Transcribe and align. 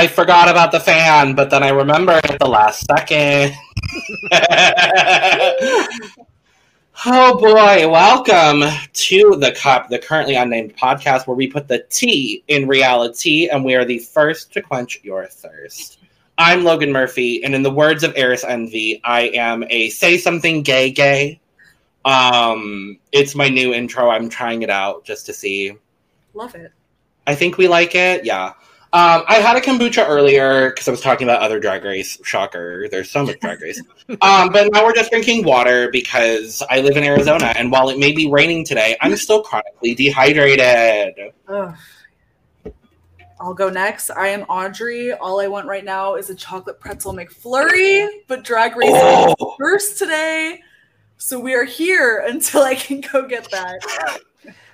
I 0.00 0.06
forgot 0.06 0.48
about 0.48 0.72
the 0.72 0.80
fan, 0.80 1.34
but 1.34 1.50
then 1.50 1.62
I 1.62 1.68
remembered 1.68 2.24
at 2.24 2.38
the 2.38 2.48
last 2.48 2.86
second. 2.86 3.54
oh 7.04 7.38
boy, 7.38 7.86
welcome 7.86 8.62
to 8.94 9.36
the 9.36 9.54
cup, 9.54 9.90
the 9.90 9.98
currently 9.98 10.36
unnamed 10.36 10.74
podcast 10.74 11.26
where 11.26 11.36
we 11.36 11.48
put 11.48 11.68
the 11.68 11.80
tea 11.90 12.42
in 12.48 12.66
reality 12.66 13.50
and 13.50 13.62
we 13.62 13.74
are 13.74 13.84
the 13.84 13.98
first 13.98 14.54
to 14.54 14.62
quench 14.62 15.00
your 15.02 15.26
thirst. 15.26 15.98
I'm 16.38 16.64
Logan 16.64 16.92
Murphy, 16.92 17.44
and 17.44 17.54
in 17.54 17.62
the 17.62 17.70
words 17.70 18.02
of 18.02 18.14
Eris 18.16 18.42
Envy, 18.42 19.02
I 19.04 19.24
am 19.34 19.64
a 19.68 19.90
say 19.90 20.16
something 20.16 20.62
gay 20.62 20.92
gay. 20.92 21.38
Um, 22.06 22.98
it's 23.12 23.34
my 23.34 23.50
new 23.50 23.74
intro. 23.74 24.08
I'm 24.08 24.30
trying 24.30 24.62
it 24.62 24.70
out 24.70 25.04
just 25.04 25.26
to 25.26 25.34
see. 25.34 25.76
Love 26.32 26.54
it. 26.54 26.72
I 27.26 27.34
think 27.34 27.58
we 27.58 27.68
like 27.68 27.94
it. 27.94 28.24
Yeah. 28.24 28.54
Um, 28.92 29.22
I 29.28 29.34
had 29.34 29.56
a 29.56 29.60
kombucha 29.60 30.04
earlier 30.08 30.70
because 30.70 30.88
I 30.88 30.90
was 30.90 31.00
talking 31.00 31.28
about 31.28 31.40
other 31.42 31.60
drag 31.60 31.84
race. 31.84 32.18
Shocker. 32.24 32.88
There's 32.88 33.08
so 33.08 33.24
much 33.24 33.38
drag 33.38 33.60
race. 33.60 33.80
um, 34.20 34.50
but 34.50 34.72
now 34.72 34.84
we're 34.84 34.94
just 34.94 35.12
drinking 35.12 35.44
water 35.44 35.90
because 35.92 36.60
I 36.68 36.80
live 36.80 36.96
in 36.96 37.04
Arizona. 37.04 37.52
And 37.56 37.70
while 37.70 37.88
it 37.90 37.98
may 38.00 38.10
be 38.10 38.28
raining 38.28 38.64
today, 38.64 38.96
I'm 39.00 39.14
still 39.16 39.42
chronically 39.42 39.94
dehydrated. 39.94 41.14
Ugh. 41.46 41.76
I'll 43.40 43.54
go 43.54 43.70
next. 43.70 44.10
I 44.10 44.26
am 44.28 44.42
Audrey. 44.42 45.12
All 45.12 45.40
I 45.40 45.46
want 45.46 45.66
right 45.68 45.84
now 45.84 46.16
is 46.16 46.28
a 46.28 46.34
chocolate 46.34 46.80
pretzel 46.80 47.14
McFlurry, 47.14 48.08
but 48.26 48.42
drag 48.42 48.76
race 48.76 48.90
Oh. 48.92 49.28
is 49.30 49.54
first 49.58 49.98
today. 49.98 50.60
So 51.16 51.38
we 51.38 51.54
are 51.54 51.64
here 51.64 52.24
until 52.26 52.62
I 52.62 52.74
can 52.74 53.00
go 53.00 53.26
get 53.28 53.48
that. 53.52 53.78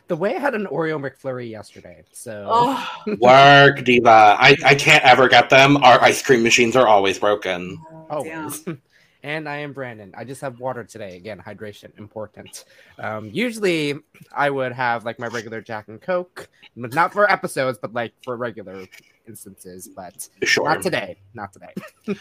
The 0.08 0.16
way 0.16 0.36
I 0.36 0.38
had 0.38 0.54
an 0.54 0.66
Oreo 0.66 1.00
McFlurry 1.00 1.50
yesterday, 1.50 2.04
so 2.12 2.46
Oh, 2.48 2.88
Work, 3.20 3.84
Diva. 3.84 4.36
I, 4.38 4.56
I 4.64 4.74
can't 4.76 5.04
ever 5.04 5.28
get 5.28 5.50
them. 5.50 5.76
Our 5.78 6.00
ice 6.00 6.22
cream 6.22 6.42
machines 6.44 6.76
are 6.76 6.86
always 6.86 7.18
broken. 7.18 7.80
damn. 7.92 8.06
always. 8.08 8.64
and 9.24 9.48
I 9.48 9.56
am 9.58 9.72
Brandon. 9.72 10.14
I 10.16 10.22
just 10.22 10.40
have 10.42 10.60
water 10.60 10.84
today. 10.84 11.16
Again, 11.16 11.42
hydration 11.44 11.90
important. 11.98 12.64
Um, 13.00 13.30
usually, 13.32 13.94
I 14.32 14.48
would 14.50 14.72
have 14.72 15.04
like 15.04 15.18
my 15.18 15.26
regular 15.26 15.60
Jack 15.60 15.88
and 15.88 16.00
Coke, 16.00 16.48
but 16.76 16.94
not 16.94 17.12
for 17.12 17.28
episodes, 17.28 17.76
but 17.82 17.92
like 17.92 18.12
for 18.22 18.36
regular 18.36 18.86
instances. 19.26 19.88
But 19.88 20.28
Sure. 20.44 20.68
not 20.68 20.82
today. 20.82 21.16
Not 21.34 21.52
today. 21.52 21.74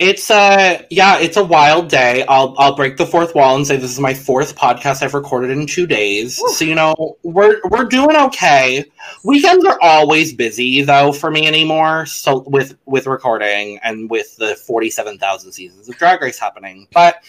It's 0.00 0.30
a 0.30 0.86
yeah, 0.88 1.18
it's 1.18 1.36
a 1.36 1.44
wild 1.44 1.88
day. 1.88 2.24
I'll 2.26 2.54
I'll 2.56 2.74
break 2.74 2.96
the 2.96 3.04
fourth 3.04 3.34
wall 3.34 3.54
and 3.54 3.66
say 3.66 3.76
this 3.76 3.90
is 3.90 4.00
my 4.00 4.14
fourth 4.14 4.56
podcast 4.56 5.02
I've 5.02 5.12
recorded 5.12 5.50
in 5.50 5.66
two 5.66 5.86
days. 5.86 6.40
So 6.56 6.64
you 6.64 6.74
know 6.74 7.18
we're 7.22 7.60
we're 7.68 7.84
doing 7.84 8.16
okay. 8.16 8.82
Weekends 9.24 9.62
are 9.66 9.78
always 9.82 10.32
busy 10.32 10.80
though 10.80 11.12
for 11.12 11.30
me 11.30 11.46
anymore. 11.46 12.06
So 12.06 12.44
with 12.46 12.78
with 12.86 13.06
recording 13.06 13.78
and 13.82 14.08
with 14.08 14.34
the 14.36 14.54
forty 14.54 14.88
seven 14.88 15.18
thousand 15.18 15.52
seasons 15.52 15.86
of 15.86 15.98
Drag 15.98 16.22
Race 16.22 16.38
happening, 16.38 16.88
but 16.94 17.22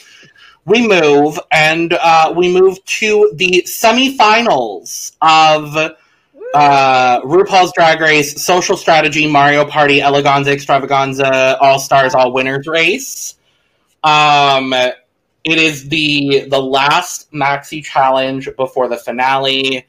we 0.63 0.87
move 0.87 1.37
and 1.51 1.91
uh, 1.91 2.33
we 2.33 2.53
move 2.53 2.83
to 2.85 3.33
the 3.35 3.65
semifinals 3.67 5.17
of 5.21 5.75
uh, 6.53 7.21
RuPaul's 7.21 7.71
Drag 7.73 8.01
Race, 8.01 8.43
Social 8.43 8.75
Strategy, 8.77 9.27
Mario 9.27 9.65
Party, 9.65 9.99
Eleganza, 9.99 10.47
Extravaganza, 10.47 11.57
All 11.59 11.79
Stars, 11.79 12.13
All 12.13 12.31
Winners 12.31 12.67
race. 12.67 13.35
Um, 14.03 14.73
it 14.73 15.57
is 15.57 15.89
the 15.89 16.45
the 16.49 16.61
last 16.61 17.31
maxi 17.31 17.83
challenge 17.83 18.49
before 18.57 18.87
the 18.87 18.97
finale. 18.97 19.87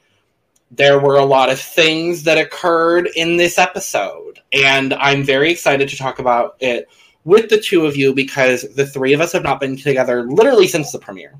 There 0.71 0.99
were 0.99 1.17
a 1.17 1.25
lot 1.25 1.51
of 1.51 1.59
things 1.59 2.23
that 2.23 2.37
occurred 2.37 3.09
in 3.15 3.37
this 3.37 3.57
episode, 3.57 4.39
and 4.51 4.93
I'm 4.95 5.23
very 5.23 5.51
excited 5.51 5.87
to 5.89 5.97
talk 5.97 6.19
about 6.19 6.55
it 6.59 6.87
with 7.25 7.49
the 7.49 7.59
two 7.59 7.85
of 7.85 7.95
you 7.95 8.13
because 8.13 8.63
the 8.75 8.85
three 8.85 9.13
of 9.13 9.21
us 9.21 9.31
have 9.31 9.43
not 9.43 9.59
been 9.59 9.77
together 9.77 10.23
literally 10.23 10.67
since 10.67 10.91
the 10.91 10.99
premiere. 10.99 11.35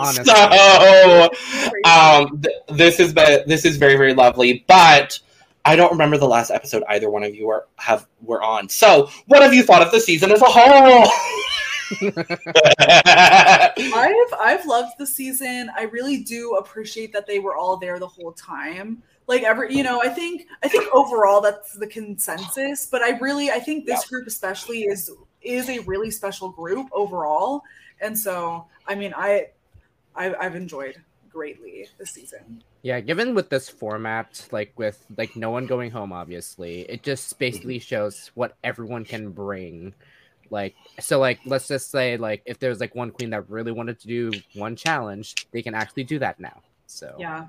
Honestly. 0.00 0.24
So 0.24 1.30
um, 1.84 2.40
th- 2.40 2.56
this 2.68 3.00
is 3.00 3.12
be- 3.12 3.42
this 3.46 3.64
is 3.64 3.76
very 3.76 3.96
very 3.96 4.14
lovely, 4.14 4.64
but 4.66 5.18
I 5.64 5.76
don't 5.76 5.92
remember 5.92 6.16
the 6.16 6.28
last 6.28 6.50
episode 6.50 6.82
either 6.88 7.10
one 7.10 7.22
of 7.22 7.34
you 7.34 7.46
were 7.46 7.66
have 7.76 8.06
were 8.22 8.42
on. 8.42 8.68
So, 8.68 9.10
what 9.26 9.42
have 9.42 9.52
you 9.52 9.62
thought 9.62 9.82
of 9.82 9.92
the 9.92 10.00
season 10.00 10.32
as 10.32 10.40
a 10.42 10.46
whole? 10.46 11.06
I've 13.94 14.34
I've 14.40 14.66
loved 14.66 14.92
the 14.98 15.06
season. 15.06 15.70
I 15.76 15.84
really 15.84 16.22
do 16.22 16.56
appreciate 16.56 17.12
that 17.12 17.26
they 17.26 17.40
were 17.40 17.56
all 17.56 17.76
there 17.76 17.98
the 17.98 18.06
whole 18.06 18.32
time. 18.32 19.02
Like 19.26 19.42
every, 19.42 19.74
you 19.74 19.82
know, 19.82 20.00
I 20.02 20.08
think 20.08 20.46
I 20.62 20.68
think 20.68 20.92
overall 20.92 21.40
that's 21.40 21.74
the 21.74 21.86
consensus. 21.86 22.86
But 22.86 23.02
I 23.02 23.18
really, 23.18 23.50
I 23.50 23.60
think 23.60 23.86
this 23.86 24.04
group 24.08 24.26
especially 24.26 24.82
is 24.82 25.10
is 25.42 25.68
a 25.68 25.80
really 25.80 26.10
special 26.10 26.48
group 26.48 26.88
overall. 26.92 27.62
And 28.00 28.18
so, 28.18 28.66
I 28.86 28.94
mean, 28.94 29.12
I, 29.16 29.48
I 30.14 30.34
I've 30.34 30.56
enjoyed 30.56 30.96
greatly 31.30 31.86
this 31.98 32.10
season. 32.10 32.62
Yeah, 32.82 33.00
given 33.00 33.34
with 33.34 33.50
this 33.50 33.68
format, 33.68 34.48
like 34.50 34.72
with 34.76 35.04
like 35.16 35.36
no 35.36 35.50
one 35.50 35.66
going 35.66 35.90
home, 35.90 36.12
obviously, 36.12 36.82
it 36.82 37.02
just 37.02 37.38
basically 37.38 37.78
mhm. 37.78 37.82
shows 37.82 38.30
what 38.34 38.56
everyone 38.64 39.04
can 39.04 39.30
bring. 39.30 39.94
Like, 40.50 40.74
so, 40.98 41.20
like, 41.20 41.38
let's 41.46 41.68
just 41.68 41.92
say, 41.92 42.16
like, 42.16 42.42
if 42.44 42.58
there's 42.58 42.80
like 42.80 42.94
one 42.96 43.12
queen 43.12 43.30
that 43.30 43.48
really 43.48 43.70
wanted 43.70 44.00
to 44.00 44.08
do 44.08 44.32
one 44.54 44.74
challenge, 44.74 45.46
they 45.52 45.62
can 45.62 45.76
actually 45.76 46.02
do 46.02 46.18
that 46.18 46.40
now. 46.40 46.60
So, 46.86 47.14
Yeah. 47.18 47.46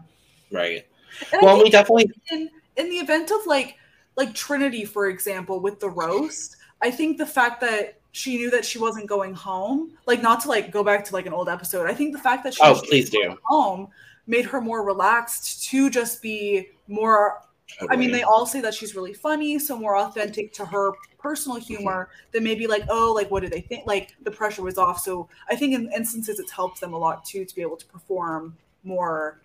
right. 0.51 0.85
And 1.33 1.41
Well, 1.41 1.61
we 1.63 1.69
definitely 1.69 2.11
in 2.29 2.49
in 2.77 2.89
the 2.89 2.97
event 2.97 3.31
of 3.31 3.45
like 3.47 3.77
like 4.17 4.33
Trinity, 4.33 4.85
for 4.85 5.07
example, 5.07 5.59
with 5.59 5.79
the 5.79 5.89
roast, 5.89 6.57
I 6.81 6.91
think 6.91 7.17
the 7.17 7.25
fact 7.25 7.61
that 7.61 8.00
she 8.11 8.37
knew 8.37 8.49
that 8.51 8.65
she 8.65 8.77
wasn't 8.77 9.07
going 9.07 9.33
home, 9.33 9.91
like 10.05 10.21
not 10.21 10.41
to 10.41 10.49
like 10.49 10.71
go 10.71 10.83
back 10.83 11.05
to 11.05 11.13
like 11.13 11.25
an 11.25 11.33
old 11.33 11.49
episode. 11.49 11.87
I 11.87 11.93
think 11.93 12.13
the 12.13 12.19
fact 12.19 12.43
that 12.43 12.53
she 12.53 12.61
Oh, 12.63 12.71
was 12.73 12.81
please 12.81 13.09
do. 13.09 13.37
home 13.43 13.87
made 14.27 14.45
her 14.45 14.61
more 14.61 14.83
relaxed 14.83 15.63
to 15.69 15.89
just 15.89 16.21
be 16.21 16.69
more 16.87 17.41
I 17.89 17.95
mean, 17.95 18.11
they 18.11 18.23
all 18.23 18.45
say 18.45 18.61
that 18.61 18.73
she's 18.73 18.95
really 18.95 19.13
funny, 19.13 19.57
so 19.57 19.77
more 19.77 19.97
authentic 19.97 20.53
to 20.53 20.65
her 20.65 20.91
personal 21.17 21.57
mm-hmm. 21.57 21.75
humor 21.75 22.09
than 22.31 22.43
maybe 22.43 22.67
like, 22.67 22.83
oh, 22.89 23.13
like 23.13 23.31
what 23.31 23.41
do 23.41 23.49
they 23.49 23.61
think? 23.61 23.85
Like 23.87 24.15
the 24.23 24.31
pressure 24.31 24.61
was 24.61 24.77
off. 24.77 24.99
So 24.99 25.29
I 25.49 25.55
think 25.55 25.73
in 25.73 25.91
instances 25.93 26.39
it's 26.39 26.51
helped 26.51 26.81
them 26.81 26.93
a 26.93 26.97
lot 26.97 27.23
too 27.23 27.45
to 27.45 27.55
be 27.55 27.61
able 27.61 27.77
to 27.77 27.85
perform 27.85 28.57
more 28.83 29.39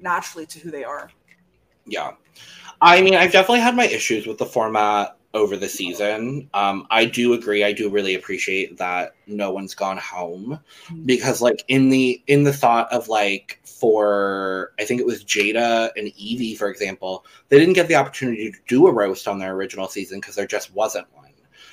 naturally 0.00 0.46
to 0.46 0.58
who 0.58 0.70
they 0.70 0.84
are. 0.84 1.10
Yeah. 1.86 2.12
I 2.80 3.02
mean, 3.02 3.14
I've 3.14 3.32
definitely 3.32 3.60
had 3.60 3.76
my 3.76 3.86
issues 3.86 4.26
with 4.26 4.38
the 4.38 4.46
format 4.46 5.16
over 5.32 5.56
the 5.56 5.68
season. 5.68 6.48
Um, 6.54 6.86
I 6.90 7.04
do 7.04 7.32
agree. 7.34 7.62
I 7.64 7.72
do 7.72 7.88
really 7.88 8.14
appreciate 8.14 8.78
that 8.78 9.14
no 9.26 9.52
one's 9.52 9.74
gone 9.74 9.98
home 9.98 10.58
because, 11.06 11.40
like, 11.40 11.64
in 11.68 11.88
the 11.88 12.22
in 12.26 12.44
the 12.44 12.52
thought 12.52 12.92
of 12.92 13.08
like 13.08 13.60
for 13.64 14.72
I 14.78 14.84
think 14.84 15.00
it 15.00 15.06
was 15.06 15.24
Jaida 15.24 15.90
and 15.96 16.08
Yvie, 16.08 16.56
for 16.56 16.68
example, 16.68 17.24
they 17.48 17.58
didn't 17.58 17.74
get 17.74 17.88
the 17.88 17.96
opportunity 17.96 18.50
to 18.50 18.58
do 18.66 18.86
a 18.86 18.92
roast 18.92 19.28
on 19.28 19.38
their 19.38 19.54
original 19.54 19.88
season 19.88 20.20
because 20.20 20.34
there 20.34 20.46
just 20.46 20.74
wasn't 20.74 21.06
one. 21.14 21.20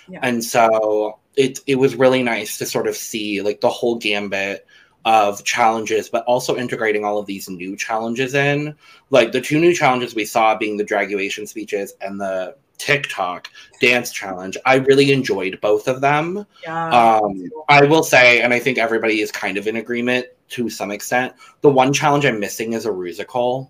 Yeah. 0.09 0.19
And 0.23 0.43
so 0.43 1.19
it 1.35 1.59
it 1.67 1.75
was 1.75 1.95
really 1.95 2.23
nice 2.23 2.57
to 2.57 2.65
sort 2.65 2.87
of 2.87 2.95
see 2.95 3.41
like 3.41 3.61
the 3.61 3.69
whole 3.69 3.97
gambit 3.97 4.65
of 5.05 5.43
challenges, 5.43 6.09
but 6.09 6.23
also 6.25 6.57
integrating 6.57 7.05
all 7.05 7.17
of 7.17 7.25
these 7.25 7.49
new 7.49 7.75
challenges 7.77 8.33
in. 8.33 8.75
Like 9.09 9.31
the 9.31 9.41
two 9.41 9.59
new 9.59 9.73
challenges 9.73 10.15
we 10.15 10.25
saw 10.25 10.57
being 10.57 10.77
the 10.77 10.83
draguation 10.83 11.47
speeches 11.47 11.93
and 12.01 12.19
the 12.19 12.55
TikTok 12.77 13.49
dance 13.81 14.11
challenge. 14.11 14.57
I 14.65 14.75
really 14.75 15.11
enjoyed 15.11 15.59
both 15.61 15.87
of 15.87 16.01
them. 16.01 16.45
Yeah. 16.63 16.89
Um, 17.19 17.49
I 17.69 17.83
will 17.85 18.03
say, 18.03 18.41
and 18.41 18.53
I 18.53 18.59
think 18.59 18.77
everybody 18.77 19.21
is 19.21 19.31
kind 19.31 19.57
of 19.57 19.67
in 19.67 19.75
agreement 19.77 20.27
to 20.49 20.69
some 20.69 20.91
extent. 20.91 21.33
The 21.61 21.69
one 21.69 21.91
challenge 21.93 22.25
I'm 22.25 22.39
missing 22.39 22.73
is 22.73 22.85
a 22.85 22.89
rusical. 22.89 23.69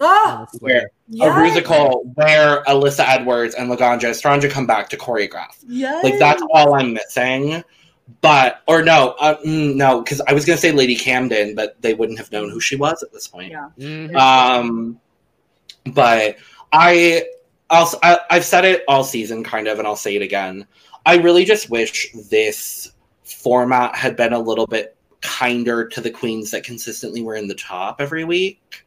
ah, 0.00 0.38
honestly, 0.38 0.58
Where 0.60 0.82
a 0.86 0.88
yes, 1.08 1.56
rusical 1.56 2.02
where 2.14 2.62
Alyssa 2.64 3.04
Edwards 3.08 3.54
and 3.54 3.70
Laganja 3.70 4.10
Estranja 4.10 4.50
come 4.50 4.66
back 4.66 4.88
to 4.90 4.96
choreograph. 4.96 5.56
yes. 5.66 6.04
Like 6.04 6.18
that's 6.18 6.42
all 6.52 6.74
I'm 6.74 6.92
missing. 6.92 7.64
But 8.20 8.62
or 8.68 8.82
no, 8.82 9.16
uh, 9.18 9.36
mm, 9.44 9.74
no, 9.74 10.00
because 10.02 10.20
I 10.28 10.32
was 10.32 10.44
gonna 10.44 10.58
say 10.58 10.70
Lady 10.70 10.94
Camden, 10.94 11.56
but 11.56 11.80
they 11.82 11.94
wouldn't 11.94 12.18
have 12.18 12.30
known 12.30 12.50
who 12.50 12.60
she 12.60 12.76
was 12.76 13.02
at 13.02 13.12
this 13.12 13.26
point. 13.26 13.50
Yeah. 13.50 13.70
Mhm. 13.78 14.14
Um, 14.16 15.00
but 15.92 16.36
I, 16.72 17.24
I'll, 17.70 17.92
I, 18.02 18.18
I've 18.30 18.44
said 18.44 18.64
it 18.64 18.84
all 18.88 19.04
season, 19.04 19.42
kind 19.42 19.68
of, 19.68 19.78
and 19.78 19.86
I'll 19.86 19.96
say 19.96 20.16
it 20.16 20.22
again. 20.22 20.66
I 21.04 21.16
really 21.16 21.44
just 21.44 21.70
wish 21.70 22.12
this 22.28 22.92
format 23.24 23.94
had 23.94 24.16
been 24.16 24.32
a 24.32 24.38
little 24.38 24.66
bit 24.66 24.96
kinder 25.20 25.86
to 25.88 26.00
the 26.00 26.10
queens 26.10 26.50
that 26.52 26.64
consistently 26.64 27.22
were 27.22 27.34
in 27.34 27.48
the 27.48 27.54
top 27.54 28.00
every 28.00 28.24
week. 28.24 28.84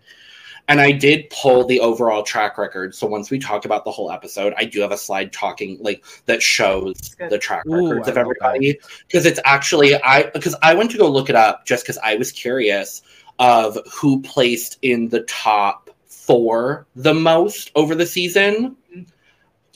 And 0.68 0.80
I 0.80 0.92
did 0.92 1.30
pull 1.32 1.66
the 1.66 1.80
overall 1.80 2.22
track 2.22 2.60
record. 2.60 2.94
So 2.94 3.08
once 3.08 3.32
we 3.32 3.40
talk 3.40 3.66
about 3.66 3.86
the 3.86 3.92
whole 3.92 4.12
episode, 4.12 4.54
I 4.56 4.66
do 4.66 4.82
have 4.82 4.92
a 4.92 4.98
slide 4.98 5.34
talking 5.34 5.80
like 5.82 6.06
that 6.28 6.44
shows 6.44 7.16
the 7.30 7.40
track 7.40 7.66
Ooh, 7.66 7.90
records 7.90 8.08
I 8.08 8.12
of 8.12 8.18
everybody. 8.18 8.80
Because 9.08 9.26
it's 9.26 9.40
actually 9.46 9.96
I 10.04 10.30
because 10.30 10.56
I 10.62 10.76
went 10.76 10.92
to 10.92 11.00
go 11.00 11.10
look 11.10 11.28
it 11.28 11.36
up 11.36 11.66
just 11.66 11.84
because 11.84 11.98
I 12.04 12.18
was 12.18 12.32
curious 12.32 13.02
of 13.40 13.80
who 13.92 14.22
placed 14.22 14.78
in 14.84 15.10
the 15.10 15.22
top 15.22 15.89
four 16.30 16.86
the 16.96 17.14
most 17.14 17.72
over 17.74 17.96
the 17.96 18.06
season. 18.06 18.76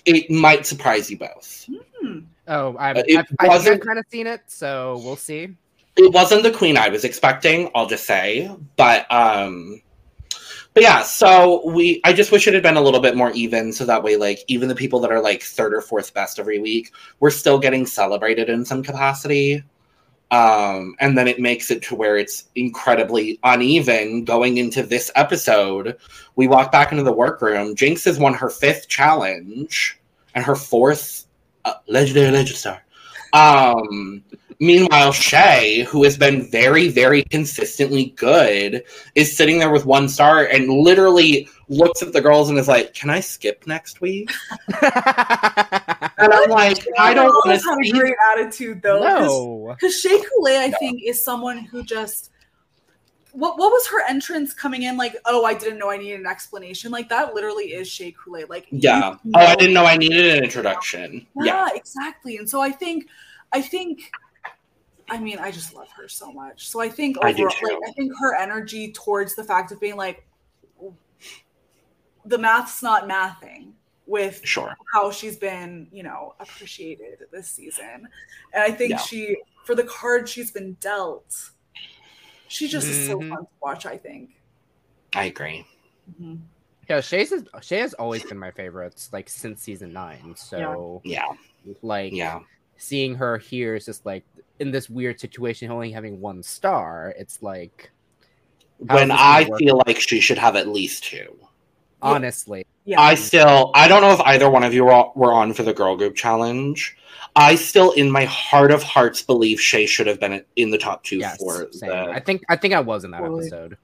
it 0.05 0.29
might 0.29 0.65
surprise 0.67 1.09
you 1.09 1.17
both. 1.17 1.67
Hmm. 1.99 2.19
Oh, 2.47 2.75
I've, 2.77 2.97
Uh, 2.97 3.03
it 3.07 3.17
I've, 3.17 3.25
I've, 3.39 3.47
wasn't- 3.47 3.85
kind 3.85 3.97
of 3.97 4.05
seen 4.11 4.27
it, 4.27 4.41
so 4.47 5.01
we'll 5.03 5.15
see. 5.15 5.47
It 5.95 6.11
wasn't 6.11 6.43
the 6.43 6.51
queen 6.51 6.75
I 6.77 6.89
was 6.89 7.03
expecting, 7.05 7.71
I'll 7.73 7.87
just 7.87 8.05
say. 8.05 8.53
But 8.77 9.11
um 9.11 9.81
but 10.73 10.81
yeah, 10.83 11.01
so 11.03 11.67
we 11.69 12.01
I 12.03 12.13
just 12.13 12.31
wish 12.31 12.47
it 12.47 12.53
had 12.53 12.63
been 12.63 12.77
a 12.77 12.81
little 12.81 12.99
bit 12.99 13.15
more 13.15 13.31
even 13.31 13.71
so 13.73 13.85
that 13.85 14.03
way 14.03 14.15
like 14.15 14.39
even 14.47 14.67
the 14.69 14.75
people 14.75 14.99
that 15.01 15.11
are 15.11 15.21
like 15.21 15.41
third 15.43 15.73
or 15.73 15.81
fourth 15.81 16.13
best 16.13 16.37
every 16.39 16.59
week, 16.59 16.91
we're 17.19 17.29
still 17.31 17.57
getting 17.59 17.85
celebrated 17.85 18.49
in 18.49 18.65
some 18.65 18.83
capacity. 18.83 19.63
Um 20.31 20.95
and 20.99 21.17
then 21.17 21.27
it 21.27 21.39
makes 21.39 21.69
it 21.69 21.81
to 21.83 21.95
where 21.95 22.17
it's 22.17 22.45
incredibly 22.55 23.39
uneven 23.43 24.23
going 24.23 24.57
into 24.57 24.83
this 24.83 25.11
episode. 25.15 25.97
We 26.35 26.47
walk 26.47 26.71
back 26.71 26.91
into 26.91 27.03
the 27.03 27.11
workroom. 27.11 27.75
Jinx 27.75 28.05
has 28.05 28.17
won 28.17 28.33
her 28.33 28.49
fifth 28.49 28.87
challenge 28.87 29.99
and 30.33 30.43
her 30.43 30.55
fourth 30.55 31.25
uh, 31.65 31.75
legendary 31.87 32.31
legend 32.31 32.57
star. 32.57 32.83
Um 33.33 34.23
Meanwhile, 34.63 35.11
Shea, 35.11 35.83
who 35.83 36.05
has 36.05 36.17
been 36.17 36.49
very, 36.49 36.87
very 36.87 37.23
consistently 37.23 38.13
good, 38.15 38.83
is 39.13 39.35
sitting 39.35 39.59
there 39.59 39.71
with 39.71 39.85
one 39.85 40.07
star 40.07 40.45
and 40.45 40.69
literally 40.69 41.49
looks 41.67 42.01
at 42.01 42.13
the 42.13 42.21
girls 42.21 42.49
and 42.49 42.57
is 42.57 42.69
like, 42.69 42.93
"Can 42.93 43.09
I 43.09 43.19
skip 43.19 43.67
next 43.67 43.99
week?" 43.99 44.31
And 46.15 46.31
I'm 46.31 46.49
like, 46.49 46.77
"I 46.97 47.13
don't 47.13 47.27
want 47.27 47.59
to 47.59 47.69
had 47.69 47.77
a 47.77 47.99
great 47.99 48.15
attitude 48.31 48.81
though. 48.81 49.01
no. 49.01 49.75
Because 49.75 49.99
Shea 49.99 50.21
Coulee, 50.21 50.57
I 50.57 50.71
think, 50.79 51.01
is 51.03 51.21
someone 51.21 51.57
who 51.57 51.83
just 51.83 52.31
what 53.33 53.57
what 53.57 53.71
was 53.71 53.87
her 53.87 54.01
entrance 54.07 54.53
coming 54.53 54.83
in 54.83 54.95
like? 54.95 55.15
Oh, 55.25 55.43
I 55.43 55.53
didn't 55.55 55.79
know 55.79 55.89
I 55.89 55.97
needed 55.97 56.19
an 56.19 56.27
explanation. 56.27 56.91
Like 56.91 57.09
that 57.09 57.33
literally 57.33 57.73
is 57.73 57.89
Shea 57.89 58.11
Coulee. 58.11 58.45
Like 58.45 58.67
Yeah. 58.71 59.15
you 59.23 59.31
Oh, 59.35 59.39
I 59.39 59.55
didn't 59.55 59.73
know 59.73 59.85
I 59.85 59.97
needed 59.97 60.37
an 60.37 60.43
introduction. 60.43 61.25
Yeah, 61.35 61.45
Yeah. 61.45 61.69
exactly. 61.75 62.37
And 62.37 62.47
so 62.49 62.61
I 62.61 62.71
think, 62.71 63.07
I 63.51 63.61
think, 63.61 64.11
I 65.09 65.17
mean, 65.19 65.39
I 65.39 65.49
just 65.51 65.73
love 65.73 65.89
her 65.97 66.07
so 66.07 66.31
much. 66.31 66.67
So 66.69 66.79
I 66.79 66.89
think 66.89 67.17
I 67.21 67.31
overall, 67.31 67.49
too. 67.49 67.65
like, 67.81 67.89
I 67.89 67.91
think 67.93 68.13
her 68.19 68.35
energy 68.35 68.91
towards 68.91 69.35
the 69.35 69.43
fact 69.43 69.71
of 69.71 69.79
being 69.81 69.97
like, 69.97 70.25
the 72.25 72.37
math's 72.37 72.81
not 72.83 73.07
mathing 73.07 73.73
with 74.05 74.41
Sure. 74.43 74.75
how 74.93 75.11
she's 75.11 75.37
been, 75.37 75.87
you 75.91 76.03
know, 76.03 76.35
appreciated 76.39 77.25
this 77.31 77.49
season. 77.49 78.07
And 78.53 78.63
I 78.63 78.71
think 78.71 78.91
Yeah. 78.91 78.97
she, 78.97 79.37
for 79.65 79.75
the 79.75 79.83
card 79.83 80.29
she's 80.29 80.51
been 80.51 80.73
dealt, 80.75 81.51
she 82.53 82.67
just 82.67 82.87
is 82.87 83.07
so 83.07 83.19
Mhm. 83.19 83.29
fun 83.29 83.39
to 83.39 83.47
watch, 83.61 83.85
I 83.87 83.97
think. 83.97 84.29
I 85.15 85.25
agree. 85.25 85.65
Mhm. 86.21 86.39
Yeah, 86.87 87.01
Shea's 87.01 87.31
is, 87.31 87.43
Shea 87.61 87.79
has 87.79 87.93
always 87.95 88.23
been 88.23 88.37
my 88.37 88.51
favorites, 88.51 89.09
like 89.11 89.27
since 89.29 89.61
season 89.63 89.91
nine. 89.93 90.35
So 90.35 91.01
Yeah. 91.03 91.25
like 91.81 92.13
Yeah. 92.13 92.41
seeing 92.77 93.15
her 93.15 93.37
here 93.37 93.75
is 93.75 93.85
just 93.85 94.05
like 94.05 94.23
in 94.59 94.69
this 94.71 94.89
weird 94.89 95.19
situation, 95.19 95.71
only 95.71 95.91
having 95.91 96.21
one 96.21 96.43
star. 96.43 97.13
It's 97.17 97.41
like 97.41 97.89
When 98.77 99.09
I 99.11 99.47
work? 99.49 99.59
feel 99.59 99.81
like 99.87 99.99
she 99.99 100.19
should 100.19 100.37
have 100.37 100.55
at 100.55 100.67
least 100.67 101.05
two. 101.05 101.39
Honestly, 102.03 102.65
Yeah. 102.85 102.99
I 103.01 103.15
still, 103.15 103.71
I 103.73 103.87
don't 103.87 104.01
know 104.01 104.11
if 104.13 104.19
either 104.21 104.49
one 104.49 104.63
of 104.63 104.73
you 104.73 104.85
were, 104.85 105.05
were 105.15 105.33
on 105.33 105.53
for 105.53 105.63
the 105.63 105.73
girl 105.73 105.95
group 105.95 106.15
challenge. 106.15 106.95
I 107.35 107.55
still, 107.55 107.91
in 107.91 108.11
my 108.11 108.25
heart 108.25 108.71
of 108.71 108.83
hearts, 108.83 109.21
believe 109.23 109.59
Shea 109.59 109.85
should 109.87 110.05
have 110.07 110.19
been 110.19 110.43
in 110.55 110.69
the 110.69 110.77
top 110.77 111.03
two 111.03 111.17
yes, 111.17 111.37
for 111.37 111.67
same. 111.71 111.89
the. 111.89 112.11
I 112.11 112.19
think 112.19 112.43
I 112.47 112.55
think 112.55 112.73
I 112.75 112.79
was 112.79 113.03
in 113.03 113.11
that 113.11 113.19
Totally. 113.21 113.47
episode. 113.47 113.77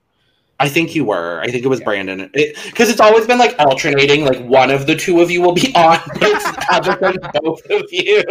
I 0.62 0.68
think 0.68 0.94
you 0.94 1.06
were. 1.06 1.40
I 1.42 1.48
think 1.50 1.64
it 1.64 1.68
was 1.70 1.80
Yeah. 1.80 1.86
Brandon. 1.86 2.30
Because 2.34 2.90
it's 2.90 3.00
always 3.00 3.26
been 3.26 3.40
like 3.40 3.56
alternating. 3.60 4.26
Like 4.26 4.44
one 4.46 4.70
of 4.70 4.86
the 4.88 4.96
two 4.96 5.22
of 5.22 5.32
you 5.32 5.42
will 5.42 5.54
be 5.54 5.74
on, 5.76 6.00
but 6.20 6.22
it's 6.22 6.90
never 7.00 7.18
both 7.42 7.66
of 7.72 7.86
you. 7.92 8.22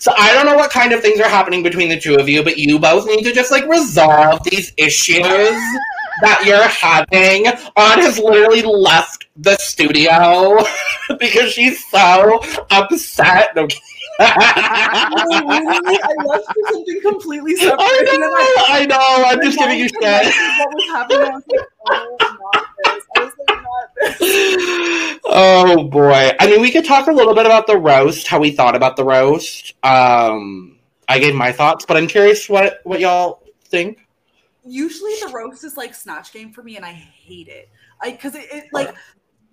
So 0.00 0.12
I 0.18 0.34
don't 0.34 0.44
know 0.44 0.56
what 0.56 0.70
kind 0.72 0.92
of 0.92 1.00
things 1.00 1.20
are 1.20 1.28
happening 1.28 1.62
between 1.62 1.88
the 1.88 1.98
two 2.00 2.16
of 2.16 2.28
you, 2.28 2.42
but 2.42 2.58
you 2.58 2.78
both 2.80 3.06
need 3.06 3.22
to 3.22 3.32
just 3.32 3.50
like 3.52 3.64
resolve 3.68 4.40
these 4.50 4.72
issues 4.76 5.24
that 6.22 6.44
you're 6.44 6.68
having. 6.68 7.46
On 7.76 7.98
has 7.98 8.18
literally 8.18 8.62
left 8.62 9.26
the 9.36 9.56
studio 9.56 10.58
because 11.18 11.52
she's 11.52 11.84
so 11.88 12.40
upset. 12.70 13.54
No, 13.56 13.68
I 14.20 15.08
left 16.26 16.44
for 16.46 16.72
something 16.72 17.00
completely 17.00 17.56
separate. 17.56 17.80
I 17.80 18.06
and 18.12 18.22
then 18.22 18.30
I 18.30 18.54
know, 18.56 18.64
I 18.68 18.86
know. 18.86 19.24
I'm 19.26 19.40
just 19.42 19.58
giving 19.58 19.78
you 19.78 19.88
shit. 19.88 20.02
What 20.02 20.74
was 20.74 20.84
happening? 20.88 21.20
I 21.20 21.30
was 21.30 21.44
like, 21.48 21.66
oh, 21.88 22.16
not 22.52 22.66
this. 22.84 23.04
I 23.16 23.24
was 23.24 23.32
like, 23.48 23.62
not 23.62 23.88
this. 23.96 25.18
oh 25.24 25.84
boy. 25.84 26.32
I 26.38 26.46
mean, 26.46 26.60
we 26.60 26.70
could 26.70 26.84
talk 26.84 27.06
a 27.06 27.12
little 27.12 27.34
bit 27.34 27.46
about 27.46 27.66
the 27.66 27.78
roast, 27.78 28.26
how 28.26 28.40
we 28.40 28.50
thought 28.50 28.76
about 28.76 28.96
the 28.96 29.04
roast. 29.04 29.74
Um, 29.82 30.78
I 31.08 31.18
gave 31.18 31.34
my 31.34 31.50
thoughts, 31.52 31.86
but 31.86 31.96
I'm 31.96 32.06
curious 32.06 32.48
what 32.48 32.80
what 32.84 33.00
y'all 33.00 33.42
think. 33.64 33.98
Usually 34.70 35.12
the 35.20 35.32
roast 35.34 35.64
is 35.64 35.76
like 35.76 35.94
snatch 35.94 36.32
game 36.32 36.52
for 36.52 36.62
me, 36.62 36.76
and 36.76 36.84
I 36.84 36.92
hate 36.92 37.48
it. 37.48 37.68
I 38.00 38.12
because 38.12 38.34
it, 38.34 38.46
it 38.52 38.64
like 38.72 38.94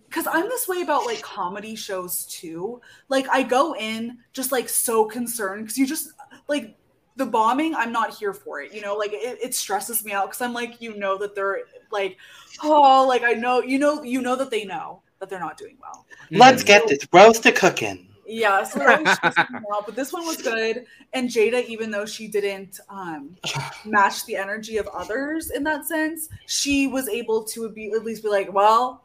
because 0.07 0.27
I'm 0.27 0.47
this 0.47 0.67
way 0.67 0.81
about 0.81 1.05
like 1.05 1.21
comedy 1.21 1.75
shows 1.75 2.25
too. 2.25 2.81
Like 3.09 3.27
I 3.29 3.43
go 3.43 3.75
in 3.75 4.19
just 4.33 4.51
like 4.51 4.69
so 4.69 5.05
concerned 5.05 5.63
because 5.63 5.77
you 5.77 5.87
just 5.87 6.09
like 6.47 6.77
the 7.15 7.25
bombing. 7.25 7.73
I'm 7.75 7.91
not 7.91 8.13
here 8.13 8.33
for 8.33 8.61
it. 8.61 8.73
You 8.73 8.81
know, 8.81 8.95
like 8.95 9.11
it, 9.11 9.39
it 9.41 9.55
stresses 9.55 10.05
me 10.05 10.11
out 10.13 10.27
because 10.27 10.41
I'm 10.41 10.53
like, 10.53 10.81
you 10.81 10.95
know 10.97 11.17
that 11.17 11.35
they're 11.35 11.61
like, 11.91 12.17
oh, 12.63 13.05
like 13.07 13.23
I 13.23 13.33
know, 13.33 13.61
you 13.61 13.79
know, 13.79 14.03
you 14.03 14.21
know 14.21 14.35
that 14.35 14.51
they 14.51 14.65
know 14.65 15.01
that 15.19 15.29
they're 15.29 15.39
not 15.39 15.57
doing 15.57 15.77
well. 15.81 16.05
Let's 16.31 16.63
Mhm. 16.63 16.67
get 16.67 16.87
this 16.87 17.07
roast 17.11 17.43
to 17.43 17.51
cooking. 17.51 18.07
Yeah, 18.29 18.63
so 18.63 18.79
that 18.79 19.01
was 19.03 19.13
stressing 19.15 19.45
out, 19.73 19.85
but 19.85 19.95
this 19.95 20.11
one 20.11 20.25
was 20.27 20.41
good. 20.41 20.85
And 21.13 21.29
Jaida, 21.29 21.65
even 21.65 21.89
though 21.91 22.05
she 22.05 22.27
didn't 22.27 22.79
um, 22.89 23.37
match 23.85 24.25
the 24.25 24.35
energy 24.35 24.77
of 24.77 24.87
others 24.87 25.49
in 25.51 25.63
that 25.63 25.85
sense, 25.85 26.27
she 26.45 26.87
was 26.87 27.07
able 27.07 27.43
to 27.45 27.69
be 27.69 27.91
at 27.93 28.03
least 28.03 28.23
be 28.23 28.29
like, 28.29 28.51
"Well, 28.51 29.01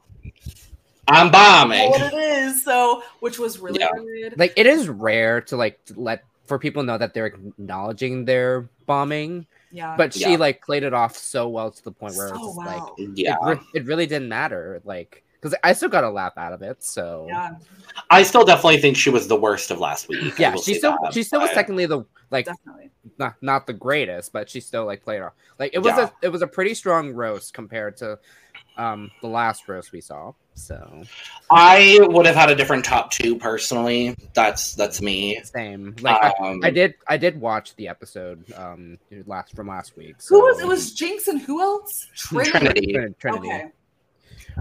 I'm 1.06 1.22
I 1.22 1.24
know 1.26 1.30
bombing. 1.30 1.90
what 1.90 2.12
it 2.12 2.16
is." 2.16 2.64
So, 2.64 3.02
which 3.20 3.38
was 3.38 3.60
really 3.60 3.78
Yeah. 3.80 3.90
good. 3.94 4.38
like 4.38 4.52
it 4.56 4.66
is 4.66 4.88
rare 4.88 5.40
to 5.42 5.56
like 5.56 5.84
to 5.86 6.00
let 6.00 6.24
for 6.46 6.58
people 6.58 6.82
know 6.82 6.98
that 6.98 7.14
they're 7.14 7.26
acknowledging 7.26 8.24
their 8.24 8.68
bombing, 8.86 9.46
Yeah, 9.70 9.94
but 9.96 10.12
she 10.12 10.32
Yeah. 10.32 10.36
like 10.38 10.60
played 10.64 10.82
it 10.82 10.92
off 10.92 11.16
so 11.16 11.48
well 11.48 11.70
to 11.70 11.84
the 11.84 11.92
point 11.92 12.16
where 12.16 12.28
so 12.28 12.34
it's 12.34 12.44
just 12.44 12.56
well. 12.58 12.94
like 12.98 13.08
Yeah. 13.14 13.36
it, 13.40 13.46
re- 13.46 13.60
it 13.74 13.84
really 13.86 14.06
didn't 14.06 14.28
matter, 14.28 14.82
like 14.84 15.22
because 15.42 15.58
I 15.64 15.72
still 15.72 15.88
got 15.88 16.04
a 16.04 16.11
laugh 16.11 16.34
out 16.37 16.52
of 16.52 16.62
it. 16.62 16.84
So 16.84 17.26
yeah, 17.28 17.56
I 18.11 18.22
still 18.22 18.44
definitely 18.44 18.80
think 18.80 18.96
she 18.96 19.11
was 19.11 19.26
the 19.26 19.37
worst 19.37 19.70
of 19.72 19.80
last 19.80 20.08
week. 20.08 20.38
Yeah, 20.38 20.54
she 20.54 20.75
still 20.75 20.96
that, 21.02 21.12
she 21.12 21.22
still 21.25 21.40
was 21.40 21.50
technically 21.50 21.87
the 21.87 22.04
like 22.30 22.46
definitely. 22.46 22.90
not 23.18 23.34
not 23.42 23.66
the 23.66 23.72
greatest, 23.72 24.32
but 24.32 24.49
she 24.49 24.61
still 24.61 24.87
like 24.87 25.02
played 25.02 25.20
off. 25.20 25.32
Like 25.58 25.72
it 25.75 25.80
was 25.80 25.96
Yeah. 25.96 26.04
a 26.22 26.26
it 26.26 26.28
was 26.28 26.42
a 26.42 26.46
pretty 26.46 26.75
strong 26.75 27.12
roast 27.12 27.54
compared 27.54 27.96
to 27.99 28.18
um 28.78 29.11
the 29.20 29.26
last 29.26 29.66
roast 29.68 29.90
we 29.92 30.00
saw. 30.00 30.32
So 30.54 31.02
I 31.50 31.99
would 32.02 32.26
have 32.26 32.34
had 32.37 32.50
a 32.50 32.54
different 32.54 32.84
top 32.84 33.11
two 33.11 33.37
personally. 33.37 34.14
That's 34.34 34.75
that's 34.75 35.00
me. 35.02 35.40
same. 35.44 35.96
Like 36.00 36.22
I, 36.22 36.32
Um, 36.40 36.61
I 36.62 36.70
did 36.70 36.94
I 37.08 37.16
did 37.16 37.40
watch 37.40 37.75
the 37.76 37.88
episode 37.88 38.44
um 38.54 38.99
last 39.26 39.56
from 39.56 39.68
last 39.68 39.96
week. 39.96 40.16
Who 40.28 40.40
was 40.40 40.61
it? 40.61 40.66
Was 40.66 40.92
Jinx 40.92 41.26
and 41.28 41.40
who 41.40 41.61
else? 41.61 42.06
Trinity. 42.14 42.92
Trin- 42.92 43.14
Trinity. 43.18 43.49
Okay. 43.49 43.70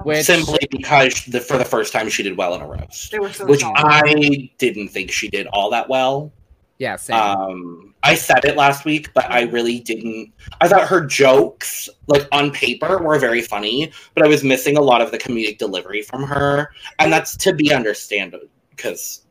Which 0.03 0.25
simply 0.25 0.59
because 0.69 1.25
the, 1.25 1.39
for 1.39 1.57
the 1.57 1.65
first 1.65 1.93
time 1.93 2.09
she 2.09 2.23
did 2.23 2.37
well 2.37 2.55
in 2.55 2.61
a 2.61 2.67
roast, 2.67 3.11
They 3.11 3.19
were 3.19 3.31
so 3.31 3.45
which 3.45 3.59
strong. 3.59 3.75
I 3.77 4.49
didn't 4.57 4.89
think 4.89 5.11
she 5.11 5.29
did 5.29 5.47
all 5.47 5.69
that 5.71 5.89
well. 5.89 6.31
yeah, 6.79 6.95
same. 6.95 7.15
Um, 7.17 7.93
I 8.03 8.15
said 8.15 8.43
it 8.45 8.55
last 8.57 8.85
week, 8.85 9.13
but 9.13 9.29
I 9.29 9.41
really 9.43 9.79
didn't. 9.79 10.31
I 10.59 10.67
thought 10.67 10.87
her 10.87 11.05
jokes, 11.05 11.87
like 12.07 12.27
on 12.31 12.51
paper, 12.51 12.97
were 12.97 13.19
very 13.19 13.41
funny, 13.41 13.91
but 14.15 14.23
I 14.25 14.27
was 14.27 14.43
missing 14.43 14.77
a 14.77 14.81
lot 14.81 15.01
of 15.01 15.11
the 15.11 15.17
comedic 15.19 15.59
delivery 15.59 16.01
from 16.01 16.23
her, 16.23 16.73
and 16.99 17.13
that's 17.13 17.37
to 17.37 17.53
be 17.53 17.71
understandable 17.73 18.47
because 18.71 19.23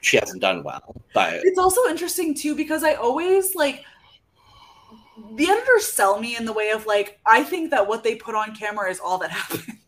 she 0.00 0.16
hasn't 0.16 0.40
done 0.40 0.64
well. 0.64 0.96
But 1.14 1.40
It's 1.44 1.58
also 1.58 1.84
interesting 1.88 2.34
too 2.34 2.56
because 2.56 2.82
I 2.82 2.94
always 2.94 3.54
like 3.54 3.84
the 5.34 5.48
editors 5.48 5.86
sell 5.86 6.20
me 6.20 6.36
in 6.36 6.44
the 6.44 6.52
way 6.52 6.70
of 6.70 6.86
like 6.86 7.18
I 7.26 7.42
think 7.42 7.70
that 7.70 7.86
what 7.86 8.02
they 8.04 8.14
put 8.16 8.34
on 8.34 8.54
camera 8.54 8.90
is 8.90 9.00
all 9.00 9.18
that 9.18 9.30
happened. 9.40 9.78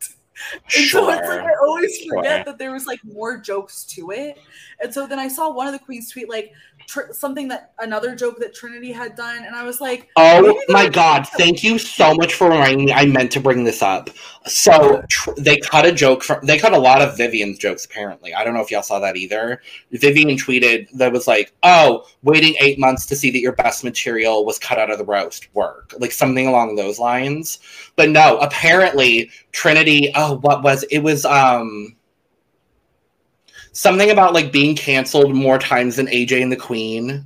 And 0.76 0.86
so 0.86 1.08
it's 1.10 1.28
like 1.28 1.40
I 1.40 1.54
always 1.62 2.04
forget 2.04 2.36
Sure. 2.38 2.44
that 2.44 2.58
there 2.58 2.72
was 2.72 2.86
like 2.86 3.00
more 3.04 3.38
jokes 3.38 3.84
to 3.84 4.10
it. 4.10 4.38
And 4.82 4.92
so 4.92 5.06
then 5.06 5.18
I 5.18 5.28
saw 5.28 5.52
one 5.52 5.66
of 5.66 5.72
the 5.72 5.78
queens 5.78 6.10
tweet 6.10 6.28
like 6.28 6.52
tr- 6.90 7.12
something 7.12 7.48
that 7.48 7.72
another 7.78 8.14
joke 8.14 8.38
that 8.40 8.54
Trinity 8.54 8.90
had 8.90 9.14
done, 9.14 9.44
and 9.44 9.54
I 9.54 9.62
was 9.62 9.80
like, 9.80 10.08
Oh 10.16 10.60
my 10.68 10.88
god, 10.88 11.26
thank 11.36 11.62
you 11.62 11.78
so 11.78 12.14
much 12.14 12.34
for 12.34 12.48
reminding 12.48 12.86
me. 12.86 12.92
I 12.92 13.06
meant 13.06 13.30
to 13.32 13.40
bring 13.40 13.64
this 13.64 13.82
up. 13.82 14.10
So 14.46 15.02
tr- 15.08 15.30
they 15.38 15.58
cut 15.58 15.86
a 15.86 15.92
joke 15.92 16.22
from 16.24 16.44
they 16.44 16.58
cut 16.58 16.72
a 16.72 16.78
lot 16.78 17.00
of 17.00 17.16
Vivienne's 17.16 17.58
jokes 17.58 17.84
apparently. 17.84 18.34
I 18.34 18.42
don't 18.42 18.54
know 18.54 18.60
if 18.60 18.70
y'all 18.70 18.82
saw 18.82 18.98
that 19.00 19.16
either. 19.16 19.62
Vivienne 19.92 20.36
tweeted 20.36 20.90
that 20.92 21.12
was 21.12 21.28
like, 21.28 21.52
"Oh, 21.62 22.06
waiting 22.22 22.54
8 22.58 22.78
months 22.78 23.06
to 23.06 23.16
see 23.16 23.30
that 23.30 23.40
your 23.40 23.52
best 23.52 23.84
material 23.84 24.44
was 24.44 24.58
cut 24.58 24.78
out 24.78 24.90
of 24.90 24.98
the 24.98 25.04
roast 25.04 25.54
work." 25.54 25.94
Like 25.98 26.12
something 26.12 26.46
along 26.46 26.74
those 26.74 26.98
lines. 26.98 27.60
But 27.96 28.10
no, 28.10 28.38
apparently 28.38 29.30
Trinity, 29.52 30.10
oh 30.16 30.38
what 30.38 30.62
was 30.62 30.82
it 30.84 30.98
was 31.00 31.24
um 31.24 31.94
something 33.72 34.10
about 34.10 34.32
like 34.34 34.52
being 34.52 34.74
canceled 34.76 35.34
more 35.34 35.58
times 35.58 35.96
than 35.96 36.06
AJ 36.06 36.42
and 36.42 36.50
the 36.52 36.56
Queen. 36.56 37.24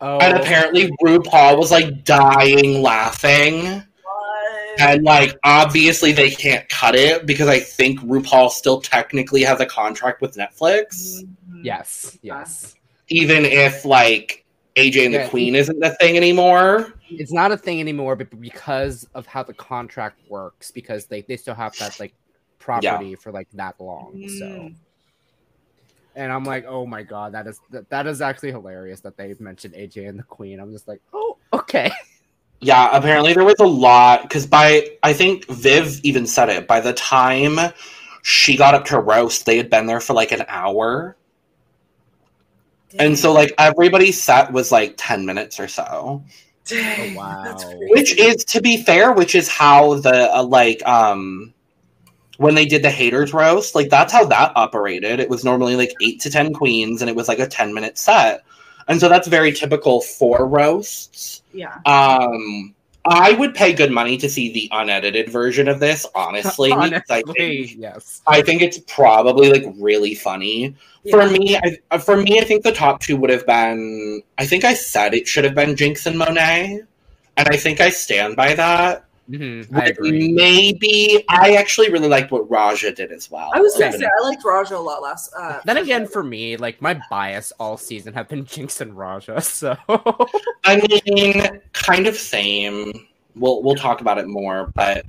Oh, 0.00 0.18
And 0.18 0.36
apparently 0.36 0.90
RuPaul 1.02 1.56
was 1.58 1.70
like 1.70 2.04
dying 2.04 2.82
laughing. 2.82 3.64
What? 4.02 4.80
And 4.80 5.04
like 5.04 5.36
obviously 5.44 6.12
they 6.12 6.30
can't 6.30 6.68
cut 6.68 6.94
it 6.94 7.26
because 7.26 7.48
I 7.48 7.60
think 7.60 8.00
RuPaul 8.00 8.50
still 8.50 8.80
technically 8.80 9.42
has 9.42 9.60
a 9.60 9.66
contract 9.66 10.20
with 10.20 10.36
Netflix. 10.36 11.22
Mhm. 11.50 11.60
yes, 11.64 12.18
yes. 12.22 12.74
Even 13.08 13.44
if 13.44 13.84
like 13.84 14.44
AJ 14.76 15.04
and 15.04 15.14
Yeah. 15.14 15.22
the 15.24 15.30
Queen 15.30 15.54
isn't 15.54 15.78
the 15.78 15.90
thing 16.00 16.16
anymore. 16.16 16.94
It's 17.08 17.32
not 17.32 17.52
a 17.52 17.56
thing 17.56 17.78
anymore, 17.80 18.16
but 18.16 18.28
because 18.40 19.06
of 19.14 19.24
how 19.26 19.44
the 19.44 19.54
contract 19.54 20.18
works, 20.28 20.72
because 20.72 21.06
they, 21.06 21.22
they 21.22 21.36
still 21.36 21.54
have 21.54 21.76
that 21.78 22.00
like 22.00 22.12
property 22.58 23.14
for 23.14 23.30
like 23.30 23.46
that 23.52 23.80
long. 23.80 24.24
So 24.38 24.44
Mm. 24.44 24.74
And 26.16 26.32
I'm 26.32 26.44
like, 26.44 26.64
oh 26.66 26.86
my 26.86 27.02
god, 27.02 27.32
that 27.32 27.46
is 27.46 27.60
that, 27.70 27.88
that 27.90 28.06
is 28.06 28.20
actually 28.20 28.50
hilarious 28.52 29.00
that 29.00 29.16
they 29.16 29.34
mentioned 29.38 29.74
AJ 29.74 30.08
and 30.08 30.18
the 30.18 30.22
Queen. 30.24 30.60
I'm 30.60 30.72
just 30.72 30.88
like, 30.88 31.00
oh, 31.12 31.38
okay. 31.52 31.90
Yeah, 32.60 32.88
apparently 32.92 33.34
there 33.34 33.44
was 33.44 33.58
a 33.60 33.66
lot 33.66 34.22
because 34.22 34.46
by 34.46 34.88
I 35.02 35.12
think 35.12 35.46
Viv 35.48 36.00
even 36.02 36.26
said 36.26 36.48
it. 36.48 36.66
By 36.66 36.80
the 36.80 36.92
time 36.94 37.58
she 38.22 38.56
got 38.56 38.74
up 38.74 38.84
to 38.86 38.98
roast, 38.98 39.44
they 39.46 39.56
had 39.56 39.70
been 39.70 39.86
there 39.86 40.00
for 40.00 40.14
like 40.14 40.32
an 40.32 40.44
hour. 40.48 41.16
And 42.98 43.18
so 43.18 43.32
like 43.32 43.52
everybody's 43.58 44.22
set 44.22 44.52
was 44.52 44.70
like 44.70 44.94
10 44.96 45.26
minutes 45.26 45.58
or 45.58 45.68
so. 45.68 46.22
Dang, 46.64 47.16
Oh, 47.16 47.18
wow. 47.18 47.42
that's 47.44 47.64
crazy. 47.64 47.86
Which 47.90 48.18
is 48.18 48.44
to 48.46 48.62
be 48.62 48.82
fair, 48.82 49.12
which 49.12 49.34
is 49.34 49.48
how 49.48 49.96
the 49.96 50.34
uh, 50.34 50.42
like 50.44 50.86
um 50.86 51.53
when 52.38 52.54
they 52.54 52.64
did 52.64 52.82
the 52.82 52.90
haters 52.90 53.32
roast, 53.32 53.74
like 53.74 53.90
that's 53.90 54.12
how 54.12 54.24
that 54.26 54.52
operated. 54.56 55.20
It 55.20 55.28
was 55.28 55.44
normally 55.44 55.76
like 55.76 55.94
8 56.02 56.20
to 56.20 56.30
10 56.30 56.52
queens 56.52 57.00
and 57.00 57.08
it 57.08 57.16
was 57.16 57.28
like 57.28 57.38
a 57.38 57.46
10 57.46 57.72
minute 57.74 57.98
set. 57.98 58.44
And 58.88 59.00
so 59.00 59.08
that's 59.08 59.28
very 59.28 59.52
typical 59.52 60.00
for 60.00 60.46
roasts. 60.46 61.42
yeah. 61.52 61.78
Um 61.86 62.74
I 63.06 63.32
would 63.32 63.54
pay 63.54 63.74
good 63.74 63.90
money 63.90 64.16
to 64.16 64.30
see 64.30 64.50
the 64.52 64.68
unedited 64.72 65.28
version 65.28 65.68
of 65.68 65.78
this, 65.78 66.06
honestly. 66.14 66.70
because 66.70 67.02
I 67.10 67.22
think 67.22 67.76
yes. 67.76 68.22
I 68.26 68.40
think 68.40 68.62
it's 68.62 68.78
probably 68.86 69.50
like 69.50 69.64
really 69.78 70.14
funny. 70.14 70.74
For 71.10 71.28
me, 71.28 71.56
I, 71.56 71.78
uh, 71.90 71.98
for 71.98 72.16
me, 72.16 72.40
I 72.40 72.44
think 72.44 72.62
the 72.62 72.72
top 72.72 73.00
two 73.00 73.18
would 73.18 73.28
have 73.28 73.46
been. 73.46 74.22
I 74.38 74.46
think 74.46 74.64
I 74.64 74.72
said 74.72 75.12
it 75.12 75.28
should 75.28 75.44
have 75.44 75.54
been 75.54 75.76
Jinx 75.76 76.06
and 76.06 76.16
Monet, 76.16 76.80
and 77.36 77.48
I 77.48 77.56
think 77.56 77.82
I 77.82 77.90
stand 77.90 78.36
by 78.36 78.54
that. 78.54 79.04
Mhm, 79.30 79.74
I 79.74 79.86
agree. 79.86 80.32
Maybe 80.32 81.24
I 81.30 81.54
actually 81.54 81.90
really 81.90 82.08
liked 82.08 82.30
what 82.30 82.48
Raja 82.50 82.92
did 82.92 83.10
as 83.10 83.30
well. 83.30 83.50
I 83.54 83.60
was 83.60 83.74
gonna 83.78 83.92
say 83.92 84.04
I 84.04 84.22
liked 84.22 84.44
Raja 84.44 84.76
a 84.76 84.78
lot 84.78 85.00
less. 85.02 85.30
Uh, 85.34 85.60
Then 85.64 85.78
again, 85.78 86.06
for 86.06 86.22
me, 86.22 86.56
like 86.58 86.82
my 86.82 87.00
bias 87.08 87.50
all 87.58 87.76
season 87.78 88.12
have 88.12 88.28
been 88.28 88.44
Jinx 88.52 88.80
and 88.82 88.96
Raja, 88.96 89.40
so 89.40 89.76
I 90.64 90.76
mean, 91.06 91.60
kind 91.72 92.06
of 92.06 92.16
same. 92.16 93.06
We'll 93.34 93.62
we'll 93.62 93.76
talk 93.76 94.00
about 94.02 94.18
it 94.18 94.28
more, 94.28 94.70
but 94.74 95.06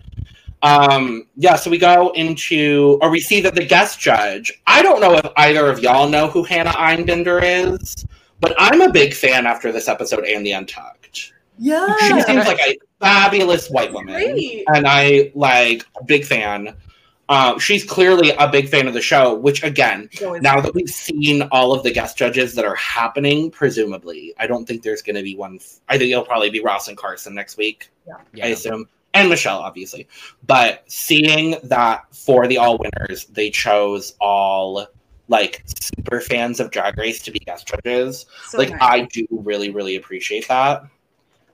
um 0.63 1.27
yeah, 1.35 1.55
so 1.57 1.69
we 1.69 1.77
go 1.77 2.11
into 2.15 2.97
or 3.01 3.09
we 3.09 3.19
see 3.19 3.41
that 3.41 3.53
the 3.53 3.65
guest 3.65 3.99
judge, 3.99 4.51
I 4.65 4.81
don't 4.81 5.01
know 5.01 5.13
if 5.15 5.25
either 5.35 5.69
of 5.69 5.79
y'all 5.79 6.07
know 6.07 6.27
who 6.27 6.43
Hannah 6.43 6.71
Einbinder 6.71 7.41
is, 7.43 8.05
but 8.39 8.55
I'm 8.57 8.79
a 8.81 8.89
big 8.91 9.13
fan 9.13 9.45
after 9.45 9.71
this 9.73 9.87
episode 9.89 10.23
and 10.23 10.45
the 10.45 10.53
Untucked. 10.53 11.33
yeah, 11.59 11.93
She 11.99 12.21
seems 12.21 12.45
like 12.47 12.59
a 12.65 12.77
fabulous 12.99 13.69
white 13.69 13.91
woman. 13.93 14.13
great. 14.13 14.63
And 14.73 14.85
I 14.87 15.31
like 15.35 15.83
big 16.05 16.25
fan. 16.25 16.75
Um, 17.27 17.57
she's 17.57 17.83
clearly 17.83 18.29
a 18.37 18.47
big 18.47 18.69
fan 18.69 18.87
of 18.87 18.93
the 18.93 19.01
show, 19.01 19.33
which 19.33 19.63
again, 19.63 20.09
Always- 20.23 20.43
now 20.43 20.61
that 20.61 20.75
we've 20.75 20.87
seen 20.89 21.41
all 21.51 21.73
of 21.73 21.81
the 21.81 21.89
guest 21.91 22.17
judges 22.17 22.53
that 22.53 22.65
are 22.65 22.75
happening, 22.75 23.49
presumably, 23.49 24.33
I 24.37 24.45
don't 24.45 24.67
think 24.67 24.83
there's 24.83 25.01
going 25.01 25.15
to 25.15 25.23
be 25.23 25.35
one. 25.35 25.55
f- 25.55 25.79
I 25.89 25.97
think 25.97 26.11
it'll 26.11 26.23
probably 26.23 26.51
be 26.51 26.59
Ross 26.61 26.87
and 26.87 26.95
Carson 26.95 27.33
next 27.33 27.57
week, 27.57 27.89
I 28.07 28.17
yeah. 28.33 28.45
assume, 28.47 28.87
and 29.15 29.27
Michelle, 29.27 29.57
obviously. 29.57 30.07
But 30.45 30.83
seeing 30.85 31.55
that 31.63 32.03
for 32.13 32.45
the 32.45 32.59
all 32.59 32.77
winners, 32.77 33.25
they 33.25 33.49
chose 33.49 34.13
all 34.21 34.85
like 35.27 35.63
super 35.81 36.21
fans 36.21 36.59
of 36.59 36.69
Drag 36.69 36.95
Race 36.99 37.23
to 37.23 37.31
be 37.31 37.39
guest 37.39 37.67
judges. 37.67 38.27
so 38.49 38.59
like 38.59 38.69
nice. 38.69 38.79
I 38.81 39.01
do 39.11 39.25
really, 39.31 39.71
really 39.71 39.95
appreciate 39.95 40.47
that. 40.49 40.83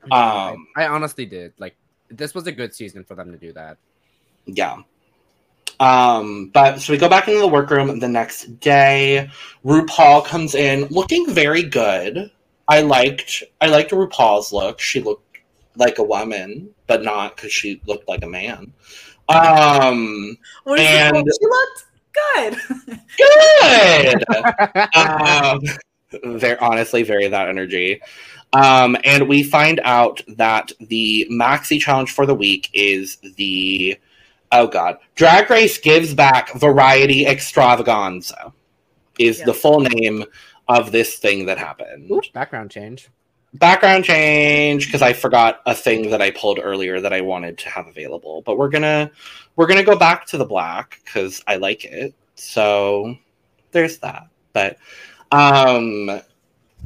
Um, 0.05 0.67
I, 0.75 0.84
I 0.84 0.88
honestly 0.88 1.25
did. 1.25 1.53
Like 1.60 1.75
this 2.10 2.34
was 2.34 2.48
a 2.48 2.51
good 2.51 2.74
season 2.74 3.03
for 3.03 3.15
them 3.15 3.31
to 3.31 3.38
do 3.38 3.53
that. 3.53 3.77
yeah. 4.46 4.77
Um, 5.79 6.50
but 6.53 6.79
so 6.79 6.93
we 6.93 7.00
go 7.00 7.10
back 7.10 7.27
into 7.27 7.39
the 7.39 7.48
workroom 7.48 7.98
the 8.00 8.08
next 8.08 8.60
day. 8.60 9.29
RuPaul 9.65 10.24
comes 10.25 10.53
in 10.53 10.86
looking 10.91 11.27
very 11.34 11.63
good. 11.63 12.29
I 12.67 12.81
liked 12.81 13.41
I 13.62 13.67
liked 13.67 13.91
RuPaul's 13.91 14.53
look. 14.53 14.79
She 14.79 15.01
looked 15.01 15.38
like 15.77 15.98
a 15.98 16.03
woman, 16.03 16.70
but 16.86 17.03
not 17.03 17.36
because 17.36 17.51
she 17.51 17.81
looked 17.88 18.08
like 18.08 18.24
a 18.24 18.27
man. 18.27 18.72
Um, 19.29 20.38
What 20.65 20.79
is 20.79 20.88
and- 20.88 21.17
it? 21.17 21.38
She 21.39 21.48
looked 21.48 21.86
good. 22.13 22.58
good. 24.77 24.96
um, 24.96 25.62
they're 26.39 26.62
honestly 26.63 27.01
very 27.03 27.27
that 27.27 27.48
energy. 27.50 28.01
Um, 28.53 28.98
and 29.05 29.27
we 29.29 29.43
find 29.43 29.79
out 29.84 30.22
that 30.27 30.72
the 30.81 31.27
maxi 31.31 31.79
challenge 31.79 32.12
for 32.12 32.25
the 32.25 32.36
week 32.36 32.70
is 32.74 33.17
the 33.38 33.98
oh 34.51 34.67
god, 34.67 34.98
Drag 35.15 35.50
Race 35.50 35.77
gives 35.77 36.13
back 36.13 36.53
Variety 36.55 37.25
Extravaganza 37.25 38.51
is 39.20 39.39
Yeah. 39.39 39.46
the 39.46 39.53
full 39.53 39.79
name 39.79 40.25
of 40.67 40.91
this 40.91 41.15
thing 41.17 41.46
that 41.46 41.58
happened. 41.58 42.12
Ooh, 42.12 42.22
background 42.34 42.72
change. 42.72 43.10
Background 43.53 44.05
change 44.05 44.86
because 44.86 45.01
I 45.01 45.12
forgot 45.13 45.62
a 45.65 45.75
thing 45.75 46.10
that 46.10 46.22
I 46.22 46.31
pulled 46.31 46.60
earlier 46.62 47.01
that 47.01 47.12
I 47.12 47.20
wanted 47.22 47.58
to 47.60 47.70
have 47.70 47.88
available, 47.88 48.41
but 48.46 48.58
we're 48.58 48.70
gonna 48.70 49.12
we're 49.55 49.67
gonna 49.67 49.84
go 49.84 49.98
back 49.98 50.25
to 50.27 50.38
the 50.38 50.46
black 50.46 51.00
because 51.05 51.41
I 51.48 51.55
like 51.58 51.84
it. 51.86 52.13
So 52.36 53.15
there's 53.72 53.98
that. 54.00 54.27
But 54.53 54.77
um 55.31 56.22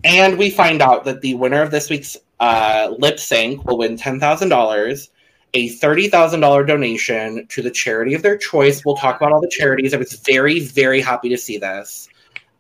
and 0.06 0.38
we 0.38 0.52
find 0.52 0.82
out 0.82 1.04
that 1.04 1.22
the 1.22 1.34
winner 1.34 1.62
of 1.62 1.72
this 1.72 1.90
week's 1.90 2.16
uh, 2.40 2.94
lip 3.00 3.20
sync 3.20 3.66
will 3.66 3.80
win 3.80 3.98
ten 3.98 4.20
thousand 4.20 4.50
dollars, 4.50 5.10
a 5.56 5.70
thirty 5.70 6.08
thousand 6.08 6.42
dollar 6.42 6.64
donation 6.64 7.48
to 7.48 7.62
the 7.62 7.72
charity 7.72 8.14
of 8.14 8.22
their 8.22 8.38
choice. 8.38 8.86
We'll 8.86 8.96
talk 8.96 9.18
about 9.18 9.34
all 9.34 9.42
the 9.42 9.50
charities. 9.50 9.94
I 9.94 9.98
was 9.98 10.14
very 10.14 10.60
very 10.60 11.02
happy 11.02 11.28
to 11.30 11.38
see 11.38 11.58
this, 11.58 12.08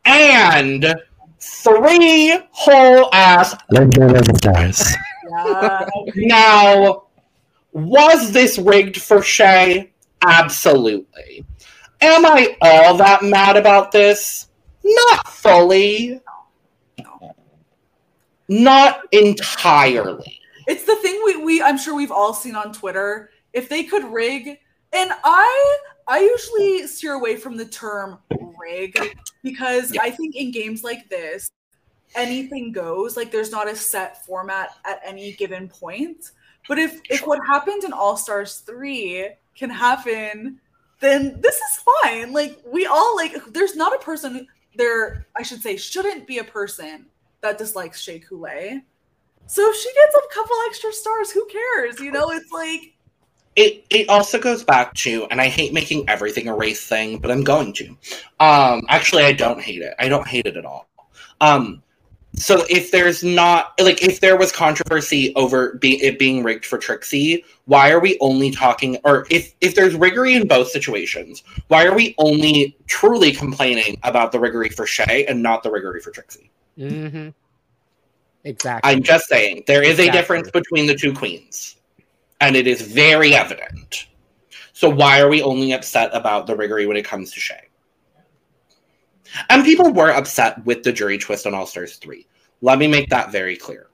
and 0.06 0.96
three 1.40 2.38
whole 2.52 3.14
ass 3.14 3.56
stars. 4.38 4.96
Now, 6.16 7.04
was 7.74 8.32
this 8.32 8.58
rigged 8.58 9.02
for 9.02 9.22
Shea? 9.22 9.92
Absolutely. 10.22 11.46
Am 12.00 12.26
I 12.26 12.56
all 12.62 12.96
that 12.98 13.24
mad 13.24 13.58
about 13.58 13.92
this? 13.92 14.48
Not 14.84 15.28
fully. 15.28 16.22
Not 18.48 19.02
entirely. 19.12 20.40
It's 20.68 20.86
the 20.86 20.96
thing 20.98 21.22
we, 21.26 21.38
we 21.38 21.62
I'm 21.62 21.78
sure 21.78 21.96
we've 21.96 22.12
all 22.12 22.34
seen 22.34 22.56
on 22.56 22.74
Twitter. 22.74 23.30
If 23.54 23.70
they 23.70 23.84
could 23.84 24.04
rig, 24.04 24.60
and 24.94 25.12
I 25.24 25.78
I 26.08 26.20
usually 26.20 26.88
steer 26.88 27.14
away 27.14 27.38
from 27.38 27.58
the 27.58 27.66
term 27.66 28.20
rig 28.60 28.98
because 29.44 29.94
Yeah. 29.94 30.02
I 30.04 30.12
think 30.12 30.36
in 30.36 30.52
games 30.52 30.84
like 30.84 31.10
this, 31.10 31.50
anything 32.16 32.72
goes. 32.72 33.18
Like 33.18 33.32
there's 33.32 33.52
not 33.52 33.70
a 33.70 33.76
set 33.76 34.26
format 34.26 34.70
at 34.86 35.02
any 35.04 35.34
given 35.34 35.68
point. 35.68 36.32
But 36.68 36.80
if 36.80 37.02
if 37.10 37.22
what 37.26 37.40
happened 37.48 37.84
in 37.84 37.94
All 37.94 38.18
Stars 38.18 38.58
3 38.60 39.30
can 39.56 39.70
happen, 39.70 40.60
then 41.00 41.40
this 41.42 41.56
is 41.56 41.84
fine. 42.04 42.34
Like 42.34 42.60
we 42.66 42.86
all 42.86 43.16
like 43.16 43.34
there's 43.54 43.76
not 43.76 43.96
a 43.96 44.00
person 44.00 44.48
there, 44.76 45.26
I 45.38 45.44
should 45.44 45.62
say, 45.62 45.78
shouldn't 45.78 46.28
be 46.28 46.40
a 46.40 46.44
person 46.44 47.06
that 47.46 47.58
dislikes 47.58 48.02
Shea 48.02 48.20
Coulee. 48.20 48.82
So 49.48 49.70
if 49.70 49.76
she 49.76 49.94
gets 49.94 50.16
a 50.16 50.34
couple 50.34 50.56
extra 50.68 50.92
stars, 50.92 51.32
who 51.32 51.46
cares? 51.46 52.00
You 52.00 52.12
know, 52.12 52.32
it's 52.32 52.52
like 52.52 52.96
It 53.56 53.86
it 53.90 54.10
also 54.10 54.40
goes 54.40 54.64
back 54.64 54.94
to, 54.96 55.26
and 55.32 55.40
I 55.40 55.48
hate 55.48 55.72
making 55.72 56.10
everything 56.10 56.48
a 56.48 56.56
race 56.56 56.86
thing, 56.86 57.20
but 57.20 57.32
I'm 57.32 57.44
going 57.44 57.72
to. 57.74 57.96
Um, 58.40 58.82
actually, 58.90 59.24
I 59.24 59.34
don't 59.34 59.62
hate 59.62 59.82
it. 59.82 59.94
I 60.00 60.10
don't 60.10 60.28
hate 60.28 60.46
it 60.46 60.58
at 60.58 60.66
all. 60.66 60.88
Um, 61.40 61.82
so 62.38 62.66
if 62.70 62.92
there's 62.92 63.24
not 63.24 63.74
like 63.80 64.02
if 64.02 64.20
there 64.20 64.38
was 64.38 64.52
controversy 64.52 65.34
over 65.36 65.76
be, 65.76 66.02
it 66.04 66.20
being 66.20 66.44
rigged 66.44 66.66
for 66.66 66.78
Trixie, 66.78 67.44
why 67.66 67.92
are 67.92 68.00
we 68.00 68.18
only 68.20 68.52
talking? 68.52 68.98
Or 69.04 69.26
if 69.30 69.54
if 69.62 69.76
there's 69.76 69.96
riggery 69.96 70.36
in 70.36 70.48
both 70.48 70.70
situations, 70.70 71.44
why 71.68 71.86
are 71.86 71.96
we 71.96 72.16
only 72.18 72.78
truly 72.88 73.32
complaining 73.32 73.98
about 74.04 74.32
the 74.32 74.40
riggery 74.40 74.70
for 74.70 74.86
Shea 74.86 75.26
and 75.28 75.42
not 75.42 75.64
the 75.64 75.72
riggery 75.72 76.02
for 76.02 76.12
Trixie? 76.12 76.52
Mm-hmm. 76.78 77.30
Exactly. 78.44 78.92
I'm 78.92 79.02
just 79.02 79.28
saying 79.28 79.64
there 79.66 79.84
is 79.84 80.00
a 80.00 80.12
difference 80.12 80.52
between 80.52 80.86
the 80.86 80.96
two 80.96 81.14
queens, 81.14 81.78
and 82.42 82.56
it 82.56 82.68
is 82.68 82.82
very 82.82 83.34
evident. 83.34 84.08
So 84.74 84.90
why 84.90 85.22
are 85.22 85.30
we 85.30 85.42
only 85.42 85.72
upset 85.72 86.10
about 86.14 86.48
the 86.48 86.56
riggery 86.56 86.86
when 86.86 86.98
it 86.98 87.06
comes 87.06 87.32
to 87.32 87.40
Shea? 87.40 87.70
And 89.50 89.64
people 89.64 89.92
were 89.92 90.12
upset 90.12 90.64
with 90.66 90.84
the 90.84 90.92
jury 90.92 91.18
twist 91.18 91.46
on 91.48 91.54
All 91.54 91.66
Stars 91.66 91.98
3. 91.98 92.26
Let 92.62 92.80
me 92.80 92.88
make 92.88 93.10
that 93.10 93.32
very 93.32 93.56
clear. 93.56 93.88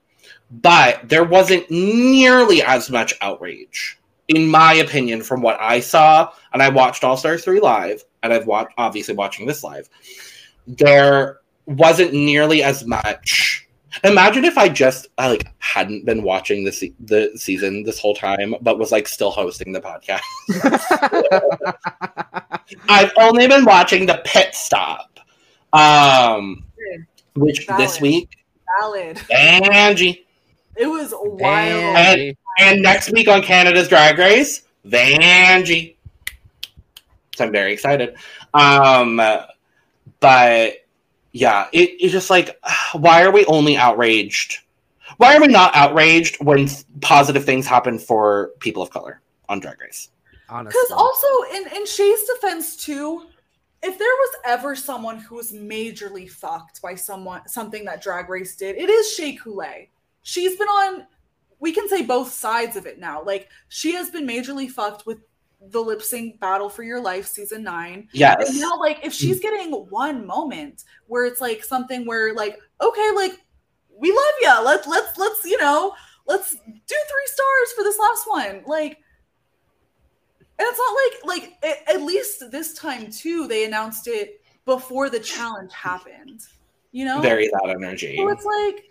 But 0.52 1.08
there 1.08 1.24
wasn't 1.24 1.70
nearly 1.72 2.62
as 2.62 2.90
much 2.90 3.14
outrage, 3.22 3.98
in 4.28 4.48
my 4.48 4.74
opinion, 4.74 5.24
from 5.24 5.42
what 5.42 5.58
I 5.62 5.80
saw. 5.80 6.32
And 6.54 6.62
I 6.62 6.70
watched 6.70 7.04
All 7.04 7.18
Stars 7.18 7.44
3 7.44 7.60
live, 7.60 8.04
and 8.24 8.34
I've 8.34 8.48
watched, 8.48 8.74
obviously, 8.78 9.16
watching 9.16 9.46
this 9.46 9.64
live. 9.64 9.90
There 10.68 11.40
wasn't 11.66 12.14
nearly 12.14 12.64
as 12.64 12.86
much. 12.86 13.68
Imagine 14.04 14.46
if 14.46 14.58
I 14.58 14.70
just 14.70 15.08
I, 15.18 15.30
like 15.30 15.48
hadn't 15.60 16.06
been 16.06 16.24
watching 16.24 16.64
the 16.64 16.72
se- 16.72 16.96
the 17.00 17.32
season 17.36 17.84
this 17.84 18.00
whole 18.00 18.16
time, 18.16 18.56
but 18.62 18.80
was 18.80 18.92
like 18.92 19.08
still 19.08 19.32
hosting 19.32 19.74
the 19.74 19.82
podcast. 19.82 20.22
I've 22.90 23.12
only 23.18 23.48
been 23.48 23.66
watching 23.66 24.06
the 24.06 24.22
pit 24.24 24.56
stop, 24.56 25.11
um, 25.74 26.64
which 27.36 27.68
this 27.78 28.02
week 28.02 28.42
Valid. 28.80 29.22
Angie, 29.32 30.26
It 30.76 30.86
was 30.86 31.14
wild. 31.14 31.96
Vanjie. 31.96 32.36
and 32.60 32.82
next 32.82 33.12
week 33.12 33.28
on 33.28 33.42
Canada's 33.42 33.88
Drag 33.88 34.18
Race, 34.18 34.64
Vanjie. 34.86 35.96
So 37.36 37.46
I'm 37.46 37.52
very 37.52 37.74
excited. 37.74 38.16
Um, 38.54 39.22
but 40.20 40.86
yeah, 41.32 41.68
it, 41.72 41.90
it's 42.00 42.12
just 42.12 42.30
like, 42.30 42.58
why 42.94 43.24
are 43.24 43.32
we 43.32 43.46
only 43.46 43.78
outraged? 43.78 44.60
Why 45.18 45.36
are 45.36 45.42
we 45.42 45.48
not 45.48 45.76
outraged 45.76 46.44
when 46.44 46.68
positive 47.02 47.46
things 47.46 47.68
happen 47.68 48.00
for 48.00 48.52
people 48.60 48.82
of 48.82 48.90
color 48.90 49.22
on 49.50 49.60
Drag 49.60 49.80
Race? 49.80 50.10
Honestly. 50.50 50.80
Because 50.82 50.98
also 50.98 51.28
in 51.56 51.78
in 51.78 51.86
Shea's 51.86 52.24
defense 52.24 52.76
too, 52.76 53.28
if 53.84 53.98
there 53.98 54.08
was 54.08 54.36
ever 54.46 54.76
someone 54.76 55.18
who 55.18 55.36
was 55.36 55.52
majorly 55.52 56.30
fucked 56.30 56.82
by 56.82 56.96
someone 56.96 57.48
something 57.48 57.86
that 57.86 58.02
Drag 58.02 58.30
Race 58.30 58.56
did, 58.56 58.76
it 58.76 58.90
is 58.90 59.12
Shea 59.14 59.36
Coulee. 59.36 59.90
She's 60.24 60.58
been 60.58 60.68
on. 60.68 61.08
We 61.60 61.72
can 61.72 61.88
say 61.88 62.02
both 62.02 62.32
sides 62.32 62.76
of 62.76 62.86
it 62.86 63.00
now. 63.00 63.24
Like 63.24 63.50
she 63.70 63.94
has 63.94 64.10
been 64.10 64.28
majorly 64.28 64.70
fucked 64.70 65.06
with 65.06 65.20
the 65.70 65.80
lip 65.80 66.02
sync 66.02 66.40
battle 66.40 66.70
for 66.70 66.84
your 66.84 67.00
life 67.00 67.28
season 67.28 67.64
nine. 67.64 68.08
Yes. 68.14 68.50
And 68.50 68.60
now, 68.60 68.80
like, 68.80 69.06
if 69.06 69.14
she's 69.14 69.40
getting 69.40 69.72
one 69.72 70.26
moment 70.26 70.84
where 71.08 71.26
it's 71.26 71.40
like 71.40 71.64
something 71.64 72.06
where, 72.06 72.34
like, 72.34 72.60
okay, 72.82 73.12
like, 73.16 73.34
we 73.96 74.12
love 74.12 74.34
you. 74.42 74.66
Let's 74.66 74.88
let's 74.88 75.18
let's 75.18 75.46
you 75.46 75.58
know, 75.60 75.94
let's 76.26 76.52
do 76.52 76.60
three 76.66 77.28
stars 77.28 77.72
for 77.76 77.84
this 77.84 78.00
last 78.00 78.24
one. 78.28 78.64
Like, 78.66 79.01
and 80.62 80.70
it's 80.70 80.78
not 80.78 81.34
like 81.34 81.44
like 81.44 81.58
at, 81.64 81.96
at 81.96 82.02
least 82.04 82.52
this 82.52 82.74
time 82.74 83.10
too, 83.10 83.48
they 83.48 83.66
announced 83.66 84.08
it 84.08 84.42
before 84.66 85.10
the 85.10 85.20
challenge 85.20 85.74
happened. 85.74 86.42
You 86.92 87.06
know, 87.06 87.22
Very 87.22 87.48
that 87.48 87.70
energy. 87.70 88.18
so 88.18 88.30
it's 88.30 88.46
like 88.46 88.84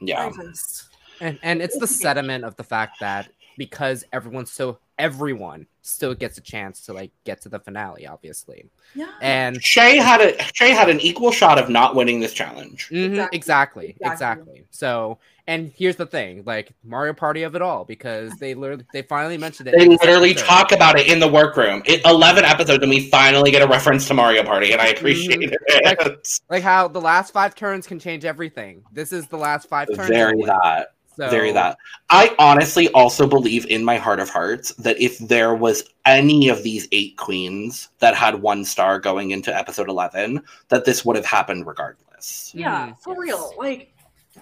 Yeah. 0.00 0.30
Just 0.30 0.88
and 1.20 1.38
and 1.42 1.62
it's 1.62 1.78
the 1.78 1.86
sediment 1.86 2.44
of 2.44 2.56
the 2.56 2.64
fact 2.64 2.98
that 3.00 3.28
because 3.56 4.04
everyone's 4.12 4.50
so 4.50 4.78
everyone 4.98 5.66
still 5.86 6.14
gets 6.14 6.38
a 6.38 6.40
chance 6.40 6.80
to 6.86 6.92
like 6.94 7.10
get 7.24 7.40
to 7.42 7.48
the 7.50 7.58
finale, 7.60 8.06
obviously. 8.06 8.64
yeah. 8.94 9.10
And 9.20 9.62
Shea 9.62 9.96
had 9.98 10.20
a 10.20 10.42
Shea 10.54 10.70
had 10.70 10.88
an 10.88 10.98
equal 11.00 11.30
shot 11.30 11.58
of 11.58 11.68
not 11.68 11.94
winning 11.94 12.20
this 12.20 12.32
challenge. 12.32 12.88
Mhm, 12.90 13.28
Exactly. 13.32 13.36
exactly, 13.36 13.96
Exactly. 14.00 14.10
exactly. 14.12 14.64
So, 14.70 15.18
and 15.46 15.70
here's 15.76 15.96
the 15.96 16.06
thing, 16.06 16.42
like 16.46 16.72
Mario 16.84 17.12
Party 17.12 17.42
of 17.42 17.54
it 17.54 17.60
all, 17.60 17.84
because 17.84 18.32
they 18.38 18.54
literally 18.54 18.86
they 18.94 19.02
finally 19.02 19.36
mentioned 19.36 19.68
it. 19.68 19.74
They 19.78 19.86
literally 19.86 20.30
episode. 20.30 20.46
talk 20.46 20.72
about 20.72 20.98
it 20.98 21.06
in 21.06 21.20
the 21.20 21.28
workroom. 21.28 21.82
It, 21.84 22.00
Eleven 22.06 22.46
episodes, 22.46 22.82
and 22.82 22.88
we 22.88 23.10
finally 23.10 23.50
get 23.50 23.60
a 23.60 23.66
reference 23.66 24.08
to 24.08 24.14
Mario 24.14 24.42
Party, 24.42 24.72
and 24.72 24.80
I 24.80 24.86
appreciate 24.86 25.52
it. 25.52 26.28
like 26.48 26.62
how 26.62 26.88
the 26.88 27.00
last 27.00 27.32
five 27.34 27.54
turns 27.54 27.86
can 27.86 27.98
change 27.98 28.24
everything. 28.24 28.82
This 28.90 29.12
is 29.12 29.26
the 29.26 29.36
last 29.36 29.68
five 29.68 29.88
turns. 29.94 30.08
Very 30.08 30.42
that. 30.44 30.93
So, 31.16 31.28
Very 31.30 31.52
that. 31.52 31.78
I 32.10 32.34
honestly 32.38 32.88
also 32.88 33.26
believe 33.26 33.66
in 33.66 33.84
my 33.84 33.98
heart 33.98 34.18
of 34.18 34.28
hearts 34.30 34.72
that 34.76 35.00
if 35.00 35.16
there 35.18 35.54
was 35.54 35.84
any 36.04 36.48
of 36.48 36.62
these 36.64 36.88
eight 36.90 37.16
queens 37.16 37.88
that 38.00 38.14
had 38.16 38.42
one 38.42 38.64
star 38.64 38.98
going 38.98 39.30
into 39.30 39.56
episode 39.56 39.88
11, 39.88 40.42
that 40.70 40.84
this 40.84 41.04
would 41.04 41.14
have 41.16 41.24
happened 41.26 41.66
regardless. 41.66 42.50
Yeah, 42.54 42.88
Mhm, 42.88 42.98
for 43.00 43.14
yes. 43.14 43.36
real. 43.36 43.52
Like 43.58 43.92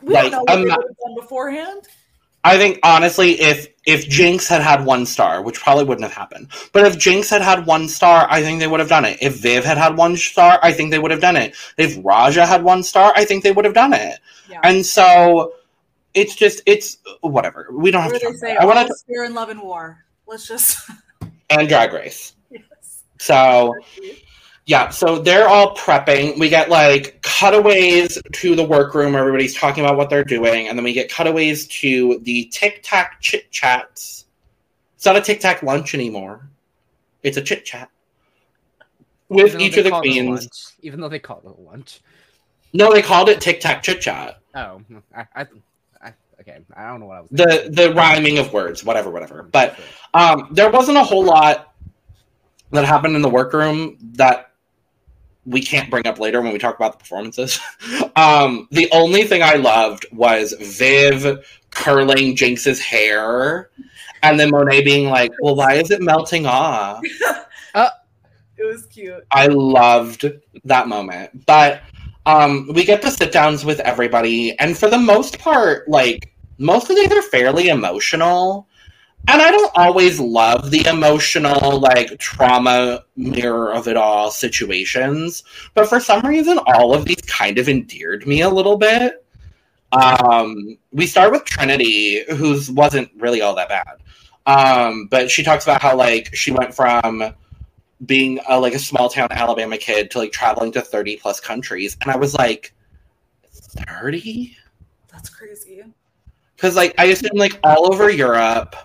we 0.03 0.15
Like, 0.15 0.31
don't 0.33 0.33
know 0.33 0.41
what 0.41 0.51
I'm 0.51 0.59
they 0.65 0.71
would 0.71 0.87
have 0.89 0.97
done 0.99 1.15
beforehand. 1.21 1.89
I 2.45 2.59
think 2.59 2.81
honestly, 2.83 3.41
if 3.41 3.69
if 3.87 4.09
Jinx 4.09 4.49
had 4.49 4.63
had 4.63 4.85
one 4.85 5.07
star, 5.07 5.43
which 5.43 5.61
probably 5.61 5.85
wouldn't 5.85 6.03
have 6.05 6.17
happened, 6.17 6.49
but 6.73 6.85
if 6.87 6.99
Jinx 6.99 7.29
had 7.31 7.43
had 7.43 7.67
one 7.67 7.87
star, 7.89 8.27
I 8.31 8.43
think 8.43 8.59
they 8.61 8.67
would 8.67 8.81
have 8.81 8.89
done 8.89 9.05
it. 9.05 9.19
If 9.21 9.37
Viv 9.37 9.65
had 9.65 9.79
had 9.79 9.97
one 9.97 10.17
star, 10.17 10.59
I 10.63 10.73
think 10.73 10.91
they 10.91 10.99
would 10.99 11.11
have 11.13 11.21
done 11.21 11.37
it. 11.37 11.55
If 11.79 11.97
Raja 12.03 12.45
had 12.47 12.65
one 12.65 12.83
star, 12.83 13.13
I 13.15 13.25
think 13.25 13.45
they 13.45 13.53
would 13.53 13.65
have 13.65 13.75
done 13.75 13.93
it. 13.93 14.19
Yeah. 14.51 14.59
And 14.65 14.85
so 14.85 15.53
it's 16.15 16.35
just 16.35 16.63
it's 16.67 16.99
whatever. 17.21 17.69
We 17.73 17.91
don't 17.91 18.03
have 18.03 18.13
What 18.13 18.21
to. 18.21 18.27
do 18.27 18.33
Talk 18.33 18.41
they 18.41 18.49
say? 18.49 18.57
I 18.57 18.65
want 18.65 18.87
to 18.87 18.95
fear 19.07 19.25
and 19.25 19.35
love 19.35 19.49
and 19.49 19.61
war. 19.63 20.05
Let's 20.27 20.47
just 20.47 20.89
and 21.51 21.69
Drag 21.69 21.93
Race. 21.95 22.35
yes. 22.51 23.03
So 23.19 23.75
yeah, 24.67 24.91
so 24.91 25.19
they're 25.19 25.49
all 25.49 25.75
prepping. 25.77 26.39
We 26.39 26.49
get 26.49 26.71
like 26.71 27.21
cutaways 27.23 28.19
to 28.33 28.55
the 28.55 28.65
workroom. 28.65 29.13
Where 29.13 29.21
everybody's 29.21 29.55
talking 29.55 29.85
about 29.85 29.97
what 29.97 30.09
they're 30.11 30.25
doing, 30.25 30.69
and 30.69 30.79
then 30.79 30.85
we 30.85 30.93
get 30.93 31.11
cutaways 31.11 31.67
to 31.69 32.21
the 32.23 32.45
Tic 32.53 32.81
Tac 32.83 33.21
chit 33.21 33.51
chats. 33.51 34.27
It's 34.97 35.05
not 35.05 35.17
a 35.17 35.21
Tic 35.21 35.41
Tac 35.41 35.63
lunch 35.65 35.95
anymore. 35.95 36.49
It's 37.25 37.37
a 37.37 37.43
chit 37.43 37.65
chat 37.65 37.89
with 39.29 39.59
each 39.61 39.77
of 39.77 39.85
the 39.85 39.91
queens. 39.91 40.29
lunch, 40.29 40.53
even 40.83 41.01
though 41.01 41.09
they 41.09 41.19
called 41.19 41.45
it 41.45 41.59
lunch. 41.61 42.01
No, 42.73 42.93
they 42.93 43.03
called 43.03 43.29
it 43.29 43.41
Tic 43.41 43.61
Tac 43.61 43.83
chit 43.83 44.01
chat. 44.01 44.41
Oh, 44.55 44.81
I, 45.15 45.21
I, 45.21 45.27
I, 45.43 45.47
okay, 46.43 46.61
I 46.77 46.89
don't 46.89 47.01
know 47.01 47.07
what 47.07 47.17
I 47.17 47.21
was. 47.23 47.31
The 47.31 47.47
thinking. 47.47 47.73
the 47.73 47.95
rhyming 47.95 48.39
of 48.39 48.53
words, 48.53 48.85
whatever, 48.85 49.11
whatever. 49.11 49.43
But 49.45 49.79
Um, 50.15 50.49
there 50.51 50.71
wasn't 50.71 50.99
a 50.99 51.03
whole 51.03 51.25
lot 51.25 51.75
that 52.71 52.85
happened 52.85 53.17
in 53.17 53.23
the 53.23 53.31
workroom 53.31 53.97
that 54.15 54.51
we 55.47 55.63
can't 55.63 55.91
bring 55.91 56.07
up 56.07 56.21
later 56.21 56.41
when 56.41 56.53
we 56.53 56.59
talk 56.59 56.77
about 56.77 56.93
the 56.93 56.99
performances. 56.99 57.59
um, 58.17 58.69
the 58.71 58.91
only 58.93 59.25
thing 59.25 59.43
I 59.43 59.55
loved 59.55 60.07
was 60.13 60.53
Viv 60.61 61.45
curling 61.71 62.37
Jinx's 62.37 62.81
hair, 62.81 63.71
and 64.23 64.39
then 64.39 64.51
Monet 64.51 64.85
being 64.85 65.09
like, 65.09 65.33
"Well, 65.41 65.57
why 65.57 65.75
is 65.75 65.91
it 65.91 66.03
melting 66.03 66.47
off?" 66.47 67.03
It 68.63 68.67
was 68.67 68.87
cute. 68.87 69.27
I 69.33 69.47
loved 69.47 70.25
that 70.65 70.87
moment. 70.87 71.47
But 71.47 71.83
um, 72.27 72.69
we 72.73 72.85
get 72.85 73.03
the 73.03 73.11
sit 73.11 73.33
downs 73.33 73.65
with 73.65 73.81
everybody, 73.81 74.57
and 74.61 74.79
for 74.79 74.89
the 74.89 74.99
most 74.99 75.39
part, 75.41 75.89
like 75.89 76.32
most 76.63 76.89
of 76.91 76.97
these 76.97 77.13
are 77.13 77.23
fairly 77.23 77.69
emotional. 77.69 78.67
And 79.29 79.41
I 79.41 79.51
don't 79.53 79.71
always 79.77 80.19
love 80.19 80.71
the 80.71 80.85
emotional, 80.87 81.79
like 81.79 82.19
trauma 82.19 83.05
mirror 83.17 83.73
of 83.73 83.87
it 83.87 83.97
all 83.97 84.31
situations, 84.33 85.45
but 85.75 85.89
for 85.89 86.01
some 86.01 86.27
reason, 86.27 86.59
all 86.67 86.93
of 86.93 87.05
these 87.05 87.21
kind 87.27 87.59
of 87.59 87.69
endeared 87.69 88.27
me 88.27 88.41
a 88.41 88.49
little 88.51 88.77
bit. 88.77 89.25
Um, 89.93 90.77
we 90.91 91.07
start 91.07 91.31
with 91.31 91.45
Trinity, 91.45 92.25
whose 92.35 92.69
wasn't 92.71 93.11
really 93.17 93.43
all 93.43 93.55
that 93.55 93.69
bad, 93.69 93.99
um, 94.47 95.07
but 95.09 95.31
she 95.31 95.45
talks 95.45 95.65
about 95.65 95.83
how 95.83 95.97
like 95.97 96.35
she 96.35 96.51
went 96.51 96.75
from 96.75 97.33
being 98.07 98.41
a, 98.49 98.59
like 98.59 98.75
a 98.75 98.79
small 98.79 99.09
town 99.09 99.29
Alabama 99.31 99.79
kid 99.79 100.11
to 100.11 100.19
like 100.19 100.33
traveling 100.33 100.73
to 100.73 100.81
30 100.81 101.19
plus 101.19 101.39
countries. 101.39 101.97
And 102.01 102.11
I 102.11 102.17
was 102.17 102.35
like, 102.35 102.73
30? 103.53 104.57
That's 105.11 105.29
crazy. 105.29 105.85
Because 106.63 106.77
like 106.77 106.95
I 106.97 107.07
assume 107.07 107.33
like 107.35 107.59
all 107.65 107.93
over 107.93 108.09
Europe. 108.09 108.77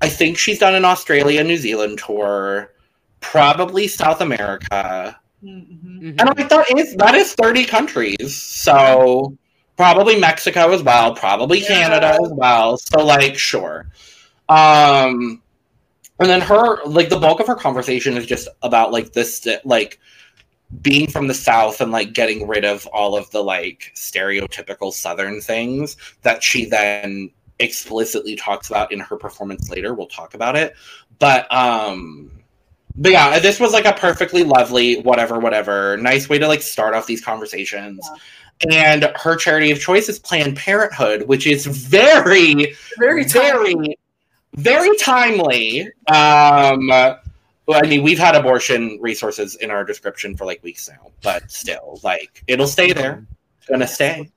I 0.00 0.08
think 0.08 0.38
she's 0.38 0.60
done 0.60 0.76
an 0.76 0.84
Australia, 0.84 1.42
New 1.42 1.56
Zealand 1.56 1.98
tour, 1.98 2.72
probably 3.18 3.88
South 3.88 4.20
America. 4.20 5.18
Mm-hmm. 5.42 5.98
Mhm. 5.98 6.10
And 6.10 6.20
I'm 6.20 6.36
like, 6.36 6.48
that 6.48 6.78
is 6.78 6.94
that 6.94 7.16
is 7.16 7.34
30 7.34 7.64
countries. 7.64 8.36
So 8.36 9.36
probably 9.76 10.20
Mexico 10.20 10.70
as 10.72 10.84
well, 10.84 11.12
probably 11.16 11.58
Yeah. 11.60 11.66
Canada 11.66 12.18
as 12.22 12.30
well. 12.34 12.78
So 12.78 13.04
like 13.04 13.36
sure. 13.36 13.90
Um 14.48 15.42
and 16.20 16.30
then 16.30 16.40
her 16.42 16.84
like 16.84 17.08
the 17.08 17.18
bulk 17.18 17.40
of 17.40 17.48
her 17.48 17.56
conversation 17.56 18.16
is 18.16 18.26
just 18.26 18.46
about 18.62 18.92
like 18.92 19.12
this 19.12 19.44
like 19.64 19.98
being 20.82 21.06
from 21.08 21.26
the 21.28 21.34
south 21.34 21.80
and 21.80 21.90
like 21.92 22.12
getting 22.12 22.46
rid 22.46 22.64
of 22.64 22.86
all 22.88 23.16
of 23.16 23.30
the 23.30 23.42
like 23.42 23.90
stereotypical 23.94 24.92
southern 24.92 25.40
things 25.40 25.96
that 26.22 26.42
she 26.42 26.66
then 26.66 27.30
explicitly 27.58 28.36
talks 28.36 28.68
about 28.68 28.92
in 28.92 29.00
her 29.00 29.16
performance 29.16 29.70
later 29.70 29.94
we'll 29.94 30.06
talk 30.06 30.34
about 30.34 30.56
it. 30.56 30.74
But 31.18 31.50
um 31.52 32.30
but 32.96 33.12
yeah 33.12 33.38
this 33.38 33.58
was 33.58 33.72
like 33.72 33.86
a 33.86 33.94
perfectly 33.94 34.44
lovely 34.44 35.00
whatever 35.00 35.38
whatever 35.38 35.96
nice 35.96 36.28
way 36.28 36.38
to 36.38 36.46
like 36.46 36.62
start 36.62 36.94
off 36.94 37.06
these 37.06 37.24
conversations. 37.24 38.06
And 38.70 39.10
her 39.16 39.36
charity 39.36 39.70
of 39.70 39.80
choice 39.80 40.08
is 40.08 40.18
planned 40.18 40.56
parenthood 40.56 41.26
which 41.28 41.46
is 41.46 41.64
very 41.66 42.74
Very 42.98 43.24
very 43.24 43.24
timely. 43.24 43.98
very 44.54 44.96
timely. 44.98 45.90
Um 46.08 46.90
Well, 47.68 47.80
I 47.84 47.86
mean, 47.86 48.02
we've 48.02 48.18
had 48.18 48.34
abortion 48.34 48.98
resources 49.02 49.56
in 49.56 49.70
our 49.70 49.84
description 49.84 50.34
for 50.34 50.46
like 50.46 50.62
weeks 50.62 50.88
now, 50.88 51.12
but 51.22 51.50
still, 51.52 52.00
like, 52.02 52.42
it'll 52.46 52.66
stay 52.66 52.94
there. 52.94 53.26
It's 53.58 53.68
gonna 53.68 53.86
stay. 53.86 54.30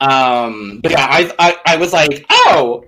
Um, 0.00 0.78
but 0.80 0.92
yeah, 0.92 1.04
I, 1.10 1.34
I, 1.40 1.56
I 1.74 1.76
was 1.76 1.92
like, 1.92 2.24
oh, 2.30 2.84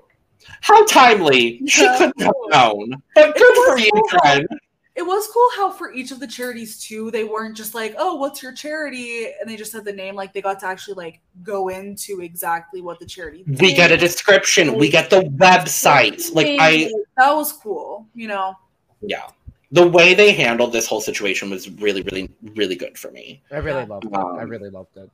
how 0.61 0.85
timely. 0.87 1.67
She 1.67 1.83
Yeah. 1.83 1.97
couldn't 1.99 2.23
have 2.23 2.33
known. 2.51 3.03
But 3.17 3.37
good 3.37 3.55
for 3.67 3.77
you, 3.77 3.91
cool. 3.93 4.21
friend. 4.21 4.47
It 4.95 5.03
was 5.03 5.27
cool 5.33 5.49
how 5.57 5.73
for 5.73 5.93
each 5.93 6.13
of 6.13 6.21
the 6.21 6.27
charities 6.29 6.81
too, 6.81 7.11
they 7.11 7.25
weren't 7.25 7.57
just 7.57 7.75
like, 7.75 7.95
"Oh, 7.97 8.17
what's 8.17 8.43
your 8.43 8.53
charity?" 8.53 9.33
and 9.41 9.49
they 9.49 9.57
just 9.57 9.73
said 9.73 9.85
the 9.85 9.93
name. 9.93 10.15
Like 10.15 10.33
they 10.35 10.43
got 10.43 10.61
to 10.61 10.67
actually 10.67 10.95
like 10.95 11.21
go 11.43 11.69
into 11.69 12.21
exactly 12.21 12.83
what 12.83 13.01
the 13.01 13.07
charity. 13.07 13.45
We 13.47 13.73
get 13.73 13.91
a 13.93 13.97
description. 13.97 14.77
We 14.77 14.91
get 14.91 15.09
the 15.09 15.23
website. 15.23 16.35
Like 16.35 16.59
I, 16.61 16.93
that 17.17 17.33
was 17.33 17.53
cool. 17.53 18.07
You 18.15 18.29
know, 18.29 18.55
yeah, 19.01 19.29
the 19.73 19.87
way 19.87 20.15
they 20.15 20.33
handled 20.33 20.73
this 20.73 20.87
whole 20.87 21.01
situation 21.01 21.51
was 21.51 21.71
really, 21.71 22.03
really, 22.03 22.31
really 22.57 22.75
good 22.77 22.99
for 22.99 23.11
me. 23.11 23.41
I 23.51 23.57
really 23.59 23.81
Yeah. 23.81 23.87
loved 23.87 24.05
it. 24.07 24.15
I 24.15 24.43
Um, 24.43 24.49
really 24.51 24.71
loved 24.71 24.97
it. 24.97 25.11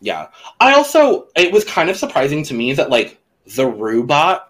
Yeah. 0.00 0.28
I 0.58 0.72
also 0.74 1.28
it 1.36 1.52
was 1.52 1.64
kind 1.64 1.90
of 1.90 1.96
surprising 1.96 2.42
to 2.44 2.54
me 2.54 2.72
that 2.72 2.88
like 2.90 3.18
the 3.54 3.66
robot 3.66 4.48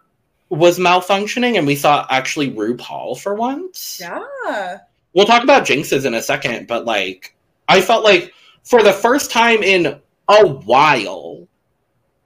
was 0.48 0.78
malfunctioning 0.78 1.56
and 1.58 1.66
we 1.66 1.74
saw 1.76 2.06
actually 2.10 2.50
RuPaul 2.52 3.18
for 3.18 3.34
once. 3.34 4.00
yeah, 4.00 4.78
We'll 5.14 5.26
talk 5.26 5.42
about 5.42 5.64
Jinx's 5.64 6.04
in 6.04 6.14
a 6.14 6.22
second, 6.22 6.68
but 6.68 6.84
like 6.84 7.34
I 7.68 7.80
felt 7.80 8.04
like 8.04 8.32
for 8.62 8.82
the 8.82 8.92
first 8.92 9.30
time 9.30 9.62
in 9.62 10.00
a 10.28 10.46
while 10.46 11.46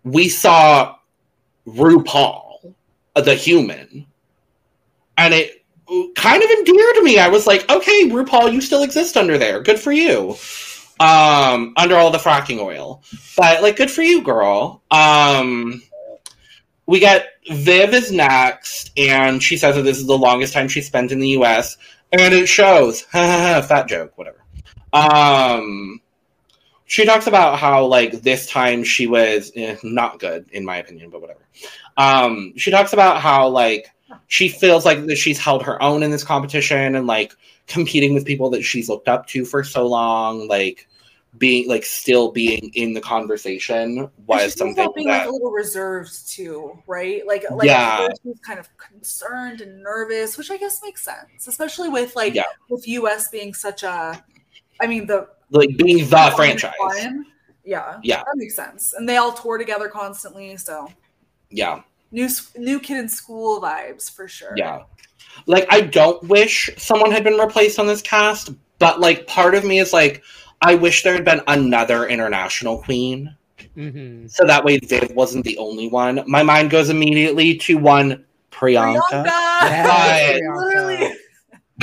we 0.05 0.29
saw 0.29 0.97
RuPaul, 1.67 2.75
the 3.15 3.35
human. 3.35 4.07
And 5.17 5.33
it 5.33 5.64
kind 6.15 6.43
of 6.43 6.51
endeared 6.51 7.03
me. 7.03 7.19
I 7.19 7.29
was 7.29 7.47
like, 7.47 7.69
okay, 7.71 8.09
RuPaul, 8.09 8.53
you 8.53 8.61
still 8.61 8.83
exist 8.83 9.17
under 9.17 9.39
there. 9.39 9.61
Good 9.61 9.79
for 9.79 9.93
you. 9.93 10.37
Um, 11.01 11.75
under 11.77 11.97
all 11.97 12.11
the 12.11 12.19
fracking 12.19 12.61
oil. 12.61 13.03
But 13.37 13.63
like 13.63 13.77
good 13.77 13.91
for 13.91 14.03
you, 14.03 14.23
girl. 14.23 14.83
Um 14.91 15.83
we 16.87 17.01
get 17.01 17.29
Viv 17.51 17.95
is 17.95 18.13
next, 18.13 18.91
and 18.97 19.43
she 19.43 19.57
says 19.57 19.77
that 19.77 19.83
this 19.83 19.99
is 19.99 20.07
the 20.07 20.17
longest 20.17 20.53
time 20.53 20.69
she 20.69 20.81
spent 20.81 21.13
in 21.13 21.19
the 21.19 21.29
US, 21.31 21.77
and 22.13 22.33
it 22.35 22.47
shows. 22.47 23.03
Fat 23.13 23.89
joke, 23.89 24.17
whatever. 24.17 24.43
Um 24.93 26.01
she 26.87 27.05
talks 27.05 27.27
about 27.27 27.59
how 27.59 27.87
like 27.87 28.23
this 28.23 28.47
time 28.47 28.85
she 28.85 29.07
was 29.07 29.51
eh, 29.57 29.77
not 29.83 30.21
good 30.21 30.47
in 30.53 30.65
my 30.65 30.77
opinion, 30.77 31.11
but 31.11 31.21
whatever. 31.21 31.45
Um 31.97 32.53
she 32.57 32.71
talks 32.71 32.93
about 32.93 33.21
how 33.21 33.49
like 33.49 33.91
she 34.29 34.49
feels 34.49 34.85
like 34.85 35.07
that 35.07 35.17
she's 35.17 35.39
held 35.39 35.63
her 35.63 35.81
own 35.83 36.03
in 36.03 36.11
this 36.11 36.25
competition 36.25 36.95
and 36.97 37.07
like 37.07 37.33
competing 37.67 38.15
with 38.15 38.25
people 38.25 38.51
that 38.51 38.63
she's 38.63 38.89
looked 38.89 39.09
up 39.09 39.27
to 39.29 39.45
for 39.45 39.63
so 39.65 39.87
long, 39.87 40.49
like 40.49 40.89
being 41.39 41.69
like 41.69 41.85
still 41.85 42.31
being 42.31 42.71
in 42.75 42.93
the 42.93 43.01
conversation 43.01 44.09
was 44.27 44.55
something 44.57 44.89
being 44.95 45.09
that 45.09 45.21
like 45.21 45.29
a 45.29 45.33
little 45.33 45.51
reserved 45.51 46.29
too, 46.29 46.79
right? 46.87 47.27
Like, 47.27 47.45
like 47.51 47.67
Yeah. 47.67 47.99
at 48.03 48.07
first 48.07 48.23
she 48.23 48.29
was 48.29 48.39
kind 48.47 48.59
of 48.61 48.69
concerned 48.77 49.61
and 49.61 49.83
nervous, 49.83 50.39
which 50.39 50.51
I 50.51 50.57
guess 50.57 50.81
makes 50.83 51.03
sense, 51.03 51.49
especially 51.49 51.89
with 51.89 52.15
like 52.15 52.35
Yeah. 52.35 52.45
with 52.71 52.87
US 52.87 53.31
being 53.31 53.53
such 53.53 53.83
a, 53.83 54.23
I 54.81 54.87
mean 54.87 55.07
the 55.07 55.29
like 55.51 55.77
being 55.77 56.09
the 56.09 56.33
franchise. 56.37 56.73
one, 56.79 57.27
Yeah, 57.65 57.99
Yeah. 58.03 58.19
that 58.19 58.37
makes 58.37 58.55
sense. 58.55 58.93
And 58.95 59.09
they 59.09 59.17
all 59.17 59.33
tour 59.33 59.59
together 59.59 59.89
constantly, 59.89 60.57
so 60.57 60.89
Yeah, 61.51 61.83
new 62.11 62.29
new 62.57 62.81
kid 62.81 62.99
in 62.99 63.09
school 63.09 63.61
vibes 63.61 64.11
for 64.11 64.29
sure. 64.29 64.53
yeah. 64.57 64.83
Like 65.47 65.67
I 65.69 65.81
don't 65.81 66.23
wish 66.25 66.71
someone 66.77 67.11
had 67.11 67.25
been 67.25 67.39
replaced 67.39 67.79
on 67.79 67.87
this 67.87 68.03
cast, 68.03 68.51
but 68.79 69.01
like 69.01 69.27
part 69.27 69.55
of 69.55 69.65
me 69.65 69.79
is 69.81 69.93
like 69.93 70.23
I 70.63 70.75
wish 70.77 71.03
there 71.03 71.15
had 71.15 71.25
been 71.25 71.41
another 71.49 72.07
international 72.07 72.79
queen. 72.79 73.35
hmm 73.75 74.27
So 74.29 74.45
that 74.47 74.65
way 74.65 74.79
Viv 74.79 75.11
wasn't 75.13 75.45
the 75.45 75.59
only 75.59 75.89
one. 75.89 76.23
My 76.27 76.43
mind 76.43 76.71
goes 76.71 76.89
immediately 76.89 77.57
to 77.59 77.77
one 77.79 78.25
Priyanka. 78.53 79.01
Priyanka. 79.11 79.25
Yes, 79.25 80.41
Literally. 80.57 81.17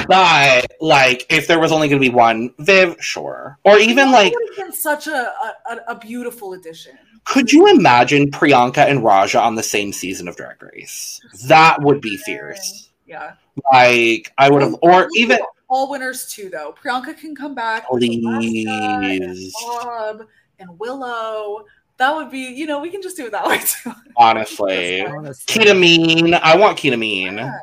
But 0.07 0.67
like 0.79 1.25
if 1.29 1.47
there 1.47 1.59
was 1.59 1.73
only 1.73 1.89
gonna 1.89 1.99
be 1.99 2.09
one 2.09 2.53
Viv, 2.59 2.95
sure. 3.01 3.59
Or 3.65 3.77
even 3.77 4.11
like 4.11 4.33
been 4.55 4.71
such 4.71 5.07
a, 5.07 5.33
a 5.69 5.75
a 5.89 5.95
beautiful 5.99 6.53
addition. 6.53 6.97
Could 7.25 7.51
you 7.51 7.67
imagine 7.67 8.31
Priyanka 8.31 8.87
and 8.89 9.03
Raja 9.03 9.39
on 9.39 9.55
the 9.55 9.63
same 9.63 9.93
season 9.93 10.27
of 10.27 10.35
Drag 10.35 10.61
Race? 10.61 11.21
That 11.47 11.81
would 11.81 12.01
be 12.01 12.17
fierce. 12.17 12.89
Yeah. 13.05 13.33
Like 13.71 14.33
I 14.37 14.49
would 14.49 14.61
have 14.61 14.75
or 14.81 15.07
even 15.15 15.39
all 15.67 15.89
winners 15.89 16.27
too, 16.27 16.49
though. 16.49 16.75
Priyanka 16.81 17.17
can 17.17 17.35
come 17.35 17.55
back. 17.55 17.89
with 17.91 18.03
and 18.03 18.21
please 18.21 19.53
Bob 19.55 20.27
and 20.59 20.79
Willow. 20.79 21.65
That 21.97 22.15
would 22.15 22.31
be, 22.31 22.39
you 22.39 22.65
know, 22.65 22.79
we 22.79 22.89
can 22.89 23.01
just 23.01 23.15
do 23.15 23.25
it 23.27 23.31
that 23.31 23.47
way 23.47 23.59
too. 23.59 23.93
honestly. 24.17 25.01
Honestly. 25.05 25.63
Kita 25.63 26.39
I 26.41 26.57
want 26.57 26.77
ketamine. 26.77 26.99
Mean. 26.99 27.53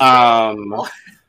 Um 0.00 0.82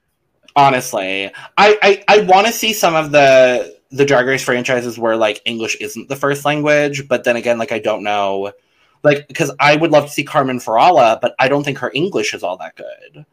honestly. 0.55 1.31
I 1.57 1.77
I, 1.81 2.03
I 2.07 2.21
wanna 2.21 2.51
see 2.51 2.73
some 2.73 2.95
of 2.95 3.11
the 3.11 3.78
the 3.91 4.05
Drag 4.05 4.25
Race 4.25 4.43
franchises 4.43 4.97
where 4.99 5.15
like 5.15 5.41
English 5.45 5.75
isn't 5.77 6.09
the 6.09 6.15
first 6.15 6.45
language, 6.45 7.07
but 7.07 7.23
then 7.23 7.35
again, 7.35 7.57
like 7.57 7.71
I 7.71 7.79
don't 7.79 8.03
know. 8.03 8.53
Like 9.03 9.27
because 9.27 9.51
I 9.59 9.75
would 9.75 9.91
love 9.91 10.05
to 10.05 10.11
see 10.11 10.23
Carmen 10.23 10.59
Farala, 10.59 11.19
but 11.21 11.35
I 11.39 11.47
don't 11.47 11.63
think 11.63 11.77
her 11.79 11.91
English 11.93 12.33
is 12.33 12.43
all 12.43 12.57
that 12.57 12.75
good. 12.75 13.25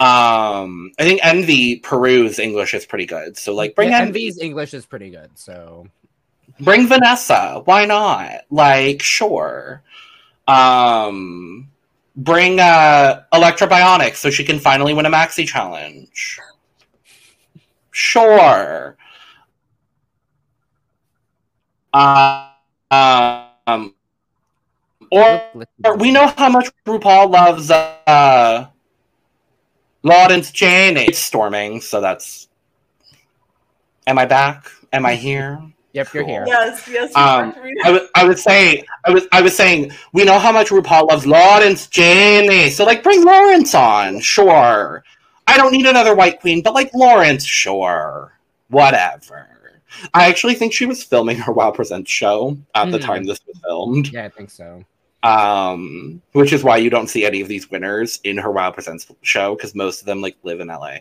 Um 0.00 0.92
I 0.98 1.02
think 1.02 1.20
Envy 1.24 1.80
Peru's 1.80 2.38
English 2.38 2.74
is 2.74 2.86
pretty 2.86 3.06
good. 3.06 3.36
So 3.36 3.54
like 3.54 3.74
bring 3.74 3.90
yeah, 3.90 3.98
Envy 3.98 4.26
Envy's 4.26 4.38
English 4.38 4.74
is 4.74 4.86
pretty 4.86 5.10
good, 5.10 5.30
so 5.34 5.88
bring 6.60 6.86
Vanessa. 6.86 7.62
Why 7.64 7.84
not? 7.84 8.42
Like, 8.50 9.02
sure. 9.02 9.82
Um, 10.46 11.70
bring 12.16 12.60
uh, 12.60 13.22
Electra 13.32 13.68
Bionics 13.68 14.16
so 14.16 14.30
she 14.30 14.44
can 14.44 14.58
finally 14.58 14.94
win 14.94 15.06
a 15.06 15.10
maxi 15.10 15.46
challenge. 15.46 16.38
Sure. 17.90 18.96
Uh, 21.98 22.48
um, 23.66 23.92
or, 25.10 25.42
or 25.84 25.96
we 25.96 26.12
know 26.12 26.28
how 26.36 26.48
much 26.48 26.70
RuPaul 26.86 27.32
loves 27.32 27.72
uh, 27.72 28.68
Lawrence 30.04 30.52
Chaney. 30.52 31.06
It's 31.06 31.18
storming, 31.18 31.80
so 31.80 32.00
that's. 32.00 32.48
Am 34.06 34.16
I 34.16 34.26
back? 34.26 34.70
Am 34.92 35.04
I 35.04 35.16
here? 35.16 35.60
Yep, 35.92 36.14
you're 36.14 36.24
here. 36.24 36.44
Yes, 36.46 36.88
yes. 36.88 37.16
Um, 37.16 37.52
you 37.64 37.82
I 37.84 37.90
was, 37.90 38.02
I 38.14 38.24
was 38.24 38.42
saying, 38.42 38.84
I 39.04 39.10
was, 39.10 39.26
I 39.32 39.42
was 39.42 39.56
saying, 39.56 39.90
we 40.12 40.22
know 40.22 40.38
how 40.38 40.52
much 40.52 40.68
RuPaul 40.68 41.10
loves 41.10 41.26
Lawrence 41.26 41.88
Chaney, 41.88 42.70
so 42.70 42.84
like, 42.84 43.02
bring 43.02 43.24
Lawrence 43.24 43.74
on, 43.74 44.20
sure. 44.20 45.02
I 45.48 45.56
don't 45.56 45.72
need 45.72 45.86
another 45.86 46.14
white 46.14 46.40
queen, 46.40 46.62
but 46.62 46.74
like 46.74 46.94
Lawrence, 46.94 47.44
sure, 47.44 48.38
whatever. 48.68 49.57
I 50.14 50.28
actually 50.28 50.54
think 50.54 50.72
she 50.72 50.86
was 50.86 51.02
filming 51.02 51.38
her 51.38 51.52
WoW 51.52 51.70
Presents 51.70 52.10
show 52.10 52.56
at 52.74 52.90
the 52.90 52.98
Hmm. 52.98 53.04
time 53.04 53.24
this 53.24 53.40
was 53.46 53.56
filmed, 53.64 54.12
Yeah, 54.12 54.24
I 54.26 54.28
think 54.28 54.50
so. 54.50 54.84
um, 55.22 56.22
which 56.32 56.52
is 56.52 56.62
why 56.62 56.76
you 56.76 56.90
don't 56.90 57.08
see 57.08 57.24
any 57.24 57.40
of 57.40 57.48
these 57.48 57.70
winners 57.70 58.20
in 58.24 58.36
her 58.38 58.50
WoW 58.50 58.70
Presents 58.70 59.06
show 59.22 59.54
because 59.56 59.74
most 59.74 60.00
of 60.00 60.06
them 60.06 60.20
like 60.20 60.36
live 60.42 60.60
in 60.60 60.68
LA. 60.68 60.98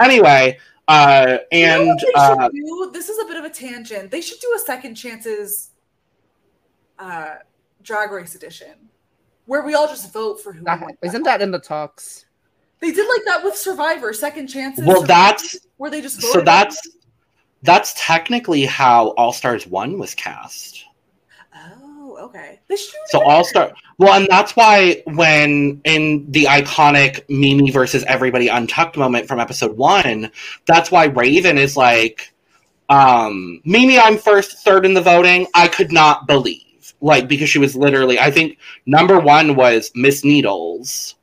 Anyway, 0.00 0.58
uh, 0.88 1.38
You 1.52 1.66
know 1.66 1.80
and 1.90 2.00
uh, 2.16 2.48
do? 2.48 2.90
This 2.92 3.08
is 3.08 3.18
a 3.22 3.26
bit 3.26 3.36
of 3.36 3.44
a 3.44 3.50
tangent. 3.50 4.10
They 4.10 4.20
should 4.20 4.40
do 4.40 4.52
a 4.56 4.58
second 4.60 4.94
chances 4.96 5.70
uh 6.98 7.36
drag 7.82 8.10
race 8.10 8.34
edition 8.34 8.74
where 9.46 9.62
we 9.62 9.74
all 9.74 9.86
just 9.88 10.12
vote 10.12 10.40
for 10.40 10.52
who 10.52 10.58
we 10.60 10.64
That, 10.66 10.80
want. 10.82 10.98
isn't 11.02 11.22
that 11.22 11.40
in 11.40 11.50
the 11.50 11.58
talks? 11.58 12.26
They 12.80 12.92
did 12.92 13.08
like 13.08 13.24
that 13.26 13.42
with 13.44 13.56
Survivor, 13.56 14.12
second 14.12 14.46
chances. 14.48 14.84
well, 14.84 15.00
Survivor, 15.02 15.06
that's 15.06 15.56
where 15.76 15.90
they 15.90 16.00
just 16.00 16.20
so 16.20 16.28
voted 16.32 16.46
that's 16.46 16.80
that's 17.62 17.94
technically 17.96 18.64
how 18.64 19.08
All 19.10 19.32
Stars 19.32 19.66
One 19.66 19.98
was 19.98 20.14
cast. 20.14 20.84
Oh, 21.54 22.16
okay. 22.22 22.60
They 22.68 22.76
should 22.76 22.92
do 22.92 22.98
it 23.04 23.10
So. 23.10 23.22
All 23.22 23.44
Star, 23.44 23.72
well, 23.98 24.14
and 24.14 24.26
that's 24.30 24.56
why 24.56 25.02
when 25.06 25.80
in 25.84 26.30
the 26.30 26.44
iconic 26.44 27.28
Mimi 27.28 27.70
versus 27.70 28.04
Everybody 28.04 28.48
Untucked 28.48 28.96
moment 28.96 29.28
from 29.28 29.40
episode 29.40 29.76
one, 29.76 30.30
that's 30.66 30.90
why 30.90 31.06
Raven 31.06 31.58
is 31.58 31.76
like, 31.76 32.32
um, 32.88 33.60
Mimi, 33.64 33.98
I'm 33.98 34.18
first, 34.18 34.58
third 34.58 34.86
in 34.86 34.94
the 34.94 35.02
voting. 35.02 35.46
I 35.54 35.68
could 35.68 35.92
not 35.92 36.26
believe, 36.26 36.94
like, 37.00 37.28
because 37.28 37.48
she 37.48 37.58
was 37.58 37.76
literally, 37.76 38.18
I 38.18 38.30
think 38.30 38.58
number 38.86 39.20
one 39.20 39.54
was 39.54 39.90
Miss 39.94 40.24
Needles. 40.24 41.14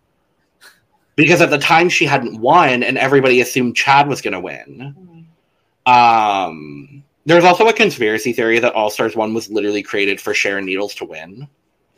Because 1.15 1.41
at 1.41 1.49
the 1.49 1.57
time 1.57 1.89
she 1.89 2.05
hadn't 2.05 2.39
won, 2.39 2.83
and 2.83 2.95
everybody 2.95 3.41
assumed 3.41 3.75
Chad 3.75 4.07
was 4.07 4.21
going 4.21 4.35
to 4.35 4.39
win. 4.39 4.95
Um, 5.87 7.03
there's 7.25 7.43
also 7.45 7.67
a 7.67 7.73
conspiracy 7.73 8.33
theory 8.33 8.59
that 8.59 8.73
All 8.73 8.89
Stars 8.89 9.15
One 9.15 9.33
was 9.33 9.49
literally 9.49 9.81
created 9.81 10.19
for 10.21 10.33
Sharon 10.33 10.65
Needles 10.65 10.93
to 10.95 11.05
win. 11.05 11.47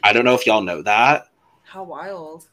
I 0.04 0.14
don't 0.14 0.26
know 0.26 0.36
if 0.36 0.46
y'all 0.46 0.62
know 0.62 0.82
that 0.84 1.28
How 1.64 1.84
wild. 1.84 2.48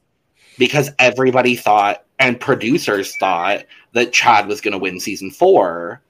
because 0.59 0.91
everybody 0.99 1.55
thought 1.55 2.05
and 2.19 2.41
producers 2.41 3.15
thought 3.19 3.65
that 3.93 4.13
Chad 4.13 4.49
was 4.49 4.61
going 4.61 4.73
to 4.73 4.79
win 4.79 4.99
season 4.99 5.31
four. 5.31 6.01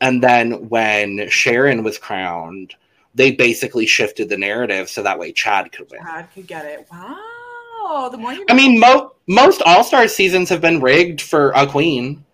And 0.00 0.22
then 0.22 0.68
when 0.68 1.28
Sharon 1.28 1.84
was 1.84 1.98
crowned, 1.98 2.74
they 3.14 3.30
basically 3.30 3.86
shifted 3.86 4.28
the 4.30 4.38
narrative 4.38 4.88
so 4.88 5.02
that 5.02 5.18
way 5.18 5.32
Chad 5.32 5.70
could 5.70 5.90
win. 5.90 6.00
Chad 6.02 6.28
could 6.34 6.46
get 6.46 6.64
it. 6.64 6.88
Wow. 6.90 8.08
The 8.10 8.16
more 8.16 8.32
you 8.32 8.44
I 8.48 8.54
mean, 8.54 8.80
mo- 8.80 9.12
most 9.28 9.60
All 9.62 9.84
Star 9.84 10.08
seasons 10.08 10.48
have 10.48 10.60
been 10.62 10.80
rigged 10.80 11.20
for 11.20 11.50
a 11.52 11.66
queen. 11.66 12.24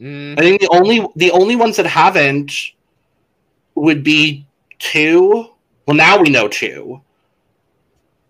Mm, 0.00 0.38
I 0.38 0.42
think 0.42 0.60
the 0.60 0.68
only 0.68 1.06
the 1.16 1.30
only 1.32 1.56
ones 1.56 1.76
that 1.76 1.86
haven't 1.86 2.52
would 3.74 4.02
be 4.04 4.46
two. 4.78 5.50
Well, 5.86 5.96
now 5.96 6.20
we 6.20 6.30
know 6.30 6.48
two. 6.48 7.00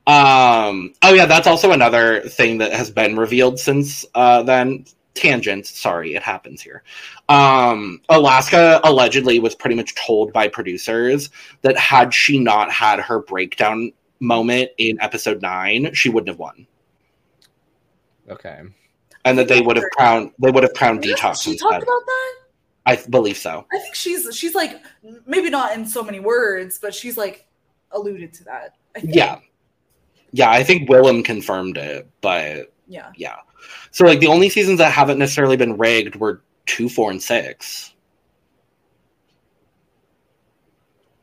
Um. 0.07 0.95
Oh 1.03 1.15
yeah, 1.15 1.27
that's 1.27 1.47
also 1.47 1.73
another 1.73 2.21
thing 2.23 2.59
that 2.59 2.73
has 2.73 2.91
been 2.91 3.17
revealed 3.17 3.59
since 3.59 4.07
uh, 4.15 4.43
then. 4.43 4.85
Tangents. 5.15 5.77
Sorry, 5.77 6.15
it 6.15 6.23
happens 6.23 6.63
here. 6.63 6.85
Um, 7.29 8.01
Alaska 8.09 8.81
allegedly 8.85 9.41
was 9.41 9.53
pretty 9.53 9.75
much 9.75 9.97
told 9.97 10.33
by 10.33 10.47
producers 10.47 11.31
that 11.63 11.77
had 11.77 12.15
she 12.15 12.39
not 12.39 12.71
had 12.71 13.01
her 13.01 13.19
breakdown 13.19 13.91
moment 14.21 14.71
in 14.79 15.01
episode 15.01 15.43
nine, 15.43 15.93
she 15.93 16.09
wouldn't 16.09 16.29
have 16.29 16.39
won, 16.39 16.67
okay. 18.31 18.61
And 19.29 19.39
that 19.39 19.47
they 19.49 19.61
would 19.61 19.77
have 19.77 19.85
crowned 19.97 20.33
they 20.39 20.51
would 20.51 20.63
have 20.63 20.73
crowned 20.75 21.03
detox 21.03 21.43
She 21.43 21.57
talked 21.57 21.83
about 21.83 22.07
that. 22.07 22.35
I 22.87 22.97
believe 23.11 23.37
so. 23.37 23.67
I 23.73 23.79
think 23.79 23.95
she's 23.95 24.35
she's 24.35 24.55
like 24.55 24.81
maybe 25.27 25.51
not 25.51 25.75
in 25.77 25.85
so 25.85 26.03
many 26.03 26.21
words, 26.21 26.79
but 26.79 26.95
she's 26.95 27.17
like 27.19 27.47
alluded 27.93 28.33
to 28.35 28.45
that. 28.45 28.77
I 28.97 29.01
think. 29.01 29.15
Yeah. 29.15 29.41
Yeah, 30.33 30.51
I 30.51 30.63
think 30.63 30.89
Willam 30.89 31.25
confirmed 31.25 31.77
it, 31.77 32.09
but 32.23 32.73
Yeah. 32.87 33.11
yeah. 33.17 33.37
So 33.91 34.05
like 34.07 34.21
the 34.21 34.27
only 34.29 34.49
seasons 34.49 34.79
that 34.79 34.93
haven't 34.93 35.19
necessarily 35.19 35.57
been 35.57 35.77
rigged 35.77 36.17
were 36.17 36.43
two, 36.67 36.89
four, 36.89 37.11
and 37.11 37.23
six. 37.23 37.93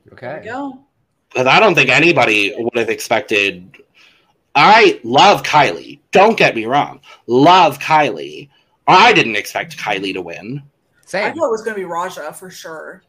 There 0.06 0.14
Okay. 0.14 0.40
we 0.42 0.46
go. 0.46 0.80
Because 1.30 1.48
I 1.48 1.60
don't 1.60 1.76
think 1.76 1.90
anybody 1.90 2.54
would 2.58 2.78
have 2.78 2.90
expected. 2.90 3.78
I 4.56 5.00
love 5.04 5.44
Kylie. 5.44 6.00
Don't 6.12 6.38
get 6.38 6.56
me 6.56 6.66
wrong. 6.66 7.02
Love 7.28 7.78
Kylie. 7.80 8.50
I 8.88 9.12
didn't 9.14 9.36
expect 9.36 9.78
Kylie 9.78 10.14
to 10.14 10.22
win. 10.22 10.64
Same. 11.06 11.24
I 11.24 11.28
Same. 11.30 11.36
thought 11.38 11.48
it 11.48 11.52
was 11.52 11.62
gonna 11.62 11.76
be 11.78 11.84
Raja 11.86 12.32
for 12.34 12.50
sure. 12.50 13.04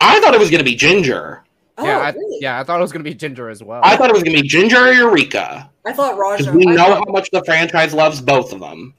I 0.00 0.18
thought 0.20 0.32
it 0.34 0.40
was 0.40 0.48
going 0.50 0.60
to 0.60 0.64
be 0.64 0.74
Ginger. 0.76 1.44
Oh, 1.76 1.84
yeah, 1.84 1.98
I, 1.98 2.10
really? 2.12 2.38
yeah. 2.40 2.58
I 2.58 2.64
thought 2.64 2.78
it 2.78 2.82
was 2.82 2.90
gonna 2.90 3.04
be 3.04 3.12
Ginger 3.14 3.50
as 3.50 3.62
well. 3.62 3.82
I 3.84 3.96
thought 3.98 4.08
it 4.08 4.14
was 4.14 4.22
going 4.22 4.34
to 4.34 4.42
be 4.42 4.48
Ginger 4.48 4.78
or 4.78 4.92
Eureka. 4.92 5.70
I 5.84 5.92
thought 5.92 6.16
Raja. 6.16 6.50
We 6.52 6.66
I 6.66 6.70
know 6.74 6.76
thought- 6.86 7.04
how 7.06 7.12
much 7.12 7.30
the 7.30 7.44
franchise 7.44 7.92
loves 7.92 8.20
both 8.22 8.52
of 8.54 8.60
them. 8.60 8.94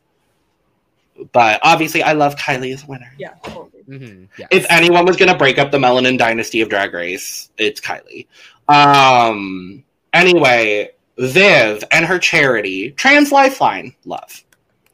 But 1.32 1.60
obviously, 1.64 2.04
I 2.04 2.14
love 2.14 2.36
Kylie 2.36 2.72
as 2.74 2.84
a 2.84 2.86
winner. 2.88 3.12
Yeah, 3.18 3.34
totally. 3.44 3.84
Mhm, 3.90 4.28
yes. 4.38 4.48
if 4.52 4.66
anyone 4.70 5.06
was 5.06 5.18
going 5.18 5.32
to 5.32 5.38
break 5.38 5.58
up 5.58 5.72
the 5.72 5.78
Melanin 5.80 6.18
dynasty 6.20 6.62
of 6.62 6.70
Drag 6.70 6.94
Race, 6.94 7.50
it's 7.58 7.82
Kylie. 7.82 8.28
Um. 8.68 9.84
Anyway, 10.14 10.92
Viv 11.18 11.84
and 11.92 12.06
her 12.06 12.20
charity, 12.20 12.92
Trans 12.92 13.32
Lifeline, 13.32 13.94
love. 14.06 14.44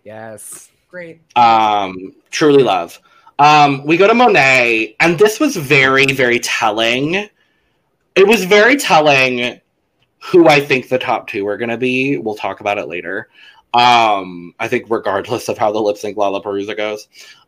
yes. 0.04 0.72
Great. 0.90 1.20
Um, 1.36 2.16
truly 2.32 2.64
love. 2.64 3.00
Um, 3.40 3.86
we 3.86 3.98
go 3.98 4.08
to 4.08 4.14
Monet, 4.14 4.96
and 5.02 5.20
this 5.20 5.40
was 5.40 5.56
very, 5.56 6.06
very 6.08 6.40
telling. 6.40 7.30
It 8.16 8.28
was 8.28 8.46
very 8.46 8.78
telling 8.78 9.60
who 10.20 10.48
I 10.48 10.60
think 10.62 10.88
the 10.90 10.98
top 10.98 11.28
two 11.28 11.46
are 11.48 11.58
going 11.58 11.70
to 11.70 11.78
be. 11.78 12.18
We'll 12.18 12.36
talk 12.36 12.62
about 12.62 12.78
it 12.78 12.88
later. 12.88 13.30
Um, 13.74 14.56
I 14.60 14.68
think 14.68 14.90
regardless 14.90 15.50
of 15.50 15.58
how 15.58 15.72
the 15.72 15.80
lip 15.80 15.98
sync 15.98 16.18
Lollapalooza 16.18 16.76
goes. 16.76 17.08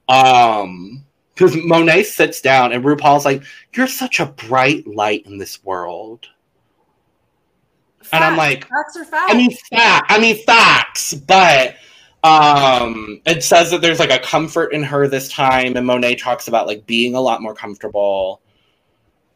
Um, 0.10 1.06
because 1.34 1.56
Monet 1.56 2.04
sits 2.04 2.42
down 2.42 2.74
and 2.74 2.84
RuPaul's 2.84 3.24
like, 3.24 3.42
"You're 3.74 3.88
such 3.88 4.20
a 4.20 4.26
bright 4.26 4.86
light 4.86 5.26
in 5.26 5.38
this 5.38 5.64
world," 5.64 6.28
and 8.12 8.24
I'm 8.24 8.38
like, 8.38 8.68
facts 8.68 8.96
are 8.98 9.06
facts. 9.06 9.34
I 9.34 9.38
mean, 9.38 9.52
fact. 9.52 10.12
I 10.12 10.20
mean, 10.20 10.44
facts. 10.46 11.14
But 11.14 11.76
um, 12.24 13.22
it 13.26 13.44
says 13.44 13.72
that 13.72 13.82
there's 13.82 14.00
like 14.00 14.12
a 14.12 14.20
comfort 14.20 14.74
in 14.74 14.84
her 14.84 15.08
this 15.08 15.30
time, 15.30 15.78
and 15.78 15.86
Monet 15.86 16.16
talks 16.16 16.48
about 16.48 16.68
like 16.68 16.86
being 16.86 17.16
a 17.16 17.22
lot 17.22 17.42
more 17.42 17.54
comfortable 17.54 18.42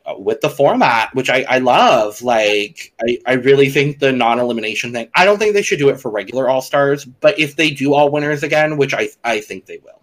uh, 0.05 0.15
with 0.17 0.41
the 0.41 0.49
format, 0.49 1.13
which 1.15 1.29
I 1.29 1.43
I 1.43 1.59
love. 1.59 2.21
Like, 2.21 2.93
I 3.01 3.19
I 3.25 3.33
really 3.33 3.69
think 3.69 3.99
the 3.99 4.11
non-elimination 4.11 4.91
thing. 4.91 5.09
I 5.15 5.25
don't 5.25 5.37
think 5.37 5.53
they 5.53 5.61
should 5.61 5.79
do 5.79 5.89
it 5.89 5.99
for 5.99 6.11
regular 6.11 6.49
All 6.49 6.61
Stars, 6.61 7.05
but 7.05 7.39
if 7.39 7.55
they 7.55 7.71
do 7.71 7.93
all 7.93 8.09
winners 8.11 8.43
again, 8.43 8.77
which 8.77 8.93
I 8.93 9.09
I 9.23 9.39
think 9.39 9.65
they 9.65 9.77
will, 9.77 10.01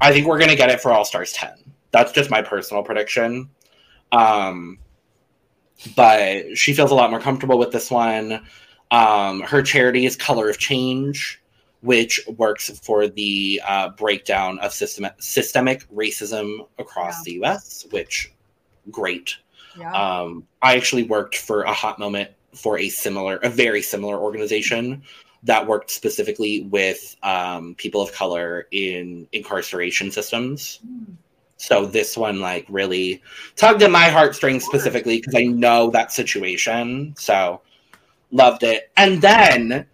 I 0.00 0.12
think 0.12 0.26
we're 0.26 0.38
gonna 0.38 0.56
get 0.56 0.70
it 0.70 0.80
for 0.80 0.92
All 0.92 1.04
Stars 1.04 1.32
ten. 1.32 1.54
That's 1.90 2.12
just 2.12 2.30
my 2.30 2.42
personal 2.42 2.82
prediction. 2.82 3.48
Um, 4.12 4.78
but 5.96 6.56
she 6.56 6.72
feels 6.74 6.90
a 6.90 6.94
lot 6.94 7.10
more 7.10 7.20
comfortable 7.20 7.58
with 7.58 7.72
this 7.72 7.90
one. 7.90 8.44
Um, 8.90 9.40
her 9.42 9.62
charity 9.62 10.06
is 10.06 10.16
Color 10.16 10.48
of 10.48 10.58
Change, 10.58 11.40
which 11.82 12.20
works 12.36 12.70
for 12.80 13.06
the 13.06 13.60
uh, 13.66 13.90
breakdown 13.90 14.58
of 14.60 14.72
system- 14.72 15.06
systemic 15.18 15.88
racism 15.94 16.66
across 16.78 17.18
Yeah. 17.18 17.22
the 17.24 17.32
U.S. 17.34 17.86
Which 17.90 18.32
great. 18.90 19.36
yeah. 19.78 19.92
Um, 19.92 20.44
I 20.62 20.76
actually 20.76 21.04
worked 21.04 21.36
for 21.36 21.62
a 21.62 21.72
hot 21.72 21.98
moment 21.98 22.30
for 22.54 22.78
a 22.78 22.88
similar, 22.88 23.36
a 23.36 23.48
very 23.48 23.82
similar 23.82 24.16
organization 24.18 25.02
that 25.44 25.66
worked 25.68 25.90
specifically 25.90 26.62
with 26.62 27.14
um, 27.22 27.74
people 27.76 28.00
of 28.02 28.12
color 28.12 28.66
in 28.72 29.28
incarceration 29.32 30.10
systems. 30.10 30.80
Hmm. 30.84 31.12
So 31.58 31.84
this 31.86 32.16
one 32.16 32.40
like 32.40 32.64
really 32.68 33.22
tugged 33.56 33.82
at 33.82 33.90
my 33.90 34.08
heartstrings 34.08 34.64
specifically 34.64 35.18
because 35.20 35.34
I 35.34 35.44
know 35.44 35.90
that 35.90 36.12
situation. 36.12 37.14
So 37.18 37.60
loved 38.30 38.62
it. 38.62 38.90
And 38.96 39.20
then 39.20 39.86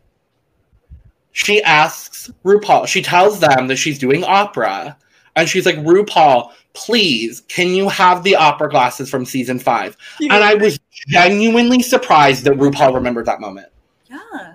she 1.32 1.62
asks 1.62 2.30
RuPaul, 2.44 2.86
she 2.86 3.02
tells 3.02 3.40
them 3.40 3.66
that 3.68 3.76
she's 3.76 3.98
doing 3.98 4.22
opera. 4.24 4.96
And 5.36 5.48
she's 5.48 5.66
like, 5.66 5.76
RuPaul, 5.76 6.52
please, 6.74 7.40
can 7.48 7.68
you 7.68 7.88
have 7.88 8.22
the 8.22 8.36
opera 8.36 8.68
glasses 8.68 9.10
from 9.10 9.24
season 9.24 9.58
five? 9.58 9.96
And 10.20 10.32
I 10.32 10.54
was 10.54 10.78
genuinely 11.08 11.82
surprised 11.82 12.44
that 12.44 12.54
RuPaul 12.54 12.94
remembered 12.94 13.26
that 13.26 13.40
moment. 13.40 13.66
yeah. 14.08 14.52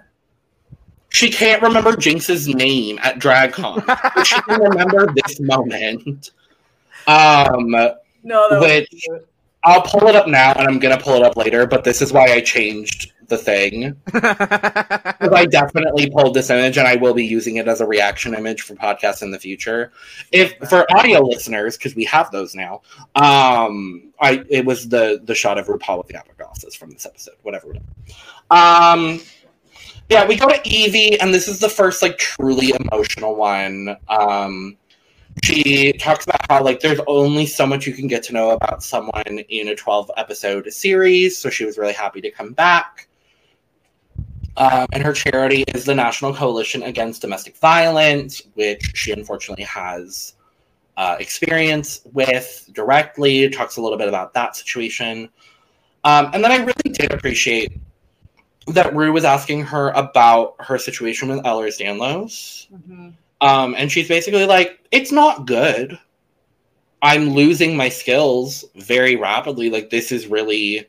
She 1.10 1.32
can't 1.32 1.62
remember 1.62 1.96
Jinx's 1.98 2.48
name 2.48 3.00
at 3.02 3.18
DragCon. 3.18 3.84
but 3.86 4.28
she 4.28 4.40
can 4.42 4.62
remember 4.62 5.12
this 5.26 5.40
moment. 5.40 6.32
Um, 7.10 7.70
No, 8.24 8.50
that 8.50 8.62
Which- 8.62 9.06
was. 9.10 9.22
I'll 9.64 9.82
pull 9.82 10.08
it 10.08 10.16
up 10.16 10.28
now, 10.28 10.54
and 10.54 10.68
I'm 10.68 10.80
gonna 10.80 10.98
pull 10.98 11.16
it 11.16 11.24
up 11.24 11.36
later. 11.36 11.66
But 11.68 11.84
this 11.84 12.02
is 12.02 12.14
why 12.14 12.32
I 12.32 12.40
changed 12.40 13.12
the 13.28 13.38
thing 13.38 13.96
because 14.06 15.32
I 15.34 15.46
definitely 15.46 16.10
pulled 16.10 16.34
this 16.34 16.50
image, 16.50 16.78
and 16.78 16.88
I 16.88 16.96
will 16.96 17.14
be 17.14 17.26
using 17.26 17.58
it 17.58 17.68
as 17.68 17.82
a 17.82 17.86
reaction 17.86 18.34
image 18.34 18.62
for 18.62 18.76
podcasts 18.76 19.22
in 19.22 19.32
the 19.32 19.40
future. 19.40 19.92
If 20.32 20.54
for 20.70 20.86
audio 20.96 21.22
listeners, 21.22 21.78
because 21.78 21.94
we 21.94 22.06
have 22.06 22.32
those 22.32 22.56
now, 22.56 22.82
um, 23.16 24.14
I 24.22 24.44
it 24.50 24.66
was 24.66 24.88
the 24.88 25.20
the 25.26 25.36
shot 25.36 25.58
of 25.58 25.68
RuPaul 25.68 25.98
with 25.98 26.08
the 26.08 26.18
opera 26.18 26.36
glasses 26.38 26.74
from 26.74 26.92
this 26.92 27.06
episode, 27.06 27.36
whatever. 27.42 27.68
whatever. 27.68 27.86
Um, 28.52 29.20
yeah, 30.10 30.26
we 30.26 30.38
go 30.38 30.48
to 30.48 30.56
Yvie, 30.64 31.18
and 31.20 31.34
this 31.34 31.48
is 31.50 31.60
the 31.60 31.70
first 31.70 32.02
like 32.02 32.18
truly 32.18 32.74
emotional 32.80 33.36
one. 33.36 33.98
Um, 34.08 34.78
she 35.44 35.94
talks 35.94 36.26
about 36.26 36.40
how 36.50 36.64
like 36.64 36.80
there's 36.80 37.00
only 37.08 37.46
so 37.46 37.66
much 37.66 37.86
you 37.86 37.94
can 37.94 38.08
get 38.08 38.24
to 38.24 38.34
know 38.34 38.52
about 38.52 38.84
someone 38.84 39.24
in 39.28 39.68
a 39.68 39.76
12 39.76 40.12
episode 40.18 40.72
series 40.72 41.38
so 41.38 41.50
she 41.50 41.66
was 41.66 41.78
really 41.78 41.94
happy 41.94 42.22
to 42.22 42.32
come 42.32 42.54
back 42.54 43.08
um, 44.58 44.88
and 44.92 45.04
her 45.04 45.14
charity 45.14 45.64
is 45.70 45.86
the 45.86 45.96
national 45.96 46.34
coalition 46.34 46.84
against 46.84 47.22
domestic 47.22 47.58
violence 47.58 48.42
which 48.56 48.92
she 48.96 49.12
unfortunately 49.12 49.66
has 49.66 50.34
uh, 50.98 51.16
experience 51.20 52.02
with 52.12 52.70
directly 52.74 53.50
talks 53.50 53.78
a 53.78 53.82
little 53.82 53.98
bit 53.98 54.08
about 54.08 54.34
that 54.34 54.56
situation 54.56 55.30
um, 56.04 56.30
and 56.34 56.44
then 56.44 56.52
i 56.52 56.58
really 56.58 56.94
did 56.94 57.12
appreciate 57.12 57.72
that 58.74 58.96
rue 58.96 59.12
was 59.12 59.24
asking 59.24 59.64
her 59.64 59.90
about 59.90 60.56
her 60.60 60.78
situation 60.78 61.30
with 61.30 61.40
Ehlers 61.40 61.80
Danlos. 61.80 62.68
Mhm. 62.72 63.14
Um, 63.42 63.76
and 63.78 63.92
she's 63.92 64.08
basically 64.08 64.46
like, 64.46 64.80
it's 64.92 65.12
not 65.12 65.48
good. 65.48 65.98
I'm 67.02 67.30
losing 67.30 67.78
my 67.78 67.90
skills 67.90 68.66
very 68.76 69.16
rapidly. 69.16 69.70
Like, 69.70 69.90
this 69.90 70.12
is 70.12 70.28
really 70.28 70.86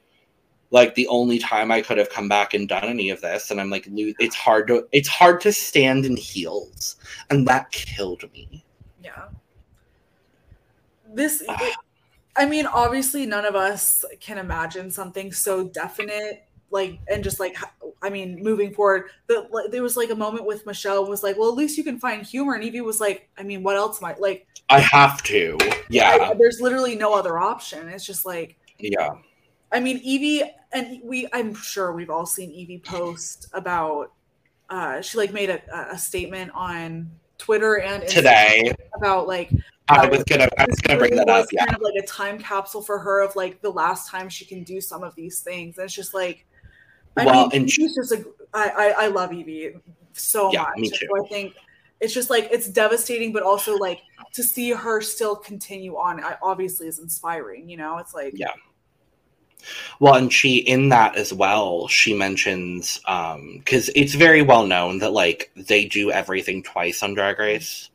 like 0.72 0.94
the 0.94 1.06
only 1.08 1.38
time 1.38 1.70
I 1.70 1.82
could 1.82 1.98
have 1.98 2.10
come 2.10 2.28
back 2.28 2.54
and 2.54 2.68
done 2.68 2.84
any 2.84 3.10
of 3.10 3.20
this. 3.20 3.50
And 3.50 3.60
I'm 3.60 3.70
like, 3.70 3.86
it's 3.88 4.36
hard 4.36 4.68
to 4.68 4.86
it's 4.92 5.08
hard 5.08 5.40
to 5.42 5.52
stand 5.52 6.06
in 6.06 6.16
heels, 6.16 6.96
and 7.28 7.46
that 7.46 7.70
killed 7.72 8.24
me. 8.32 8.64
Yeah. 9.02 9.28
This, 11.12 11.42
I 12.36 12.46
mean, 12.46 12.66
obviously, 12.66 13.26
none 13.26 13.44
of 13.44 13.56
us 13.56 14.04
can 14.20 14.38
imagine 14.38 14.90
something 14.90 15.32
so 15.32 15.64
definite 15.64 16.44
like 16.70 17.00
and 17.08 17.24
just 17.24 17.40
like 17.40 17.56
I 18.02 18.10
mean, 18.10 18.42
moving 18.42 18.72
forward, 18.72 19.10
the, 19.26 19.68
there 19.70 19.82
was 19.82 19.96
like 19.96 20.10
a 20.10 20.14
moment 20.14 20.46
with 20.46 20.64
Michelle 20.66 21.06
was 21.06 21.22
like, 21.22 21.36
well, 21.38 21.48
at 21.48 21.54
least 21.54 21.76
you 21.76 21.84
can 21.84 21.98
find 21.98 22.24
humor, 22.24 22.54
and 22.54 22.64
Yvie 22.64 22.84
was 22.84 23.00
like, 23.00 23.28
I 23.38 23.42
mean, 23.42 23.62
what 23.62 23.76
else 23.76 24.00
might 24.00 24.20
like? 24.20 24.46
I 24.68 24.80
have 24.80 25.22
to, 25.24 25.58
yeah. 25.88 26.16
I, 26.20 26.34
there's 26.34 26.60
literally 26.60 26.96
no 26.96 27.14
other 27.14 27.38
option. 27.38 27.88
It's 27.88 28.06
just 28.06 28.24
like, 28.24 28.56
yeah. 28.78 29.10
I 29.72 29.80
mean, 29.80 29.98
Yvie, 29.98 30.48
and 30.72 31.00
we, 31.04 31.28
I'm 31.32 31.54
sure 31.54 31.92
we've 31.92 32.10
all 32.10 32.26
seen 32.26 32.50
Yvie 32.50 32.82
post 32.82 33.48
about. 33.52 34.12
Uh, 34.68 35.00
she 35.00 35.18
like 35.18 35.32
made 35.32 35.50
a, 35.50 35.60
a 35.92 35.98
statement 35.98 36.52
on 36.54 37.10
Twitter 37.38 37.80
and 37.80 38.04
Instagram 38.04 38.08
today 38.08 38.74
about 38.94 39.26
like 39.26 39.50
I 39.88 40.06
was 40.06 40.22
gonna 40.24 40.48
I 40.58 40.66
was 40.66 40.78
gonna 40.80 40.98
bring 40.98 41.16
that 41.16 41.28
up. 41.28 41.46
Yeah, 41.50 41.64
kind 41.64 41.76
of 41.76 41.82
like 41.82 42.00
a 42.00 42.06
time 42.06 42.38
capsule 42.38 42.82
for 42.82 42.98
her 42.98 43.22
of 43.22 43.34
like 43.34 43.60
the 43.62 43.70
last 43.70 44.08
time 44.08 44.28
she 44.28 44.44
can 44.44 44.62
do 44.62 44.80
some 44.80 45.02
of 45.02 45.14
these 45.16 45.40
things. 45.40 45.78
And 45.78 45.86
it's 45.86 45.94
just 45.94 46.14
like 46.14 46.46
I 47.16 47.24
well, 47.24 47.48
mean, 47.48 47.62
and 47.62 47.70
she's 47.70 47.94
just 47.94 48.12
a. 48.12 48.24
I, 48.52 48.68
I 48.68 49.04
I 49.04 49.06
love 49.08 49.30
Yvie 49.30 49.80
so 50.12 50.52
yeah, 50.52 50.62
much. 50.62 50.78
Me 50.78 50.90
too. 50.90 51.06
So 51.08 51.24
I 51.24 51.28
think 51.28 51.54
it's 52.00 52.14
just 52.14 52.30
like 52.30 52.48
it's 52.50 52.68
devastating, 52.68 53.32
but 53.32 53.42
also 53.42 53.76
like 53.76 54.00
to 54.32 54.42
see 54.42 54.70
her 54.70 55.00
still 55.00 55.36
continue 55.36 55.96
on. 55.96 56.22
Obviously, 56.42 56.86
is 56.88 56.98
inspiring. 56.98 57.68
You 57.68 57.76
know, 57.76 57.98
it's 57.98 58.14
like 58.14 58.32
yeah. 58.36 58.52
Well, 59.98 60.14
and 60.14 60.32
she 60.32 60.58
in 60.58 60.88
that 60.88 61.16
as 61.16 61.32
well. 61.32 61.88
She 61.88 62.14
mentions 62.14 63.00
um 63.06 63.58
because 63.58 63.90
it's 63.94 64.14
very 64.14 64.42
well 64.42 64.66
known 64.66 64.98
that 64.98 65.12
like 65.12 65.50
they 65.56 65.84
do 65.84 66.10
everything 66.10 66.62
twice 66.62 67.02
on 67.02 67.14
Drag 67.14 67.38
Race. 67.38 67.90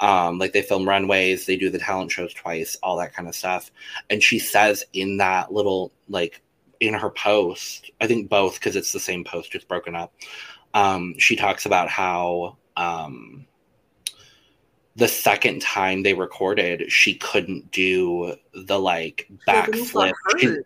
Um, 0.00 0.38
like 0.38 0.52
they 0.52 0.62
film 0.62 0.88
runways, 0.88 1.44
they 1.44 1.56
do 1.56 1.70
the 1.70 1.78
talent 1.78 2.12
shows 2.12 2.32
twice, 2.32 2.76
all 2.84 2.96
that 2.98 3.12
kind 3.12 3.26
of 3.28 3.34
stuff. 3.34 3.72
And 4.10 4.22
she 4.22 4.38
says 4.38 4.84
in 4.92 5.16
that 5.16 5.52
little 5.52 5.90
like 6.08 6.40
in 6.80 6.94
her 6.94 7.10
post, 7.10 7.90
I 8.00 8.06
think 8.06 8.28
both 8.28 8.54
because 8.54 8.76
it's 8.76 8.92
the 8.92 9.00
same 9.00 9.24
post, 9.24 9.52
just 9.52 9.68
broken 9.68 9.94
up. 9.94 10.12
Um, 10.74 11.14
she 11.18 11.36
talks 11.36 11.66
about 11.66 11.88
how 11.88 12.56
um, 12.76 13.46
the 14.96 15.08
second 15.08 15.62
time 15.62 16.02
they 16.02 16.14
recorded, 16.14 16.90
she 16.90 17.14
couldn't 17.14 17.70
do 17.70 18.34
the 18.52 18.78
like 18.78 19.28
backflip. 19.46 20.12
She, 20.38 20.56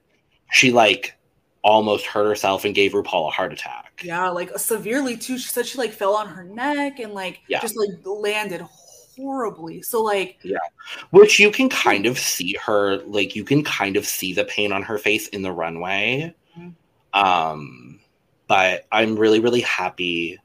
she 0.51 0.73
like 0.73 1.17
almost 1.63 2.07
hurt 2.07 2.27
herself 2.27 2.65
and 2.65 2.75
gave 2.75 2.93
RuPaul 2.93 3.29
a 3.29 3.31
heart 3.31 3.53
attack. 3.53 4.03
Yeah, 4.05 4.29
like 4.29 4.59
severely 4.59 5.17
too. 5.17 5.39
She 5.39 5.49
said 5.49 5.67
she 5.67 5.79
like 5.79 5.93
fell 5.93 6.15
on 6.15 6.29
her 6.29 6.45
neck 6.45 6.99
and 6.99 7.15
like 7.15 7.41
yeah. 7.49 7.61
just 7.61 7.77
like 7.77 7.91
landed 8.05 8.67
horribly. 9.17 9.83
So 9.83 10.03
like 10.03 10.39
yeah, 10.43 10.59
which 11.11 11.39
you 11.39 11.51
can 11.51 11.69
kind 11.69 12.07
of 12.07 12.19
see 12.19 12.57
her 12.65 12.99
like 13.05 13.37
you 13.37 13.45
can 13.45 13.63
kind 13.65 13.97
of 13.97 14.07
see 14.07 14.33
the 14.33 14.45
pain 14.45 14.73
on 14.73 14.83
her 14.83 14.99
face 14.99 15.29
in 15.29 15.43
the 15.43 15.53
runway. 15.53 16.35
Mm-hmm. 16.59 16.71
Um, 17.21 18.01
but 18.47 18.87
I'm 18.93 19.17
really 19.17 19.41
really 19.41 19.61
happy. 19.61 20.39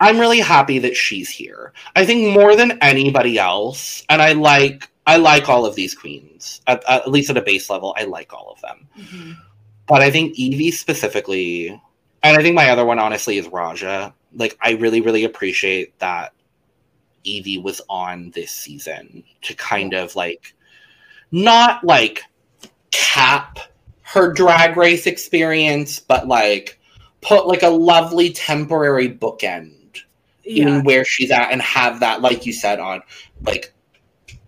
I'm 0.00 0.18
really 0.18 0.40
happy 0.40 0.78
that 0.80 0.96
she's 0.96 1.30
here. 1.30 1.72
I 1.94 2.04
think 2.04 2.34
more 2.34 2.56
than 2.56 2.78
anybody 2.82 3.38
else, 3.38 4.04
and 4.08 4.20
I 4.20 4.32
like 4.32 4.88
I 5.06 5.16
like 5.16 5.48
all 5.48 5.66
of 5.66 5.74
these 5.74 5.94
queens 5.94 6.60
at, 6.66 6.82
at 6.88 7.10
least 7.10 7.30
at 7.30 7.36
a 7.36 7.42
base 7.42 7.70
level. 7.70 7.94
I 7.98 8.04
like 8.04 8.32
all 8.32 8.52
of 8.52 8.60
them, 8.60 8.88
mm-hmm. 8.98 9.32
but 9.86 10.02
I 10.02 10.10
think 10.10 10.36
Yvie 10.36 10.72
specifically, 10.72 11.68
and 12.22 12.36
I 12.36 12.42
think 12.42 12.54
my 12.54 12.70
other 12.70 12.84
one 12.84 12.98
honestly 12.98 13.38
is 13.38 13.48
Raja. 13.48 14.14
Like 14.34 14.56
I 14.60 14.72
really 14.72 15.00
really 15.00 15.24
appreciate 15.24 15.98
that 15.98 16.32
Yvie 17.24 17.62
was 17.62 17.80
on 17.88 18.30
this 18.30 18.50
season 18.50 19.24
to 19.42 19.54
kind 19.54 19.94
of 19.94 20.16
like 20.16 20.54
not 21.30 21.82
like 21.84 22.22
cap 22.90 23.58
her 24.02 24.32
drag 24.32 24.76
race 24.76 25.06
experience, 25.06 25.98
but 25.98 26.28
like 26.28 26.78
put 27.22 27.46
like 27.46 27.62
a 27.62 27.68
lovely 27.68 28.30
temporary 28.30 29.08
bookend 29.08 30.02
yeah. 30.44 30.68
in 30.68 30.84
where 30.84 31.04
she's 31.04 31.30
at 31.30 31.50
and 31.50 31.62
have 31.62 32.00
that, 32.00 32.20
like 32.20 32.44
you 32.44 32.52
said, 32.52 32.78
on 32.78 33.02
like 33.42 33.72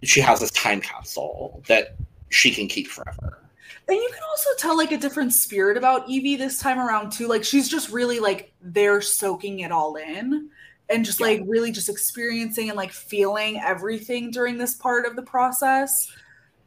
she 0.02 0.20
has 0.20 0.40
this 0.40 0.50
time 0.50 0.80
capsule 0.80 1.62
that 1.66 1.96
she 2.28 2.50
can 2.50 2.68
keep 2.68 2.88
forever. 2.88 3.38
And 3.86 3.96
you 3.96 4.10
can 4.12 4.22
also 4.30 4.50
tell 4.58 4.76
like 4.76 4.92
a 4.92 4.98
different 4.98 5.32
spirit 5.32 5.76
about 5.76 6.08
Yvie 6.08 6.38
this 6.38 6.58
time 6.58 6.78
around 6.78 7.12
too. 7.12 7.28
Like 7.28 7.44
she's 7.44 7.68
just 7.68 7.90
really 7.90 8.18
like 8.18 8.52
they're 8.60 9.00
soaking 9.00 9.60
it 9.60 9.72
all 9.72 9.96
in 9.96 10.50
and 10.90 11.04
just 11.04 11.20
yeah. 11.20 11.26
like 11.26 11.42
really 11.46 11.72
just 11.72 11.88
experiencing 11.88 12.68
and 12.68 12.76
like 12.76 12.92
feeling 12.92 13.60
everything 13.64 14.30
during 14.30 14.58
this 14.58 14.74
part 14.74 15.06
of 15.06 15.16
the 15.16 15.22
process. 15.22 16.12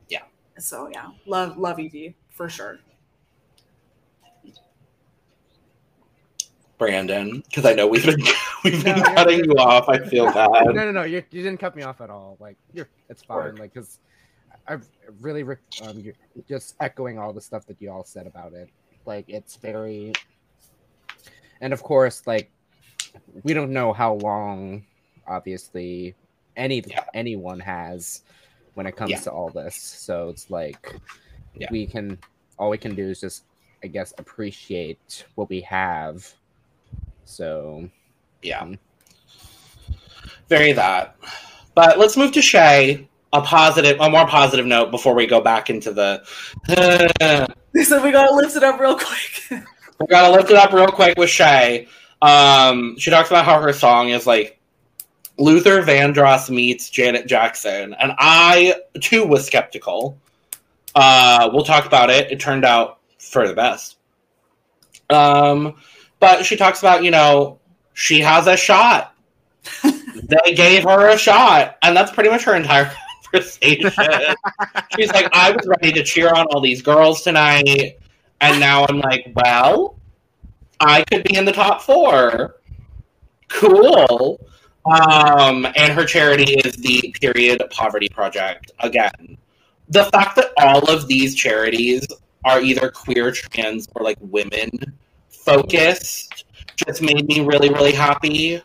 Yeah. 0.09 0.23
So 0.57 0.89
yeah, 0.91 1.11
love 1.25 1.57
love 1.57 1.77
Yvie 1.77 2.15
for 2.29 2.49
sure. 2.49 2.79
Brandon, 6.77 7.41
because 7.47 7.65
I 7.65 7.73
know 7.73 7.87
we've 7.87 8.05
been 8.05 8.21
we've 8.63 8.83
been 8.83 8.99
no, 8.99 9.03
cutting 9.03 9.45
you 9.45 9.53
off. 9.53 9.89
I 9.89 9.99
feel 9.99 10.25
bad. 10.33 10.65
No, 10.65 10.71
no, 10.71 10.91
no. 10.91 11.03
You, 11.03 11.23
you 11.31 11.43
didn't 11.43 11.57
cut 11.57 11.75
me 11.75 11.83
off 11.83 12.01
at 12.01 12.09
all. 12.09 12.37
Like 12.39 12.57
you're, 12.73 12.87
it's 13.09 13.23
fine. 13.23 13.37
Work. 13.37 13.59
Like 13.59 13.73
because 13.73 13.99
I've 14.67 14.87
really 15.21 15.43
um, 15.81 15.99
you're 15.99 16.13
just 16.47 16.75
echoing 16.79 17.17
all 17.17 17.33
the 17.33 17.41
stuff 17.41 17.65
that 17.67 17.81
you 17.81 17.91
all 17.91 18.03
said 18.03 18.27
about 18.27 18.53
it. 18.53 18.69
Like 19.05 19.25
it's 19.27 19.55
very, 19.55 20.13
and 21.61 21.73
of 21.73 21.81
course, 21.81 22.27
like 22.27 22.51
we 23.43 23.53
don't 23.53 23.71
know 23.71 23.93
how 23.93 24.13
long, 24.15 24.85
obviously, 25.27 26.15
any 26.55 26.83
yeah. 26.87 27.03
anyone 27.13 27.59
has 27.59 28.23
when 28.73 28.85
it 28.85 28.95
comes 28.95 29.11
yeah. 29.11 29.19
to 29.19 29.31
all 29.31 29.49
this. 29.49 29.75
So 29.75 30.29
it's 30.29 30.49
like 30.49 30.99
yeah. 31.55 31.67
we 31.71 31.85
can 31.85 32.17
all 32.59 32.69
we 32.69 32.77
can 32.77 32.95
do 32.95 33.09
is 33.09 33.21
just, 33.21 33.43
I 33.83 33.87
guess, 33.87 34.13
appreciate 34.17 35.25
what 35.35 35.49
we 35.49 35.61
have. 35.61 36.27
So, 37.25 37.89
yeah, 38.41 38.61
um, 38.61 38.79
very 40.47 40.71
that. 40.71 41.15
But 41.75 41.99
let's 41.99 42.17
move 42.17 42.31
to 42.33 42.41
Shea. 42.41 43.07
A 43.33 43.41
positive, 43.41 43.99
a 43.99 44.09
more 44.09 44.25
positive 44.25 44.65
note 44.65 44.89
before 44.89 45.13
we 45.13 45.27
go 45.27 45.41
back 45.41 45.69
into 45.69 45.91
the. 45.91 46.23
so 47.83 48.01
we 48.01 48.11
gotta 48.11 48.33
lift 48.33 48.55
it 48.55 48.63
up 48.63 48.79
real 48.79 48.95
quick. 48.97 49.63
we 49.99 50.07
gotta 50.07 50.33
lift 50.33 50.49
it 50.49 50.55
up 50.55 50.71
real 50.71 50.87
quick 50.87 51.17
with 51.17 51.29
Shea. 51.29 51.87
Um, 52.21 52.97
she 52.97 53.11
talks 53.11 53.29
about 53.29 53.45
how 53.45 53.61
her 53.61 53.73
song 53.73 54.09
is 54.09 54.25
like 54.25 54.59
Luther 55.37 55.81
Vandross 55.83 56.49
meets 56.49 56.89
Janet 56.89 57.27
Jackson, 57.27 57.93
and 57.93 58.13
I 58.17 58.75
too 59.01 59.25
was 59.25 59.45
skeptical. 59.45 60.17
Uh, 60.95 61.49
we'll 61.53 61.63
talk 61.63 61.85
about 61.85 62.09
it. 62.09 62.31
It 62.31 62.39
turned 62.39 62.65
out 62.65 62.99
for 63.19 63.47
the 63.47 63.53
best. 63.53 63.97
Um, 65.09 65.75
but 66.19 66.45
she 66.45 66.55
talks 66.55 66.79
about 66.79 67.03
you 67.03 67.11
know 67.11 67.59
she 67.93 68.19
has 68.21 68.47
a 68.47 68.57
shot. 68.57 69.13
they 69.83 70.55
gave 70.55 70.83
her 70.83 71.09
a 71.09 71.17
shot, 71.17 71.77
and 71.83 71.95
that's 71.95 72.11
pretty 72.11 72.29
much 72.29 72.43
her 72.43 72.55
entire 72.55 72.91
conversation. 73.23 73.91
She's 74.95 75.11
like, 75.11 75.29
I 75.33 75.51
was 75.51 75.67
ready 75.67 75.91
to 75.91 76.03
cheer 76.03 76.29
on 76.29 76.47
all 76.47 76.61
these 76.61 76.81
girls 76.81 77.21
tonight, 77.21 77.99
and 78.41 78.59
now 78.59 78.85
I'm 78.87 78.99
like, 78.99 79.31
well, 79.35 79.96
I 80.79 81.03
could 81.03 81.23
be 81.23 81.35
in 81.35 81.45
the 81.45 81.51
top 81.51 81.81
four. 81.81 82.57
Cool. 83.49 84.39
Um, 84.85 85.65
and 85.75 85.91
her 85.93 86.05
charity 86.05 86.53
is 86.53 86.73
the 86.77 87.13
Period 87.19 87.61
Poverty 87.71 88.09
Project. 88.09 88.71
Again, 88.79 89.37
the 89.89 90.05
fact 90.05 90.35
that 90.37 90.51
all 90.57 90.89
of 90.89 91.07
these 91.07 91.35
charities 91.35 92.07
are 92.45 92.61
either 92.61 92.89
queer, 92.89 93.31
trans, 93.31 93.87
or 93.95 94.03
like 94.03 94.17
women 94.21 94.69
focused 95.29 96.45
just 96.75 97.01
made 97.01 97.27
me 97.27 97.41
really, 97.41 97.69
really 97.69 97.91
happy. 97.91 98.61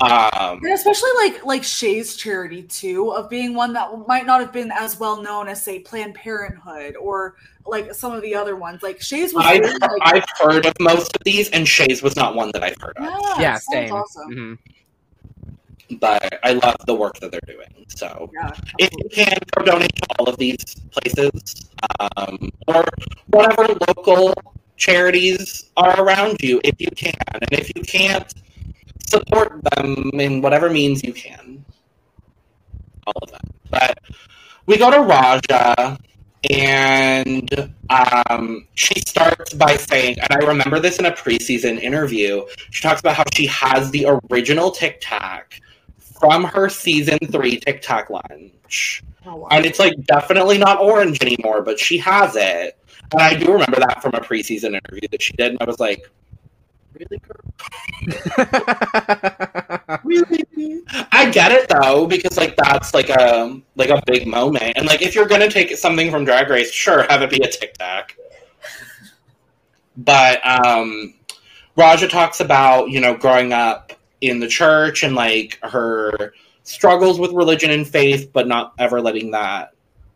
Um, 0.00 0.58
and 0.62 0.72
especially 0.72 1.10
like 1.18 1.44
like 1.44 1.62
Shea's 1.62 2.16
charity 2.16 2.64
too, 2.64 3.12
of 3.12 3.30
being 3.30 3.54
one 3.54 3.72
that 3.74 3.90
might 4.08 4.26
not 4.26 4.40
have 4.40 4.52
been 4.52 4.72
as 4.72 4.98
well 4.98 5.22
known 5.22 5.46
as 5.46 5.62
say 5.62 5.78
Planned 5.78 6.14
Parenthood 6.14 6.96
or 6.96 7.36
like 7.64 7.94
some 7.94 8.12
of 8.12 8.20
the 8.22 8.34
other 8.34 8.56
ones. 8.56 8.82
Like 8.82 9.00
Shea's 9.00 9.32
was. 9.32 9.44
I've, 9.46 9.62
like, 9.62 9.80
I've 10.02 10.24
heard 10.40 10.66
of 10.66 10.72
most 10.80 11.14
of 11.16 11.22
these, 11.24 11.48
and 11.50 11.66
Shea's 11.66 12.02
was 12.02 12.16
not 12.16 12.34
one 12.34 12.50
that 12.54 12.64
I've 12.64 12.76
heard 12.80 12.96
of. 12.96 13.04
Yeah, 13.04 13.40
yeah 13.40 13.58
same. 13.58 13.92
Awesome. 13.92 14.30
Mm-hmm. 14.30 15.96
But 16.00 16.40
I 16.42 16.54
love 16.54 16.76
the 16.86 16.94
work 16.94 17.20
that 17.20 17.30
they're 17.30 17.40
doing. 17.46 17.86
So 17.86 18.30
yeah, 18.34 18.50
if 18.78 18.90
you 18.98 19.08
can 19.10 19.38
go 19.56 19.64
donate 19.64 19.94
to 19.94 20.02
all 20.18 20.28
of 20.28 20.36
these 20.38 20.58
places, 20.90 21.70
um, 22.16 22.50
or 22.66 22.84
whatever 23.28 23.72
local 23.86 24.34
charities 24.76 25.70
are 25.76 26.02
around 26.02 26.38
you, 26.40 26.60
if 26.64 26.80
you 26.80 26.88
can, 26.96 27.14
and 27.32 27.44
if 27.52 27.70
you 27.76 27.82
can't 27.82 28.34
support 29.08 29.60
them 29.76 30.10
in 30.14 30.42
whatever 30.42 30.70
means 30.70 31.02
you 31.02 31.12
can. 31.12 31.64
All 33.06 33.14
of 33.22 33.30
that. 33.30 33.44
But 33.70 33.98
we 34.66 34.78
go 34.78 34.90
to 34.90 35.00
Raja, 35.00 35.98
and 36.50 37.72
um, 37.90 38.66
she 38.74 39.00
starts 39.00 39.54
by 39.54 39.76
saying, 39.76 40.16
and 40.20 40.42
I 40.42 40.46
remember 40.46 40.80
this 40.80 40.98
in 40.98 41.06
a 41.06 41.12
preseason 41.12 41.80
interview. 41.80 42.44
She 42.70 42.82
talks 42.82 43.00
about 43.00 43.16
how 43.16 43.24
she 43.34 43.46
has 43.46 43.90
the 43.90 44.06
original 44.30 44.70
Tic 44.70 44.98
Tac 45.00 45.60
from 45.98 46.44
her 46.44 46.68
season 46.68 47.18
three 47.30 47.58
Tic 47.58 47.82
Tac 47.82 48.10
lunch. 48.10 49.02
Oh, 49.26 49.36
wow. 49.36 49.48
And 49.50 49.64
it's 49.64 49.78
like 49.78 49.94
definitely 50.04 50.58
not 50.58 50.80
orange 50.80 51.22
anymore, 51.22 51.62
but 51.62 51.78
she 51.78 51.98
has 51.98 52.36
it. 52.36 52.78
And 53.12 53.22
I 53.22 53.34
do 53.34 53.52
remember 53.52 53.78
that 53.78 54.02
from 54.02 54.14
a 54.14 54.20
preseason 54.20 54.74
interview 54.74 55.08
that 55.10 55.22
she 55.22 55.32
did. 55.34 55.52
And 55.52 55.58
I 55.60 55.64
was 55.64 55.78
like, 55.78 56.10
really, 56.94 57.20
girl? 57.20 57.54
Really? 60.04 60.44
I 61.12 61.30
get 61.30 61.52
it 61.52 61.68
though, 61.68 62.06
because 62.06 62.36
like 62.36 62.56
that's 62.56 62.94
like 62.94 63.08
a 63.08 63.60
like 63.76 63.90
a 63.90 64.02
big 64.06 64.26
moment. 64.26 64.74
And 64.76 64.86
like 64.86 65.02
if 65.02 65.14
you're 65.14 65.26
gonna 65.26 65.50
take 65.50 65.74
something 65.76 66.10
from 66.10 66.24
Drag 66.24 66.48
Race, 66.50 66.70
sure, 66.70 67.04
have 67.08 67.22
it 67.22 67.30
be 67.30 67.38
a 67.42 67.48
Tic 67.50 67.74
Tac. 67.74 68.16
But 69.96 70.44
um 70.46 71.14
Raja 71.76 72.08
talks 72.08 72.40
about, 72.40 72.90
you 72.90 73.00
know, 73.00 73.16
growing 73.16 73.52
up 73.52 73.92
in 74.20 74.40
the 74.40 74.48
church 74.48 75.02
and 75.02 75.14
like 75.14 75.58
her 75.62 76.32
struggles 76.62 77.18
with 77.18 77.32
religion 77.32 77.70
and 77.70 77.86
faith, 77.86 78.30
but 78.32 78.46
not 78.46 78.74
ever 78.78 79.00
letting 79.00 79.30
that 79.32 79.72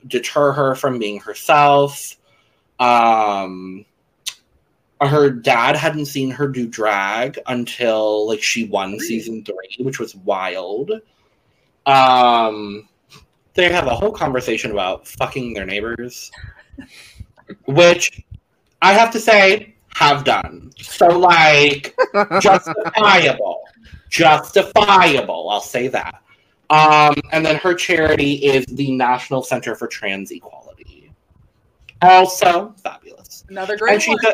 deter 0.07 0.53
her 0.53 0.75
from 0.75 0.99
being 0.99 1.21
herself. 1.21 2.17
Um, 2.79 3.85
her 5.01 5.31
dad 5.31 5.77
hadn't 5.77 6.07
seen 6.07 6.31
her 6.31 6.49
do 6.49 6.67
drag 6.67 7.39
until 7.47 8.27
like 8.27 8.43
she 8.43 8.65
won 8.65 8.99
season 8.99 9.45
three, 9.45 9.77
which 9.85 9.99
was 10.01 10.15
wild. 10.17 10.91
Um, 11.87 12.89
they 13.55 13.71
have 13.73 13.87
a 13.87 13.95
whole 13.95 14.13
conversation 14.13 14.71
about 14.73 15.07
fucking 15.07 15.55
their 15.55 15.67
neighbors, 15.67 16.31
which 17.67 18.23
I 18.83 18.93
have 18.93 19.11
to 19.13 19.21
say 19.21 19.75
have 19.95 20.25
done. 20.25 20.71
So 20.81 21.07
like 21.07 21.95
justifiable, 22.41 23.63
justifiable. 24.09 25.49
I'll 25.51 25.61
say 25.61 25.89
that. 25.89 26.23
Um, 26.71 27.15
and 27.33 27.45
then 27.47 27.57
her 27.57 27.75
charity 27.75 28.35
is 28.35 28.67
the 28.67 28.93
National 28.93 29.43
Center 29.43 29.75
for 29.75 29.87
Trans 29.89 30.31
Equality. 30.31 31.11
Also 32.03 32.75
fabulous. 32.83 33.45
Another 33.49 33.77
great 33.77 33.95
And 33.95 34.03
she 34.03 34.11
one. 34.11 34.19
ta- 34.19 34.33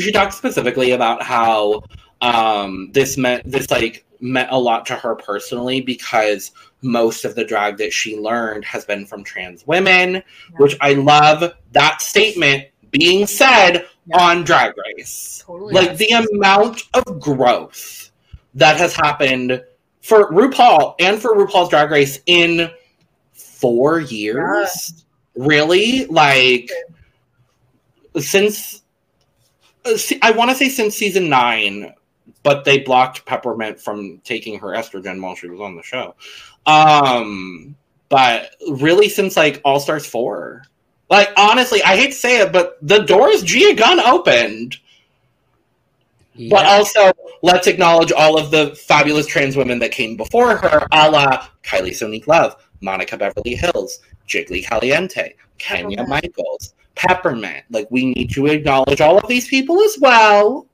she 0.00 0.12
talks 0.12 0.36
specifically 0.36 0.92
about 0.92 1.22
how 1.22 1.82
um, 2.20 2.90
this 2.92 3.16
meant 3.16 3.50
this 3.50 3.70
like 3.70 4.04
meant 4.20 4.48
a 4.50 4.58
lot 4.58 4.86
to 4.86 4.94
her 4.94 5.14
personally 5.14 5.80
because 5.80 6.52
most 6.82 7.24
of 7.24 7.34
the 7.34 7.44
drag 7.44 7.76
that 7.78 7.92
she 7.92 8.16
learned 8.18 8.64
has 8.64 8.84
been 8.84 9.04
from 9.06 9.22
trans 9.24 9.66
women, 9.66 10.22
which 10.56 10.76
I 10.80 10.94
love 10.94 11.52
that 11.72 12.00
statement 12.00 12.64
being 12.90 13.26
said 13.26 13.86
Yeah. 14.06 14.22
on 14.22 14.44
Drag 14.44 14.72
Race 14.96 15.42
Totally. 15.46 15.74
like 15.74 15.96
the 15.98 16.08
amount 16.32 16.84
of 16.94 17.20
growth 17.20 18.10
that 18.54 18.76
has 18.78 18.94
happened 18.94 19.62
for 20.00 20.30
RuPaul 20.32 20.94
and 21.00 21.20
for 21.20 21.34
RuPaul's 21.34 21.68
Drag 21.68 21.90
Race 21.90 22.20
in 22.26 22.70
four 23.32 24.00
years. 24.00 25.04
Really, 25.34 26.06
like 26.06 26.70
since 28.18 28.82
I 30.22 30.30
want 30.32 30.50
to 30.50 30.56
say 30.56 30.68
since 30.68 30.96
season 30.96 31.28
nine, 31.28 31.94
but 32.42 32.64
they 32.64 32.80
blocked 32.80 33.24
Peppermint 33.26 33.80
from 33.80 34.20
taking 34.24 34.58
her 34.58 34.68
estrogen 34.68 35.20
while 35.20 35.34
she 35.34 35.48
was 35.48 35.60
on 35.60 35.76
the 35.76 35.82
show. 35.82 36.14
Um, 36.66 37.76
but 38.08 38.54
really, 38.70 39.08
since 39.08 39.36
like 39.36 39.60
All 39.64 39.80
Stars 39.80 40.06
four. 40.06 40.64
Like 41.08 41.30
honestly, 41.36 41.82
I 41.82 41.96
hate 41.96 42.10
to 42.10 42.16
say 42.18 42.40
it, 42.40 42.52
but 42.52 42.78
the 42.82 42.98
doors 42.98 43.42
Gia 43.42 43.74
Gunn 43.74 44.00
opened. 44.00 44.78
But 46.50 46.66
also, 46.66 47.12
let's 47.42 47.66
acknowledge 47.66 48.12
all 48.12 48.38
of 48.38 48.50
the 48.50 48.74
fabulous 48.74 49.26
trans 49.26 49.56
women 49.56 49.78
that 49.78 49.90
came 49.90 50.16
before 50.16 50.56
her, 50.56 50.86
a 50.92 51.10
la 51.10 51.46
Kylie 51.62 51.92
Sonique 51.92 52.26
Love, 52.26 52.56
Monica 52.82 53.16
Beverly 53.16 53.56
Hillz, 53.56 54.00
Jiggly 54.28 54.62
Caliente, 54.62 55.34
Kenya 55.58 56.06
Michaels, 56.06 56.74
Peppermint. 56.96 57.64
Like, 57.70 57.88
we 57.90 58.06
need 58.06 58.30
to 58.32 58.46
acknowledge 58.46 59.00
all 59.00 59.18
of 59.18 59.28
these 59.28 59.46
people 59.46 59.80
as 59.80 59.96
well. 60.00 60.66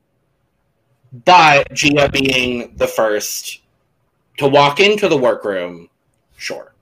But 1.25 1.73
Gia 1.75 2.09
being 2.09 2.75
the 2.77 2.87
first 2.87 3.61
to 4.39 4.49
walk 4.49 4.81
into 4.81 5.09
the 5.09 5.19
workroom, 5.19 5.91
sure. 6.37 6.73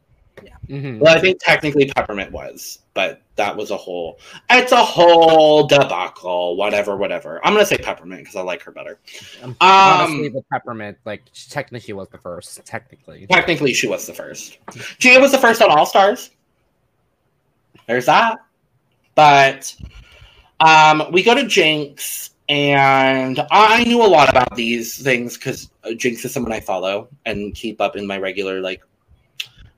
Yeah. 0.43 0.53
Mm-hmm. 0.69 1.01
Well, 1.01 1.17
I 1.17 1.21
think 1.21 1.41
technically 1.43 1.87
Peppermint 1.87 2.31
was, 2.31 2.79
but 2.95 3.23
that 3.35 3.57
was 3.57 3.73
a 3.73 3.77
whole. 3.77 4.21
It's 4.49 4.71
a 4.71 4.77
whole 4.77 5.67
debacle. 5.67 6.57
Whatever, 6.57 6.97
whatever. 6.97 7.45
I'm 7.45 7.55
gonna 7.55 7.67
say 7.67 7.77
Peppermint 7.77 8.21
because 8.21 8.37
I 8.37 8.43
like 8.43 8.63
her 8.63 8.71
better. 8.71 9.01
Um, 9.43 9.57
Honestly, 9.61 10.29
the 10.29 10.45
peppermint, 10.53 10.99
like 11.05 11.23
technically, 11.49 11.81
she 11.81 11.93
was 11.93 12.09
the 12.09 12.19
first. 12.19 12.65
Technically, 12.65 13.27
Technically, 13.27 13.73
she 13.73 13.89
was 13.89 14.07
the 14.07 14.15
first. 14.15 14.59
Gia 14.99 15.19
was 15.19 15.33
the 15.33 15.39
first 15.39 15.61
on 15.61 15.71
All 15.71 15.87
Stars. 15.87 16.31
There's 17.89 18.07
that. 18.07 18.39
But 19.21 19.77
um, 20.61 21.13
we 21.13 21.23
go 21.23 21.35
to 21.35 21.47
Jinx, 21.47 22.31
and 22.49 23.39
I 23.51 23.85
knew 23.85 24.03
a 24.03 24.09
lot 24.09 24.31
about 24.31 24.57
these 24.57 24.97
things 24.97 25.37
because 25.37 25.71
Jinx 25.99 26.25
is 26.25 26.33
someone 26.33 26.55
I 26.55 26.61
follow 26.61 27.11
and 27.27 27.55
keep 27.55 27.83
up 27.83 27.97
in 27.97 28.07
my 28.07 28.17
regular 28.17 28.63
like 28.63 28.83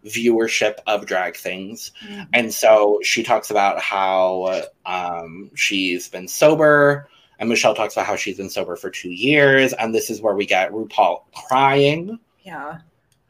viewership 0.07 0.77
of 0.87 1.07
drag 1.07 1.35
things. 1.37 1.91
Mhm. 2.07 2.29
And 2.35 2.55
so 2.55 3.01
she 3.03 3.25
talks 3.25 3.51
about 3.51 3.81
how 3.81 4.63
um, 4.87 5.51
she's 5.57 6.07
been 6.07 6.29
sober, 6.29 7.09
and 7.41 7.49
Michelle 7.49 7.75
talks 7.75 7.95
about 7.95 8.07
how 8.07 8.15
she's 8.15 8.37
been 8.37 8.49
sober 8.49 8.77
for 8.77 8.91
two 8.91 9.11
years. 9.11 9.73
And 9.73 9.93
this 9.93 10.09
is 10.09 10.21
where 10.21 10.37
we 10.37 10.47
get 10.47 10.71
RuPaul 10.71 11.23
crying 11.49 12.17
Yeah. 12.45 12.79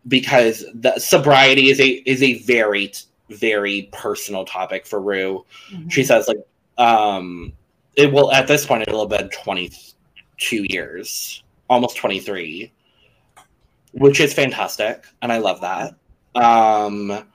because 0.08 0.66
the 0.74 0.98
sobriety 0.98 1.70
is 1.70 1.80
a 1.80 1.88
is 2.04 2.22
a 2.22 2.34
very 2.40 2.92
very 3.32 3.88
personal 3.92 4.44
topic 4.44 4.86
for 4.86 5.00
Rue. 5.00 5.44
Mhm. 5.72 5.90
She 5.90 6.04
says 6.04 6.28
like 6.28 6.38
um 6.78 7.52
it 7.96 8.12
will 8.12 8.32
at 8.32 8.46
this 8.46 8.64
point 8.64 8.82
it'll 8.82 9.08
have 9.08 9.18
been 9.18 9.28
22 9.30 10.66
years, 10.70 11.42
almost 11.68 11.96
23, 11.96 12.72
which 13.92 14.20
is 14.20 14.32
fantastic 14.32 15.04
and 15.20 15.32
I 15.32 15.38
love 15.38 15.60
that. 15.60 15.94
Um 16.34 17.26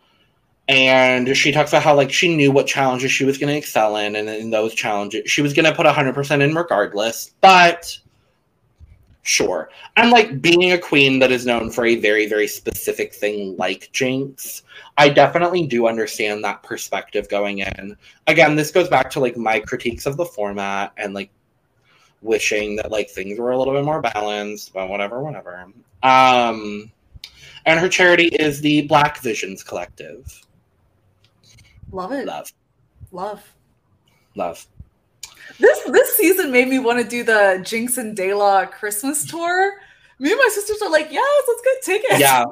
and 0.69 1.37
she 1.37 1.51
talks 1.51 1.71
about 1.71 1.83
how 1.83 1.95
like 1.95 2.11
she 2.11 2.35
knew 2.35 2.51
what 2.51 2.67
challenges 2.67 3.11
she 3.11 3.23
was 3.23 3.37
going 3.37 3.49
to 3.53 3.57
excel 3.57 3.95
in 3.95 4.15
and 4.17 4.27
in 4.27 4.49
those 4.49 4.73
challenges 4.73 5.29
she 5.31 5.41
was 5.41 5.53
going 5.53 5.65
to 5.65 5.73
put 5.73 5.85
100% 5.85 6.41
in 6.41 6.53
regardless, 6.55 7.31
but 7.41 7.97
sure. 9.28 9.69
And 9.95 10.09
like 10.09 10.41
being 10.41 10.71
a 10.71 10.78
queen 10.78 11.19
that 11.19 11.32
is 11.32 11.45
known 11.45 11.69
for 11.69 11.86
a 11.86 11.95
very, 11.95 12.28
very 12.28 12.47
specific 12.47 13.13
thing 13.13 13.55
like 13.57 13.89
Jinx, 13.91 14.63
I 14.97 15.09
definitely 15.09 15.67
do 15.67 15.88
understand 15.88 16.43
that 16.43 16.63
perspective 16.63 17.28
going 17.30 17.59
in. 17.59 17.97
Again, 18.28 18.55
this 18.55 18.71
goes 18.71 18.88
back 18.88 19.09
to 19.11 19.19
like 19.19 19.38
my 19.38 19.59
critiques 19.59 20.05
of 20.05 20.17
the 20.17 20.25
format 20.25 20.93
and 20.97 21.13
like 21.13 21.30
wishing 22.21 22.78
that 22.78 22.91
like 22.91 23.09
things 23.09 23.38
were 23.38 23.51
a 23.51 23.57
little 23.57 23.73
bit 23.73 23.86
more 23.86 24.01
balanced, 24.01 24.73
but 24.73 24.89
whatever, 24.89 25.21
whatever. 25.21 25.67
Um 26.03 26.91
and 27.65 27.80
her 27.82 27.89
charity 27.89 28.28
is 28.28 28.61
the 28.61 28.88
Black 28.88 29.17
Visions 29.19 29.61
Collective. 29.61 30.45
Love 31.91 32.13
it. 32.13 32.25
Love. 32.25 32.53
Love. 33.11 33.53
Love. 34.36 34.65
This 35.59 35.79
this 35.83 36.15
season 36.17 36.51
made 36.51 36.67
me 36.67 36.79
want 36.79 36.99
to 37.01 37.07
do 37.07 37.23
the 37.23 37.61
Jinx 37.65 37.97
and 37.97 38.15
Dela 38.15 38.67
Christmas 38.71 39.25
tour. 39.25 39.73
Me 40.19 40.31
and 40.31 40.37
my 40.37 40.49
sisters 40.51 40.81
are 40.81 40.89
like, 40.89 41.07
yes, 41.11 41.43
let's 41.47 41.61
get 41.61 41.81
tickets. 41.83 42.19
Yeah. 42.19 42.43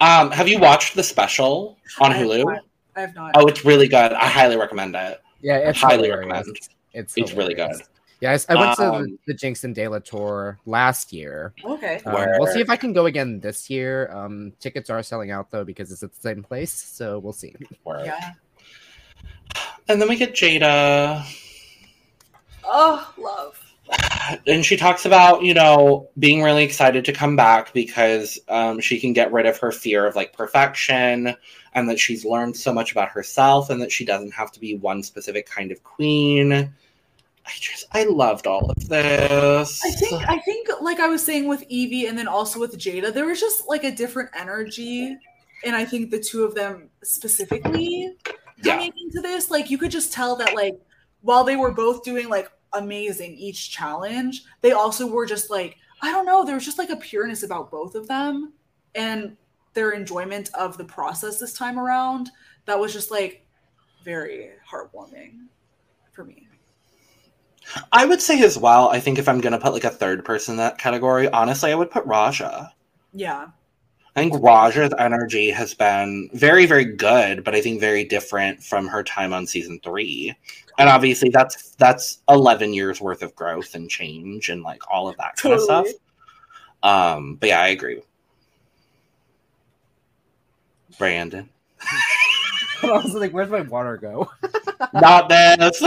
Um, 0.00 0.30
have 0.30 0.48
you 0.48 0.58
watched 0.58 0.94
the 0.96 1.02
special 1.02 1.78
on 2.00 2.12
I 2.12 2.18
Hulu? 2.22 2.44
not. 2.44 2.62
I 2.96 3.00
have 3.02 3.14
not. 3.14 3.32
Oh, 3.34 3.46
it's 3.46 3.64
really 3.64 3.88
good. 3.88 4.12
I 4.12 4.26
highly 4.26 4.56
recommend 4.56 4.94
it. 4.96 5.20
yeah, 5.42 5.58
it's 5.58 5.80
highly 5.80 6.08
hilarious. 6.08 6.28
recommend. 6.28 6.58
It's 6.92 7.14
It's 7.16 7.32
really 7.32 7.54
good. 7.54 7.72
Yeah, 8.20 8.38
I 8.48 8.54
went 8.54 8.76
to 8.76 8.92
Um, 8.92 9.02
the, 9.02 9.18
the 9.28 9.34
Jinx 9.34 9.64
and 9.64 9.74
Dela 9.74 10.00
tour 10.00 10.58
last 10.64 11.12
year. 11.12 11.52
okay. 11.64 12.00
Um, 12.06 12.14
we'll 12.38 12.46
see 12.52 12.60
if 12.60 12.70
I 12.70 12.76
can 12.76 12.92
go 12.92 13.06
again 13.06 13.40
this 13.40 13.68
year. 13.68 14.10
Um, 14.12 14.52
tickets 14.60 14.88
are 14.88 15.02
selling 15.02 15.30
out 15.30 15.50
though 15.50 15.64
because 15.64 15.92
it's 15.92 16.02
at 16.02 16.12
the 16.14 16.20
same 16.20 16.42
place, 16.42 16.72
so 16.72 17.18
we'll 17.18 17.32
see. 17.34 17.54
Word. 17.84 18.06
Yeah. 18.06 18.32
And 19.88 20.00
then 20.00 20.08
we 20.08 20.16
get 20.16 20.32
Jaida. 20.34 21.22
Oh, 22.66 23.12
love. 23.18 23.60
and 24.46 24.64
she 24.64 24.76
talks 24.76 25.04
about 25.04 25.42
you 25.42 25.52
know 25.52 26.08
being 26.18 26.42
really 26.42 26.64
excited 26.64 27.04
to 27.04 27.12
come 27.12 27.36
back 27.36 27.72
because 27.74 28.38
um, 28.48 28.80
she 28.80 28.98
can 28.98 29.12
get 29.12 29.30
rid 29.32 29.44
of 29.44 29.58
her 29.58 29.70
fear 29.70 30.06
of 30.06 30.16
like 30.16 30.32
perfection 30.32 31.36
and 31.74 31.88
that 31.90 31.98
she's 31.98 32.24
learned 32.24 32.56
so 32.56 32.72
much 32.72 32.92
about 32.92 33.10
herself 33.10 33.68
and 33.68 33.82
that 33.82 33.92
she 33.92 34.04
doesn't 34.04 34.32
have 34.32 34.50
to 34.52 34.58
be 34.60 34.76
one 34.76 35.02
specific 35.02 35.44
kind 35.44 35.70
of 35.70 35.82
queen 35.84 36.52
i 36.54 37.50
just 37.60 37.84
i 37.92 38.04
loved 38.04 38.46
all 38.46 38.70
of 38.70 38.88
this 38.88 39.84
I 39.84 39.90
think 39.90 40.30
I 40.30 40.38
think 40.38 40.68
like 40.80 40.98
I 41.00 41.08
was 41.08 41.22
saying 41.22 41.46
with 41.46 41.68
Yvie 41.68 42.08
and 42.08 42.16
then 42.16 42.26
also 42.26 42.58
with 42.58 42.78
Jaida, 42.78 43.12
there 43.12 43.26
was 43.26 43.38
just 43.38 43.68
like 43.68 43.84
a 43.84 43.90
different 43.92 44.30
energy. 44.34 45.14
And 45.64 45.76
I 45.76 45.84
think 45.84 46.10
the 46.10 46.20
two 46.20 46.44
of 46.44 46.54
them 46.54 46.88
specifically 47.02 48.14
Yeah. 48.62 48.74
coming 48.76 48.92
into 49.04 49.20
this, 49.20 49.50
like 49.50 49.68
you 49.70 49.76
could 49.78 49.90
just 49.90 50.12
tell 50.12 50.36
that 50.36 50.54
like 50.54 50.74
while 51.24 51.42
they 51.42 51.56
were 51.56 51.72
both 51.72 52.04
doing 52.04 52.28
like 52.28 52.50
amazing 52.74 53.34
each 53.34 53.70
challenge, 53.70 54.44
they 54.60 54.72
also 54.72 55.06
were 55.06 55.24
just 55.24 55.50
like, 55.50 55.78
I 56.02 56.12
don't 56.12 56.26
know, 56.26 56.44
there 56.44 56.54
was 56.54 56.66
just 56.66 56.78
like 56.78 56.90
a 56.90 56.96
pureness 56.96 57.42
about 57.42 57.70
both 57.70 57.94
of 57.94 58.06
them. 58.06 58.52
And 58.94 59.36
their 59.72 59.92
enjoyment 59.92 60.50
of 60.54 60.76
the 60.76 60.84
process 60.84 61.40
this 61.40 61.54
time 61.54 61.78
around 61.78 62.30
that 62.66 62.78
was 62.78 62.92
just 62.92 63.10
like 63.10 63.46
very 64.04 64.50
heartwarming 64.70 65.46
for 66.12 66.24
me. 66.24 66.46
I 67.90 68.04
would 68.04 68.20
say 68.20 68.42
as 68.42 68.58
well, 68.58 68.90
I 68.90 69.00
think 69.00 69.18
if 69.18 69.26
I'm 69.26 69.40
gonna 69.40 69.58
put 69.58 69.72
like 69.72 69.84
a 69.84 69.90
third 69.90 70.26
person 70.26 70.52
in 70.52 70.58
that 70.58 70.76
category, 70.76 71.28
honestly, 71.30 71.72
I 71.72 71.74
would 71.74 71.90
put 71.90 72.04
Raja. 72.04 72.70
Yeah. 73.14 73.48
I 74.16 74.20
think 74.20 74.34
Raja's 74.42 74.94
energy 74.98 75.50
has 75.50 75.74
been 75.74 76.30
very, 76.32 76.66
very 76.66 76.84
good, 76.84 77.42
but 77.42 77.54
I 77.54 77.60
think 77.60 77.80
very 77.80 78.04
different 78.04 78.62
from 78.62 78.86
her 78.86 79.02
time 79.02 79.32
on 79.32 79.46
season 79.46 79.80
three. 79.82 80.34
And 80.78 80.88
obviously 80.88 81.30
that's 81.30 81.70
that's 81.72 82.22
eleven 82.28 82.72
years 82.74 83.00
worth 83.00 83.22
of 83.22 83.34
growth 83.34 83.74
and 83.74 83.90
change 83.90 84.50
and 84.50 84.62
like 84.62 84.82
all 84.90 85.08
of 85.08 85.16
that 85.16 85.36
kind 85.36 85.54
of 85.54 85.62
stuff. 85.62 85.86
Um, 86.82 87.36
but 87.36 87.48
yeah, 87.48 87.60
I 87.60 87.68
agree. 87.68 88.02
Brandon. 90.98 91.48
I 92.82 92.86
was 92.86 93.14
like, 93.14 93.32
where's 93.32 93.50
my 93.50 93.62
water 93.62 93.96
go? 93.96 94.30
Not 94.92 95.28
this. 95.28 95.82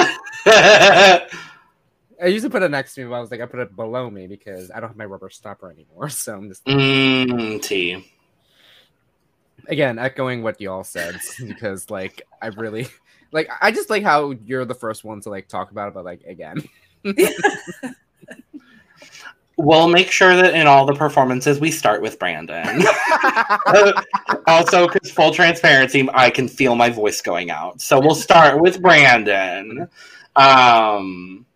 I 2.21 2.25
used 2.25 2.43
to 2.45 2.49
put 2.49 2.63
it 2.63 2.71
next 2.71 2.95
to 2.95 3.01
me, 3.01 3.09
but 3.09 3.15
I 3.15 3.19
was 3.19 3.29
like, 3.29 3.41
I 3.41 3.45
put 3.45 3.59
it 3.59 3.75
below 3.75 4.09
me 4.09 4.27
because 4.27 4.71
I 4.71 4.79
don't 4.79 4.89
have 4.89 4.97
my 4.97 5.05
rubber 5.05 5.29
stopper 5.29 5.71
anymore. 5.71 6.09
So 6.17 6.35
I'm 6.35 6.49
just 6.49 6.65
mm, 6.65 7.61
tea. 7.61 8.11
Again 9.67 9.99
echoing 9.99 10.43
what 10.43 10.59
y'all 10.59 10.83
said 10.83 11.19
because 11.47 11.89
like 11.89 12.21
I 12.41 12.47
really 12.47 12.87
like 13.31 13.49
I 13.61 13.71
just 13.71 13.89
like 13.89 14.03
how 14.03 14.31
you're 14.45 14.65
the 14.65 14.75
first 14.75 15.03
one 15.03 15.21
to 15.21 15.29
like 15.29 15.47
talk 15.47 15.71
about 15.71 15.89
it, 15.89 15.93
but 15.93 16.05
like 16.05 16.23
again. 16.23 16.57
We'll 19.59 19.89
make 19.89 20.11
sure 20.11 20.35
that 20.35 20.53
in 20.53 20.67
all 20.67 20.85
the 20.85 20.93
performances 20.93 21.59
we 21.59 21.71
start 21.71 22.03
with 22.03 22.19
Brandon. 22.19 22.83
also, 24.47 24.87
because 24.87 25.09
full 25.09 25.31
transparency, 25.31 26.07
I 26.13 26.29
can 26.29 26.47
feel 26.47 26.75
my 26.75 26.91
voice 26.91 27.21
going 27.21 27.49
out. 27.49 27.81
So 27.81 27.99
we'll 27.99 28.13
start 28.13 28.61
with 28.61 28.79
Brandon. 28.79 29.89
Um, 30.35 31.46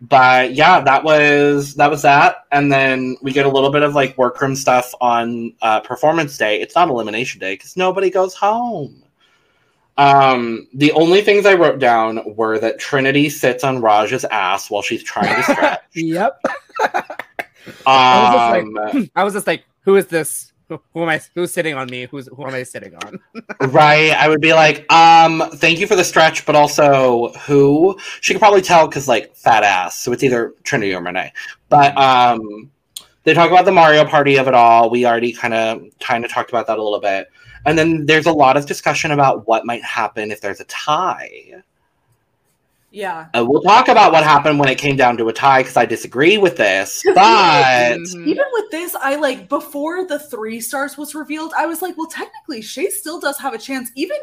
but 0.00 0.54
yeah, 0.54 0.80
that 0.80 1.04
was 1.04 1.74
that 1.74 1.90
was 1.90 2.02
that, 2.02 2.44
and 2.52 2.70
then 2.70 3.16
we 3.22 3.32
get 3.32 3.46
a 3.46 3.48
little 3.48 3.70
bit 3.70 3.82
of 3.82 3.94
like 3.94 4.16
workroom 4.18 4.54
stuff 4.54 4.94
on 5.00 5.54
uh, 5.62 5.80
performance 5.80 6.36
day. 6.36 6.60
It's 6.60 6.74
not 6.74 6.88
elimination 6.88 7.40
day 7.40 7.54
because 7.54 7.76
nobody 7.76 8.10
goes 8.10 8.34
home. 8.34 9.02
Um, 9.98 10.68
the 10.74 10.92
only 10.92 11.22
things 11.22 11.46
I 11.46 11.54
wrote 11.54 11.78
down 11.78 12.20
were 12.36 12.58
that 12.58 12.78
Trinity 12.78 13.30
sits 13.30 13.64
on 13.64 13.80
Raj's 13.80 14.26
ass 14.26 14.70
while 14.70 14.82
she's 14.82 15.02
trying 15.02 15.34
to 15.34 15.42
stretch. 15.52 15.80
yep. 15.94 16.38
um, 16.84 17.02
I 17.86 18.62
was 18.62 18.94
like, 18.94 19.10
I 19.16 19.24
was 19.24 19.32
just 19.32 19.46
like, 19.46 19.64
who 19.80 19.96
is 19.96 20.06
this? 20.08 20.52
Who, 20.68 20.80
am 20.96 21.08
I? 21.08 21.20
Who's 21.34 21.52
sitting 21.52 21.74
on 21.74 21.88
me? 21.88 22.06
Who's 22.06 22.26
who 22.26 22.44
am 22.44 22.52
I 22.52 22.64
sitting 22.64 22.94
on? 22.96 23.20
right. 23.70 24.10
I 24.10 24.28
would 24.28 24.40
be 24.40 24.52
like, 24.52 24.90
um, 24.92 25.44
thank 25.54 25.78
you 25.78 25.86
for 25.86 25.94
the 25.94 26.02
stretch, 26.02 26.44
but 26.44 26.56
also 26.56 27.32
who? 27.46 27.96
She 28.20 28.34
could 28.34 28.40
probably 28.40 28.62
tell 28.62 28.88
because 28.88 29.06
like 29.06 29.36
fat 29.36 29.62
ass. 29.62 29.96
So 29.96 30.12
it's 30.12 30.24
either 30.24 30.54
Trinity 30.64 30.92
or 30.92 31.02
Renee. 31.02 31.32
But 31.68 31.96
um, 31.96 32.70
they 33.22 33.32
talk 33.32 33.50
about 33.50 33.64
the 33.64 33.72
Mario 33.72 34.04
Party 34.04 34.36
of 34.36 34.48
it 34.48 34.54
all. 34.54 34.90
We 34.90 35.06
already 35.06 35.32
kind 35.32 35.54
of 35.54 35.82
kind 36.00 36.24
of 36.24 36.32
talked 36.32 36.50
about 36.50 36.66
that 36.66 36.78
a 36.78 36.82
little 36.82 37.00
bit. 37.00 37.30
And 37.64 37.78
then 37.78 38.06
there's 38.06 38.26
a 38.26 38.32
lot 38.32 38.56
of 38.56 38.66
discussion 38.66 39.12
about 39.12 39.46
what 39.46 39.66
might 39.66 39.82
happen 39.84 40.32
if 40.32 40.40
there's 40.40 40.60
a 40.60 40.64
tie. 40.64 41.62
Yeah. 42.96 43.26
Uh, 43.34 43.44
we'll 43.46 43.60
talk 43.60 43.88
about 43.88 44.10
what 44.10 44.24
happened 44.24 44.58
when 44.58 44.70
it 44.70 44.78
came 44.78 44.96
down 44.96 45.18
to 45.18 45.28
a 45.28 45.32
tie 45.32 45.60
because 45.60 45.76
I 45.76 45.84
disagree 45.84 46.38
with 46.38 46.56
this. 46.56 47.02
But 47.14 47.98
Mhm. 47.98 48.26
Even 48.26 48.44
with 48.52 48.70
this, 48.70 48.94
I 48.94 49.16
like 49.16 49.50
before 49.50 50.06
the 50.06 50.18
three 50.18 50.62
stars 50.62 50.96
was 50.96 51.14
revealed, 51.14 51.52
I 51.54 51.66
was 51.66 51.82
like, 51.82 51.94
well, 51.98 52.06
technically, 52.06 52.62
Shea 52.62 52.88
still 52.88 53.20
does 53.20 53.38
have 53.38 53.52
a 53.52 53.58
chance. 53.58 53.90
Even 53.96 54.16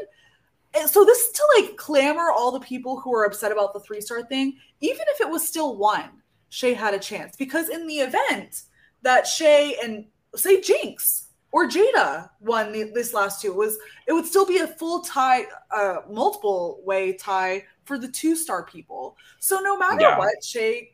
so, 0.88 1.06
this 1.06 1.20
is 1.20 1.32
to 1.34 1.44
like 1.56 1.78
clamor 1.78 2.32
all 2.32 2.52
the 2.52 2.62
people 2.62 3.00
who 3.00 3.14
are 3.14 3.26
upset 3.26 3.52
about 3.52 3.74
the 3.74 3.80
three 3.80 4.02
star 4.02 4.24
thing. 4.24 4.58
Even 4.82 5.06
if 5.10 5.22
it 5.22 5.30
was 5.30 5.48
still 5.48 5.78
one, 5.78 6.10
Shea 6.50 6.74
had 6.74 6.96
a 6.96 7.00
chance 7.00 7.36
because 7.36 7.70
in 7.70 7.86
the 7.86 8.00
event 8.00 8.64
that 9.04 9.28
Shea 9.28 9.78
and 9.84 10.06
say 10.36 10.62
Jinx 10.62 11.28
or 11.52 11.68
Jaida 11.68 12.28
won 12.40 12.72
the, 12.72 12.86
this 12.86 13.14
last 13.14 13.40
two, 13.40 13.52
it 13.52 13.56
was 13.56 13.78
it 14.08 14.14
would 14.14 14.26
still 14.26 14.48
be 14.48 14.58
a 14.58 14.68
full 14.68 15.02
tie, 15.02 15.44
uh, 15.70 15.98
multiple 16.10 16.82
way 16.84 17.14
tie 17.14 17.66
for 17.86 17.98
the 17.98 18.08
two 18.08 18.36
star 18.36 18.64
people. 18.64 19.18
So 19.40 19.60
no 19.60 19.78
matter 19.78 20.02
Yeah. 20.02 20.18
what, 20.18 20.44
Shea 20.44 20.90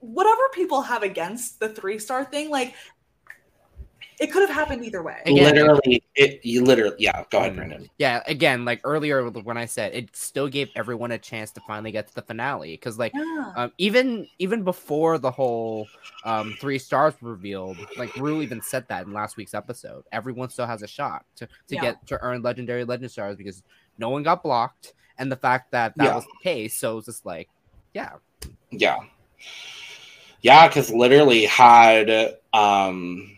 whatever 0.00 0.42
people 0.54 0.82
have 0.82 1.02
against 1.02 1.58
the 1.58 1.68
three 1.68 1.98
star 1.98 2.24
thing, 2.24 2.50
like 2.50 2.74
it 4.18 4.28
could 4.32 4.48
have 4.48 4.54
happened 4.54 4.84
either 4.84 5.02
way. 5.02 5.20
Again, 5.26 5.54
literally, 5.54 6.02
it 6.14 6.44
you 6.44 6.64
literally 6.64 6.96
yeah. 6.98 7.24
Go 7.30 7.38
ahead. 7.38 7.54
Brandon. 7.56 7.88
Yeah, 7.98 8.22
again, 8.26 8.64
like 8.64 8.80
earlier 8.84 9.28
when 9.28 9.58
I 9.58 9.66
said 9.66 9.94
it 9.94 10.14
still 10.16 10.48
gave 10.48 10.70
everyone 10.74 11.12
a 11.12 11.18
chance 11.18 11.50
to 11.52 11.60
finally 11.66 11.92
get 11.92 12.08
to 12.08 12.14
the 12.14 12.22
finale 12.22 12.72
because 12.72 12.98
like 12.98 13.12
Yeah. 13.14 13.52
um, 13.56 13.72
even 13.78 14.26
even 14.38 14.62
before 14.62 15.18
the 15.18 15.30
whole 15.30 15.88
um, 16.24 16.56
three 16.60 16.78
stars 16.78 17.14
were 17.20 17.30
revealed, 17.30 17.76
like 17.96 18.14
Rue 18.16 18.42
even 18.42 18.60
said 18.60 18.86
that 18.88 19.06
in 19.06 19.12
last 19.12 19.36
week's 19.36 19.54
episode. 19.54 20.04
Everyone 20.12 20.48
still 20.50 20.66
has 20.66 20.82
a 20.82 20.88
shot 20.88 21.24
to, 21.36 21.46
to 21.46 21.74
Yeah. 21.74 21.80
get 21.80 22.06
to 22.08 22.18
earn 22.20 22.42
legendary 22.42 22.84
legend 22.84 23.10
stars 23.10 23.36
because 23.36 23.62
no 23.98 24.10
one 24.10 24.22
got 24.22 24.42
blocked, 24.42 24.94
and 25.18 25.30
the 25.30 25.36
fact 25.36 25.70
that 25.72 25.94
that 25.96 26.04
Yeah. 26.04 26.14
was 26.14 26.24
the 26.24 26.42
case, 26.42 26.76
so 26.76 26.98
it's 26.98 27.06
just 27.06 27.24
like, 27.26 27.48
yeah, 27.94 28.12
Yeah. 28.70 28.98
Yeah, 30.42 30.68
because 30.68 30.90
literally 30.92 31.46
had 31.46 32.36
um 32.52 33.36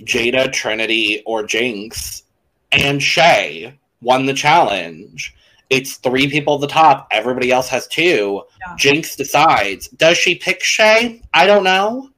Jaida, 0.00 0.52
Trinity, 0.52 1.22
or 1.26 1.42
Jinx 1.42 2.22
and 2.70 3.02
Shea 3.02 3.76
won 4.00 4.26
the 4.26 4.34
challenge. 4.34 5.34
It's 5.70 5.96
three 5.96 6.30
people 6.30 6.54
at 6.54 6.60
the 6.60 6.66
top. 6.68 7.08
Everybody 7.10 7.50
else 7.50 7.68
has 7.68 7.86
two. 7.88 8.42
Yeah. 8.60 8.76
Jinx 8.76 9.16
decides. 9.16 9.88
Does 9.88 10.16
she 10.16 10.34
pick 10.36 10.62
Shea? 10.62 11.20
I 11.34 11.46
don't 11.46 11.64
know. 11.64 12.10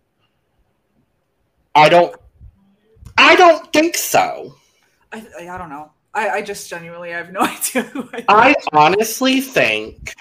I 1.75 1.89
don't 1.89 2.15
I 3.17 3.37
don't 3.37 3.73
think 3.73 3.97
so. 3.97 4.55
I, 5.13 5.27
I, 5.41 5.49
I 5.49 5.59
don't 5.59 5.71
know. 5.71 5.91
I, 6.13 6.29
I 6.29 6.43
just 6.43 6.69
genuinely 6.69 7.15
I 7.15 7.19
have 7.19 7.33
no 7.33 7.41
idea 7.41 7.83
who 7.83 8.09
I, 8.13 8.25
I 8.29 8.55
honestly 8.73 9.41
think 9.41 10.15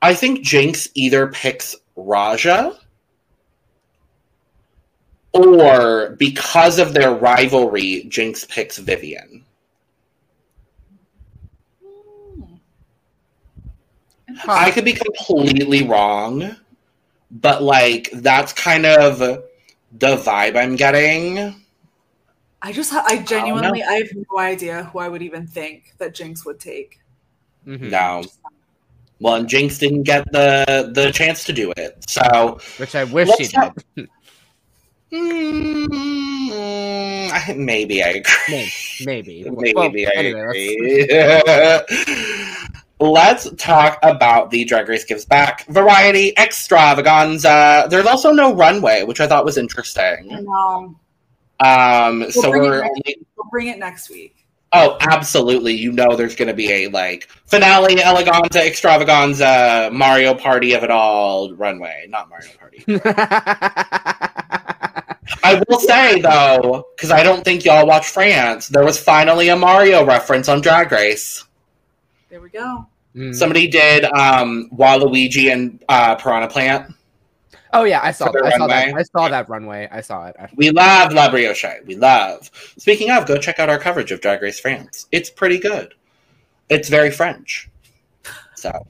I 0.00 0.14
think 0.14 0.42
Jinx 0.42 0.88
either 0.94 1.28
picks 1.28 1.76
Raja 1.94 2.76
or 5.32 6.16
because 6.18 6.78
of 6.78 6.92
their 6.92 7.14
rivalry, 7.14 8.04
Jinx 8.08 8.44
picks 8.44 8.78
Vivienne. 8.78 9.44
Hmm. 14.28 14.50
I 14.50 14.70
could 14.70 14.84
be 14.84 14.92
completely 14.92 15.86
wrong, 15.86 16.56
but 17.30 17.62
like 17.62 18.10
that's 18.14 18.52
kind 18.52 18.86
of 18.86 19.18
the 19.18 20.16
vibe 20.16 20.56
I'm 20.56 20.76
getting. 20.76 21.61
I 22.64 22.72
just 22.72 22.90
ha- 22.92 23.04
I 23.06 23.18
genuinely 23.18 23.82
I 23.82 23.94
have 23.94 24.08
no 24.14 24.38
idea 24.38 24.84
who 24.84 25.00
I 25.00 25.08
would 25.08 25.20
even 25.22 25.46
think 25.46 25.94
that 25.98 26.14
Jinx 26.14 26.44
would 26.46 26.60
take. 26.60 27.00
Mhm. 27.66 27.90
No. 27.90 28.22
Well, 29.20 29.34
and 29.34 29.48
Jinx 29.48 29.78
didn't 29.78 30.04
get 30.04 30.30
the 30.32 30.90
the 30.94 31.10
chance 31.12 31.44
to 31.44 31.52
do 31.52 31.72
it. 31.76 32.04
So 32.08 32.58
which 32.78 32.94
I 32.94 33.04
wish 33.04 33.28
Let's 33.28 33.40
she 33.40 33.48
talk- 33.48 33.76
did. 33.96 34.08
Mm, 36.22 37.56
maybe 37.56 38.02
I 38.02 38.08
agree. 38.08 38.72
Maybe, 39.04 39.44
maybe. 39.44 39.50
Maybe 39.50 39.74
Well, 39.74 39.90
I 40.16 40.18
anyway, 40.18 40.46
let's- 40.46 41.92
agree. 41.92 42.56
Let's 43.00 43.50
talk 43.56 43.98
about 44.04 44.50
the 44.52 44.64
Drag 44.64 44.88
Race 44.88 45.04
Gives 45.04 45.24
Back 45.24 45.66
Variety 45.66 46.32
Extravaganza. 46.38 47.88
There's 47.90 48.06
also 48.06 48.30
no 48.32 48.54
runway, 48.54 49.02
which 49.02 49.20
I 49.20 49.26
thought 49.26 49.44
was 49.44 49.58
interesting. 49.58 50.28
know. 50.28 50.94
Um, 51.60 52.30
so 52.30 52.50
bring 52.50 52.64
it 52.64 52.66
we're 52.66 52.84
only... 52.84 53.18
we'll 53.36 53.48
bring 53.50 53.68
it 53.68 53.78
next 53.78 54.10
week. 54.10 54.46
Oh, 54.72 54.96
absolutely! 55.00 55.74
You 55.74 55.92
know, 55.92 56.16
there's 56.16 56.34
going 56.34 56.48
to 56.48 56.54
be 56.54 56.70
a 56.72 56.88
like 56.88 57.28
finale, 57.46 57.96
eleganza, 57.96 58.66
extravaganza, 58.66 59.90
Mario 59.92 60.34
Party 60.34 60.72
of 60.72 60.82
it 60.82 60.90
all 60.90 61.54
runway, 61.54 62.06
not 62.08 62.30
Mario 62.30 62.50
Party. 62.58 62.84
I 65.44 65.62
will 65.68 65.78
say 65.80 66.20
though, 66.20 66.86
because 66.96 67.10
I 67.10 67.22
don't 67.22 67.44
think 67.44 67.64
y'all 67.64 67.86
watch 67.86 68.08
France, 68.08 68.68
there 68.68 68.84
was 68.84 68.98
finally 68.98 69.48
a 69.48 69.56
Mario 69.56 70.04
reference 70.04 70.48
on 70.48 70.60
Drag 70.60 70.90
Race. 70.90 71.44
There 72.30 72.40
we 72.40 72.48
go. 72.48 72.86
Mm. 73.14 73.34
Somebody 73.34 73.68
did 73.68 74.04
um, 74.04 74.70
Waluigi 74.74 75.52
and 75.52 75.82
uh, 75.88 76.14
Piranha 76.14 76.48
Plant. 76.48 76.94
Oh 77.72 77.84
yeah, 77.84 78.00
I 78.02 78.10
saw. 78.12 78.30
for 78.30 78.44
I 78.44 78.50
saw 78.56 78.66
that. 78.66 78.84
runway. 78.86 79.00
I 79.00 79.02
saw 79.02 79.28
that 79.28 79.48
runway. 79.48 79.88
I 79.90 80.00
saw 80.00 80.26
it. 80.26 80.36
I- 80.38 80.48
We 80.54 80.70
love 80.70 81.12
La 81.12 81.30
Brioche. 81.30 81.80
We 81.86 81.96
love. 81.96 82.50
Speaking 82.78 83.10
of, 83.10 83.26
go 83.26 83.36
check 83.36 83.58
out 83.58 83.68
our 83.68 83.78
coverage 83.78 84.12
of 84.12 84.20
Drag 84.20 84.42
Race 84.42 84.60
France. 84.60 85.06
It's 85.12 85.30
pretty 85.30 85.58
good. 85.58 85.94
It's 86.68 86.88
very 86.88 87.10
French. 87.10 87.68
So, 88.54 88.86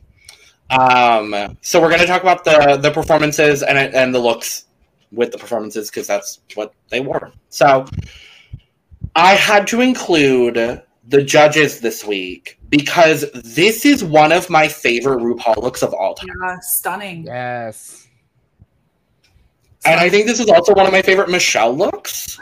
um, 0.70 1.56
so 1.62 1.80
we're 1.80 1.88
going 1.88 2.00
to 2.00 2.06
talk 2.06 2.22
about 2.22 2.44
the 2.44 2.78
the 2.80 2.90
performances 2.90 3.62
and 3.62 3.78
and 3.78 4.14
the 4.14 4.18
looks 4.18 4.66
with 5.10 5.32
the 5.32 5.38
performances 5.38 5.90
because 5.90 6.06
that's 6.06 6.40
what 6.54 6.74
they 6.90 7.00
were. 7.00 7.32
So 7.48 7.86
I 9.16 9.34
had 9.34 9.66
to 9.68 9.80
include 9.80 10.82
the 11.08 11.22
judges 11.22 11.80
this 11.80 12.04
week 12.04 12.58
because 12.68 13.24
this 13.32 13.84
is 13.84 14.02
one 14.04 14.32
of 14.32 14.48
my 14.48 14.68
favorite 14.68 15.18
RuPaul 15.20 15.56
looks 15.62 15.82
of 15.82 15.92
all 15.92 16.14
time. 16.14 16.28
Yeah, 16.42 16.56
stunning. 16.60 17.24
Yes. 17.24 18.01
And 19.84 19.98
I 19.98 20.08
think 20.08 20.26
this 20.26 20.38
is 20.40 20.48
also 20.48 20.72
one 20.74 20.86
of 20.86 20.92
my 20.92 21.02
favorite 21.02 21.28
Michelle 21.28 21.76
looks. 21.76 22.38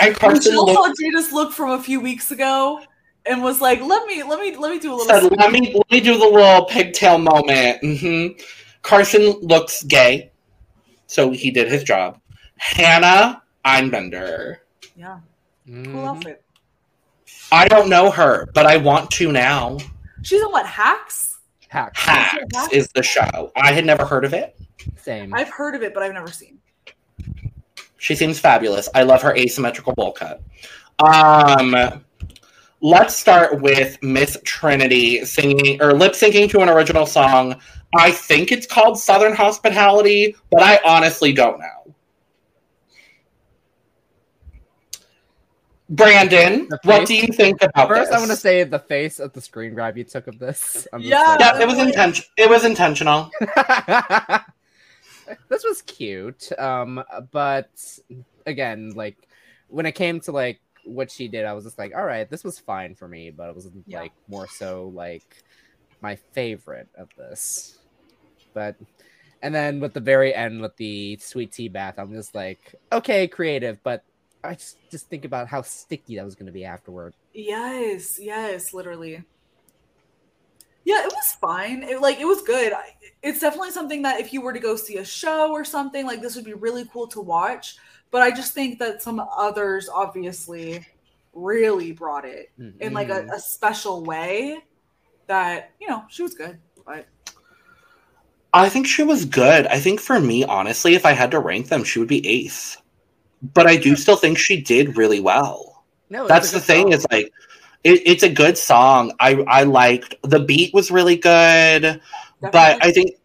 And 0.00 0.14
Carson 0.16 0.52
Michelle 0.52 0.66
looked, 0.66 0.96
saw 0.98 1.04
Jaida's 1.04 1.32
look 1.32 1.52
from 1.52 1.70
a 1.70 1.82
few 1.82 2.00
weeks 2.00 2.30
ago 2.30 2.80
and 3.26 3.42
was 3.42 3.60
like, 3.60 3.80
"Let 3.80 4.06
me, 4.06 4.22
let 4.22 4.40
me, 4.40 4.56
let 4.56 4.72
me 4.72 4.78
do 4.78 4.92
a 4.92 4.96
little." 4.96 5.06
said, 5.06 5.30
let 5.38 5.52
me 5.52 5.72
let 5.74 5.90
me 5.90 6.00
do 6.00 6.18
the 6.18 6.24
little 6.26 6.64
pigtail 6.64 7.18
moment. 7.18 7.78
hmm 7.82 8.28
Carson 8.82 9.30
looks 9.42 9.84
gay, 9.84 10.32
so 11.06 11.30
he 11.30 11.50
did 11.50 11.70
his 11.70 11.84
job. 11.84 12.18
Hannah 12.56 13.42
Einbender. 13.64 14.56
yeah, 14.96 15.20
cool 15.66 15.74
Mhm. 15.74 16.08
outfit. 16.16 16.42
I 17.52 17.68
don't 17.68 17.88
know 17.88 18.10
her, 18.10 18.48
but 18.54 18.66
I 18.66 18.78
want 18.78 19.10
to 19.12 19.30
now. 19.30 19.76
She's 20.22 20.40
in 20.42 20.48
what 20.50 20.66
hacks? 20.66 21.38
Hack. 21.68 21.96
Hacks 21.96 22.68
is 22.72 22.88
the 22.88 23.02
show. 23.02 23.52
I 23.54 23.72
had 23.72 23.84
never 23.84 24.04
heard 24.04 24.24
of 24.24 24.32
it. 24.34 24.56
Same. 24.96 25.32
I've 25.34 25.48
heard 25.50 25.74
of 25.74 25.82
it, 25.82 25.94
but 25.94 26.02
I've 26.02 26.12
never 26.12 26.30
seen. 26.30 26.58
She 27.98 28.14
seems 28.14 28.38
fabulous. 28.38 28.88
I 28.94 29.02
love 29.04 29.22
her 29.22 29.36
asymmetrical 29.36 29.92
bowl 29.94 30.12
cut. 30.12 30.42
Um, 30.98 32.04
let's 32.80 33.14
start 33.16 33.60
with 33.60 34.02
Miss 34.02 34.36
Trinity 34.44 35.24
singing 35.24 35.80
or 35.80 35.92
lip 35.92 36.12
syncing 36.12 36.50
to 36.50 36.60
an 36.60 36.68
original 36.68 37.06
song. 37.06 37.60
I 37.94 38.10
think 38.10 38.50
it's 38.52 38.66
called 38.66 38.98
Southern 38.98 39.34
Hospitality, 39.34 40.34
but 40.50 40.62
I 40.62 40.80
honestly 40.84 41.32
don't 41.32 41.58
know. 41.60 41.94
Brandon, 45.90 46.68
what 46.84 47.06
do 47.06 47.14
you 47.14 47.26
think 47.28 47.62
about 47.62 47.88
First, 47.88 48.10
this? 48.10 48.16
I 48.16 48.18
want 48.18 48.30
to 48.30 48.36
say 48.36 48.64
the 48.64 48.78
face 48.78 49.18
of 49.20 49.34
the 49.34 49.42
screen 49.42 49.74
grab 49.74 49.98
you 49.98 50.04
took 50.04 50.26
of 50.26 50.38
this. 50.38 50.88
I'm 50.92 51.00
just 51.02 51.10
Yeah. 51.10 51.20
like- 51.22 51.40
yeah, 51.40 51.60
it 51.60 51.66
was 51.68 51.78
intention. 51.78 52.24
It 52.38 52.48
was 52.48 52.64
intentional. 52.64 53.30
this 55.48 55.64
was 55.64 55.82
cute. 55.82 56.50
Um, 56.58 57.02
but 57.32 57.70
again, 58.46 58.92
like 58.94 59.16
when 59.68 59.86
it 59.86 59.92
came 59.92 60.20
to 60.20 60.32
like 60.32 60.60
what 60.84 61.10
she 61.10 61.28
did, 61.28 61.44
I 61.44 61.52
was 61.52 61.64
just 61.64 61.78
like, 61.78 61.92
all 61.96 62.04
right, 62.04 62.28
this 62.28 62.44
was 62.44 62.58
fine 62.58 62.94
for 62.94 63.08
me, 63.08 63.30
but 63.30 63.48
it 63.50 63.54
wasn't 63.54 63.84
Yeah. 63.86 64.00
like 64.00 64.12
more 64.28 64.46
so 64.48 64.88
like 64.94 65.24
my 66.00 66.16
favorite 66.34 66.88
of 66.96 67.08
this. 67.16 67.78
But 68.54 68.76
and 69.42 69.54
then 69.54 69.80
with 69.80 69.94
the 69.94 70.00
very 70.00 70.34
end 70.34 70.60
with 70.60 70.76
the 70.76 71.16
sweet 71.18 71.52
tea 71.52 71.68
bath, 71.68 71.94
I'm 71.98 72.12
just 72.12 72.34
like, 72.34 72.74
okay, 72.92 73.28
creative, 73.28 73.82
but 73.82 74.04
I 74.44 74.54
just 74.54 74.78
just 74.90 75.08
think 75.08 75.24
about 75.24 75.48
how 75.48 75.62
sticky 75.62 76.16
that 76.16 76.24
was 76.24 76.34
going 76.36 76.46
to 76.46 76.52
be 76.52 76.64
afterward. 76.64 77.14
Yes, 77.34 78.18
yes, 78.20 78.72
literally. 78.72 79.22
Yeah, 80.84 81.04
it 81.04 81.12
was 81.12 81.32
fine. 81.40 81.82
It 81.82 82.00
like 82.00 82.18
it 82.20 82.24
was 82.24 82.42
good. 82.42 82.72
I- 82.72 82.94
It's 83.22 83.38
definitely 83.40 83.70
something 83.70 84.02
that 84.02 84.18
if 84.20 84.32
you 84.32 84.40
were 84.40 84.52
to 84.52 84.58
go 84.58 84.74
see 84.74 84.96
a 84.96 85.04
show 85.04 85.52
or 85.52 85.64
something 85.64 86.04
like 86.06 86.20
this 86.20 86.34
would 86.34 86.44
be 86.44 86.54
really 86.54 86.84
cool 86.92 87.06
to 87.08 87.20
watch. 87.20 87.76
But 88.10 88.22
I 88.22 88.30
just 88.32 88.52
think 88.52 88.78
that 88.80 89.00
some 89.02 89.20
others 89.36 89.88
obviously 89.88 90.84
really 91.32 91.92
brought 91.92 92.24
it 92.24 92.50
in 92.80 92.92
like 92.92 93.08
a, 93.10 93.22
Mhm. 93.22 93.32
a 93.32 93.38
special 93.40 94.04
way. 94.04 94.58
That 95.28 95.70
you 95.80 95.88
know 95.88 96.02
she 96.10 96.22
was 96.22 96.34
good, 96.34 96.58
but 96.84 97.06
I 98.52 98.68
think 98.68 98.86
she 98.86 99.02
was 99.02 99.24
good. 99.24 99.66
I 99.68 99.78
think 99.78 100.00
for 100.00 100.20
me, 100.20 100.44
honestly, 100.44 100.94
if 100.94 101.06
I 101.06 101.12
had 101.12 101.30
to 101.30 101.38
rank 101.38 101.68
them, 101.68 101.84
she 101.84 101.98
would 102.00 102.08
be 102.08 102.26
eighth. 102.26 102.76
But 103.54 103.66
I 103.66 103.76
do 103.76 103.96
still 103.96 104.16
think 104.16 104.36
she 104.38 104.60
did 104.60 104.96
really 104.96 105.20
well. 105.20 105.84
no, 106.10 106.28
That's 106.28 106.50
the 106.50 106.60
thing. 106.60 106.82
song. 106.86 106.92
Is 106.92 107.06
like, 107.10 107.32
it, 107.84 108.02
it's 108.06 108.22
a 108.22 108.28
good 108.28 108.56
song. 108.56 109.12
I 109.20 109.42
I 109.48 109.62
liked 109.64 110.14
the 110.22 110.40
beat 110.40 110.72
was 110.72 110.90
really 110.90 111.16
good, 111.16 112.00
but 112.40 112.84
I 112.84 112.92
think 112.92 113.16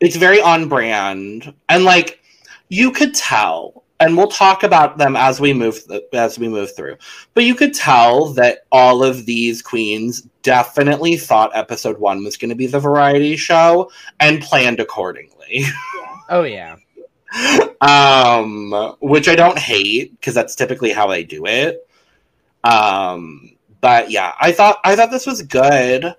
it's 0.00 0.16
very 0.16 0.40
on 0.40 0.68
brand 0.68 1.52
and 1.68 1.84
like 1.84 2.20
you 2.68 2.90
could 2.90 3.14
tell. 3.14 3.84
And 4.00 4.16
we'll 4.16 4.28
talk 4.28 4.62
about 4.62 4.98
them 4.98 5.16
as 5.16 5.40
we 5.40 5.52
move 5.52 5.80
as 6.12 6.38
we 6.38 6.48
move 6.48 6.74
through. 6.76 6.96
But 7.34 7.42
you 7.42 7.56
could 7.56 7.74
tell 7.74 8.26
that 8.34 8.60
all 8.70 9.02
of 9.02 9.26
these 9.26 9.60
queens 9.60 10.22
definitely 10.42 11.16
thought 11.16 11.50
episode 11.52 11.98
one 11.98 12.22
was 12.22 12.36
going 12.36 12.50
to 12.50 12.54
be 12.54 12.68
the 12.68 12.78
variety 12.78 13.36
show 13.36 13.90
and 14.20 14.40
planned 14.40 14.78
accordingly. 14.78 15.64
oh 16.28 16.44
yeah. 16.44 16.76
um, 17.80 18.94
which 19.00 19.28
I 19.28 19.34
don't 19.34 19.58
hate 19.58 20.12
because 20.12 20.34
that's 20.34 20.54
typically 20.54 20.92
how 20.92 21.08
I 21.08 21.22
do 21.22 21.44
it. 21.46 21.84
Um, 22.62 23.57
but 23.80 24.10
yeah, 24.10 24.34
I 24.40 24.52
thought 24.52 24.78
I 24.84 24.96
thought 24.96 25.10
this 25.10 25.26
was 25.26 25.42
good. 25.42 26.14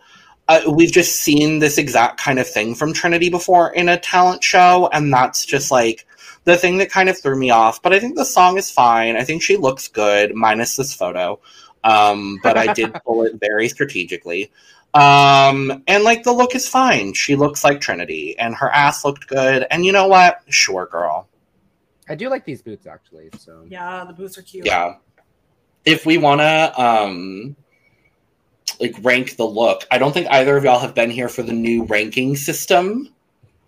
Uh, 0.48 0.62
we've 0.68 0.92
just 0.92 1.22
seen 1.22 1.60
this 1.60 1.78
exact 1.78 2.20
kind 2.20 2.40
of 2.40 2.50
thing 2.50 2.74
from 2.74 2.92
Trinity 2.92 3.30
before 3.30 3.72
in 3.74 3.90
a 3.90 4.00
talent 4.00 4.44
show, 4.44 4.90
and 4.94 5.14
that's 5.14 5.46
just 5.46 5.70
like 5.70 6.08
the 6.46 6.58
thing 6.58 6.78
that 6.78 6.90
kind 6.90 7.10
of 7.10 7.20
threw 7.20 7.38
me 7.38 7.52
off. 7.52 7.82
But 7.82 7.94
I 7.94 8.00
think 8.00 8.16
the 8.16 8.26
song 8.26 8.58
is 8.58 8.72
fine. 8.72 9.16
I 9.16 9.24
think 9.24 9.44
she 9.44 9.58
looks 9.58 9.88
good, 9.88 10.34
minus 10.34 10.76
this 10.76 10.94
photo. 10.94 11.40
Um, 11.84 12.40
but 12.42 12.58
I 12.58 12.74
did 12.74 12.94
pull 13.06 13.24
it 13.24 13.34
very 13.40 13.70
strategically. 13.70 14.52
Um, 14.94 15.84
and 15.88 16.04
like 16.04 16.24
the 16.24 16.34
look 16.34 16.56
is 16.56 16.68
fine. 16.68 17.14
She 17.14 17.36
looks 17.36 17.64
like 17.64 17.80
Trinity, 17.80 18.38
and 18.40 18.56
her 18.56 18.70
ass 18.70 19.06
looked 19.06 19.28
good. 19.28 19.68
And 19.70 19.86
you 19.86 19.92
know 19.92 20.08
what? 20.08 20.42
Sure, 20.50 20.88
girl. 20.88 21.28
I 22.10 22.16
do 22.16 22.28
like 22.28 22.44
these 22.44 22.64
boots 22.64 22.88
actually. 22.88 23.30
So 23.38 23.64
yeah, 23.68 24.04
the 24.04 24.14
boots 24.14 24.38
are 24.38 24.42
cute. 24.42 24.66
Yeah. 24.66 24.96
If 25.86 26.06
we 26.06 26.18
want 26.18 26.42
to, 26.42 26.82
um, 26.82 27.56
like 28.80 28.96
rank 29.02 29.38
the 29.38 29.46
look, 29.46 29.86
I 29.92 29.98
don't 29.98 30.14
think 30.14 30.28
either 30.30 30.56
of 30.58 30.64
y'all 30.64 30.80
have 30.80 30.96
been 30.96 31.10
here 31.10 31.30
for 31.30 31.42
the 31.44 31.54
new 31.54 31.84
ranking 31.86 32.36
system. 32.36 33.14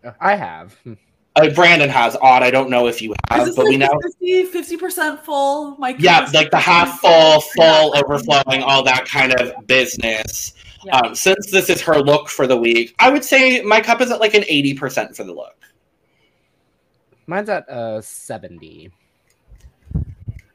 Uh, 0.03 0.11
I 0.19 0.35
have. 0.35 0.75
Uh, 1.37 1.49
Brandon 1.51 1.87
has 1.87 2.17
odd. 2.21 2.43
I 2.43 2.51
don't 2.51 2.69
know 2.69 2.87
if 2.87 3.01
you 3.01 3.15
have, 3.29 3.45
this 3.45 3.55
but 3.55 3.65
we 3.65 3.77
like 3.77 3.89
know. 3.89 4.45
50 4.51 4.75
percent 4.75 5.23
full? 5.23 5.77
My 5.77 5.95
Yeah, 5.97 6.29
like 6.33 6.51
the 6.51 6.57
half 6.59 6.99
full, 6.99 7.39
full, 7.39 7.93
Yeah. 7.95 8.01
overflowing, 8.03 8.61
all 8.63 8.83
that 8.83 9.05
kind 9.05 9.33
of 9.35 9.65
business. 9.65 10.51
Yeah. 10.83 10.97
Um, 10.97 11.15
since 11.15 11.49
this 11.49 11.69
is 11.69 11.81
her 11.83 11.99
look 11.99 12.27
for 12.27 12.47
the 12.47 12.57
week, 12.57 12.93
I 12.99 13.09
would 13.09 13.23
say 13.23 13.61
my 13.61 13.79
cup 13.79 14.01
is 14.01 14.11
at 14.11 14.19
like 14.19 14.33
an 14.33 14.43
eighty 14.49 14.73
percent 14.73 15.15
for 15.15 15.23
the 15.23 15.31
look. 15.31 15.55
Mine's 17.27 17.47
at 17.47 17.69
uh 17.69 18.01
seventy. 18.01 18.91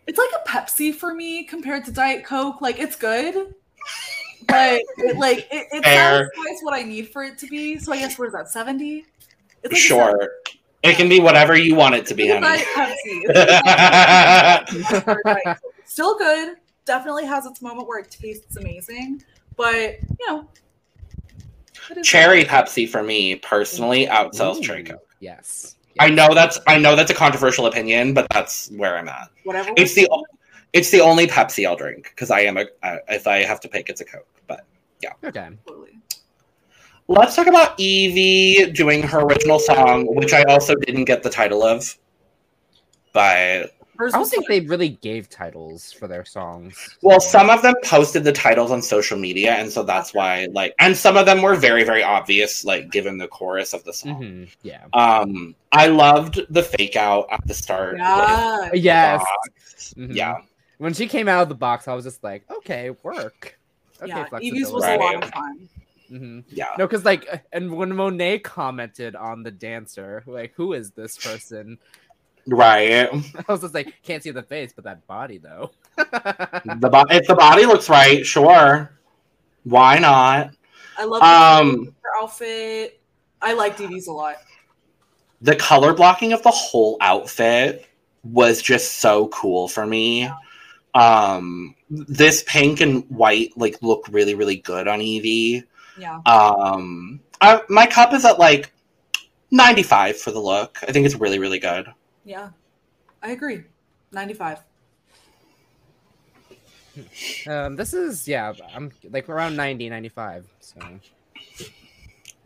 It's 0.07 0.19
like 0.19 0.29
a 0.45 0.49
Pepsi 0.49 0.95
for 0.95 1.15
me 1.15 1.45
compared 1.45 1.85
to 1.87 1.93
Diet 1.93 2.25
Coke. 2.25 2.61
Like 2.61 2.79
it's 2.79 2.97
good, 2.97 3.55
but 4.47 4.81
it 4.99 5.17
like 5.17 5.49
it, 5.51 5.67
it 5.73 5.85
Fair. 5.85 6.31
satisfies 6.35 6.61
what 6.63 6.75
I 6.75 6.83
need 6.83 7.09
for 7.09 7.25
it 7.25 7.39
to 7.39 7.47
be. 7.47 7.79
So 7.79 7.93
I 7.93 7.99
guess 7.99 8.19
what 8.19 8.29
is 8.29 8.35
that 8.35 8.51
seventy? 8.51 9.05
Like 9.65 9.77
Sure, 9.77 10.31
it 10.83 10.97
can 10.97 11.09
be 11.09 11.19
whatever 11.19 11.57
you 11.57 11.75
want 11.75 11.97
it 11.97 12.07
to 12.07 12.15
be, 12.15 12.29
It's 12.29 12.45
honey. 12.45 12.63
Diet 12.65 12.69
Pepsi. 12.75 13.23
It's 14.79 14.93
like 14.93 15.03
a 15.03 15.05
Diet 15.05 15.05
Pepsi 15.05 15.07
or 15.09 15.23
Diet 15.25 15.43
Coke. 15.45 15.73
Still 15.85 16.19
good. 16.19 16.57
Definitely 16.85 17.27
has 17.27 17.47
its 17.47 17.61
moment 17.61 17.89
where 17.89 17.99
it 17.99 18.11
tastes 18.11 18.57
amazing, 18.57 19.25
but 19.57 19.99
you 20.21 20.27
know, 20.29 20.49
it 21.91 21.99
is 21.99 22.07
Cherry 22.07 22.45
Pepsi 22.45 22.89
for 22.89 23.03
me 23.03 23.37
personally 23.37 24.07
mm. 24.07 24.11
outsells 24.11 24.59
Ooh, 24.59 24.63
Cherry 24.63 24.85
mm. 24.85 24.91
Coke. 24.91 25.09
Yes. 25.21 25.76
I 25.99 26.11
know 26.11 26.35
that's 26.35 26.59
I 26.67 26.79
know 26.79 26.97
that's 26.97 27.11
a 27.11 27.15
controversial 27.15 27.67
opinion, 27.67 28.15
but 28.15 28.27
that's 28.31 28.71
where 28.71 28.97
I'm 28.99 29.09
at. 29.09 29.31
whatever. 29.45 29.71
It's 29.77 29.95
the 29.95 30.09
it's 30.73 30.91
the 30.91 31.01
only 31.01 31.27
Pepsi 31.27 31.67
I'll 31.67 31.77
drink 31.77 32.13
because 32.15 32.31
I 32.31 32.41
am 32.41 32.57
a 32.57 32.67
uh, 32.83 32.99
if 33.09 33.27
I 33.27 33.39
have 33.39 33.61
to 33.61 33.69
pick, 33.69 33.89
it's 33.89 34.01
a 34.01 34.05
Coke. 34.05 34.27
But 34.47 34.65
yeah. 35.03 35.13
Okay. 35.25 35.41
Absolutely. 35.41 35.99
let's 37.09 37.37
talk 37.37 37.47
about 37.47 37.79
Yvie 37.79 38.75
doing 38.75 39.03
her 39.03 39.21
original 39.21 39.59
song, 39.59 40.07
which 40.15 40.33
I 40.33 40.43
also 40.45 40.75
didn't 40.75 41.05
get 41.05 41.23
the 41.23 41.31
title 41.31 41.63
of. 41.63 41.97
But 43.13 43.23
Hers 43.23 43.71
I 44.01 44.11
don't 44.11 44.29
think 44.29 44.47
fun. 44.47 44.49
they 44.49 44.61
really 44.67 44.91
gave 44.91 45.29
titles 45.29 45.93
for 45.93 46.07
their 46.09 46.25
songs. 46.25 46.97
well, 47.03 47.21
some 47.21 47.51
of 47.51 47.63
them 47.63 47.75
posted 47.85 48.25
the 48.25 48.33
titles 48.33 48.71
on 48.71 48.83
social 48.83 49.19
media, 49.19 49.53
and 49.55 49.71
so 49.71 49.83
that's 49.83 50.13
why 50.15 50.47
like, 50.53 50.75
and 50.79 50.97
some 50.97 51.17
of 51.17 51.27
them 51.27 51.43
were 51.43 51.55
very 51.57 51.85
very 51.85 52.03
obvious, 52.03 52.65
like 52.65 52.91
given 52.91 53.19
the 53.19 53.29
chorus 53.29 53.73
of 53.73 53.83
the 53.85 53.93
song. 53.93 54.15
hmm 54.15 54.45
Yeah. 54.63 54.85
Um, 54.93 55.55
I 55.73 55.87
loved 55.89 56.41
the 56.51 56.63
fake 56.63 56.97
out 56.97 57.27
at 57.31 57.47
the 57.47 57.55
start. 57.55 57.99
Yeah. 57.99 58.71
Yes. 58.73 59.21
Box. 59.21 59.95
Mhm. 59.97 60.15
Yeah. 60.15 60.37
When 60.79 60.93
she 60.95 61.07
came 61.07 61.29
out 61.29 61.43
of 61.43 61.49
the 61.49 61.55
box, 61.55 61.89
I 61.89 61.95
was 61.95 62.05
just 62.05 62.23
like, 62.23 62.45
okay, 62.59 62.91
work. 63.03 63.59
Okay, 64.03 64.09
yeah. 64.09 64.27
flexibility. 64.27 64.49
Yvie's 64.51 64.71
was 64.73 64.83
Right. 64.85 65.01
a 65.01 65.03
lot 65.03 65.25
of 65.25 65.31
fun. 65.31 65.69
Mm-hmm. 66.13 66.41
Yeah. 66.51 66.67
No, 66.79 66.87
because 66.87 67.05
like, 67.05 67.27
and 67.53 67.73
when 67.77 67.95
Monet 67.97 68.41
commented 68.41 69.17
on 69.17 69.43
the 69.43 69.51
dancer, 69.51 70.23
like, 70.27 70.53
who 70.55 70.73
is 70.75 70.91
this 70.93 71.17
person? 71.17 71.79
Right. 72.49 73.09
I 73.49 73.53
was 73.53 73.61
just 73.63 73.75
like, 73.75 73.95
can't 74.03 74.23
see 74.23 74.31
the 74.31 74.43
face, 74.43 74.73
but 74.75 74.85
that 74.85 75.07
body 75.07 75.39
though. 75.39 75.71
The 75.99 76.89
bo- 76.91 77.07
if 77.11 77.27
the 77.27 77.35
body 77.35 77.67
looks 77.67 77.89
right, 77.89 78.25
sure. 78.25 78.91
Why 79.65 79.99
not? 79.99 80.51
I 80.99 81.05
love 81.05 81.23
Um, 81.23 81.95
her 82.03 82.23
outfit. 82.23 83.01
I 83.43 83.53
like 83.55 83.77
Yvie's 83.81 84.07
a 84.07 84.13
lot. 84.13 84.37
the 85.43 85.57
color 85.57 85.93
blocking 85.93 86.33
of 86.33 86.43
the 86.43 86.51
whole 86.51 86.97
outfit 87.01 87.87
was 88.25 88.63
just 88.63 88.95
so 88.99 89.29
cool 89.29 89.69
for 89.69 89.87
me. 89.87 90.29
Um, 90.95 91.75
this 91.91 92.43
pink 92.47 92.81
and 92.81 93.05
white 93.11 93.51
like 93.57 93.77
look 93.83 94.07
really 94.11 94.35
really 94.35 94.57
good 94.57 94.89
on 94.89 95.01
Yvie. 95.01 95.65
Yeah. 95.99 96.21
Um, 96.27 97.21
I, 97.41 97.61
my 97.69 97.87
cup 97.87 98.13
is 98.15 98.25
at 98.25 98.39
like 98.39 98.73
95 99.51 100.19
for 100.19 100.31
the 100.31 100.41
look. 100.41 100.79
I 100.83 100.93
think 100.93 101.05
it's 101.07 101.15
really 101.17 101.39
really 101.39 101.59
good. 101.59 101.87
Yeah. 102.27 102.51
I 103.22 103.31
agree. 103.31 103.62
95. 104.12 104.59
Um, 107.47 107.77
this 107.77 107.95
is 107.95 108.27
yeah, 108.27 108.53
I'm 108.74 108.91
like 109.11 109.29
around 109.29 109.55
90, 109.57 109.89
95. 109.89 110.47
So 110.61 110.81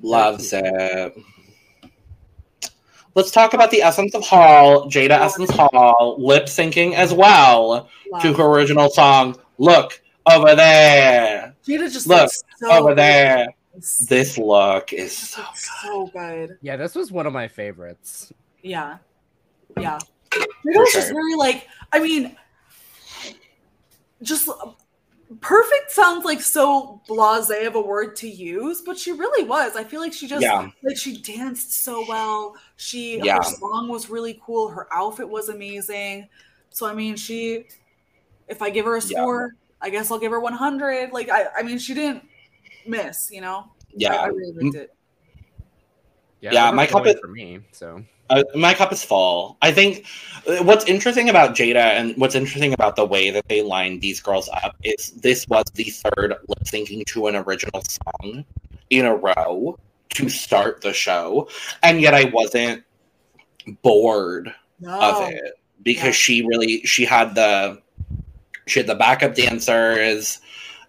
Loves 0.02 0.52
it. 0.52 1.16
Let's 3.14 3.30
talk 3.30 3.54
about 3.54 3.70
the 3.70 3.82
Essence 3.82 4.14
of 4.14 4.22
Hall, 4.22 4.88
Jaida 4.88 5.10
Essence 5.10 5.50
Hall, 5.50 6.16
lip 6.18 6.44
syncing 6.44 6.94
as 6.94 7.12
well 7.12 7.88
to 8.20 8.32
her 8.34 8.44
original 8.44 8.90
song. 8.90 9.36
Look 9.58 10.00
over 10.30 10.54
there. 10.54 11.54
Jaida 11.66 11.92
just 11.92 12.06
Look, 12.06 12.22
looks 12.22 12.42
so 12.58 12.70
over 12.70 12.94
there. 12.94 13.46
This 13.74 14.36
look 14.36 14.92
is 14.92 15.16
so 15.16 15.40
Looks 15.42 15.70
so 15.82 16.06
good. 16.08 16.58
yeah, 16.60 16.76
this 16.76 16.94
was 16.94 17.10
one 17.12 17.26
of 17.26 17.32
my 17.32 17.48
favorites. 17.48 18.32
Yeah. 18.62 18.98
Yeah. 19.78 19.98
Jaida 20.30 20.46
was 20.64 20.92
just 20.92 21.08
very 21.12 21.34
like, 21.34 21.66
I 21.92 21.98
mean, 21.98 22.36
just 24.22 24.48
uh, 24.48 24.72
perfect 25.40 25.90
sounds 25.90 26.24
like 26.24 26.40
so 26.40 27.00
blase 27.08 27.50
of 27.50 27.74
a 27.74 27.80
word 27.80 28.16
to 28.16 28.28
use, 28.28 28.82
but 28.82 28.98
she 28.98 29.12
really 29.12 29.44
was. 29.44 29.76
I 29.76 29.84
feel 29.84 30.00
like 30.00 30.12
she 30.12 30.26
just 30.26 30.42
Yeah. 30.42 30.70
like 30.82 30.96
she 30.96 31.16
danced 31.16 31.72
so 31.82 32.04
well. 32.08 32.56
She 32.76 33.18
Yeah. 33.20 33.36
her 33.36 33.42
song 33.42 33.88
was 33.88 34.10
really 34.10 34.40
cool. 34.44 34.68
Her 34.68 34.86
outfit 34.92 35.28
was 35.28 35.48
amazing. 35.48 36.28
So 36.70 36.86
I 36.86 36.94
mean, 36.94 37.16
she 37.16 37.66
if 38.48 38.62
I 38.62 38.70
give 38.70 38.84
her 38.84 38.96
a 38.96 39.00
Yeah. 39.00 39.22
score, 39.22 39.54
I 39.80 39.90
guess 39.90 40.10
I'll 40.10 40.18
give 40.18 40.32
her 40.32 40.40
100. 40.40 41.12
Like 41.12 41.30
I 41.30 41.46
I 41.58 41.62
mean, 41.62 41.78
she 41.78 41.94
didn't 41.94 42.24
miss, 42.86 43.30
you 43.30 43.40
know. 43.40 43.56
I, 43.58 43.62
I 43.64 43.96
yeah. 43.96 44.26
really 44.26 44.52
liked 44.64 44.76
it. 44.76 44.94
Yeah, 46.40 46.70
my 46.70 46.86
cup 46.86 47.06
is- 47.06 47.16
for 47.20 47.28
me. 47.28 47.60
So 47.72 48.02
Uh, 48.30 48.44
my 48.54 48.72
cup 48.74 48.92
is 48.92 49.02
full. 49.02 49.56
I 49.60 49.72
think 49.72 50.04
uh, 50.46 50.62
what's 50.62 50.84
interesting 50.84 51.28
about 51.30 51.56
Jaida 51.56 51.98
and 51.98 52.16
what's 52.16 52.36
interesting 52.36 52.72
about 52.72 52.94
the 52.94 53.04
way 53.04 53.28
that 53.30 53.48
they 53.48 53.60
lined 53.60 54.00
these 54.02 54.20
girls 54.20 54.48
up 54.62 54.76
is 54.84 55.10
this 55.20 55.48
was 55.48 55.64
the 55.74 55.84
third 55.90 56.36
lip 56.48 56.62
syncing 56.64 57.04
to 57.06 57.26
an 57.26 57.34
original 57.34 57.82
song 57.82 58.44
in 58.90 59.04
a 59.04 59.14
row 59.16 59.76
to 60.10 60.28
start 60.28 60.80
the 60.80 60.92
show, 60.92 61.48
and 61.82 62.00
yet 62.00 62.14
I 62.14 62.24
wasn't 62.32 62.84
bored 63.82 64.54
No. 64.80 65.00
of 65.00 65.28
it 65.30 65.54
because 65.82 66.06
Yeah. 66.06 66.12
she 66.12 66.46
really 66.46 66.82
she 66.86 67.04
had 67.04 67.34
the 67.34 67.82
she 68.66 68.78
had 68.80 68.86
the 68.86 68.94
backup 68.94 69.34
dancers. 69.34 70.38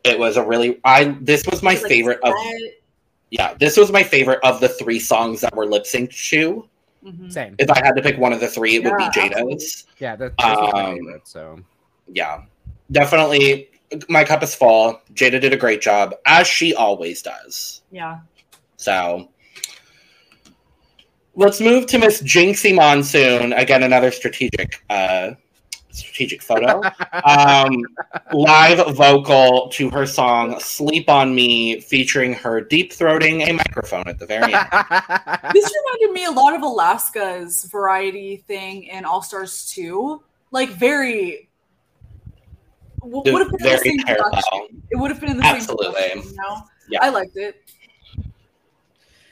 It 0.04 0.18
was 0.20 0.38
a 0.38 0.44
really 0.46 0.80
I 0.84 1.16
this 1.22 1.46
was 1.48 1.62
my 1.64 1.74
Like, 1.74 1.84
favorite 1.88 2.20
of 2.24 2.34
set. 2.44 2.74
Yeah 3.32 3.56
this 3.56 3.76
was 3.78 3.92
my 3.92 4.04
favorite 4.04 4.40
of 4.44 4.60
the 4.60 4.70
three 4.70 5.00
songs 5.00 5.42
that 5.42 5.56
were 5.56 5.66
lip 5.66 5.84
synced 5.84 6.30
to. 6.30 6.68
Mhm. 7.04 7.32
same. 7.34 7.56
If 7.58 7.72
I 7.72 7.80
had 7.84 7.96
to 7.96 8.02
pick 8.04 8.20
one 8.20 8.32
of 8.32 8.40
the 8.40 8.48
three, 8.48 8.76
it 8.76 8.84
would 8.84 8.96
be 8.96 9.06
Jaida's. 9.06 9.86
absolutely. 9.90 9.96
Yeah, 10.00 10.16
that's, 10.16 10.36
this 10.38 10.46
my 10.74 10.82
Um, 10.84 10.96
favorite. 10.98 11.28
So 11.28 11.60
Yeah, 12.14 12.44
definitely. 12.92 13.70
My 14.08 14.24
cup 14.24 14.44
is 14.44 14.54
full. 14.56 15.02
Jaida 15.16 15.42
did 15.42 15.52
a 15.54 15.58
great 15.58 15.82
job, 15.82 16.14
as 16.26 16.46
she 16.48 16.74
always 16.76 17.22
does. 17.24 17.82
Yeah. 17.92 18.20
So 18.78 19.30
let's 21.36 21.60
move 21.60 21.88
to 21.88 21.98
Miss 21.98 22.22
Jinxie 22.22 22.76
Monsoon. 22.76 23.54
Again, 23.54 23.84
another 23.84 24.12
strategic, 24.12 24.84
uh, 24.90 25.32
strategic 25.92 26.42
photo. 26.42 26.82
um, 27.26 27.84
live 28.34 28.96
vocal 28.96 29.70
to 29.70 29.90
her 29.90 30.06
song 30.06 30.60
"Sleep 30.60 31.10
on 31.10 31.34
Me," 31.36 31.80
featuring 31.82 32.34
her 32.34 32.62
deep 32.62 32.92
throating 32.92 33.48
a 33.48 33.54
microphone 33.54 34.08
at 34.08 34.20
the 34.20 34.26
very 34.26 34.54
end. 34.54 34.68
this 35.54 35.72
reminded 35.86 36.14
me 36.14 36.26
a 36.26 36.32
lot 36.32 36.56
of 36.56 36.62
Alaska's 36.62 37.66
variety 37.66 38.38
thing 38.38 38.84
in 38.84 39.06
All 39.06 39.22
Stars 39.22 39.72
2. 39.74 40.22
Like 40.52 40.70
very 40.70 41.50
w- 43.00 43.34
would 43.34 43.42
have 43.42 43.52
been 43.52 43.68
in 43.68 43.72
the 43.74 43.78
same 43.78 43.98
parallel. 44.00 44.30
production. 44.32 44.84
It 44.92 44.96
would 44.98 45.12
have 45.12 45.20
been 45.22 45.32
in 45.32 45.38
the 45.38 45.46
Absolutely. 45.46 45.86
same 45.94 46.10
production, 46.10 46.30
you 46.32 46.36
know? 46.38 46.62
Yeah. 46.90 47.00
I 47.04 47.10
liked 47.10 47.38
it. 47.38 47.62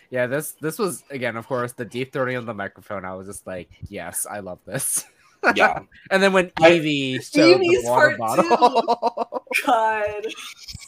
yeah, 0.10 0.28
this 0.28 0.54
this 0.62 0.80
was 0.80 1.04
again, 1.10 1.36
of 1.36 1.46
course, 1.48 1.74
the 1.74 1.84
deep 1.86 2.14
throating 2.14 2.38
on 2.38 2.46
the 2.46 2.54
microphone. 2.54 3.04
I 3.06 3.14
was 3.16 3.28
just 3.28 3.46
like, 3.46 3.70
yes, 3.90 4.26
I 4.30 4.40
love 4.40 4.60
this. 4.66 5.06
Yeah, 5.56 5.80
And 6.12 6.22
then 6.22 6.34
when 6.34 6.52
I- 6.62 6.72
Yvie 6.72 7.24
showed 7.24 7.62
Yvie's 7.62 7.84
the 7.84 7.90
water 7.90 8.18
part 8.18 8.38
bottle, 8.38 9.46
God. 9.66 10.26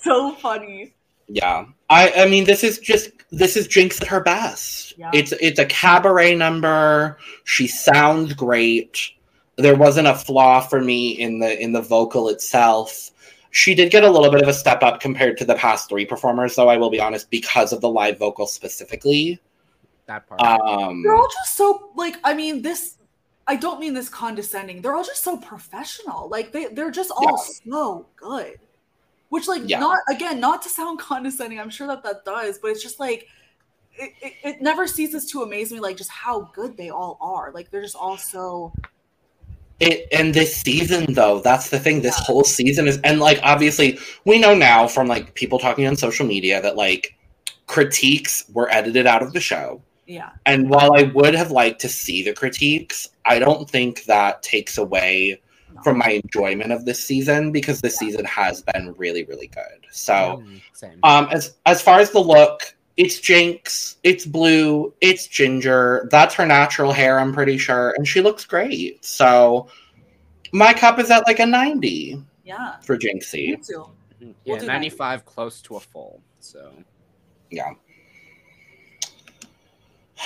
So 0.02 0.32
funny. 0.34 0.94
yeah. 1.28 1.66
I, 1.90 2.12
I 2.24 2.28
mean, 2.28 2.46
this 2.46 2.64
is 2.64 2.80
just 2.80 3.10
this 3.32 3.56
is 3.56 3.68
Jinx 3.68 4.02
at 4.02 4.08
her 4.08 4.22
best. 4.22 4.98
Yeah. 4.98 5.12
It's 5.14 5.32
it's 5.34 5.60
a 5.60 5.66
cabaret 5.66 6.36
number. 6.36 7.18
She 7.46 7.68
sounds 7.68 8.34
great. 8.34 9.00
There 9.58 9.76
wasn't 9.76 10.08
a 10.08 10.16
flaw 10.16 10.60
for 10.62 10.82
me 10.82 11.12
in 11.12 11.40
the 11.40 11.58
in 11.62 11.72
the 11.74 11.82
vocal 11.82 12.30
itself. 12.30 13.12
She 13.52 13.76
did 13.76 13.92
get 13.92 14.04
a 14.06 14.10
little 14.10 14.32
bit 14.32 14.42
of 14.42 14.48
a 14.48 14.54
step 14.54 14.82
up 14.84 15.02
compared 15.02 15.38
to 15.40 15.46
the 15.46 15.56
past 15.56 15.90
three 15.90 16.06
performers, 16.06 16.56
though 16.56 16.70
I 16.70 16.78
will 16.78 16.90
be 16.90 17.02
honest, 17.02 17.30
because 17.30 17.74
of 17.74 17.82
the 17.82 17.90
live 17.90 18.18
vocal 18.18 18.48
specifically. 18.48 19.40
that 20.08 20.26
part. 20.28 20.42
Um, 20.42 21.04
They're 21.04 21.14
all 21.16 21.28
just 21.30 21.58
so 21.58 21.90
like 21.96 22.16
I 22.24 22.34
mean 22.34 22.62
this 22.62 22.96
I 23.48 23.56
don't 23.56 23.80
mean 23.80 23.94
this 23.94 24.10
condescending. 24.10 24.82
They're 24.82 24.96
all 24.96 25.04
just 25.04 25.24
so 25.24 25.38
professional. 25.38 26.30
Like 26.30 26.52
they 26.52 26.68
they're 26.68 26.92
just 26.92 27.12
all 27.12 27.38
so 27.38 28.06
good. 28.16 28.58
Which 29.30 29.48
like 29.48 29.64
Yeah. 29.66 29.80
not 29.80 30.00
again 30.10 30.40
not 30.40 30.62
to 30.64 30.70
sound 30.70 31.00
condescending. 31.10 31.60
I'm 31.60 31.70
sure 31.70 31.88
that 31.88 32.04
that 32.04 32.26
does, 32.26 32.60
but 32.60 32.72
it's 32.72 32.84
just 32.84 33.00
like 33.00 33.28
it, 33.94 34.14
it, 34.22 34.34
it 34.44 34.62
never 34.62 34.88
ceases 34.88 35.26
to 35.32 35.42
amaze 35.44 35.72
me 35.72 35.80
like 35.80 35.98
just 35.98 36.10
how 36.10 36.52
good 36.54 36.78
they 36.78 36.90
all 36.90 37.18
are. 37.22 37.52
Like 37.52 37.72
they're 37.72 37.82
just 37.82 37.96
all 37.96 38.18
so 38.18 38.74
It 39.80 40.08
and 40.12 40.34
this 40.34 40.56
season 40.56 41.14
though, 41.14 41.40
that's 41.42 41.70
the 41.70 41.80
thing. 41.80 42.02
This 42.02 42.18
whole 42.18 42.44
season 42.44 42.88
is 42.88 43.00
and 43.04 43.20
like 43.20 43.40
obviously 43.44 43.98
we 44.26 44.40
know 44.40 44.54
now 44.54 44.88
from 44.88 45.08
like 45.08 45.34
people 45.34 45.60
talking 45.60 45.88
on 45.88 45.96
social 45.96 46.26
media 46.26 46.62
that 46.62 46.76
like 46.76 47.18
critiques 47.68 48.46
were 48.54 48.70
edited 48.72 49.08
out 49.08 49.24
of 49.24 49.34
the 49.34 49.40
show. 49.40 49.82
Yeah. 50.12 50.32
And 50.46 50.70
while 50.70 50.94
I 50.96 51.04
would 51.04 51.34
have 51.36 51.52
liked 51.52 51.80
to 51.82 51.90
see 51.90 52.24
the 52.24 52.34
critiques, 52.34 53.10
I 53.26 53.40
don't 53.40 53.70
think 53.70 54.04
that 54.06 54.44
takes 54.44 54.78
away 54.78 55.42
No. 55.74 55.82
from 55.84 55.98
my 56.00 56.20
enjoyment 56.24 56.72
of 56.72 56.86
this 56.86 57.04
season 57.04 57.52
because 57.52 57.80
this 57.82 57.98
season 57.98 58.26
has 58.26 58.62
been 58.74 58.94
really, 58.98 59.24
really 59.24 59.48
good. 59.48 59.86
So 59.92 60.14
Mm, 60.44 60.62
same. 60.74 61.00
um 61.04 61.28
as 61.32 61.56
as 61.66 61.82
far 61.82 62.00
as 62.00 62.12
the 62.12 62.20
look, 62.20 62.76
it's 62.98 63.20
Jinx, 63.22 63.98
it's 64.04 64.26
blue, 64.26 64.94
it's 65.00 65.28
ginger. 65.28 66.08
That's 66.12 66.36
her 66.36 66.46
natural 66.46 66.92
hair, 66.92 67.20
I'm 67.20 67.34
pretty 67.34 67.58
sure, 67.58 67.94
and 67.98 68.06
she 68.08 68.20
looks 68.22 68.46
great. 68.46 69.04
So 69.06 69.68
my 70.52 70.74
cup 70.74 71.00
is 71.00 71.10
at 71.10 71.26
like 71.26 71.40
a 71.40 71.46
90 71.46 72.22
Yeah. 72.44 72.80
for 72.82 72.98
Me 72.98 73.00
Jinxie. 73.00 73.66
too. 73.66 73.86
yeah, 74.20 74.28
we'll 74.46 74.58
do 74.60 74.66
that. 74.66 74.74
95 74.74 75.26
close 75.26 75.62
to 75.62 75.78
a 75.78 75.80
full. 75.80 76.22
So 76.42 76.74
Yeah. 77.50 77.72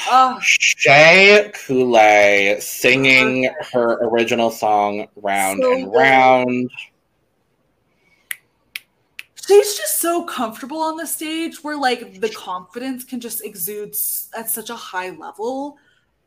Oh, 0.08 0.38
Shea 0.42 1.52
Coulee 1.54 2.60
singing 2.60 3.50
her 3.74 3.94
original 4.08 4.52
song 4.52 5.08
Round 5.16 5.62
So 5.62 5.74
and 5.74 5.86
good. 5.86 5.98
Round. 5.98 6.72
she's 9.48 9.78
just 9.78 10.02
so 10.02 10.24
comfortable 10.26 10.80
on 10.80 10.98
the 10.98 11.08
stage 11.08 11.64
where 11.64 11.78
like 11.78 12.20
the 12.20 12.30
confidence 12.30 13.04
can 13.04 13.20
just 13.20 13.44
exude 13.44 13.96
at 14.38 14.50
such 14.50 14.70
a 14.70 14.76
high 14.76 15.12
level. 15.12 15.78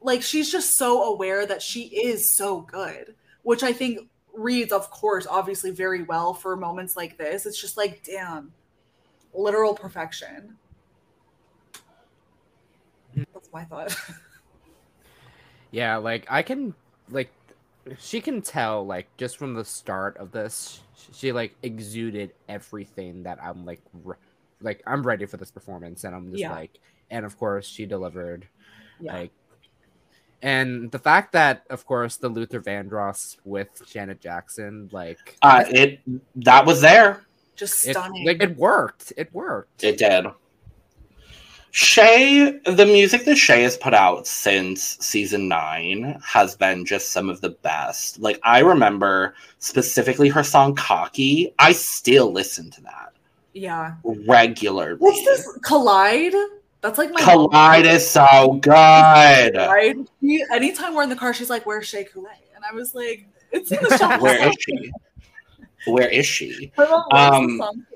Like 0.01 0.23
she's 0.23 0.51
just 0.51 0.79
so 0.79 1.13
aware 1.13 1.45
that 1.47 1.61
she 1.63 1.83
is 1.83 2.31
so 2.31 2.61
good 2.61 3.15
which 3.43 3.63
i 3.63 3.73
think 3.73 4.01
reads 4.35 4.73
of 4.73 4.91
course 4.91 5.27
obviously 5.29 5.71
very 5.71 6.03
well 6.03 6.33
for 6.35 6.57
moments 6.57 6.97
like 6.97 7.17
this. 7.19 7.45
It's 7.47 7.61
just 7.61 7.77
like 7.77 8.03
damn 8.05 8.53
literal 9.35 9.75
perfection 9.75 10.57
that's 13.39 13.53
my 13.53 13.65
thought 13.65 13.97
yeah, 15.71 15.97
like 15.97 16.27
I 16.31 16.43
can 16.43 16.75
like 17.11 17.31
she 17.99 18.21
can 18.21 18.43
tell 18.43 18.85
like 18.87 19.09
just 19.17 19.37
from 19.37 19.55
the 19.55 19.65
start 19.65 20.17
of 20.17 20.31
this, 20.33 20.81
she, 20.97 21.13
she 21.13 21.33
like 21.33 21.55
exuded 21.63 22.33
everything 22.49 23.23
that 23.25 23.39
I'm 23.43 23.65
like 23.67 23.81
re- 24.05 24.17
like 24.61 24.83
I'm 24.87 25.03
ready 25.03 25.27
for 25.27 25.37
this 25.37 25.51
performance, 25.51 26.05
and 26.05 26.15
I'm 26.15 26.31
just 26.31 26.41
Yeah. 26.41 26.53
like, 26.53 26.79
and 27.11 27.25
of 27.27 27.39
course 27.39 27.67
she 27.67 27.87
delivered. 27.87 28.47
yeah 29.01 29.15
Like, 29.15 29.31
and 30.41 30.91
the 30.91 30.99
fact 30.99 31.33
that, 31.33 31.65
of 31.69 31.85
course, 31.85 32.17
the 32.17 32.29
Luther 32.29 32.61
Vandross 32.61 33.37
with 33.45 33.83
Janet 33.91 34.21
Jackson, 34.21 34.89
like, 34.93 35.37
Uh, 35.43 35.65
it 35.69 36.01
that 36.37 36.65
was 36.65 36.81
there. 36.81 37.27
just 37.57 37.87
it, 37.87 37.93
stunning 37.93 38.25
like 38.25 38.43
it 38.43 38.57
worked. 38.57 39.13
It 39.17 39.33
worked. 39.35 39.83
It 39.85 39.99
did. 39.99 40.27
Shea, 41.81 42.59
the 42.67 42.85
music 42.87 43.25
that 43.27 43.37
Shea 43.37 43.63
has 43.63 43.77
put 43.77 43.95
out 43.95 44.27
since 44.27 44.99
season 44.99 45.47
nine 45.47 46.21
has 46.27 46.57
been 46.57 46.85
just 46.85 47.11
some 47.11 47.31
of 47.31 47.41
the 47.41 47.51
best. 47.51 48.19
Like, 48.19 48.41
I 48.43 48.59
remember 48.59 49.37
specifically 49.61 50.29
her 50.29 50.43
song 50.43 50.75
Cocky. 50.75 51.55
I 51.61 51.71
still 51.71 52.33
listen 52.33 52.69
to 52.73 52.81
that 52.81 53.13
Yeah. 53.53 53.95
regularly. 54.27 54.97
What's 54.99 55.25
this? 55.25 55.49
Collide? 55.63 56.35
That's 56.81 56.99
like 56.99 57.13
my 57.13 57.21
Collide 57.21 57.87
is 57.87 58.05
so 58.05 58.59
good. 58.61 59.55
Right? 59.55 59.95
Anytime 60.53 60.97
we're 60.97 61.05
in 61.05 61.11
the 61.11 61.17
car, 61.17 61.33
she's 61.33 61.49
like, 61.49 61.65
"Where's 61.65 61.87
Shea 61.87 62.03
Coulee?" 62.03 62.27
And 62.57 62.65
I 62.69 62.75
was 62.75 62.93
like, 62.93 63.25
"It's 63.53 63.71
in 63.71 63.79
the 63.85 63.97
shop." 63.97 64.21
Where 64.21 64.49
is 64.49 64.57
she? 64.59 64.91
Where 65.87 66.09
is 66.09 66.27
she? 66.27 66.73
Her 66.77 66.89
mom 66.89 67.07
loves 67.13 67.57
the 67.59 67.63
Um, 67.65 67.87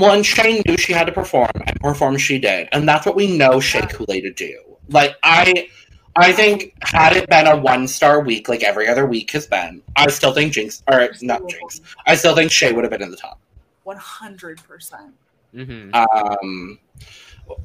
song 0.00 0.08
Collide. 0.08 0.08
Well, 0.08 0.16
and 0.16 0.26
Shea 0.26 0.62
knew 0.66 0.76
she 0.76 0.92
had 0.92 1.06
to 1.06 1.12
perform, 1.12 1.50
and 1.66 1.80
perform 1.80 2.18
she 2.18 2.38
did, 2.38 2.68
and 2.72 2.88
that's 2.88 3.06
what 3.06 3.16
we 3.16 3.36
know 3.36 3.60
Shea 3.60 3.82
Coulee 3.82 4.20
to 4.22 4.32
do. 4.32 4.58
Like 4.88 5.16
I, 5.22 5.68
I 6.16 6.32
think 6.32 6.74
had 6.82 7.16
it 7.16 7.28
been 7.28 7.46
a 7.46 7.56
one 7.56 7.86
star 7.86 8.20
week 8.20 8.48
like 8.48 8.62
every 8.62 8.88
other 8.88 9.06
week 9.06 9.30
has 9.32 9.46
been, 9.46 9.82
I 9.96 10.08
still 10.08 10.32
think 10.32 10.52
Jinx 10.52 10.82
or 10.90 11.08
not 11.22 11.48
Jinx, 11.48 11.80
I 12.06 12.14
still 12.16 12.34
think 12.34 12.50
Shea 12.50 12.72
would 12.72 12.84
have 12.84 12.90
been 12.90 13.02
in 13.02 13.10
the 13.10 13.16
top. 13.16 13.38
One 13.84 13.96
hundred 13.96 14.62
percent. 14.62 15.14
hmm 15.52 15.90
Um, 15.94 16.78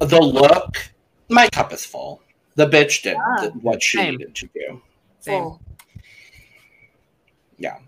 the 0.00 0.20
look, 0.20 0.76
my 1.28 1.48
cup 1.52 1.72
is 1.72 1.84
full. 1.84 2.22
The 2.54 2.66
bitch 2.66 3.02
did 3.02 3.16
Yeah. 3.16 3.36
th- 3.40 3.52
what 3.60 3.82
she 3.82 3.98
Same. 3.98 4.12
needed 4.16 4.34
to 4.34 4.46
do. 4.54 4.82
Same. 5.20 5.42
Full. 5.42 5.60
Yeah, 7.58 7.78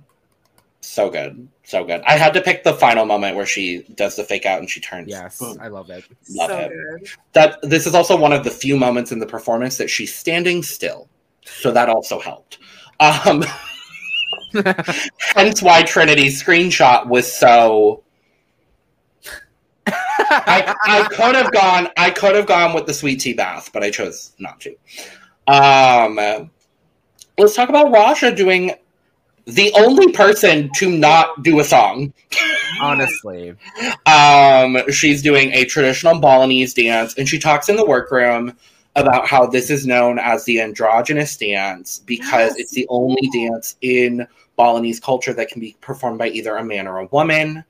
so 0.80 1.10
good, 1.10 1.48
so 1.68 1.84
good. 1.84 2.00
I 2.06 2.16
had 2.16 2.32
to 2.34 2.40
pick 2.40 2.64
the 2.64 2.74
final 2.74 3.04
moment 3.04 3.36
where 3.36 3.46
she 3.46 3.82
does 3.94 4.16
the 4.16 4.24
fake 4.24 4.46
out 4.46 4.58
and 4.58 4.70
she 4.70 4.80
turns. 4.80 5.08
Yes, 5.08 5.38
Boom. 5.38 5.58
I 5.60 5.68
love 5.68 5.90
it. 5.90 6.04
Love 6.30 6.50
so 6.50 6.58
it. 6.58 6.70
good. 6.70 7.10
that 7.34 7.58
this 7.62 7.86
is 7.86 7.94
also 7.94 8.16
one 8.16 8.32
of 8.32 8.42
the 8.44 8.50
few 8.50 8.76
moments 8.76 9.12
in 9.12 9.18
the 9.18 9.26
performance 9.26 9.76
that 9.76 9.90
she's 9.90 10.14
standing 10.14 10.62
still 10.62 11.08
so 11.48 11.70
that 11.72 11.88
also 11.88 12.20
helped 12.20 12.58
um 13.00 13.44
hence 15.34 15.62
why 15.62 15.82
trinity's 15.82 16.42
screenshot 16.42 17.06
was 17.06 17.30
so 17.32 18.02
I, 19.86 20.74
I 20.84 21.08
could 21.10 21.34
have 21.34 21.52
gone 21.52 21.88
i 21.96 22.10
could 22.10 22.34
have 22.34 22.46
gone 22.46 22.74
with 22.74 22.86
the 22.86 22.94
sweet 22.94 23.20
tea 23.20 23.32
bath 23.32 23.70
but 23.72 23.82
i 23.82 23.90
chose 23.90 24.32
not 24.38 24.60
to 24.60 24.74
um 25.46 26.50
let's 27.38 27.54
talk 27.54 27.68
about 27.68 27.90
Raja 27.92 28.34
doing 28.34 28.72
the 29.48 29.72
only 29.76 30.12
person 30.12 30.70
to 30.76 30.90
not 30.90 31.42
do 31.42 31.58
a 31.58 31.64
song 31.64 32.12
Honestly, 32.80 33.54
um, 34.06 34.78
she's 34.90 35.22
doing 35.22 35.52
a 35.52 35.64
traditional 35.64 36.20
Balinese 36.20 36.74
dance, 36.74 37.14
and 37.16 37.28
she 37.28 37.38
talks 37.38 37.68
in 37.68 37.76
the 37.76 37.84
workroom 37.84 38.56
about 38.94 39.26
how 39.26 39.46
this 39.46 39.70
is 39.70 39.86
known 39.86 40.18
as 40.18 40.44
the 40.44 40.60
androgynous 40.60 41.36
dance 41.36 42.00
because 42.06 42.52
Yes. 42.52 42.58
it's 42.58 42.72
the 42.72 42.86
only 42.88 43.28
dance 43.32 43.76
in 43.80 44.26
Balinese 44.56 45.00
culture 45.00 45.32
that 45.32 45.48
can 45.48 45.60
be 45.60 45.76
performed 45.80 46.18
by 46.18 46.28
either 46.28 46.56
a 46.56 46.64
man 46.64 46.86
or 46.86 46.98
a 46.98 47.06
woman. 47.06 47.64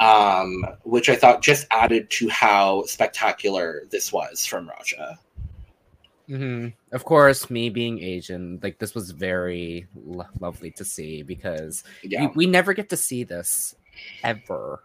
Um, 0.00 0.66
which 0.82 1.08
I 1.08 1.14
thought 1.14 1.42
just 1.42 1.66
added 1.70 2.10
to 2.10 2.28
how 2.28 2.82
spectacular 2.86 3.84
this 3.90 4.12
was 4.12 4.44
from 4.44 4.68
Raja. 4.68 5.16
Hmm 6.32 6.68
of 6.92 7.04
course, 7.04 7.50
me 7.50 7.70
being 7.70 8.02
Asian, 8.02 8.58
like 8.62 8.78
this 8.78 8.94
was 8.94 9.10
very 9.12 9.86
lo- 9.94 10.26
lovely 10.40 10.70
to 10.72 10.84
see 10.84 11.22
because 11.22 11.84
Yeah, 12.02 12.20
we, 12.20 12.44
we 12.44 12.46
never 12.46 12.74
get 12.74 12.90
to 12.90 12.96
see 12.96 13.24
this 13.24 13.74
ever. 14.22 14.82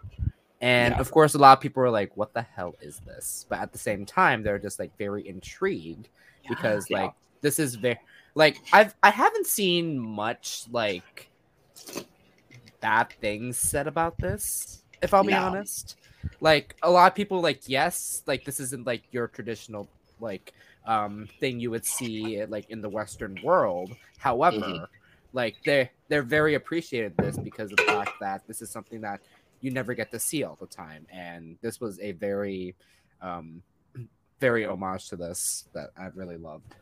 And 0.62 0.94
Yeah. 0.94 1.00
of 1.00 1.12
course, 1.12 1.36
a 1.36 1.38
lot 1.38 1.58
of 1.58 1.62
people 1.62 1.84
are 1.84 1.90
like, 1.92 2.18
"What 2.18 2.34
the 2.34 2.42
hell 2.44 2.76
is 2.82 3.00
this?" 3.06 3.46
But 3.50 3.60
at 3.60 3.72
the 3.74 3.78
same 3.78 4.06
time, 4.06 4.44
they're 4.44 4.60
just 4.60 4.80
like 4.80 4.98
very 4.98 5.28
intrigued 5.28 6.10
because 6.48 6.90
Yeah. 6.90 6.98
like 7.02 7.14
this 7.42 7.60
is 7.60 7.76
very 7.76 8.00
like 8.36 8.58
I've 8.74 8.96
I 9.04 9.12
haven't 9.12 9.48
seen 9.48 10.00
much 10.00 10.64
like 10.72 11.30
bad 12.82 13.08
things 13.22 13.58
said 13.58 13.88
about 13.88 14.20
this. 14.20 14.84
If 15.02 15.14
I'll 15.14 15.24
be 15.24 15.36
honest, 15.36 15.96
like 16.40 16.76
a 16.82 16.90
lot 16.90 17.12
of 17.12 17.16
people 17.16 17.42
like 17.42 17.62
yes, 17.68 18.24
like 18.28 18.46
this 18.46 18.60
isn't 18.60 18.86
like 18.88 19.04
your 19.12 19.28
traditional 19.28 19.90
like 20.20 20.54
um 20.88 21.28
thing 21.40 21.60
you 21.60 21.70
would 21.70 21.86
see 21.86 22.44
like 22.46 22.70
in 22.70 22.82
the 22.82 22.90
Western 22.90 23.38
world. 23.44 23.96
However, 24.18 24.58
Mhm. 24.58 24.88
like 25.34 25.56
they 25.66 25.92
they're 26.08 26.24
very 26.24 26.56
appreciated 26.56 27.16
this 27.18 27.38
because 27.38 27.72
of 27.72 27.78
the 27.78 27.84
fact 27.84 28.14
that 28.20 28.48
this 28.48 28.62
is 28.62 28.70
something 28.70 29.02
that 29.02 29.22
you 29.62 29.72
never 29.72 29.94
get 29.94 30.10
to 30.12 30.20
see 30.20 30.44
all 30.44 30.56
the 30.56 30.68
time, 30.68 31.06
and 31.12 31.58
this 31.62 31.80
was 31.80 32.00
a 32.00 32.14
very 32.14 32.76
um 33.22 33.62
very 34.40 34.66
homage 34.66 35.10
to 35.10 35.16
this 35.16 35.68
that 35.74 35.92
I 35.98 36.08
really 36.16 36.38
loved. 36.38 36.76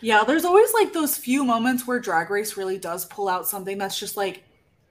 Yeah, 0.00 0.24
there's 0.24 0.44
always 0.44 0.72
like 0.74 0.92
those 0.92 1.16
few 1.16 1.44
moments 1.44 1.86
where 1.86 2.00
Drag 2.00 2.28
Race 2.28 2.56
really 2.56 2.76
does 2.78 3.04
pull 3.06 3.28
out 3.28 3.46
something 3.46 3.78
that's 3.78 3.98
just 3.98 4.16
like 4.16 4.42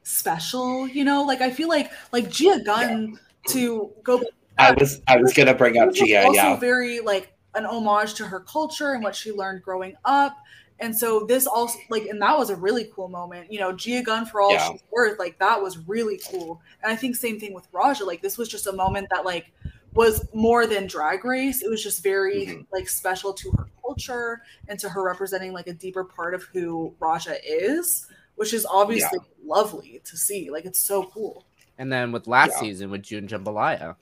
special, 0.03 0.87
you 0.87 1.03
know? 1.03 1.23
Like 1.23 1.41
I 1.41 1.51
feel 1.51 1.67
like 1.67 1.91
like 2.13 2.29
Gia 2.29 2.61
Gunn 2.63 3.19
to 3.49 3.91
go 4.03 4.19
back 4.19 4.27
I 4.57 4.71
was 4.73 5.01
I 5.07 5.17
was 5.17 5.33
gonna 5.33 5.53
bring 5.53 5.77
up 5.77 5.89
This 5.91 6.01
was 6.01 6.09
Gia. 6.09 6.23
also 6.25 6.33
Yeah, 6.35 6.55
very 6.57 6.99
like 6.99 7.33
an 7.55 7.65
homage 7.65 8.13
to 8.15 8.25
her 8.25 8.39
culture 8.41 8.93
and 8.93 9.03
what 9.03 9.15
she 9.15 9.31
learned 9.31 9.63
growing 9.63 9.95
up. 10.05 10.37
And 10.79 10.95
so 10.97 11.25
this 11.27 11.45
also 11.45 11.77
like, 11.89 12.05
and 12.07 12.19
that 12.21 12.37
was 12.37 12.49
a 12.49 12.55
really 12.55 12.89
cool 12.95 13.07
moment. 13.07 13.51
You 13.51 13.59
know, 13.59 13.71
Gia 13.71 14.01
Gunn 14.01 14.25
for 14.25 14.41
all 14.41 14.51
Yeah. 14.51 14.71
she's 14.71 14.83
worth, 14.91 15.19
like 15.19 15.37
that 15.39 15.61
was 15.61 15.77
really 15.87 16.19
cool. 16.31 16.61
And 16.81 16.91
I 16.91 16.95
think 16.95 17.15
same 17.15 17.39
thing 17.39 17.53
with 17.53 17.67
Raja. 17.71 18.03
Like 18.03 18.21
this 18.21 18.37
was 18.37 18.49
just 18.49 18.65
a 18.67 18.71
moment 18.71 19.07
that 19.11 19.23
like 19.25 19.51
was 19.93 20.25
more 20.33 20.65
than 20.65 20.87
drag 20.87 21.23
race. 21.25 21.61
It 21.61 21.69
was 21.69 21.83
just 21.83 22.01
very 22.01 22.45
Mhm. 22.47 22.65
like 22.71 22.87
special 22.89 23.33
to 23.33 23.51
her 23.51 23.67
culture 23.81 24.41
and 24.69 24.79
to 24.79 24.89
her 24.89 25.03
representing 25.03 25.51
like 25.53 25.67
a 25.67 25.73
deeper 25.73 26.03
part 26.03 26.33
of 26.33 26.43
who 26.53 26.95
Raja 26.99 27.35
is, 27.45 28.07
which 28.35 28.53
is 28.53 28.65
obviously 28.65 29.19
lovely 29.45 30.01
to 30.05 30.17
see. 30.17 30.49
Like 30.49 30.65
it's 30.65 30.79
so 30.79 31.03
cool. 31.03 31.45
And 31.77 31.91
then 31.91 32.11
with 32.11 32.25
last 32.25 32.53
Yeah. 32.53 32.59
season 32.61 32.89
with 32.89 33.03
June 33.03 33.27
Jambalaya, 33.27 33.97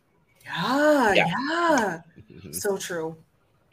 Yeah, 0.56 1.14
Yeah. 1.14 1.26
yeah. 1.50 2.00
Mhm. 2.32 2.56
So 2.56 2.78
true. 2.78 3.16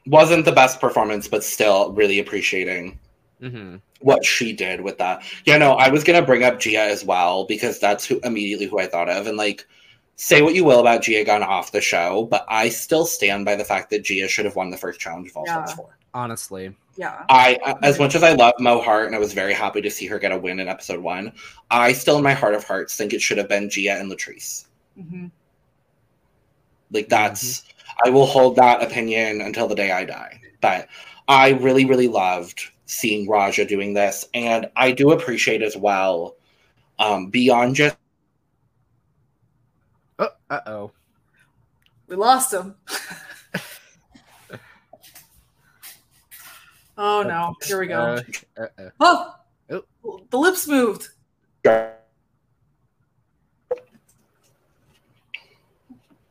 wasn't 0.08 0.44
the 0.44 0.52
best 0.52 0.80
performance, 0.80 1.26
but 1.26 1.42
still 1.42 1.92
really 1.92 2.20
appreciating 2.20 2.96
Mhm. 3.42 3.80
what 4.00 4.24
she 4.24 4.52
did 4.52 4.80
with 4.80 4.98
that. 4.98 5.22
Yeah, 5.44 5.58
no, 5.58 5.72
I 5.72 5.88
was 5.88 6.04
gonna 6.04 6.22
bring 6.22 6.44
up 6.44 6.60
Gia 6.60 6.80
as 6.82 7.04
well 7.04 7.44
because 7.44 7.80
that's 7.80 8.04
who 8.04 8.20
immediately 8.22 8.66
who 8.66 8.78
I 8.78 8.86
thought 8.86 9.08
of, 9.10 9.26
and 9.26 9.36
like, 9.36 9.66
say 10.14 10.42
what 10.42 10.54
you 10.54 10.64
will 10.64 10.78
about 10.78 11.02
Gia 11.02 11.24
gone 11.24 11.42
off 11.42 11.72
the 11.72 11.80
show, 11.80 12.26
but 12.30 12.44
I 12.48 12.68
still 12.68 13.04
stand 13.04 13.44
by 13.44 13.56
the 13.56 13.64
fact 13.64 13.90
that 13.90 14.04
Gia 14.04 14.28
should 14.28 14.44
have 14.44 14.54
won 14.56 14.70
the 14.70 14.76
first 14.76 15.00
challenge 15.00 15.30
of 15.30 15.36
All 15.38 15.46
Stars 15.46 15.70
Yeah. 15.70 15.74
four. 15.76 15.98
honestly, 16.14 16.72
Yeah. 16.96 17.24
I, 17.28 17.58
I- 17.66 17.74
as 17.82 17.98
much 17.98 18.14
as 18.14 18.22
I 18.22 18.32
love 18.32 18.54
Mo 18.58 18.80
Heart 18.80 19.08
and 19.08 19.14
I 19.16 19.18
was 19.18 19.34
very 19.34 19.52
happy 19.52 19.82
to 19.82 19.90
see 19.90 20.06
her 20.06 20.18
get 20.18 20.32
a 20.32 20.38
win 20.38 20.60
in 20.60 20.68
episode 20.68 21.00
one, 21.00 21.32
I 21.70 21.92
still, 21.92 22.16
in 22.16 22.22
my 22.22 22.32
heart 22.32 22.54
of 22.54 22.64
hearts, 22.64 22.96
think 22.96 23.12
it 23.12 23.20
should 23.20 23.36
have 23.38 23.48
been 23.48 23.68
Gia 23.68 23.92
and 23.98 24.10
Latrice. 24.10 24.64
hmm 24.96 25.26
Like 26.90 27.08
that's 27.08 27.64
I 28.04 28.10
will 28.10 28.26
hold 28.26 28.56
that 28.56 28.82
opinion 28.82 29.40
until 29.40 29.66
the 29.68 29.74
day 29.74 29.90
I 29.90 30.04
die. 30.04 30.40
But 30.60 30.88
I 31.28 31.50
really, 31.50 31.84
really 31.84 32.08
loved 32.08 32.60
seeing 32.86 33.28
Raja 33.28 33.64
doing 33.64 33.94
this, 33.94 34.28
and 34.34 34.70
I 34.76 34.92
do 34.92 35.10
appreciate 35.12 35.62
as 35.62 35.76
well, 35.76 36.36
um, 36.98 37.30
beyond 37.30 37.76
just 37.76 37.96
oh, 40.18 40.28
uh 40.50 40.60
oh, 40.66 40.92
We 42.06 42.16
lost 42.16 42.52
him. 42.52 42.74
oh 46.96 47.22
no! 47.22 47.54
Here 47.64 47.80
we 47.80 47.86
go. 47.88 48.20
Uh, 48.56 48.62
uh-oh. 48.62 48.90
oh, 49.00 49.34
Oh. 50.04 50.20
the 50.30 50.38
lips 50.38 50.68
moved. 50.68 51.08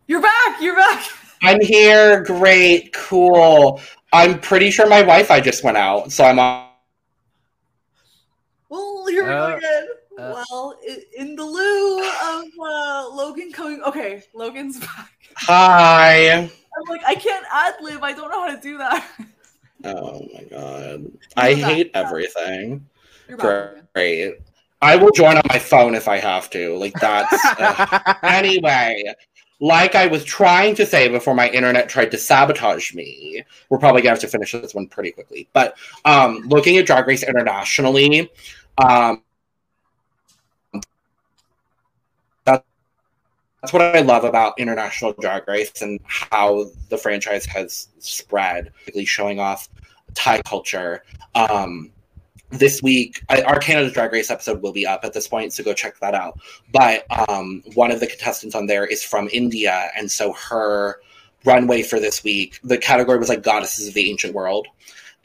You're 0.08 0.22
back. 0.22 0.62
You're 0.62 0.76
back. 0.76 1.04
I'm 1.42 1.60
here, 1.62 2.24
great, 2.24 2.94
cool. 2.94 3.82
I'm 4.14 4.40
pretty 4.40 4.72
sure 4.72 4.88
my 4.88 5.02
Wi-Fi 5.02 5.40
just 5.42 5.64
went 5.64 5.78
out, 5.78 6.12
so 6.12 6.24
I'm 6.24 6.40
on. 6.40 6.70
Well, 8.70 9.06
here 9.08 9.26
we 9.26 9.32
Uh, 9.32 9.50
go 9.50 9.56
again. 9.58 9.88
uh. 10.18 10.44
well, 10.50 10.80
in 11.18 11.36
the 11.36 11.44
lieu 11.44 12.00
of 12.00 12.44
uh, 12.60 13.10
Logan 13.14 13.52
coming. 13.52 13.82
Okay, 13.84 14.24
Logan's 14.34 14.80
back. 14.80 15.12
Hi. 15.38 16.30
I'm 16.40 16.50
like, 16.90 17.04
I 17.06 17.16
can't 17.16 17.46
ad 17.52 17.76
lib. 17.82 18.04
I 18.04 18.14
don't 18.14 18.30
know 18.32 18.42
how 18.48 18.56
to 18.56 18.62
do 18.62 18.78
that. 18.78 19.06
Oh 19.84 20.26
my 20.34 20.44
god, 20.46 21.06
I 21.38 21.50
You're 21.50 21.62
back. 21.68 21.74
hate 21.76 21.92
everything. 21.94 22.86
You're 23.28 23.38
back. 23.38 23.46
Logan. 23.46 23.88
Great. 23.94 24.36
I 24.82 24.96
will 24.96 25.12
join 25.12 25.38
on 25.38 25.44
my 25.50 25.60
phone 25.60 25.94
if 25.96 26.08
I 26.08 26.18
have 26.18 26.50
to. 26.52 26.76
Like 26.78 26.94
that's. 26.94 27.38
anyway, 28.24 29.04
like 29.66 29.96
I 29.96 30.06
was 30.06 30.24
trying 30.24 30.76
to 30.76 30.86
say 30.86 31.08
before 31.08 31.34
my 31.34 31.50
internet 31.50 31.90
tried 31.90 32.12
to 32.12 32.20
sabotage 32.20 32.94
me, 32.94 33.44
we're 33.70 33.80
probably 33.80 34.04
gonna 34.04 34.12
have 34.12 34.20
to 34.20 34.28
finish 34.28 34.52
this 34.52 34.76
one 34.76 34.88
pretty 34.88 35.12
quickly. 35.12 35.50
But 35.54 35.76
um, 36.06 36.42
looking 36.46 36.78
at 36.78 36.86
Drag 36.86 37.08
Race 37.08 37.24
internationally, 37.24 38.30
um, 38.78 39.24
that's 42.44 42.64
that's 43.62 43.74
what 43.74 43.82
I 43.82 44.02
love 44.02 44.24
about 44.24 44.60
international 44.60 45.14
drag 45.14 45.48
race 45.48 45.82
and 45.82 46.00
how 46.06 46.66
the 46.90 46.98
franchise 47.00 47.48
has 47.48 47.88
spread, 47.98 48.72
really 48.88 49.06
showing 49.06 49.40
off 49.40 49.68
Thai 50.14 50.44
culture. 50.44 51.02
Um, 51.34 51.92
this 52.50 52.82
week, 52.82 53.22
I, 53.30 53.42
our 53.42 53.60
Canada's 53.60 53.94
Drag 53.94 54.12
Race 54.12 54.32
episode 54.32 54.62
will 54.62 54.74
be 54.74 54.86
up 54.86 55.04
at 55.04 55.14
this 55.14 55.28
point, 55.28 55.54
so 55.54 55.64
go 55.64 55.74
check 55.74 56.00
that 56.00 56.14
out. 56.14 56.40
But 56.72 57.06
um, 57.30 57.64
one 57.74 57.92
of 57.92 58.00
the 58.00 58.08
contestants 58.08 58.56
on 58.56 58.68
there 58.68 58.86
is 58.86 59.04
from 59.04 59.30
India, 59.32 59.90
and 59.98 60.12
so 60.12 60.34
her 60.34 61.00
runway 61.44 61.84
for 61.84 62.00
this 62.00 62.24
week, 62.24 62.60
the 62.64 62.78
category 62.78 63.20
was 63.20 63.30
like 63.30 63.44
goddesses 63.44 63.88
of 63.88 63.94
the 63.94 64.10
ancient 64.10 64.34
world 64.34 64.68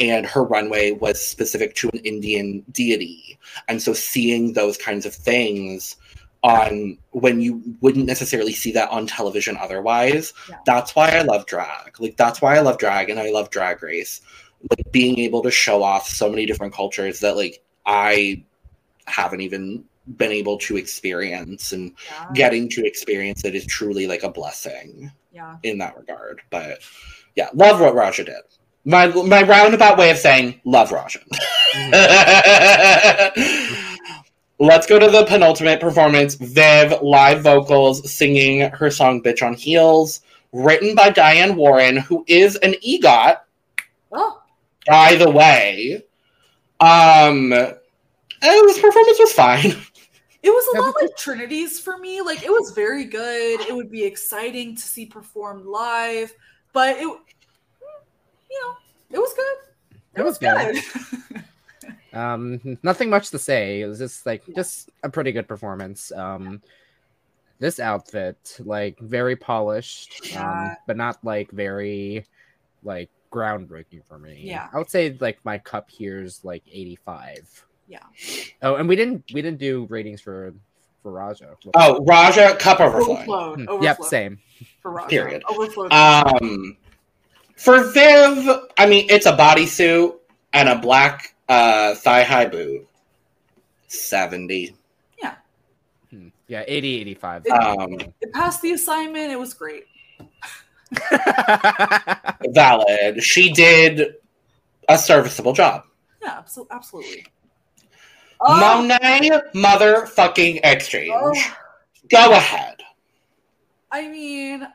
and 0.01 0.25
her 0.25 0.43
runway 0.43 0.93
was 0.93 1.25
specific 1.25 1.75
to 1.77 1.91
an 1.93 2.01
Indian 2.01 2.64
deity. 2.73 3.39
And 3.68 3.81
so 3.81 3.93
seeing 3.93 4.55
those 4.55 4.79
kinds 4.79 5.05
of 5.05 5.14
things 5.14 5.97
on 6.43 6.97
when 7.11 7.43
you 7.43 7.62
wouldn't 7.83 8.07
necessarily 8.07 8.55
see 8.55 8.73
that 8.73 8.89
on 8.89 9.07
television 9.07 9.59
otherwise, 9.59 10.33
yeah. 10.49 10.57
that's 10.64 10.97
why 10.97 11.11
I 11.11 11.21
love 11.21 11.45
drag. 11.45 12.01
Like 12.01 12.16
that's 12.16 12.41
why 12.41 12.57
I 12.57 12.61
love 12.61 12.79
drag 12.79 13.11
and 13.11 13.21
I 13.21 13.31
love 13.31 13.51
drag 13.51 13.83
race. 13.83 14.23
Like 14.69 14.93
being 14.93 15.19
able 15.21 15.43
to 15.43 15.51
show 15.51 15.83
off 15.83 16.07
so 16.07 16.29
many 16.29 16.47
different 16.47 16.75
cultures 16.75 17.21
that 17.21 17.37
like 17.37 17.63
I 17.87 18.45
haven't 19.07 19.41
even 19.41 19.85
been 20.17 20.33
able 20.33 20.59
to 20.59 20.77
experience 20.77 21.73
and 21.73 21.93
yeah. 22.11 22.27
getting 22.35 22.69
to 22.71 22.85
experience 22.85 23.45
it 23.45 23.55
is 23.55 23.67
truly 23.67 24.07
like 24.07 24.23
a 24.23 24.31
blessing. 24.31 25.11
Yeah. 25.33 25.57
In 25.63 25.79
that 25.79 25.97
regard. 25.97 26.43
But 26.51 26.81
yeah, 27.37 27.49
love 27.55 27.81
what 27.81 27.95
Raja 27.95 28.25
did. 28.25 28.43
My 28.85 29.07
my 29.07 29.43
roundabout 29.43 29.99
way 29.99 30.11
of 30.11 30.19
saying 30.19 30.61
love 30.65 30.91
Raja. 30.91 31.21
Let's 34.61 34.87
go 34.87 34.99
to 34.99 35.09
the 35.09 35.25
penultimate 35.25 35.81
performance. 35.81 36.35
Viv 36.35 37.01
live 37.01 37.43
vocals 37.43 38.13
singing 38.13 38.71
her 38.73 38.91
song 38.91 39.23
"Bitch 39.23 39.43
on 39.43 39.55
Heels," 39.55 40.21
written 40.53 40.95
by 40.95 41.09
Diane 41.09 41.57
Warren, 41.57 41.97
who 41.97 42.27
is 42.29 42.57
an 42.57 42.75
EGOT. 42.87 43.39
Oh. 44.13 44.39
By 44.91 45.14
the 45.14 45.30
way, 45.30 46.03
um, 46.80 47.51
this 47.51 48.80
performance 48.80 49.18
was 49.18 49.32
fine. 49.32 49.72
It 50.43 50.49
was 50.49 50.74
a 50.74 50.80
lot 50.80 50.95
like 50.99 51.14
Trinity's 51.18 51.78
for 51.78 51.99
me. 51.99 52.22
Like 52.22 52.43
it 52.43 52.49
was 52.49 52.70
very 52.70 53.05
good. 53.05 53.61
It 53.61 53.76
would 53.76 53.91
be 53.91 54.05
exciting 54.05 54.74
to 54.74 54.80
see 54.80 55.05
performed 55.05 55.66
live, 55.66 56.32
but 56.72 56.97
it 56.97 57.03
you 57.03 58.62
know, 58.62 58.74
it 59.11 59.18
was 59.18 59.34
good. 59.34 59.99
It, 60.14 60.20
it 60.20 60.24
was, 60.24 60.41
was, 60.41 60.82
good. 60.82 60.82
good. 61.28 61.45
um, 62.18 62.78
nothing 62.82 63.11
much 63.11 63.28
to 63.32 63.38
say. 63.38 63.82
It 63.82 63.86
was 63.86 63.99
just 63.99 64.24
like 64.24 64.43
just 64.57 64.88
a 65.03 65.11
pretty 65.11 65.30
good 65.30 65.47
performance. 65.47 66.11
Um, 66.11 66.62
this 67.59 67.78
outfit, 67.78 68.57
like 68.61 68.99
very 68.99 69.36
polished, 69.36 70.34
um, 70.38 70.74
but 70.86 70.97
not 70.97 71.22
like 71.22 71.51
very 71.51 72.24
like 72.82 73.11
groundbreaking 73.31 74.05
for 74.07 74.18
me. 74.18 74.41
Yeah, 74.43 74.68
I 74.72 74.78
would 74.78 74.91
say 74.91 75.16
like 75.20 75.39
my 75.45 75.59
cup 75.59 75.91
here's 75.91 76.45
like 76.45 76.62
eighty 76.70 76.97
five. 76.97 77.49
Yeah. 77.89 77.99
Oh, 78.62 78.76
and 78.76 78.89
we 78.89 78.97
didn't 78.97 79.24
we 79.33 79.43
didn't 79.43 79.59
do 79.59 79.87
ratings 79.91 80.20
for 80.20 80.55
for 81.03 81.12
Raja. 81.12 81.57
Oh, 81.74 82.05
Raja 82.05 82.57
cup 82.57 82.81
overflowing. 82.81 83.18
Overflowed. 83.18 83.61
Overflowed. 83.61 83.83
Yep, 83.83 84.03
same. 84.05 84.39
For 84.83 84.91
Raja. 84.91 85.09
Period. 85.09 85.43
Overflowed. 85.49 85.93
Um, 85.93 86.76
for 87.57 87.91
Viv, 87.93 88.49
I 88.78 88.87
mean, 88.87 89.07
it's 89.11 89.26
a 89.26 89.37
bodysuit 89.37 90.16
and 90.53 90.68
a 90.68 90.78
black 90.78 91.35
uh, 91.49 91.95
thigh 91.95 92.22
high 92.22 92.47
boot. 92.47 92.87
70. 93.89 94.74
Yeah. 95.20 95.35
Hmm. 96.11 96.28
Yeah, 96.47 96.64
80, 96.66 97.01
85. 97.01 97.43
It, 97.45 97.51
um, 97.51 98.01
it 98.20 98.33
passed 98.33 98.62
the 98.62 98.72
assignment. 98.72 99.33
It 99.33 99.39
was 99.39 99.53
great. 99.53 99.85
valid. 102.51 103.22
She 103.22 103.53
did 103.53 104.14
a 104.88 104.99
serviceable 104.99 105.53
job. 105.53 105.84
Yeah, 106.22 106.43
absolutely. 106.70 107.26
Oh. 108.41 108.59
Monet 108.59 109.30
motherfucking 109.55 110.61
exchange. 110.64 111.12
Oh. 111.14 111.34
Go 112.11 112.32
ahead. 112.32 112.76
I 113.93 114.09
mean, 114.09 114.66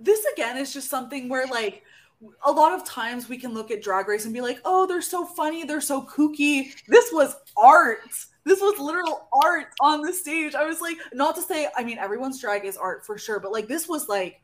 this 0.00 0.24
again 0.32 0.56
is 0.56 0.72
just 0.72 0.88
something 0.88 1.28
where 1.28 1.46
like 1.46 1.82
a 2.44 2.50
lot 2.50 2.72
of 2.72 2.84
times 2.84 3.28
we 3.28 3.36
can 3.36 3.52
look 3.52 3.70
at 3.70 3.82
drag 3.82 4.08
race 4.08 4.24
and 4.24 4.32
be 4.32 4.40
like, 4.40 4.58
oh, 4.64 4.86
they're 4.86 5.02
so 5.02 5.24
funny, 5.24 5.64
they're 5.64 5.80
so 5.80 6.02
kooky. 6.02 6.72
This 6.88 7.10
was 7.12 7.36
art. 7.56 7.98
This 8.44 8.60
was 8.60 8.78
literal 8.78 9.28
art 9.44 9.66
on 9.80 10.02
the 10.02 10.12
stage. 10.12 10.54
I 10.54 10.64
was 10.64 10.80
like, 10.80 10.96
not 11.12 11.34
to 11.36 11.42
say, 11.42 11.68
I 11.76 11.82
mean, 11.82 11.98
everyone's 11.98 12.40
drag 12.40 12.64
is 12.64 12.76
art 12.76 13.04
for 13.04 13.18
sure, 13.18 13.40
but 13.40 13.52
like 13.52 13.66
this 13.66 13.88
was 13.88 14.08
like, 14.08 14.40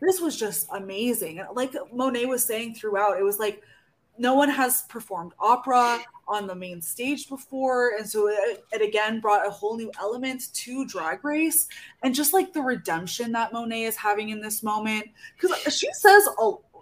this 0.00 0.20
was 0.20 0.36
just 0.36 0.68
amazing. 0.72 1.44
like 1.54 1.74
Monet 1.92 2.26
was 2.26 2.44
saying 2.44 2.74
throughout, 2.74 3.18
it 3.18 3.22
was 3.22 3.38
like 3.38 3.62
no 4.20 4.34
one 4.34 4.50
has 4.50 4.82
performed 4.82 5.32
opera 5.40 5.98
on 6.28 6.46
the 6.46 6.54
main 6.54 6.82
stage 6.82 7.28
before. 7.28 7.92
And 7.96 8.08
so 8.08 8.28
it, 8.28 8.62
it, 8.70 8.82
again 8.82 9.18
brought 9.18 9.46
a 9.46 9.50
whole 9.50 9.76
new 9.76 9.90
element 9.98 10.52
to 10.52 10.86
drag 10.86 11.24
race. 11.24 11.68
And 12.02 12.14
just 12.14 12.34
like 12.34 12.52
the 12.52 12.60
redemption 12.60 13.32
that 13.32 13.52
monet 13.52 13.84
is 13.84 13.96
having 13.96 14.28
in 14.28 14.40
this 14.40 14.62
moment 14.62 15.06
because 15.38 15.74
she 15.74 15.88
says 15.92 16.28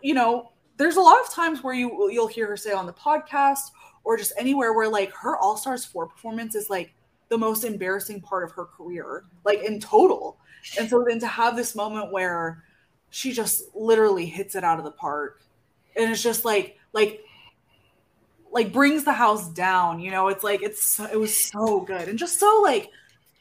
you 0.02 0.14
know 0.14 0.50
there's 0.76 0.96
a 0.96 1.00
lot 1.00 1.20
of 1.20 1.30
times 1.30 1.62
where 1.62 1.74
you 1.74 2.10
you'll 2.10 2.26
hear 2.26 2.48
her 2.48 2.56
say 2.56 2.72
on 2.72 2.86
the 2.86 2.92
podcast 2.92 3.70
or 4.04 4.16
just 4.16 4.32
anywhere 4.36 4.72
where 4.72 4.88
like 4.88 5.12
her 5.12 5.36
all 5.36 5.56
stars 5.56 5.84
4 5.84 6.06
performance 6.06 6.54
is 6.54 6.68
like 6.68 6.92
the 7.28 7.38
most 7.38 7.64
embarrassing 7.64 8.20
part 8.20 8.42
of 8.42 8.50
her 8.52 8.64
career 8.64 9.24
like 9.44 9.62
in 9.62 9.80
total. 9.80 10.38
And 10.78 10.90
so 10.90 11.04
then 11.06 11.20
to 11.20 11.26
have 11.28 11.54
this 11.54 11.76
moment 11.76 12.10
where 12.10 12.64
she 13.10 13.32
just 13.32 13.74
literally 13.74 14.26
hits 14.26 14.54
it 14.54 14.64
out 14.64 14.78
of 14.78 14.84
the 14.84 14.90
park 14.90 15.42
and 15.98 16.10
it's 16.10 16.22
just 16.22 16.44
like 16.44 16.78
like 16.92 17.24
like 18.50 18.72
brings 18.72 19.04
the 19.04 19.12
house 19.12 19.48
down. 19.48 20.00
You 20.00 20.10
know, 20.10 20.28
it's 20.28 20.42
like 20.44 20.62
it's 20.62 20.98
it 21.00 21.18
was 21.18 21.34
so 21.34 21.80
good 21.80 22.08
and 22.08 22.18
just 22.18 22.38
so 22.38 22.60
like 22.62 22.90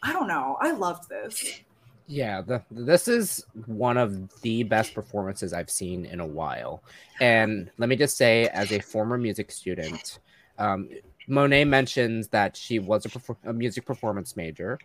I 0.04 0.12
don't 0.14 0.28
know. 0.28 0.58
I 0.60 0.72
loved 0.72 1.10
this. 1.10 1.62
Yeah, 2.10 2.42
the, 2.42 2.64
this 2.72 3.08
is 3.10 3.46
one 3.66 3.98
of 3.98 4.42
the 4.42 4.64
best 4.64 4.94
performances 4.94 5.52
I've 5.52 5.70
seen 5.70 6.06
in 6.06 6.22
a 6.22 6.26
while. 6.26 6.82
And 7.20 7.70
let 7.78 7.90
me 7.90 7.98
just 7.98 8.16
say, 8.16 8.48
as 8.48 8.72
a 8.72 8.80
former 8.80 9.18
music 9.18 9.52
student, 9.52 10.20
um, 10.58 10.90
Monet 11.28 11.66
mentions 11.66 12.30
that 12.30 12.56
she 12.56 12.80
was 12.80 13.06
a, 13.06 13.10
perfor- 13.10 13.36
a 13.44 13.52
music 13.52 13.86
performance 13.86 14.38
major, 14.38 14.80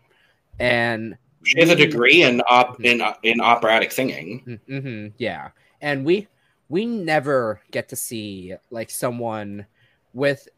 and 0.58 1.16
she 1.44 1.60
has 1.60 1.70
a 1.70 1.76
degree 1.76 2.22
in 2.22 2.40
op 2.48 2.82
in 2.84 3.02
in 3.22 3.40
operatic 3.40 3.92
singing. 3.92 4.60
Mm-hmm, 4.68 5.08
yeah, 5.18 5.50
and 5.80 6.04
we 6.04 6.28
we 6.68 6.86
never 6.86 7.60
get 7.70 7.88
to 7.90 7.96
see 7.96 8.54
like 8.70 8.90
someone 8.90 9.66
with 10.14 10.48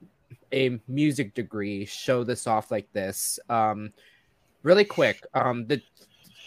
a 0.52 0.78
music 0.88 1.34
degree 1.34 1.84
show 1.84 2.24
this 2.24 2.46
off 2.46 2.70
like 2.70 2.90
this. 2.92 3.38
Um, 3.48 3.92
really 4.62 4.84
quick, 4.84 5.24
um, 5.34 5.66
the 5.66 5.82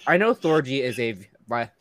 I 0.08 0.18
know 0.18 0.34
Thorgy 0.34 0.82
is 0.82 1.00
a 1.00 1.18
vi- 1.48 1.72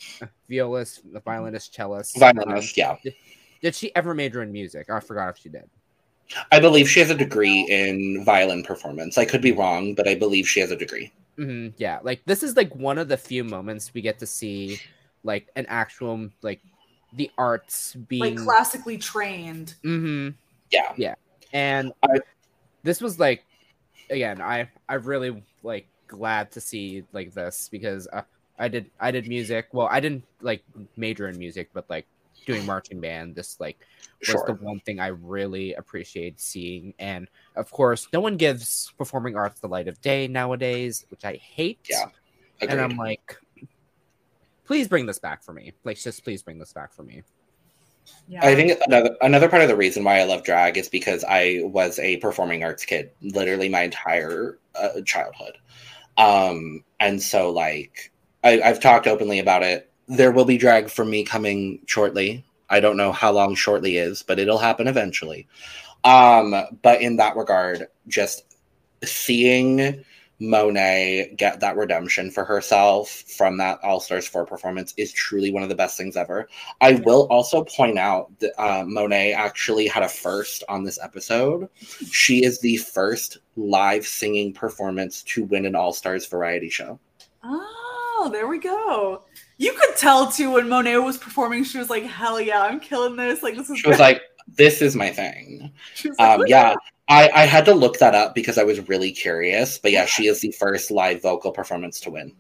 violist, 0.49 1.03
a 1.15 1.21
violinist, 1.21 1.73
cellist. 1.73 2.19
Violinist, 2.19 2.71
um, 2.71 2.73
yeah. 2.77 2.97
Did, 3.03 3.15
did, 3.63 3.75
she 3.75 3.95
ever 3.95 4.15
major 4.15 4.43
in 4.43 4.51
music? 4.51 4.91
I 4.91 5.01
forgot 5.01 5.31
if 5.31 5.39
she 5.39 5.49
did. 5.49 5.69
I 6.51 6.59
believe 6.59 6.91
she 6.91 6.99
has 7.01 7.11
a 7.11 7.15
degree 7.15 7.67
in 7.71 8.25
violin 8.25 8.65
performance. 8.65 9.17
I 9.17 9.25
could 9.25 9.41
be 9.41 9.53
wrong, 9.53 9.95
but 9.95 10.09
I 10.09 10.17
believe 10.17 10.49
she 10.49 10.59
has 10.59 10.73
a 10.73 10.77
degree. 10.77 11.13
Mm-hmm, 11.39 11.75
yeah, 11.77 11.99
like 12.03 12.23
this 12.25 12.43
is 12.43 12.57
like 12.57 12.75
one 12.75 12.99
of 12.99 13.09
the 13.09 13.17
few 13.17 13.45
moments 13.45 13.93
we 13.93 14.01
get 14.01 14.19
to 14.21 14.27
see 14.27 14.81
like 15.23 15.49
an 15.57 15.67
actual 15.69 16.31
like 16.43 16.61
the 17.13 17.31
arts 17.37 17.95
being 17.95 18.37
like 18.37 18.37
classically 18.37 18.99
trained. 18.99 19.75
Mm-hmm. 19.85 20.31
Yeah. 20.71 20.93
Yeah. 20.97 21.15
And 21.53 21.93
I, 22.03 22.21
this 22.83 23.01
was 23.01 23.19
like, 23.19 23.45
again, 24.11 24.41
I 24.41 24.69
I 24.89 24.95
really 24.95 25.43
like 25.63 25.87
glad 26.07 26.53
to 26.53 26.61
see 26.61 27.05
like 27.13 27.35
this 27.35 27.69
because 27.71 28.09
uh, 28.13 28.23
I 28.59 28.69
did 28.69 28.91
I 29.01 29.11
did 29.11 29.29
music. 29.29 29.69
Well, 29.73 29.89
I 29.91 30.01
didn't 30.01 30.25
like 30.41 30.63
major 30.97 31.29
in 31.29 31.39
music, 31.39 31.71
but 31.73 31.85
like 31.89 32.07
doing 32.47 32.65
marching 32.65 33.01
band, 33.01 33.35
this 33.35 33.61
like 33.61 33.79
was 34.21 34.29
sure. 34.29 34.45
the 34.47 34.55
one 34.55 34.81
thing 34.81 35.01
I 35.01 35.09
really 35.09 35.75
appreciate 35.75 36.41
seeing. 36.41 36.95
And 36.99 37.29
of 37.57 37.71
course, 37.71 38.09
no 38.13 38.21
one 38.21 38.37
gives 38.37 38.93
performing 38.97 39.37
arts 39.37 39.61
the 39.61 39.69
light 39.69 39.89
of 39.89 40.01
day 40.01 40.29
nowadays, 40.29 41.05
which 41.11 41.25
I 41.25 41.35
hate. 41.35 41.81
Yeah. 41.91 42.07
Agreed. 42.63 42.73
And 42.73 42.81
I'm 42.81 42.97
like, 42.97 43.37
please 44.65 44.89
bring 44.89 45.05
this 45.05 45.19
back 45.19 45.43
for 45.43 45.53
me. 45.53 45.73
Like, 45.85 45.99
just 45.99 46.25
please 46.25 46.43
bring 46.43 46.59
this 46.59 46.73
back 46.73 46.95
for 46.95 47.03
me. 47.03 47.23
Yeah. 48.29 48.47
I 48.47 48.55
think 48.55 48.79
another 48.87 49.17
another 49.21 49.49
part 49.49 49.63
of 49.63 49.69
the 49.69 49.77
reason 49.77 50.05
why 50.05 50.21
I 50.21 50.25
love 50.25 50.45
drag 50.45 50.79
is 50.79 50.89
because 50.89 51.25
I 51.29 51.63
was 51.65 51.99
a 51.99 52.19
performing 52.19 52.63
arts 52.63 52.85
kid, 52.85 53.11
literally 53.21 53.69
my 53.69 53.83
entire 53.83 54.59
uh, 54.75 55.01
childhood, 55.05 55.59
um, 56.17 56.85
and 57.01 57.21
so 57.21 57.51
like 57.51 58.13
I, 58.45 58.61
I've 58.61 58.81
talked 58.81 59.09
openly 59.09 59.41
about 59.41 59.65
it. 59.65 59.91
There 60.09 60.33
will 60.33 60.45
be 60.45 60.59
drag 60.59 60.89
for 60.89 61.05
me 61.05 61.25
coming 61.25 61.81
shortly. 61.87 62.45
I 62.69 62.81
don't 62.81 62.97
know 62.97 63.13
how 63.13 63.33
long 63.33 63.55
shortly 63.55 63.97
is, 63.99 64.23
but 64.23 64.39
it'll 64.39 64.59
happen 64.59 64.89
eventually. 64.89 65.47
Um, 66.05 66.55
but 66.83 67.01
in 67.01 67.17
that 67.17 67.37
regard, 67.37 67.89
just 68.09 68.57
seeing 69.05 70.05
Monet 70.39 71.35
get 71.37 71.61
that 71.61 71.77
redemption 71.77 72.31
for 72.31 72.45
herself 72.45 73.09
from 73.09 73.57
that 73.57 73.79
All 73.83 74.01
Stars 74.01 74.27
4 74.29 74.45
performance 74.45 74.93
is 74.97 75.13
truly 75.13 75.51
one 75.51 75.63
of 75.63 75.69
the 75.69 75.75
best 75.75 75.97
things 75.97 76.17
ever. 76.17 76.49
I 76.81 76.95
will 77.05 77.27
also 77.31 77.65
point 77.65 77.99
out 77.99 78.31
that 78.41 78.53
uh, 78.61 78.85
Monet 78.85 79.33
actually 79.33 79.87
had 79.87 80.03
a 80.03 80.09
first 80.09 80.63
on 80.69 80.85
this 80.85 80.99
episode. 81.03 81.69
She 82.11 82.45
is 82.45 82.61
the 82.61 82.77
first 82.77 83.39
live 83.57 84.07
singing 84.07 84.53
performance 84.53 85.23
to 85.25 85.45
win 85.45 85.65
an 85.65 85.75
All 85.75 85.93
Stars 85.93 86.27
variety 86.27 86.69
show. 86.69 86.99
Oh, 87.43 88.29
there 88.31 88.47
we 88.47 88.59
go. 88.59 89.23
You 89.59 89.73
could 89.73 89.97
tell 89.97 90.31
too 90.31 90.53
when 90.53 90.69
Monet 90.69 90.99
was 90.99 91.17
performing, 91.17 91.65
she 91.65 91.79
was 91.79 91.89
like, 91.89 92.03
hell 92.05 92.41
yeah, 92.41 92.63
I'm 92.63 92.79
killing 92.81 93.17
this. 93.17 93.43
Like, 93.43 93.57
this 93.57 93.71
is 93.71 93.79
She 93.79 93.89
was 93.89 93.99
like, 94.09 94.21
this 94.49 94.83
is 94.83 94.95
my 94.95 95.11
thing. 95.11 95.73
She 95.95 96.09
was 96.11 96.19
like, 96.19 96.41
Um, 96.41 96.45
yeah, 96.47 96.75
I, 97.09 97.31
I 97.35 97.47
had 97.47 97.65
to 97.67 97.75
look 97.75 97.99
that 97.99 98.15
up 98.15 98.35
because 98.35 98.59
I 98.59 98.65
was 98.65 98.87
really 98.89 99.13
curious. 99.13 99.79
But 99.79 99.93
yeah, 99.93 100.05
she 100.07 100.27
is 100.27 100.41
the 100.41 100.53
first 100.53 100.91
live 100.91 101.23
vocal 101.23 101.53
performance 101.53 102.01
to 102.01 102.11
win. 102.11 102.35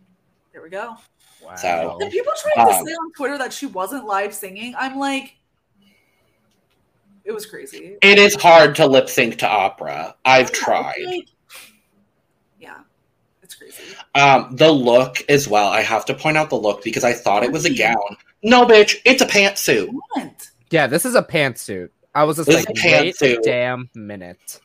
There 0.52 0.62
we 0.62 0.68
go. 0.68 0.96
Wow. 1.42 1.54
So- 1.56 1.96
The 2.00 2.06
people 2.10 2.32
trying 2.54 2.68
to 2.68 2.74
Um, 2.74 2.86
say 2.86 2.92
on 2.92 3.12
Twitter 3.12 3.38
that 3.38 3.52
she 3.52 3.66
wasn't 3.66 4.04
live 4.04 4.34
singing, 4.34 4.74
I'm 4.78 4.98
like, 4.98 5.36
it 7.24 7.32
was 7.32 7.46
crazy. 7.46 7.96
It 8.02 8.18
is 8.18 8.34
hard 8.36 8.74
to 8.76 8.86
lip 8.86 9.08
sync 9.08 9.38
to 9.38 9.48
opera. 9.48 10.14
I've 10.24 10.50
Yeah, 10.50 10.54
tried. 10.64 10.94
like- 11.04 11.04
yeah, 11.04 11.10
it's 11.10 11.20
crazy. 11.20 11.35
Um, 14.14 14.54
the 14.56 14.70
look 14.72 15.22
as 15.28 15.46
well. 15.46 15.68
I 15.68 15.82
have 15.82 16.04
to 16.06 16.14
point 16.14 16.36
out 16.36 16.50
the 16.50 16.56
look 16.56 16.82
because 16.82 17.04
I 17.04 17.12
thought 17.12 17.44
it 17.44 17.52
was 17.52 17.64
a 17.64 17.74
gown. 17.74 18.16
No, 18.42 18.64
bitch, 18.64 18.96
it's 19.04 19.22
a 19.22 19.26
pantsuit. 19.26 19.88
What? 20.14 20.50
Yeah, 20.70 20.86
this 20.86 21.04
is 21.04 21.14
a 21.14 21.22
pantsuit. 21.22 21.90
I 22.14 22.24
was 22.24 22.36
just 22.36 22.48
This 22.48 22.64
like, 22.66 22.70
a 22.70 22.72
wait 22.82 23.20
a 23.20 23.36
pantsuit. 23.36 23.42
damn 23.42 23.90
minute. 23.94 24.60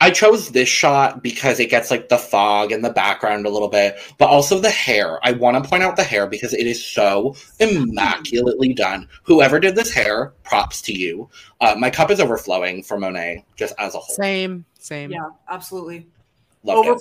I 0.00 0.10
chose 0.10 0.50
this 0.50 0.68
shot 0.68 1.22
because 1.22 1.60
it 1.60 1.70
gets 1.70 1.90
like 1.90 2.08
the 2.08 2.18
fog 2.18 2.72
in 2.72 2.82
the 2.82 2.90
background 2.90 3.46
a 3.46 3.50
little 3.50 3.68
bit, 3.68 3.96
but 4.18 4.28
also 4.28 4.58
the 4.58 4.70
hair. 4.70 5.20
I 5.22 5.32
want 5.32 5.62
to 5.62 5.68
point 5.68 5.82
out 5.84 5.94
the 5.96 6.02
hair 6.02 6.26
because 6.26 6.52
it 6.54 6.66
is 6.66 6.84
so 6.84 7.36
immaculately 7.60 8.74
done. 8.74 9.08
Whoever 9.22 9.60
did 9.60 9.76
this 9.76 9.92
hair, 9.92 10.32
props 10.42 10.82
to 10.82 10.92
you. 10.92 11.28
Uh, 11.60 11.76
my 11.78 11.90
cup 11.90 12.10
is 12.10 12.20
overflowing 12.20 12.82
for 12.82 12.98
Monet, 12.98 13.44
just 13.54 13.74
as 13.78 13.94
a 13.94 13.98
whole. 13.98 14.16
Same, 14.16 14.64
same. 14.78 15.12
Yeah, 15.12 15.28
absolutely. 15.48 16.08
Loved 16.64 16.88
it. 16.88 16.98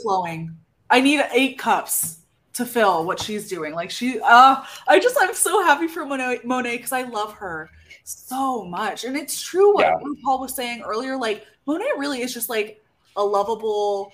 Overflowing. 0.90 0.90
I 0.90 1.02
need 1.02 1.26
eight 1.34 1.58
cups 1.58 2.20
to 2.54 2.66
fill 2.66 3.06
what 3.06 3.20
she's 3.20 3.50
doing. 3.50 3.74
Like 3.74 3.92
she, 3.92 4.20
uh, 4.20 4.64
I 4.88 5.00
just, 5.00 5.18
I'm 5.20 5.34
so 5.34 5.64
happy 5.64 5.88
for 5.88 6.06
Monet 6.06 6.42
Monet 6.44 6.78
because 6.78 6.92
I 6.94 7.04
love 7.04 7.34
her 7.34 7.70
so 8.04 8.64
much, 8.64 9.04
and 9.04 9.18
it's 9.18 9.42
true 9.42 9.74
what 9.74 9.86
Yeah. 9.86 9.96
Paul 10.24 10.40
was 10.40 10.56
saying 10.56 10.82
earlier. 10.82 11.18
Like 11.18 11.46
Monet 11.66 11.90
really 11.98 12.22
is 12.22 12.34
just 12.34 12.50
like 12.50 12.82
a 13.18 13.24
lovable 13.24 14.14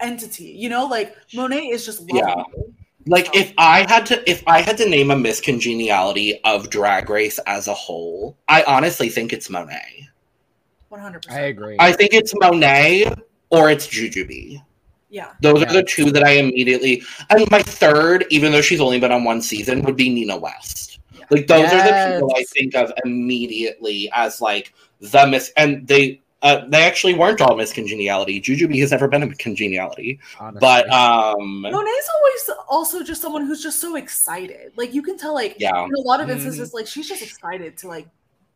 entity, 0.00 0.44
you 0.46 0.68
know. 0.68 0.86
Like 0.86 1.16
Monet 1.32 1.68
is 1.68 1.84
just 1.84 2.02
Yeah. 2.12 2.26
lovable. 2.26 2.72
Like 3.06 3.34
if 3.36 3.52
I 3.58 3.86
had 3.88 4.06
to 4.06 4.28
if 4.30 4.42
I 4.46 4.60
had 4.62 4.76
to 4.78 4.88
name 4.88 5.10
a 5.10 5.14
miscongeniality 5.14 6.40
of 6.44 6.70
drag 6.70 7.10
race 7.10 7.38
as 7.46 7.68
a 7.68 7.74
whole, 7.74 8.36
I 8.48 8.62
honestly 8.64 9.08
think 9.08 9.32
it's 9.32 9.48
Monet. 9.50 10.08
One 10.88 11.00
hundred 11.00 11.22
percent. 11.22 11.42
I 11.42 11.46
agree. 11.46 11.76
I 11.78 11.92
think 11.92 12.14
it's 12.14 12.32
Monet 12.40 13.12
or 13.50 13.70
it's 13.70 13.86
Jujubee. 13.86 14.62
Yeah. 15.14 15.28
Those 15.40 15.60
Yeah. 15.60 15.70
are 15.70 15.72
the 15.74 15.82
two 15.84 16.10
that 16.10 16.24
I 16.24 16.32
immediately 16.32 17.00
and 17.30 17.48
my 17.48 17.62
third, 17.62 18.26
even 18.30 18.50
though 18.50 18.60
she's 18.60 18.80
only 18.80 18.98
been 18.98 19.12
on 19.12 19.22
one 19.22 19.40
season, 19.40 19.82
would 19.82 19.94
be 19.94 20.08
Nina 20.08 20.36
West. 20.36 20.98
Yeah. 21.16 21.24
Like 21.30 21.46
those 21.46 21.72
are 21.72 21.82
the 21.84 22.14
people 22.16 22.32
I 22.36 22.42
think 22.52 22.74
of 22.74 22.92
immediately 23.04 24.10
as 24.12 24.40
like 24.40 24.74
the 25.00 25.24
miss 25.28 25.52
and 25.56 25.86
they 25.86 26.20
uh, 26.42 26.64
they 26.68 26.82
actually 26.82 27.14
weren't 27.14 27.40
all 27.40 27.56
Miss 27.56 27.72
miscongeniality. 27.72 28.42
Jujubee 28.42 28.80
has 28.80 28.90
never 28.90 29.06
been 29.06 29.22
a 29.22 29.34
congeniality. 29.36 30.18
honestly. 30.40 30.58
But 30.60 30.90
um 30.92 31.60
Monet's 31.62 32.10
always 32.16 32.50
also 32.68 33.04
just 33.04 33.22
someone 33.22 33.46
who's 33.46 33.62
just 33.62 33.80
so 33.80 33.94
excited. 33.94 34.72
Like 34.76 34.92
you 34.92 35.00
can 35.00 35.16
tell, 35.16 35.32
like 35.32 35.54
Yeah. 35.60 35.84
in 35.84 35.94
a 35.94 36.00
lot 36.00 36.20
of 36.20 36.26
Mhm. 36.26 36.32
instances, 36.32 36.74
like 36.74 36.88
she's 36.88 37.08
just 37.08 37.22
excited 37.22 37.78
to 37.78 37.86
like 37.88 38.08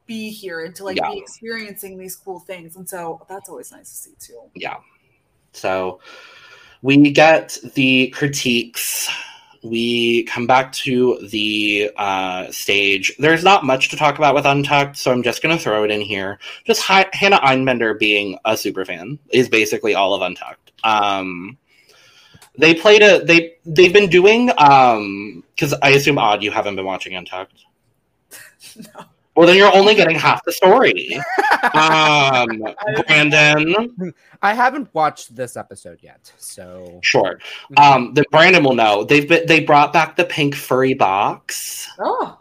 be 0.07 0.29
here 0.31 0.65
and 0.65 0.75
to 0.75 0.83
like 0.85 0.97
Yeah. 0.97 1.09
be 1.13 1.19
experiencing 1.19 1.97
these 1.97 2.17
cool 2.17 2.41
things. 2.41 2.75
And 2.75 2.87
so 2.89 3.25
that's 3.29 3.49
always 3.49 3.71
nice 3.71 3.89
to 3.91 3.97
see 3.97 4.15
too. 4.19 4.41
yeah. 4.57 4.79
So 5.53 6.01
we 6.83 7.11
get 7.11 7.57
the 7.75 8.09
critiques. 8.09 9.09
We 9.63 10.23
come 10.25 10.47
back 10.47 10.73
to 10.85 11.19
the 11.31 11.91
uh, 11.97 12.51
stage. 12.53 13.15
There's 13.19 13.43
not 13.43 13.65
much 13.65 13.89
to 13.91 13.97
talk 13.97 14.17
about 14.19 14.35
with 14.35 14.47
Untucked, 14.47 14.97
so 14.97 15.11
I'm 15.11 15.23
just 15.23 15.43
going 15.43 15.57
to 15.57 15.63
throw 15.63 15.83
it 15.85 15.91
in 15.91 16.01
here. 16.01 16.39
Just 16.65 16.83
Hi- 16.83 17.09
Hannah 17.13 17.41
Einbender 17.41 17.99
being 17.99 18.39
a 18.45 18.57
super 18.57 18.85
fan 18.85 19.19
is 19.31 19.49
basically 19.49 19.95
all 19.95 20.15
of 20.15 20.23
Untucked. 20.23 20.73
Um, 20.85 21.59
they 22.57 22.75
played 22.75 23.03
a 23.03 23.25
they 23.25 23.55
they've 23.65 23.93
been 23.93 24.11
doing 24.11 24.51
um 24.59 25.45
because 25.55 25.73
I 25.81 25.91
assume 25.91 26.19
odd 26.19 26.43
you 26.43 26.51
haven't 26.51 26.77
been 26.77 26.85
watching 26.85 27.15
Untucked. 27.15 27.55
No. 28.77 29.07
Well, 29.39 29.47
then 29.47 29.57
you're 29.57 29.73
only 29.73 29.95
getting 29.95 30.17
half 30.17 30.45
the 30.45 30.51
story. 30.51 31.15
Um, 31.73 32.65
Brandon, 33.07 34.13
I 34.43 34.53
haven't 34.53 34.93
watched 34.93 35.37
this 35.37 35.57
episode 35.57 36.01
yet, 36.03 36.33
so 36.39 36.99
Sure. 37.05 37.39
Um, 37.77 38.15
then 38.15 38.25
Brandon 38.33 38.65
will 38.65 38.75
know. 38.75 39.05
They've 39.05 39.29
been 39.29 39.47
they 39.47 39.61
brought 39.61 39.93
back 39.93 40.17
the 40.17 40.25
pink 40.25 40.57
furry 40.57 40.95
box. 40.95 41.89
Oh, 42.01 42.41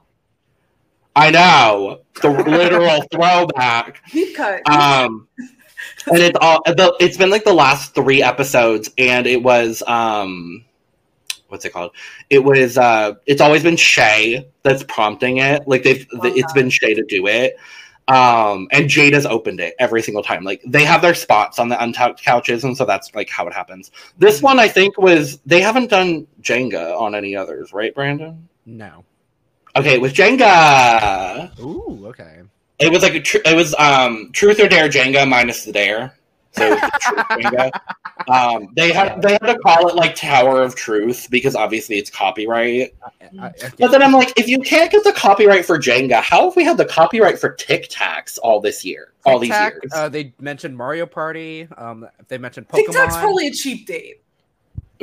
I 1.16 1.30
know 1.30 2.02
the 2.20 2.30
literal 2.48 3.04
throwback. 3.12 4.02
deep 4.10 4.36
cut. 4.36 4.68
Um, 4.68 5.28
and 6.08 6.18
it's 6.18 6.38
all 6.42 6.64
the, 6.66 6.96
it's 7.00 7.18
been 7.18 7.30
like 7.30 7.44
the 7.44 7.54
last 7.54 7.94
three 7.94 8.24
episodes, 8.24 8.90
and 8.98 9.28
it 9.28 9.44
was 9.44 9.84
um, 9.86 10.66
what's 11.50 11.66
it 11.66 11.74
called? 11.74 11.92
It 12.30 12.44
was 12.44 12.78
uh, 12.78 13.14
it's 13.26 13.42
always 13.42 13.64
been 13.64 13.76
Shea 13.78 14.48
that's 14.64 14.84
prompting 14.84 15.38
it. 15.38 15.68
Like 15.68 15.84
they've 15.84 16.06
Love 16.14 16.26
it's 16.36 16.54
that. 16.54 16.60
been 16.60 16.70
Shea 16.70 16.94
to 16.94 17.04
do 17.04 17.28
it. 17.28 17.56
Um, 18.10 18.70
and 18.72 18.88
Jade 18.88 19.14
has 19.14 19.26
opened 19.26 19.60
it 19.60 19.76
every 19.80 20.02
single 20.02 20.24
time. 20.24 20.46
Like 20.46 20.62
they 20.66 20.86
have 20.86 21.02
their 21.02 21.14
spots 21.14 21.60
on 21.60 21.68
the 21.68 21.82
untucked 21.84 22.24
couches, 22.24 22.64
and 22.64 22.76
so 22.78 22.86
that's 22.86 23.14
like 23.14 23.30
how 23.30 23.46
it 23.48 23.54
happens. 23.54 23.92
This 24.18 24.42
one, 24.42 24.60
I 24.60 24.70
think, 24.70 24.98
was 24.98 25.40
they 25.46 25.60
haven't 25.60 25.90
done 25.90 26.26
Jenga 26.42 26.98
on 26.98 27.16
any 27.16 27.36
others, 27.36 27.74
right, 27.74 27.94
Brandon? 27.94 28.48
no. 28.66 29.04
Okay, 29.76 30.00
with 30.00 30.14
Jenga. 30.14 31.60
Ooh, 31.60 32.08
okay. 32.08 32.42
It 32.80 32.92
was 32.92 33.04
like 33.04 33.14
a 33.14 33.20
tr- 33.22 33.38
it 33.46 33.56
was 33.56 33.76
um 33.76 34.32
truth 34.34 34.60
or 34.60 34.68
dare 34.68 34.88
Jenga 34.90 35.28
minus 35.28 35.66
the 35.66 35.72
dare. 35.72 36.16
So 36.54 36.66
it 36.66 36.70
was 36.72 36.82
the 36.82 37.00
truth 37.02 37.28
Jenga. 37.30 37.72
Um, 38.28 38.70
they 38.76 38.92
had 38.92 39.22
they 39.22 39.32
had 39.34 39.46
to 39.46 39.58
call 39.60 39.88
it 39.88 39.96
like 39.96 40.16
Tower 40.16 40.62
of 40.62 40.76
Truth 40.76 41.28
because 41.32 41.56
obviously 41.56 41.98
it's 41.98 42.10
copyright. 42.10 42.94
I- 43.02 43.10
I- 43.40 43.46
I- 43.48 43.54
But 43.80 43.92
then 43.92 44.04
I'm 44.04 44.12
like, 44.12 44.34
if 44.38 44.48
you 44.48 44.60
can't 44.60 44.92
get 44.92 45.04
the 45.04 45.14
copyright 45.14 45.66
for 45.66 45.78
Jenga, 45.80 46.22
how 46.22 46.46
have 46.46 46.56
we 46.56 46.64
had 46.66 46.78
the 46.78 46.86
copyright 46.86 47.40
for 47.40 47.50
Tic 47.52 47.90
Tacs 47.90 48.38
all 48.44 48.60
this 48.60 48.84
year, 48.84 49.14
all 49.26 49.40
these 49.40 49.52
years? 49.52 49.80
Uh, 49.94 50.10
they 50.10 50.34
mentioned 50.40 50.76
Mario 50.76 51.06
Party. 51.06 51.68
Um, 51.78 52.08
they 52.28 52.38
mentioned 52.38 52.68
Pokemon. 52.68 52.76
Tic 52.78 52.92
Tac's 52.92 53.18
probably 53.18 53.48
a 53.48 53.52
cheap 53.52 53.88
date. 53.88 54.22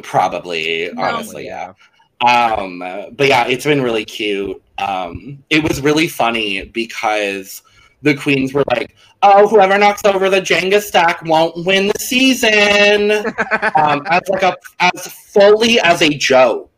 Probably, 0.02 0.90
No. 0.92 1.02
honestly, 1.02 1.46
yeah. 1.46 1.72
Um, 2.20 2.78
but 2.78 3.28
yeah, 3.28 3.46
it's 3.46 3.64
been 3.64 3.82
really 3.82 4.04
cute. 4.04 4.60
Um, 4.78 5.42
it 5.50 5.62
was 5.62 5.80
really 5.80 6.08
funny 6.08 6.64
because 6.64 7.62
the 8.04 8.14
queens 8.14 8.52
were 8.52 8.64
like, 8.70 8.94
"Oh, 9.22 9.48
whoever 9.48 9.78
knocks 9.78 10.04
over 10.04 10.28
the 10.28 10.40
Jenga 10.40 10.80
stack 10.80 11.22
won't 11.24 11.64
win 11.64 11.88
the 11.88 11.98
season," 11.98 13.10
um, 13.76 14.06
as 14.06 14.22
like 14.28 14.42
a 14.42 14.56
as 14.78 15.08
fully 15.08 15.80
as 15.80 16.02
a 16.02 16.10
joke. 16.10 16.70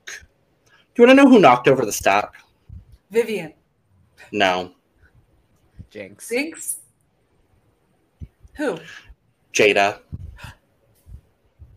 Do 0.95 1.03
you 1.03 1.07
want 1.07 1.19
to 1.19 1.25
know 1.25 1.29
who 1.29 1.41
knocked 1.41 1.69
over 1.69 1.85
the 1.85 1.93
stack? 1.93 2.33
Vivienne. 3.11 3.55
No, 4.33 4.73
Jinx. 5.91 6.29
Jinx. 6.29 6.79
Who? 8.55 8.79
Jaida. 9.53 9.99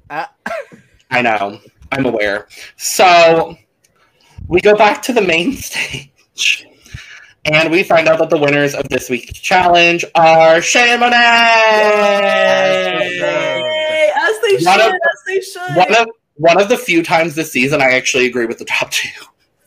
Uh, 0.09 0.25
I 1.11 1.21
know. 1.21 1.59
I'm 1.91 2.05
aware. 2.05 2.47
So 2.77 3.57
we 4.47 4.61
go 4.61 4.75
back 4.75 5.01
to 5.03 5.13
the 5.13 5.21
main 5.21 5.53
stage. 5.57 6.68
And 7.45 7.71
we 7.71 7.83
find 7.83 8.07
out 8.07 8.19
that 8.19 8.29
the 8.29 8.37
winners 8.37 8.75
of 8.75 8.87
this 8.89 9.09
week's 9.09 9.39
challenge 9.39 10.03
are 10.15 10.61
Shea 10.61 10.91
and 10.91 10.99
Monet. 10.99 11.15
Yay! 13.19 14.11
As 14.15 14.39
they 14.41 14.57
should. 14.57 14.65
One 14.65 14.81
of- 14.81 14.91
as 14.93 15.23
they 15.25 15.41
should. 15.41 15.75
One 15.75 15.95
of 15.95 16.07
one 16.35 16.61
of 16.61 16.69
the 16.69 16.77
few 16.77 17.03
times 17.03 17.35
this 17.35 17.51
season 17.51 17.81
I 17.81 17.91
actually 17.91 18.25
agree 18.25 18.45
with 18.45 18.59
the 18.59 18.65
top 18.65 18.91
two. 18.91 19.09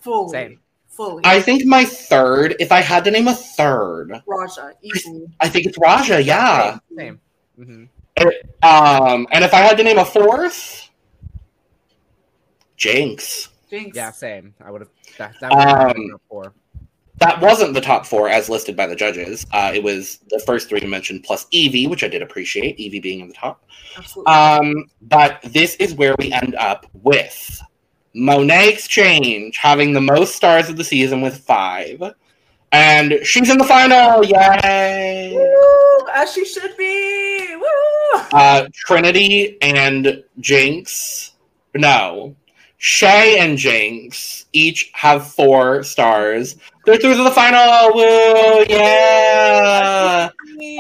fully. 0.01 0.31
Same. 0.33 0.59
Fully. 0.89 1.23
I 1.25 1.41
think 1.41 1.65
my 1.67 1.85
third, 1.85 2.55
if 2.61 2.71
I 2.73 2.81
had 2.81 3.05
to 3.05 3.11
name 3.11 3.27
a 3.29 3.35
third, 3.35 4.13
Raja 4.27 4.73
easily. 4.83 5.27
I 5.41 5.49
think 5.49 5.67
it's 5.67 5.79
Raja, 5.79 6.23
yeah. 6.23 6.79
Same. 6.97 7.21
hmm 7.57 7.85
Um, 8.63 9.27
and 9.33 9.43
if 9.45 9.55
I 9.55 9.59
had 9.61 9.77
to 9.79 9.83
name 9.85 9.99
a 9.99 10.05
fourth, 10.05 10.89
Jinx. 12.77 13.49
Jinx. 13.71 13.97
Yeah, 13.97 14.11
same. 14.11 14.55
I 14.63 14.71
would 14.71 14.83
have. 14.83 14.91
That, 15.19 15.35
that 15.41 15.51
would 15.51 15.65
have 15.65 15.81
Um, 15.89 15.93
been 15.95 16.17
four. 16.29 16.53
That 17.23 17.41
wasn't 17.41 17.75
the 17.75 17.81
top 17.81 18.05
four 18.05 18.29
as 18.29 18.49
listed 18.49 18.77
by 18.77 18.89
the 18.89 18.97
judges. 18.97 19.47
Uh, 19.53 19.71
it 19.73 19.83
was 19.83 20.19
the 20.31 20.41
first 20.41 20.69
three 20.69 20.81
mentioned 20.81 21.23
plus 21.23 21.47
Yvie, 21.53 21.89
which 21.89 22.03
I 22.03 22.09
did 22.09 22.21
appreciate, 22.21 22.77
Yvie 22.79 23.01
being 23.01 23.21
in 23.21 23.29
the 23.29 23.35
top. 23.35 23.65
Absolutely. 23.97 24.33
Um, 24.33 24.91
but 25.03 25.41
this 25.45 25.77
is 25.77 25.95
where 25.95 26.17
we 26.19 26.33
end 26.33 26.57
up 26.57 26.85
with 27.05 27.63
Monet 28.15 28.73
X 28.73 28.89
Change 28.89 29.57
having 29.57 29.93
the 29.93 30.01
most 30.01 30.35
stars 30.35 30.69
of 30.69 30.77
the 30.77 30.83
season 30.83 31.21
with 31.21 31.39
five. 31.39 32.03
And 32.73 33.21
she's 33.23 33.51
in 33.51 33.59
the 33.59 33.65
final. 33.65 34.25
Yay! 34.25 35.33
Woo! 35.37 36.07
As 36.13 36.33
she 36.33 36.45
should 36.45 36.77
be. 36.77 37.55
Woo! 37.55 38.21
Uh, 38.33 38.67
Trinity 38.75 39.59
and 39.63 40.25
Jinx. 40.41 41.35
No. 41.75 42.35
Shea 42.85 43.39
and 43.39 43.57
Jinx 43.57 44.47
each 44.53 44.91
have 44.93 45.33
four 45.33 45.85
stars. 45.85 46.57
They're 46.85 46.97
through 46.97 47.15
to 47.17 47.23
the 47.23 47.31
final. 47.31 47.95
Woo! 47.95 48.65
Yeah! 48.69 50.31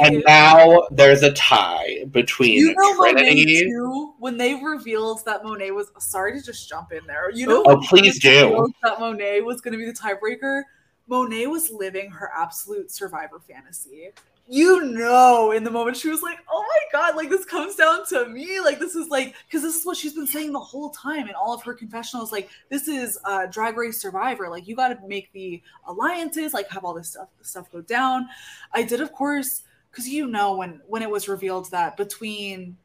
And 0.00 0.24
now 0.26 0.88
there's 0.90 1.22
a 1.22 1.32
tie 1.32 2.04
between 2.10 2.54
you 2.58 2.74
know 2.74 2.94
Monet 2.96 3.12
Trinity. 3.12 3.62
too, 3.66 4.14
when 4.18 4.36
they 4.36 4.56
revealed 4.56 5.24
that 5.26 5.44
Monet 5.44 5.70
was 5.70 5.92
sorry 6.00 6.32
to 6.32 6.44
just 6.44 6.68
jump 6.68 6.90
in 6.90 7.06
there. 7.06 7.30
You 7.30 7.46
know 7.46 7.62
Oh, 7.68 7.80
please 7.88 8.18
do. 8.18 8.66
that 8.82 8.98
Monet 8.98 9.42
was 9.42 9.60
gonna 9.60 9.76
be 9.76 9.86
the 9.86 9.92
tiebreaker. 9.92 10.64
Monet 11.06 11.46
was 11.46 11.70
living 11.70 12.10
her 12.10 12.32
absolute 12.36 12.90
survivor 12.90 13.38
fantasy. 13.48 14.10
You 14.54 14.84
know, 14.84 15.52
in 15.52 15.64
the 15.64 15.70
moment 15.70 15.96
she 15.96 16.10
was 16.10 16.20
like, 16.20 16.38
"Oh 16.50 16.62
my 16.68 16.98
god, 17.00 17.16
like 17.16 17.30
this 17.30 17.46
comes 17.46 17.74
down 17.74 18.04
to 18.08 18.28
me. 18.28 18.60
Like 18.60 18.78
this 18.78 18.94
is 18.94 19.08
like 19.08 19.34
because 19.46 19.62
this 19.62 19.74
is 19.74 19.86
what 19.86 19.96
she's 19.96 20.12
been 20.12 20.26
saying 20.26 20.52
the 20.52 20.60
whole 20.60 20.90
time 20.90 21.26
in 21.26 21.34
all 21.34 21.54
of 21.54 21.62
her 21.62 21.72
confessionals. 21.72 22.32
Like 22.32 22.50
this 22.68 22.86
is 22.86 23.18
uh, 23.24 23.46
Drag 23.46 23.78
Race 23.78 23.98
Survivor. 23.98 24.50
Like 24.50 24.68
you 24.68 24.76
got 24.76 24.88
to 24.88 25.08
make 25.08 25.32
the 25.32 25.62
alliances, 25.86 26.52
like 26.52 26.68
have 26.68 26.84
all 26.84 26.92
this 26.92 27.08
stuff 27.12 27.28
stuff 27.40 27.72
go 27.72 27.80
down. 27.80 28.28
I 28.74 28.82
did, 28.82 29.00
of 29.00 29.10
course, 29.12 29.62
because 29.90 30.06
you 30.06 30.26
know 30.26 30.54
when 30.56 30.82
when 30.86 31.00
it 31.00 31.08
was 31.08 31.28
revealed 31.30 31.70
that 31.70 31.96
between 31.96 32.76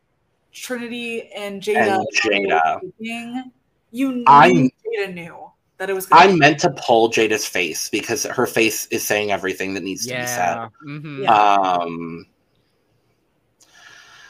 Trinity 0.53 1.29
and 1.33 1.61
Jaida, 1.61 1.97
And 2.31 2.49
Jaida. 2.49 3.51
you 3.91 4.11
knew 4.13 4.23
I'm- 4.25 4.69
Jaida 4.85 5.13
knew 5.13 5.51
that 5.77 5.89
it 5.89 5.93
was. 5.93 6.05
Gonna 6.05 6.21
I 6.23 6.27
be- 6.27 6.37
meant 6.39 6.59
to 6.61 6.69
pull 6.71 7.09
Jaida's 7.09 7.45
face 7.45 7.89
because 7.89 8.23
her 8.23 8.45
face 8.47 8.85
is 8.87 9.05
saying 9.05 9.31
everything 9.31 9.73
that 9.75 9.83
needs 9.83 10.05
to 10.07 10.13
be 10.13 10.25
said. 10.27 10.55
Yeah. 10.55 10.69
mhm. 10.85 11.23
Yeah. 11.23 11.33
Um, 11.33 12.25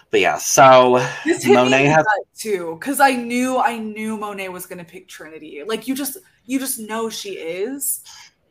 but 0.09 0.21
yeah, 0.21 0.37
so 0.37 1.05
This 1.25 1.43
hit 1.43 1.53
Monet 1.53 1.83
me 1.83 1.89
has- 1.89 2.05
too, 2.37 2.77
because 2.79 2.99
I 2.99 3.11
knew 3.11 3.57
I 3.57 3.77
knew 3.77 4.17
Monet 4.17 4.49
was 4.49 4.65
gonna 4.65 4.85
pick 4.85 5.07
Trinity. 5.07 5.63
Like 5.65 5.87
you 5.87 5.95
just 5.95 6.17
you 6.45 6.59
just 6.59 6.79
know 6.79 7.09
she 7.09 7.31
is. 7.31 8.03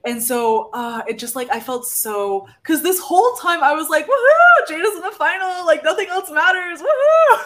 And 0.05 0.23
so 0.23 0.71
uh 0.73 1.03
it 1.09 1.19
just 1.19 1.35
like 1.35 1.49
I 1.51 1.59
felt 1.61 1.87
so 1.89 2.47
because 2.63 2.83
this 2.83 3.01
whole 3.01 3.33
time 3.37 3.63
I 3.65 3.73
was 3.73 3.89
like, 3.89 4.05
woohoo, 4.07 4.69
Jaida's 4.69 4.95
in 4.97 5.01
the 5.01 5.11
final, 5.17 5.65
like 5.67 5.83
nothing 5.83 6.09
else 6.09 6.31
matters. 6.31 6.81
Woohoo! 6.81 7.39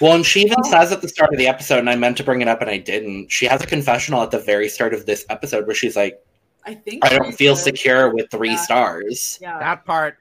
Well, 0.00 0.14
and 0.14 0.26
she 0.26 0.40
even 0.42 0.56
Oh. 0.64 0.70
says 0.70 0.90
at 0.92 1.02
the 1.02 1.08
start 1.08 1.32
of 1.32 1.38
the 1.38 1.46
episode, 1.46 1.78
and 1.78 1.88
I 1.88 1.94
meant 1.96 2.16
to 2.16 2.24
bring 2.24 2.42
it 2.42 2.48
up 2.48 2.60
and 2.60 2.70
I 2.70 2.78
didn't. 2.78 3.30
She 3.30 3.46
has 3.46 3.62
a 3.62 3.66
confessional 3.66 4.22
at 4.22 4.30
the 4.30 4.38
very 4.40 4.68
start 4.68 4.92
of 4.94 5.06
this 5.06 5.24
episode 5.30 5.66
where 5.66 5.74
she's 5.76 5.96
like, 5.96 6.20
I 6.66 6.74
think 6.74 7.04
"I 7.04 7.10
don't 7.10 7.32
feel 7.32 7.54
did. 7.54 7.62
secure 7.62 8.12
with 8.14 8.30
three 8.30 8.50
Yeah. 8.50 8.56
stars," 8.56 9.38
Yeah. 9.40 9.58
That 9.58 9.84
part. 9.84 10.18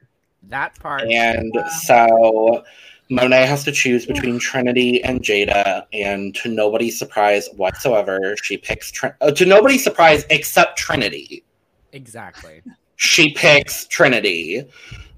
That 0.49 0.77
part. 0.79 1.03
and 1.03 1.51
Yeah. 1.55 1.67
so 1.69 2.63
Monet 3.09 3.45
has 3.45 3.63
to 3.63 3.71
choose 3.71 4.05
between 4.05 4.39
Trinity 4.51 5.03
and 5.03 5.21
Jaida, 5.21 5.85
and 5.93 6.35
to 6.35 6.49
nobody's 6.49 6.99
surprise 6.99 7.49
whatsoever, 7.55 8.35
she 8.43 8.57
picks 8.57 8.91
Trin- 8.91 9.13
uh, 9.21 9.31
to 9.31 9.45
nobody's 9.45 9.83
surprise 9.83 10.25
except 10.29 10.77
Trinity. 10.77 11.43
Exactly. 11.93 12.61
she 13.03 13.33
picks 13.33 13.85
Trinity, 13.87 14.65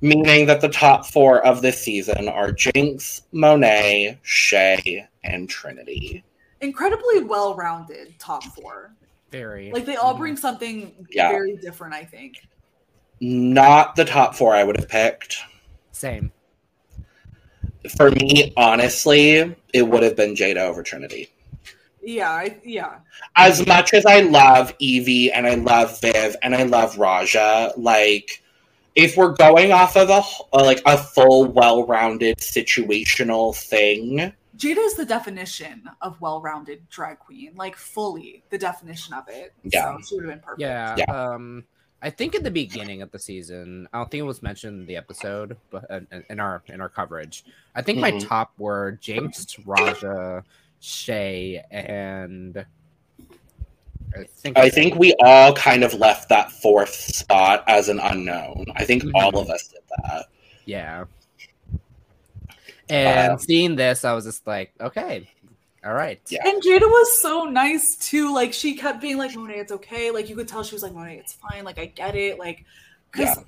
meaning 0.02 0.48
that 0.48 0.60
the 0.60 0.70
top 0.70 1.06
four 1.06 1.46
of 1.46 1.62
this 1.62 1.80
season 1.80 2.28
are 2.28 2.52
Jinx, 2.52 3.22
Monet, 3.32 4.18
Shea, 4.24 5.08
and 5.24 5.48
Trinity. 5.48 6.24
incredibly 6.62 7.22
well-rounded 7.24 8.16
top 8.18 8.44
four. 8.44 8.92
Very. 9.30 9.72
Like 9.72 9.86
they 9.86 9.98
all 9.98 10.16
bring 10.16 10.36
something 10.36 11.06
Yeah. 11.12 11.30
very 11.30 11.58
different, 11.58 11.94
I 11.94 12.04
think. 12.06 12.38
Not 13.20 13.96
the 13.96 14.06
top 14.06 14.34
four 14.34 14.56
I 14.56 14.64
would 14.64 14.78
have 14.78 14.90
picked. 14.90 15.38
Same. 15.92 16.32
For 17.98 18.10
me, 18.10 18.52
honestly, 18.58 19.56
it 19.74 19.84
would 19.84 20.02
have 20.02 20.16
been 20.16 20.34
Jaida 20.34 20.58
over 20.58 20.82
Trinity. 20.82 21.30
Yeah, 22.06 22.30
I, 22.32 22.58
yeah. 22.64 23.00
As 23.36 23.66
much 23.66 23.94
as 23.94 24.06
I 24.06 24.22
love 24.22 24.78
Yvie 24.80 25.32
and 25.34 25.48
I 25.48 25.56
love 25.56 26.00
Viv 26.02 26.36
and 26.44 26.54
I 26.56 26.64
love 26.64 26.98
Raja, 26.98 27.74
like 27.78 28.44
if 28.96 29.18
we're 29.18 29.34
going 29.34 29.72
off 29.72 29.98
of 29.98 30.10
a 30.10 30.22
uh, 30.54 30.64
like 30.64 30.82
a 30.86 30.98
full, 30.98 31.46
well-rounded 31.52 32.38
situational 32.38 33.56
thing, 33.56 34.32
Jaida 34.58 34.78
is 34.86 34.94
the 34.94 35.06
definition 35.06 35.90
of 36.02 36.22
well-rounded 36.22 36.88
drag 36.90 37.20
queen, 37.20 37.52
like 37.56 37.76
fully 37.76 38.44
the 38.52 38.58
definition 38.58 39.14
of 39.14 39.28
it. 39.28 39.54
Yeah. 39.64 39.98
so 39.98 40.02
she 40.08 40.16
would 40.16 40.24
have 40.26 40.34
been 40.34 40.40
perfect. 40.40 40.62
Yeah, 40.62 40.96
Yeah. 40.98 41.06
Um, 41.34 41.66
I 42.02 42.10
think 42.12 42.36
at 42.36 42.44
the 42.44 42.52
beginning 42.52 43.02
of 43.02 43.10
the 43.12 43.18
season, 43.20 43.88
I 43.92 43.98
don't 43.98 44.12
think 44.12 44.20
it 44.20 44.26
was 44.26 44.44
mentioned 44.44 44.82
in 44.82 44.86
the 44.86 44.96
episode, 44.96 45.58
but 45.72 45.90
uh, 45.90 46.02
in- 46.12 46.24
in 46.30 46.40
our 46.40 46.62
in 46.68 46.80
our 46.80 46.90
coverage, 46.90 47.44
I 47.74 47.82
think 47.82 47.98
my 48.00 48.12
Mhm. 48.12 48.28
top 48.28 48.52
were 48.60 48.92
Jinx, 49.02 49.58
Raja, 49.66 50.44
Shea, 50.80 51.64
and 51.72 52.66
I 54.18 54.24
think 54.26 54.58
I 54.58 54.70
think 54.70 54.96
we 54.96 55.14
all 55.24 55.54
kind 55.54 55.84
of 55.84 55.94
left 55.96 56.30
that 56.30 56.52
fourth 56.52 56.94
spot 56.94 57.64
as 57.68 57.90
an 57.90 58.00
unknown. 58.00 58.66
I 58.76 58.86
think 58.86 59.04
Mhm. 59.04 59.12
all 59.16 59.38
of 59.38 59.50
us 59.50 59.68
did 59.68 59.82
that. 60.04 60.28
yeah. 60.66 61.06
And 62.90 63.34
Uh, 63.34 63.38
seeing 63.38 63.76
this, 63.76 64.06
I 64.06 64.14
was 64.14 64.26
just 64.26 64.46
like, 64.46 64.72
okay, 64.80 65.28
all 65.84 65.94
right, 65.94 66.20
Yeah. 66.30 66.48
And 66.48 66.62
Jaida 66.62 66.82
was 66.82 67.22
so 67.22 67.46
nice 67.46 67.96
too. 67.96 68.34
Like 68.34 68.54
she 68.54 68.76
kept 68.76 69.02
being 69.02 69.18
like, 69.18 69.36
Monet, 69.36 69.58
it's 69.60 69.72
okay. 69.72 70.12
Like 70.12 70.30
you 70.30 70.36
could 70.36 70.48
tell 70.48 70.64
she 70.64 70.76
was 70.76 70.84
like, 70.84 70.94
Monet, 70.94 71.18
it's 71.18 71.34
fine. 71.34 71.64
Like 71.64 71.80
I 71.80 71.86
get 71.86 72.16
it. 72.16 72.38
Like, 72.40 72.64
cause, 73.12 73.40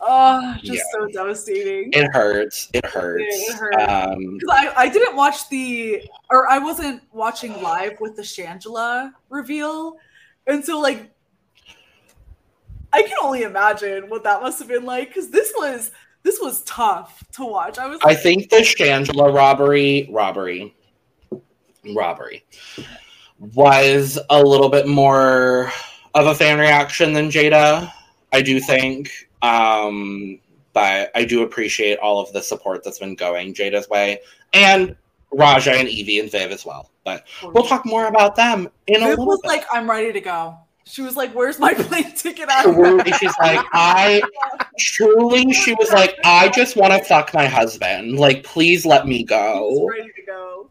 oh, 0.00 0.54
just 0.62 0.78
Yeah. 0.78 0.82
so 0.92 1.06
devastating. 1.08 1.90
It 1.92 2.08
hurts. 2.12 2.68
It 2.74 2.84
hurts. 2.86 3.24
It 3.24 3.54
hurts. 3.56 3.76
Um, 3.88 4.38
I, 4.50 4.72
I 4.76 4.88
didn't 4.88 5.16
watch 5.16 5.48
the, 5.48 6.02
or 6.30 6.48
I 6.48 6.58
wasn't 6.58 7.02
watching 7.12 7.60
live 7.62 8.00
with 8.00 8.16
the 8.16 8.22
Shangela 8.22 9.12
reveal. 9.28 9.98
And 10.46 10.64
so, 10.64 10.78
like, 10.80 11.10
I 12.92 13.02
can 13.02 13.16
only 13.22 13.42
imagine 13.42 14.08
what 14.08 14.24
that 14.24 14.40
must 14.40 14.58
have 14.60 14.68
been 14.68 14.84
like. 14.84 15.08
Because 15.08 15.30
this 15.30 15.52
was, 15.56 15.90
this 16.22 16.40
was 16.40 16.62
tough 16.62 17.22
to 17.32 17.44
watch. 17.44 17.78
I 17.78 17.86
was 17.86 18.00
I 18.04 18.14
think 18.14 18.50
the 18.50 18.58
Shangela 18.58 19.34
robbery, 19.34 20.08
robbery, 20.10 20.74
robbery 21.94 22.44
was 23.54 24.18
a 24.30 24.42
little 24.42 24.68
bit 24.68 24.86
more 24.88 25.70
of 26.14 26.26
a 26.26 26.34
fan 26.34 26.58
reaction 26.58 27.12
than 27.12 27.30
Jaida. 27.30 27.92
I 28.32 28.42
do 28.42 28.58
think. 28.58 29.27
Um, 29.42 30.38
but 30.72 31.10
I 31.14 31.24
do 31.24 31.42
appreciate 31.42 31.98
all 31.98 32.20
of 32.20 32.32
the 32.32 32.42
support 32.42 32.84
that's 32.84 32.98
been 32.98 33.14
going 33.14 33.54
Jaida's 33.54 33.88
way 33.88 34.20
and 34.52 34.96
Raja 35.32 35.72
and 35.72 35.88
Yvie 35.88 36.20
and 36.20 36.30
Viv 36.30 36.50
as 36.50 36.64
well. 36.64 36.90
But 37.04 37.26
we'll 37.42 37.64
talk 37.64 37.84
more 37.84 38.06
about 38.06 38.36
them 38.36 38.68
in 38.86 38.96
a 39.02 39.06
Viv 39.06 39.08
little 39.10 39.26
was 39.26 39.40
bit. 39.42 39.48
like, 39.48 39.64
I'm 39.72 39.90
ready 39.90 40.12
to 40.12 40.20
go. 40.20 40.56
She 40.84 41.02
was 41.02 41.16
like, 41.16 41.32
Where's 41.34 41.58
my 41.58 41.74
plane 41.78 42.14
ticket? 42.14 42.48
Truly, 42.62 43.12
she's 43.12 43.34
like, 43.40 43.64
I 43.72 44.22
truly, 44.78 45.52
she 45.52 45.74
was 45.74 45.90
like, 45.92 46.16
I 46.24 46.48
just 46.48 46.76
want 46.76 46.92
to 46.94 47.04
fuck 47.04 47.34
my 47.34 47.46
husband. 47.46 48.18
Like, 48.18 48.42
please 48.44 48.86
let 48.86 49.06
me 49.06 49.22
go. 49.24 49.86
ready 49.88 50.10
to 50.16 50.22
go. 50.26 50.70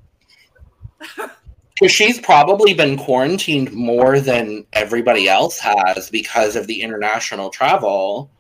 Because 1.80 1.92
she's 1.92 2.20
probably 2.20 2.74
been 2.74 2.98
quarantined 2.98 3.72
more 3.72 4.20
than 4.20 4.66
everybody 4.74 5.28
else 5.30 5.60
has 5.60 6.10
because 6.10 6.56
of 6.56 6.66
the 6.66 6.82
international 6.82 7.52
travel. 7.52 8.32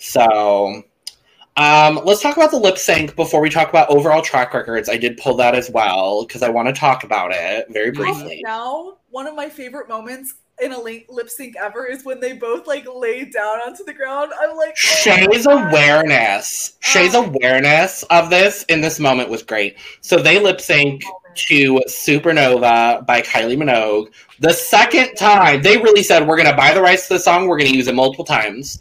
So, 0.00 0.82
um, 1.56 2.00
let's 2.04 2.22
talk 2.22 2.36
about 2.36 2.50
the 2.50 2.58
lip 2.58 2.78
sync 2.78 3.14
before 3.16 3.40
we 3.40 3.50
talk 3.50 3.68
about 3.68 3.90
overall 3.90 4.22
track 4.22 4.54
records. 4.54 4.88
I 4.88 4.96
did 4.96 5.18
pull 5.18 5.36
that 5.36 5.54
as 5.54 5.70
well 5.70 6.24
because 6.24 6.42
I 6.42 6.48
want 6.48 6.68
to 6.68 6.74
talk 6.74 7.04
about 7.04 7.32
it 7.32 7.66
very 7.70 7.90
briefly. 7.90 8.40
Now, 8.42 8.96
one 9.10 9.26
of 9.26 9.34
my 9.34 9.48
favorite 9.48 9.88
moments 9.88 10.34
in 10.62 10.72
a 10.72 10.78
lip 10.78 11.28
sync 11.28 11.56
ever 11.56 11.86
is 11.86 12.04
when 12.04 12.20
they 12.20 12.32
both 12.34 12.66
like 12.66 12.86
lay 12.92 13.24
down 13.24 13.60
onto 13.60 13.84
the 13.84 13.92
ground. 13.92 14.32
I'm 14.40 14.56
like, 14.56 14.70
oh 14.70 14.74
Shea's 14.74 15.46
awareness, 15.46 16.76
Shea's 16.80 17.14
Oh. 17.14 17.24
awareness 17.24 18.02
of 18.04 18.30
this 18.30 18.64
in 18.64 18.80
this 18.80 18.98
moment 18.98 19.28
was 19.28 19.42
great. 19.42 19.76
So 20.00 20.16
they 20.16 20.38
lip 20.40 20.60
sync 20.60 21.02
to 21.34 21.80
Supernova 21.88 23.06
by 23.06 23.22
Kylie 23.22 23.56
Minogue. 23.56 24.12
The 24.38 24.52
second 24.52 25.14
time, 25.16 25.62
they 25.62 25.76
really 25.76 26.02
said, 26.02 26.26
We're 26.26 26.36
going 26.36 26.50
to 26.50 26.56
buy 26.56 26.72
the 26.72 26.80
rights 26.82 27.08
to 27.08 27.14
the 27.14 27.20
song, 27.20 27.46
we're 27.46 27.58
going 27.58 27.70
to 27.70 27.76
use 27.76 27.88
it 27.88 27.94
multiple 27.94 28.24
times. 28.24 28.80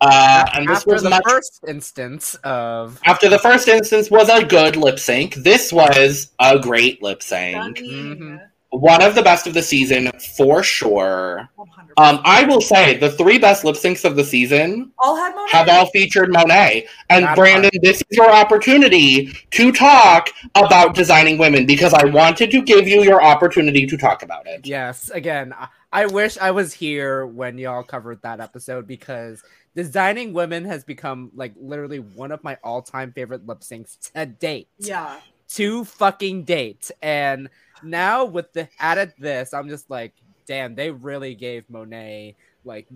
Uh, 0.00 0.46
and 0.54 0.68
this 0.68 0.78
after 0.78 0.92
was 0.92 1.02
the 1.02 1.10
much 1.10 1.22
first 1.28 1.60
instance 1.68 2.34
of 2.44 2.98
after 3.04 3.28
the 3.28 3.38
first 3.38 3.68
instance 3.68 4.10
was 4.10 4.28
a 4.30 4.44
good 4.44 4.76
lip 4.76 4.98
sync. 4.98 5.34
This 5.34 5.72
was 5.72 6.30
a 6.38 6.58
great 6.58 7.02
lip 7.02 7.22
sync. 7.22 7.76
Stunning. 7.76 8.16
Mhm. 8.16 8.40
one 8.72 9.02
of 9.02 9.16
the 9.16 9.22
best 9.22 9.48
of 9.48 9.52
the 9.54 9.62
season 9.62 10.10
for 10.36 10.62
sure. 10.62 11.48
Um, 11.96 12.20
I 12.24 12.44
will 12.44 12.60
say 12.60 12.96
the 12.98 13.10
three 13.10 13.36
best 13.36 13.64
lip 13.64 13.74
syncs 13.74 14.04
of 14.04 14.14
the 14.14 14.22
season 14.22 14.92
all 14.98 15.16
had 15.16 15.34
Monet. 15.34 15.50
have 15.50 15.68
all 15.68 15.86
featured 15.86 16.32
Monet. 16.32 16.86
And 17.10 17.24
Not 17.24 17.36
Brandon, 17.36 17.70
this 17.82 18.00
is 18.08 18.16
your 18.16 18.30
opportunity 18.30 19.32
to 19.50 19.72
talk 19.72 20.30
about 20.54 20.94
designing 20.94 21.36
women 21.36 21.66
because 21.66 21.92
I 21.92 22.04
wanted 22.04 22.52
to 22.52 22.62
give 22.62 22.86
you 22.86 23.02
your 23.02 23.20
opportunity 23.22 23.86
to 23.86 23.96
talk 23.96 24.22
about 24.22 24.46
it. 24.46 24.64
Yes, 24.64 25.10
again, 25.10 25.52
I, 25.52 25.66
I 25.92 26.06
wish 26.06 26.38
I 26.38 26.52
was 26.52 26.72
here 26.72 27.26
when 27.26 27.58
y'all 27.58 27.82
covered 27.82 28.22
that 28.22 28.38
episode 28.38 28.86
because 28.86 29.42
designing 29.74 30.32
women 30.32 30.64
has 30.64 30.84
become 30.84 31.30
like 31.34 31.52
literally 31.60 31.98
one 31.98 32.32
of 32.32 32.42
my 32.42 32.56
all-time 32.62 33.12
favorite 33.12 33.46
lip 33.46 33.60
syncs 33.60 34.12
to 34.12 34.26
date. 34.26 34.68
yeah. 34.78 35.20
To 35.54 35.84
fucking 35.84 36.44
date. 36.44 36.92
And 37.02 37.50
now 37.82 38.24
with 38.24 38.52
the 38.52 38.68
added 38.78 39.12
this, 39.18 39.52
I'm 39.52 39.68
just 39.68 39.90
like, 39.90 40.14
damn, 40.46 40.76
they 40.76 40.92
really 40.92 41.34
gave 41.34 41.68
Monet 41.68 42.36
like 42.64 42.86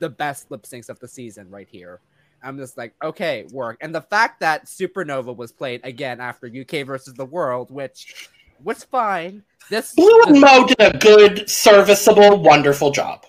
the 0.00 0.08
best 0.08 0.50
lip 0.50 0.62
syncs 0.62 0.88
of 0.88 0.98
the 0.98 1.06
season 1.06 1.48
right 1.48 1.68
here. 1.70 2.00
I'm 2.42 2.58
just 2.58 2.76
like, 2.76 2.94
okay, 3.04 3.46
work. 3.52 3.78
And 3.80 3.94
the 3.94 4.00
fact 4.00 4.40
that 4.40 4.66
Supernova 4.66 5.36
was 5.36 5.52
played 5.52 5.80
again 5.84 6.20
after 6.20 6.48
UK 6.48 6.84
versus 6.84 7.14
the 7.14 7.24
world, 7.24 7.70
which 7.70 8.28
was 8.64 8.82
fine. 8.82 9.44
This 9.70 9.94
Blue 9.94 10.22
and 10.26 10.40
Mo 10.40 10.66
did 10.66 10.80
a 10.80 10.98
good, 10.98 11.48
serviceable, 11.48 12.42
wonderful 12.42 12.90
job. 12.90 13.24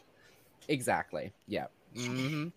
Exactly. 0.68 1.32
Yeah. 1.48 1.68
hmm 1.95 2.48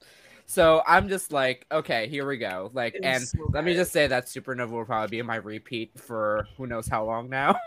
so 0.47 0.83
I'm 0.87 1.09
just 1.09 1.33
like, 1.33 1.67
okay, 1.73 2.09
here 2.09 2.27
we 2.27 2.39
go. 2.39 2.71
Like, 2.73 2.97
and 3.03 3.27
so 3.27 3.51
let 3.53 3.65
me 3.65 3.75
just 3.75 3.93
say 3.93 4.07
that 4.07 4.27
Supernova 4.27 4.71
will 4.71 4.85
probably 4.85 5.09
be 5.09 5.19
in 5.19 5.27
my 5.27 5.37
repeat 5.37 5.91
for 5.99 6.47
who 6.57 6.67
knows 6.69 6.87
how 6.87 7.05
long 7.05 7.29
now. 7.29 7.57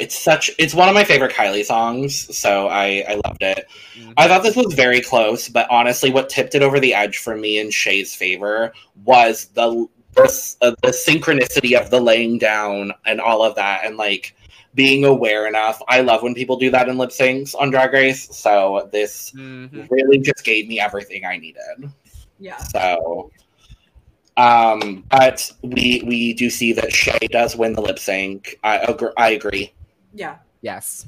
it's 0.00 0.18
such 0.18 0.50
it's 0.58 0.74
one 0.74 0.88
of 0.88 0.94
my 0.94 1.04
favorite 1.04 1.32
Kylie 1.32 1.64
songs, 1.64 2.36
so 2.36 2.68
I, 2.68 3.04
I 3.08 3.20
loved 3.26 3.42
it. 3.42 3.66
Mm-hmm. 3.96 4.12
I 4.16 4.28
thought 4.28 4.42
this 4.42 4.56
was 4.56 4.74
very 4.74 5.00
close, 5.00 5.48
but 5.48 5.66
honestly 5.70 6.10
what 6.10 6.28
tipped 6.28 6.54
it 6.54 6.62
over 6.62 6.80
the 6.80 6.94
edge 6.94 7.18
for 7.18 7.36
me 7.36 7.58
in 7.58 7.70
Shea's 7.70 8.14
favor 8.14 8.72
was 9.04 9.46
the 9.54 9.86
the, 10.14 10.56
uh, 10.62 10.70
the 10.82 10.88
synchronicity 10.88 11.78
of 11.78 11.90
the 11.90 12.00
laying 12.00 12.38
down 12.38 12.92
and 13.06 13.20
all 13.20 13.42
of 13.42 13.54
that 13.54 13.84
and 13.84 13.96
like 13.96 14.34
being 14.74 15.04
aware 15.04 15.46
enough. 15.46 15.80
I 15.88 16.00
love 16.02 16.22
when 16.22 16.34
people 16.34 16.56
do 16.56 16.70
that 16.70 16.88
in 16.88 16.98
lip 16.98 17.10
syncs 17.10 17.54
on 17.58 17.70
Drag 17.70 17.92
Race. 17.92 18.28
So 18.36 18.88
this 18.92 19.32
Mhm. 19.32 19.88
really 19.90 20.18
just 20.18 20.44
gave 20.44 20.68
me 20.68 20.78
everything 20.78 21.24
I 21.24 21.36
needed. 21.38 21.90
Yeah. 22.38 22.58
So, 22.58 23.30
um, 24.36 25.04
but 25.10 25.50
we 25.62 26.02
we 26.06 26.32
do 26.34 26.48
see 26.50 26.72
that 26.74 26.92
Shea 26.92 27.18
does 27.30 27.56
win 27.56 27.72
the 27.72 27.82
lip 27.82 27.98
sync. 27.98 28.58
I 28.62 28.78
agree. 28.78 29.10
I 29.16 29.30
agree. 29.30 29.72
Yeah. 30.14 30.36
Yes. 30.62 31.06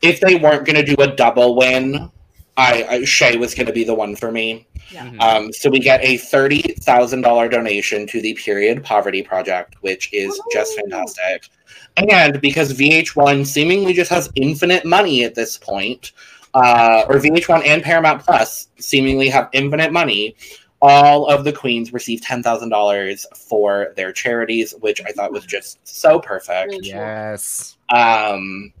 If 0.00 0.20
they 0.20 0.36
weren't 0.36 0.64
going 0.64 0.76
to 0.76 0.96
do 0.96 1.00
a 1.02 1.06
double 1.14 1.54
win, 1.54 2.10
I, 2.56 2.84
I 2.88 3.04
Shea 3.04 3.36
was 3.36 3.54
going 3.54 3.66
to 3.66 3.72
be 3.72 3.84
the 3.84 3.94
one 3.94 4.16
for 4.16 4.32
me. 4.32 4.66
Yeah. 4.90 5.06
Mhm. 5.06 5.20
Um, 5.20 5.52
so 5.52 5.68
we 5.70 5.78
get 5.80 6.02
a 6.02 6.16
thirty 6.16 6.62
thousand 6.80 7.22
dollar 7.22 7.48
donation 7.48 8.06
to 8.08 8.20
the 8.20 8.34
Period 8.34 8.82
Poverty 8.82 9.22
Project, 9.22 9.76
which 9.82 10.12
is 10.12 10.38
just 10.52 10.72
Woohoo! 10.76 10.80
fantastic. 10.90 11.48
And 11.96 12.40
because 12.40 12.72
VH1 12.72 13.46
seemingly 13.46 13.92
just 13.92 14.10
has 14.10 14.30
infinite 14.34 14.84
money 14.84 15.24
at 15.24 15.34
this 15.34 15.58
point, 15.58 16.12
uh, 16.54 17.04
or 17.08 17.16
VH1 17.16 17.66
and 17.66 17.82
Paramount 17.82 18.22
Plus 18.22 18.68
seemingly 18.78 19.28
have 19.28 19.48
infinite 19.52 19.92
money, 19.92 20.36
all 20.82 21.26
of 21.26 21.44
the 21.44 21.52
queens 21.52 21.92
receive 21.92 22.20
ten 22.20 22.42
thousand 22.42 22.70
dollars 22.70 23.24
for 23.36 23.92
their 23.96 24.12
charities, 24.12 24.74
which 24.80 25.00
I 25.02 25.12
thought 25.12 25.32
was 25.32 25.46
just 25.46 25.78
so 25.86 26.18
perfect. 26.18 26.74
Yes. 26.82 27.76
Um, 27.88 28.72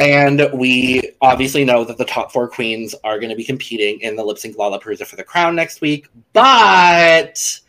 and 0.00 0.48
we 0.52 1.12
obviously 1.22 1.64
know 1.64 1.84
that 1.84 1.96
the 1.96 2.04
top 2.04 2.30
four 2.30 2.48
queens 2.48 2.94
are 3.04 3.18
going 3.18 3.30
to 3.30 3.36
be 3.36 3.44
competing 3.44 4.00
in 4.00 4.16
the 4.16 4.24
Lip 4.24 4.38
Sync 4.38 4.56
Lollapalooza 4.56 5.06
for 5.06 5.16
the 5.16 5.24
crown 5.24 5.56
next 5.56 5.80
week. 5.80 6.08
But 6.32 7.60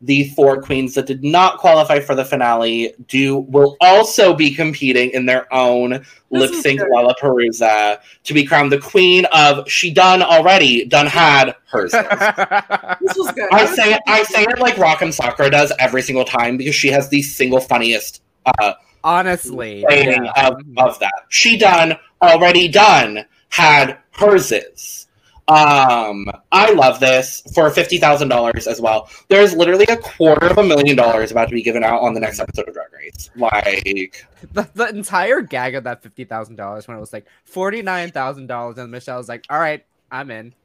the 0.00 0.28
four 0.30 0.62
queens 0.62 0.94
that 0.94 1.06
did 1.06 1.22
not 1.22 1.58
qualify 1.58 2.00
for 2.00 2.14
the 2.14 2.24
finale 2.24 2.94
do 3.06 3.38
will 3.38 3.76
also 3.80 4.34
be 4.34 4.50
competing 4.50 5.10
in 5.10 5.26
their 5.26 5.52
own 5.52 6.04
Lip 6.30 6.54
Sync 6.54 6.80
good. 6.80 6.88
Lollapalooza 6.90 8.00
to 8.24 8.34
be 8.34 8.44
crowned 8.44 8.72
the 8.72 8.78
queen 8.78 9.26
of 9.26 9.68
She 9.68 9.92
Done 9.92 10.22
Already, 10.22 10.86
Done 10.86 11.06
Had 11.06 11.54
Hers. 11.70 11.92
This 13.00 13.16
was 13.16 13.32
good. 13.32 13.48
I 13.52 13.66
say 13.66 13.94
it. 13.94 14.02
I 14.06 14.18
happy. 14.18 14.32
say 14.32 14.42
it 14.44 14.58
like 14.58 14.76
Rock 14.76 15.02
M. 15.02 15.10
Sakura 15.12 15.50
does 15.50 15.72
every 15.78 16.02
single 16.02 16.24
time 16.24 16.56
because 16.56 16.74
she 16.74 16.88
has 16.88 17.08
the 17.08 17.22
single 17.22 17.60
funniest 17.60 18.22
uh, 18.44 18.74
Honestly. 19.04 19.84
yeah. 19.88 20.32
of, 20.48 20.62
of 20.76 20.98
that. 21.00 21.12
She 21.28 21.56
done, 21.56 21.96
already 22.22 22.68
done, 22.68 23.24
had 23.48 23.98
hers 24.12 24.52
is. 24.52 25.06
Um, 25.50 26.30
I 26.52 26.72
love 26.72 27.00
this 27.00 27.42
for 27.54 27.68
fifty 27.70 27.98
thousand 27.98 28.28
dollars 28.28 28.68
as 28.68 28.80
well. 28.80 29.10
There's 29.28 29.54
literally 29.54 29.86
a 29.88 29.96
quarter 29.96 30.46
of 30.46 30.58
a 30.58 30.62
million 30.62 30.96
dollars 30.96 31.32
about 31.32 31.48
to 31.48 31.54
be 31.54 31.62
given 31.62 31.82
out 31.82 32.02
on 32.02 32.14
the 32.14 32.20
next 32.20 32.38
episode 32.38 32.68
of 32.68 32.74
Drag 32.74 32.92
Race. 32.92 33.30
Like, 33.34 34.26
the, 34.52 34.70
the 34.74 34.88
entire 34.88 35.40
gag 35.40 35.74
of 35.74 35.82
that 35.84 36.02
fifty 36.04 36.24
thousand 36.24 36.54
dollars 36.54 36.86
when 36.86 36.96
it 36.96 37.00
was 37.00 37.12
like 37.12 37.26
forty 37.44 37.82
nine 37.82 38.12
thousand 38.12 38.46
dollars, 38.46 38.78
and 38.78 38.92
Michelle 38.92 39.18
was 39.18 39.28
like, 39.28 39.44
"All 39.50 39.58
right, 39.58 39.84
I'm 40.12 40.30
in." 40.30 40.54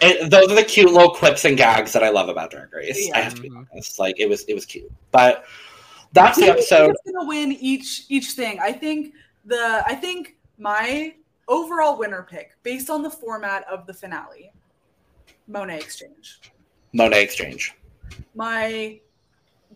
it, 0.00 0.30
those 0.30 0.50
are 0.50 0.54
the 0.54 0.64
cute 0.66 0.90
little 0.90 1.10
clips 1.10 1.44
and 1.44 1.58
gags 1.58 1.92
that 1.92 2.02
I 2.02 2.08
love 2.08 2.30
about 2.30 2.50
Drag 2.50 2.72
Race. 2.72 3.10
I 3.14 3.20
have 3.20 3.34
to 3.34 3.42
be 3.42 3.50
honest. 3.50 3.98
Like, 3.98 4.18
it 4.18 4.28
was 4.30 4.44
it 4.44 4.54
was 4.54 4.64
cute, 4.64 4.90
but 5.10 5.44
that's 6.12 6.36
Who 6.36 6.46
the 6.46 6.52
do 6.52 6.58
you 6.58 6.62
think 6.62 6.72
episode. 6.72 6.96
gonna 7.12 7.28
win 7.28 7.52
each 7.52 8.06
each 8.08 8.30
thing. 8.32 8.58
I 8.60 8.72
think 8.72 9.14
the 9.44 9.82
I 9.86 9.94
think 9.94 10.36
my 10.58 11.14
overall 11.48 11.98
winner 11.98 12.26
pick 12.28 12.56
based 12.62 12.90
on 12.90 13.02
the 13.02 13.10
format 13.10 13.64
of 13.70 13.86
the 13.86 13.94
finale, 13.94 14.52
Monet 15.46 15.78
X 15.78 15.98
Change. 15.98 16.40
Monet 16.92 17.22
X 17.22 17.34
Change. 17.34 17.74
My 18.34 19.00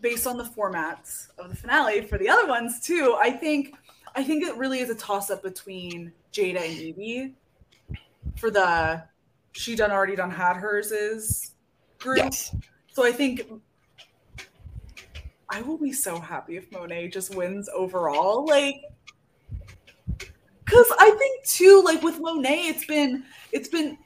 based 0.01 0.27
on 0.27 0.37
the 0.37 0.43
formats 0.43 1.29
of 1.39 1.49
the 1.49 1.55
finale 1.55 2.01
for 2.01 2.17
the 2.17 2.29
other 2.29 2.47
ones 2.47 2.79
too. 2.79 3.17
I 3.19 3.31
think 3.31 3.75
I 4.15 4.23
think 4.23 4.43
it 4.43 4.55
really 4.55 4.79
is 4.79 4.89
a 4.89 4.95
toss 4.95 5.29
up 5.29 5.43
between 5.43 6.11
Jaida 6.31 6.61
and 6.61 6.95
Yvie 6.95 7.33
for 8.35 8.49
the 8.49 9.03
she 9.53 9.75
done 9.75 9.91
already 9.91 10.15
done 10.15 10.31
had 10.31 10.55
hers 10.55 10.91
is 10.91 11.53
group. 11.99 12.17
Yes. 12.17 12.55
So 12.93 13.05
I 13.05 13.11
think 13.11 13.47
I 15.49 15.61
will 15.61 15.77
be 15.77 15.91
so 15.93 16.19
happy 16.19 16.57
if 16.57 16.71
Monet 16.71 17.09
just 17.09 17.35
wins 17.35 17.69
overall. 17.73 18.45
Like, 18.45 18.81
because 20.67 20.91
I 20.99 21.09
think 21.17 21.45
too, 21.45 21.81
like 21.85 22.03
with 22.03 22.19
Monet, 22.19 22.59
it's 22.67 22.85
been 22.85 23.23
it's 23.53 23.69
been 23.69 23.97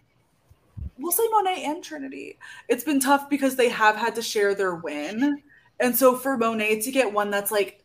we'll 0.97 1.11
say 1.11 1.23
Monet 1.31 1.63
and 1.65 1.83
Trinity. 1.83 2.37
It's 2.69 2.83
been 2.83 2.99
tough 2.99 3.29
because 3.29 3.55
they 3.55 3.69
have 3.69 3.95
had 3.95 4.13
to 4.15 4.21
share 4.21 4.53
their 4.53 4.75
win, 4.75 5.41
and 5.79 5.95
so 5.95 6.15
for 6.15 6.37
Monet 6.37 6.81
to 6.81 6.91
get 6.91 7.11
one 7.11 7.31
that's 7.31 7.51
like 7.51 7.83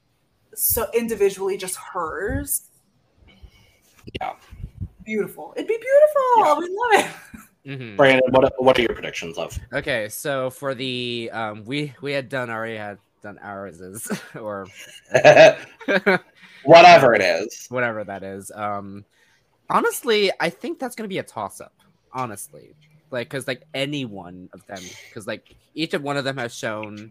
so 0.55 0.87
individually 0.95 1.57
just 1.57 1.77
hers, 1.77 2.69
Yeah. 4.21 4.35
beautiful. 5.05 5.55
It'd 5.57 5.69
be 5.69 5.79
beautiful. 5.79 6.23
Yeah. 6.39 6.59
We 6.59 6.69
love 6.69 7.05
it. 7.65 7.71
Mhm. 7.81 7.97
Brandon, 7.97 8.31
what 8.31 8.53
what 8.63 8.79
are 8.79 8.83
your 8.83 8.95
predictions, 8.95 9.39
of? 9.39 9.59
Okay, 9.73 10.09
so 10.09 10.51
for 10.51 10.75
the 10.75 11.31
um, 11.33 11.65
we 11.65 11.95
we 12.03 12.13
had 12.13 12.29
done 12.29 12.51
already 12.51 12.77
had 12.77 12.99
done 13.23 13.39
ours 13.43 13.81
is 13.81 14.07
or 14.41 14.67
Whatever 16.67 17.15
it 17.15 17.23
is. 17.23 17.67
whatever 17.69 18.05
that 18.05 18.23
is. 18.23 18.51
Um, 18.55 19.05
honestly, 19.71 20.31
I 20.41 20.51
think 20.51 20.79
that's 20.79 20.95
gonna 20.95 21.09
be 21.09 21.19
a 21.19 21.23
toss 21.23 21.61
up. 21.61 21.73
Honestly, 22.13 22.75
like 23.11 23.29
because 23.29 23.47
like 23.47 23.63
any 23.75 24.05
one 24.05 24.49
of 24.53 24.67
them, 24.67 24.81
because 25.09 25.27
like 25.27 25.55
each 25.75 25.95
of 25.95 26.03
one 26.03 26.17
of 26.17 26.25
them 26.25 26.37
has 26.39 26.55
shown 26.55 27.11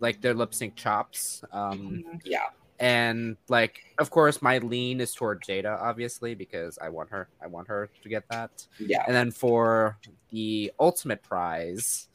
like 0.00 0.20
their 0.20 0.34
lip 0.34 0.54
sync 0.54 0.74
chops. 0.76 1.42
Um, 1.52 2.04
Yeah. 2.24 2.46
and 2.78 3.36
like 3.48 3.80
of 3.98 4.10
course 4.10 4.42
my 4.42 4.58
lean 4.58 5.00
is 5.00 5.14
toward 5.14 5.42
Jaida, 5.42 5.80
obviously 5.80 6.34
because 6.34 6.78
I 6.80 6.88
want 6.88 7.10
her. 7.10 7.28
I 7.42 7.46
want 7.48 7.68
her 7.68 7.90
to 8.02 8.08
get 8.08 8.24
that. 8.30 8.66
Yeah. 8.78 9.04
And 9.06 9.14
then 9.14 9.30
for 9.30 9.98
the 10.30 10.72
ultimate 10.80 11.22
prize, 11.22 12.08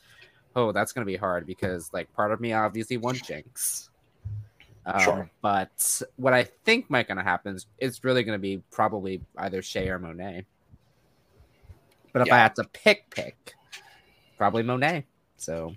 oh, 0.55 0.72
that's 0.72 0.91
gonna 0.93 1.05
be 1.05 1.15
hard 1.15 1.45
because 1.45 1.91
like 1.93 2.11
part 2.13 2.31
of 2.31 2.39
me 2.41 2.53
obviously 2.53 2.97
wants 2.97 3.22
Jinx. 3.22 3.89
Um, 4.85 4.99
Sure. 4.99 5.29
But 5.41 6.01
what 6.15 6.33
I 6.33 6.43
think 6.43 6.89
might 6.89 7.07
gonna 7.07 7.23
happen 7.23 7.55
is 7.55 7.67
it's 7.77 8.03
really 8.03 8.23
gonna 8.23 8.39
be 8.39 8.61
probably 8.71 9.21
either 9.37 9.61
Shea 9.61 9.89
or 9.89 9.99
Monet. 9.99 10.45
But 12.13 12.23
if 12.23 12.33
I 12.33 12.37
had 12.37 12.55
to 12.55 12.65
pick, 12.65 13.09
pick, 13.09 13.53
probably 14.37 14.63
Monet. 14.63 15.05
So 15.37 15.75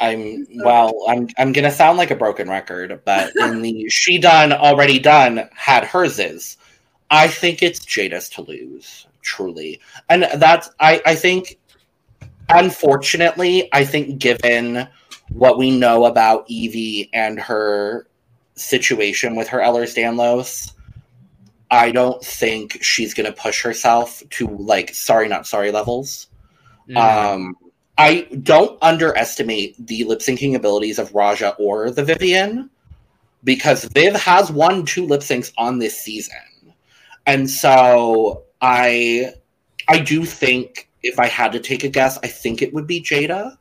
I'm 0.00 0.46
well, 0.56 1.04
I'm 1.08 1.28
I'm 1.38 1.52
gonna 1.52 1.70
sound 1.70 1.98
like 1.98 2.10
a 2.10 2.16
broken 2.16 2.48
record, 2.48 3.00
but 3.04 3.34
in 3.36 3.62
the 3.62 3.86
she 3.90 4.18
done 4.18 4.52
already 4.52 4.98
done 4.98 5.48
had 5.54 5.84
hers 5.84 6.18
is. 6.18 6.58
I 7.10 7.28
think 7.28 7.62
it's 7.62 7.84
Jaida's 7.84 8.28
to 8.30 8.42
lose, 8.42 9.06
truly. 9.22 9.80
And 10.08 10.26
that's 10.36 10.70
I, 10.80 11.00
I 11.06 11.14
think 11.14 11.58
unfortunately, 12.48 13.68
I 13.72 13.84
think 13.84 14.18
given 14.18 14.88
what 15.36 15.58
we 15.58 15.76
know 15.76 16.06
about 16.06 16.48
Yvie 16.48 17.10
and 17.12 17.38
her 17.38 18.06
situation 18.54 19.36
with 19.36 19.48
her 19.48 19.58
Ehlers-Danlos, 19.58 20.72
I 21.70 21.90
don't 21.90 22.22
think 22.24 22.82
she's 22.82 23.12
going 23.12 23.26
to 23.26 23.38
push 23.38 23.62
herself 23.62 24.22
to 24.30 24.46
like 24.48 24.94
sorry 24.94 25.28
not 25.28 25.46
sorry 25.46 25.70
levels. 25.72 26.28
Mhm. 26.88 26.96
Um, 26.96 27.56
I 27.98 28.28
don't 28.42 28.78
underestimate 28.82 29.86
the 29.86 30.04
lip 30.04 30.20
syncing 30.20 30.54
abilities 30.54 30.98
of 30.98 31.14
Raja 31.14 31.54
or 31.58 31.90
the 31.90 32.04
Vivienne 32.04 32.70
because 33.42 33.84
Viv 33.84 34.14
has 34.14 34.50
won 34.50 34.86
two 34.86 35.06
lip 35.06 35.22
syncs 35.22 35.52
on 35.58 35.78
this 35.78 35.98
season, 35.98 36.36
and 37.26 37.50
so 37.50 38.44
I 38.60 39.32
I 39.88 39.98
do 39.98 40.24
think 40.24 40.88
if 41.02 41.18
I 41.18 41.26
had 41.26 41.52
to 41.52 41.60
take 41.60 41.84
a 41.84 41.88
guess, 41.88 42.18
I 42.22 42.28
think 42.28 42.62
it 42.62 42.72
would 42.72 42.86
be 42.86 43.02
Jaida. 43.02 43.56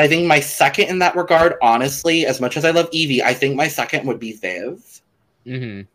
I 0.00 0.08
think 0.08 0.26
my 0.26 0.40
second 0.40 0.88
in 0.88 0.98
that 1.00 1.14
regard, 1.14 1.56
honestly, 1.60 2.24
as 2.24 2.40
much 2.40 2.56
as 2.56 2.64
I 2.64 2.70
love 2.70 2.90
Yvie, 2.90 3.20
I 3.22 3.34
think 3.34 3.54
my 3.54 3.68
second 3.68 4.06
would 4.06 4.18
be 4.18 4.32
Viv. 4.32 4.82
Mhm. 5.46 5.86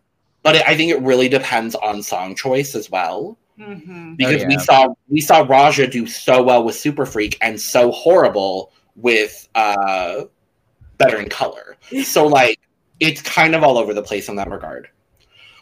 But 0.44 0.58
I 0.68 0.78
think 0.78 0.92
it 0.92 1.02
really 1.02 1.28
depends 1.28 1.74
on 1.74 2.04
song 2.04 2.36
choice 2.36 2.76
as 2.76 2.92
well 2.92 3.36
Mhm. 3.60 4.16
because 4.16 4.44
Oh, 4.44 4.48
we 4.48 4.58
saw 4.60 4.88
we 5.10 5.22
saw 5.22 5.40
Raja 5.42 5.88
do 5.88 6.06
so 6.06 6.44
well 6.44 6.64
with 6.64 6.76
Super 6.76 7.08
Freak 7.08 7.38
and 7.42 7.60
so 7.60 7.92
horrible 7.92 8.72
with 8.96 9.50
uh 9.56 10.26
Better 11.00 11.20
in 11.20 11.28
Color. 11.30 11.76
So 12.04 12.28
like 12.28 12.60
it's 13.00 13.24
kind 13.24 13.56
of 13.56 13.64
all 13.64 13.78
over 13.78 13.94
the 13.96 14.04
place 14.04 14.30
in 14.30 14.36
that 14.36 14.52
regard. 14.52 14.88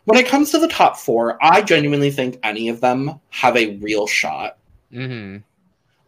When 0.04 0.20
it 0.20 0.28
comes 0.28 0.52
to 0.52 0.60
the 0.60 0.68
top 0.68 0.98
four, 0.98 1.38
I 1.42 1.62
genuinely 1.62 2.12
think 2.12 2.40
any 2.44 2.68
of 2.68 2.82
them 2.82 3.22
have 3.30 3.56
a 3.56 3.78
real 3.78 4.06
shot. 4.06 4.58
Mhm. 4.94 5.44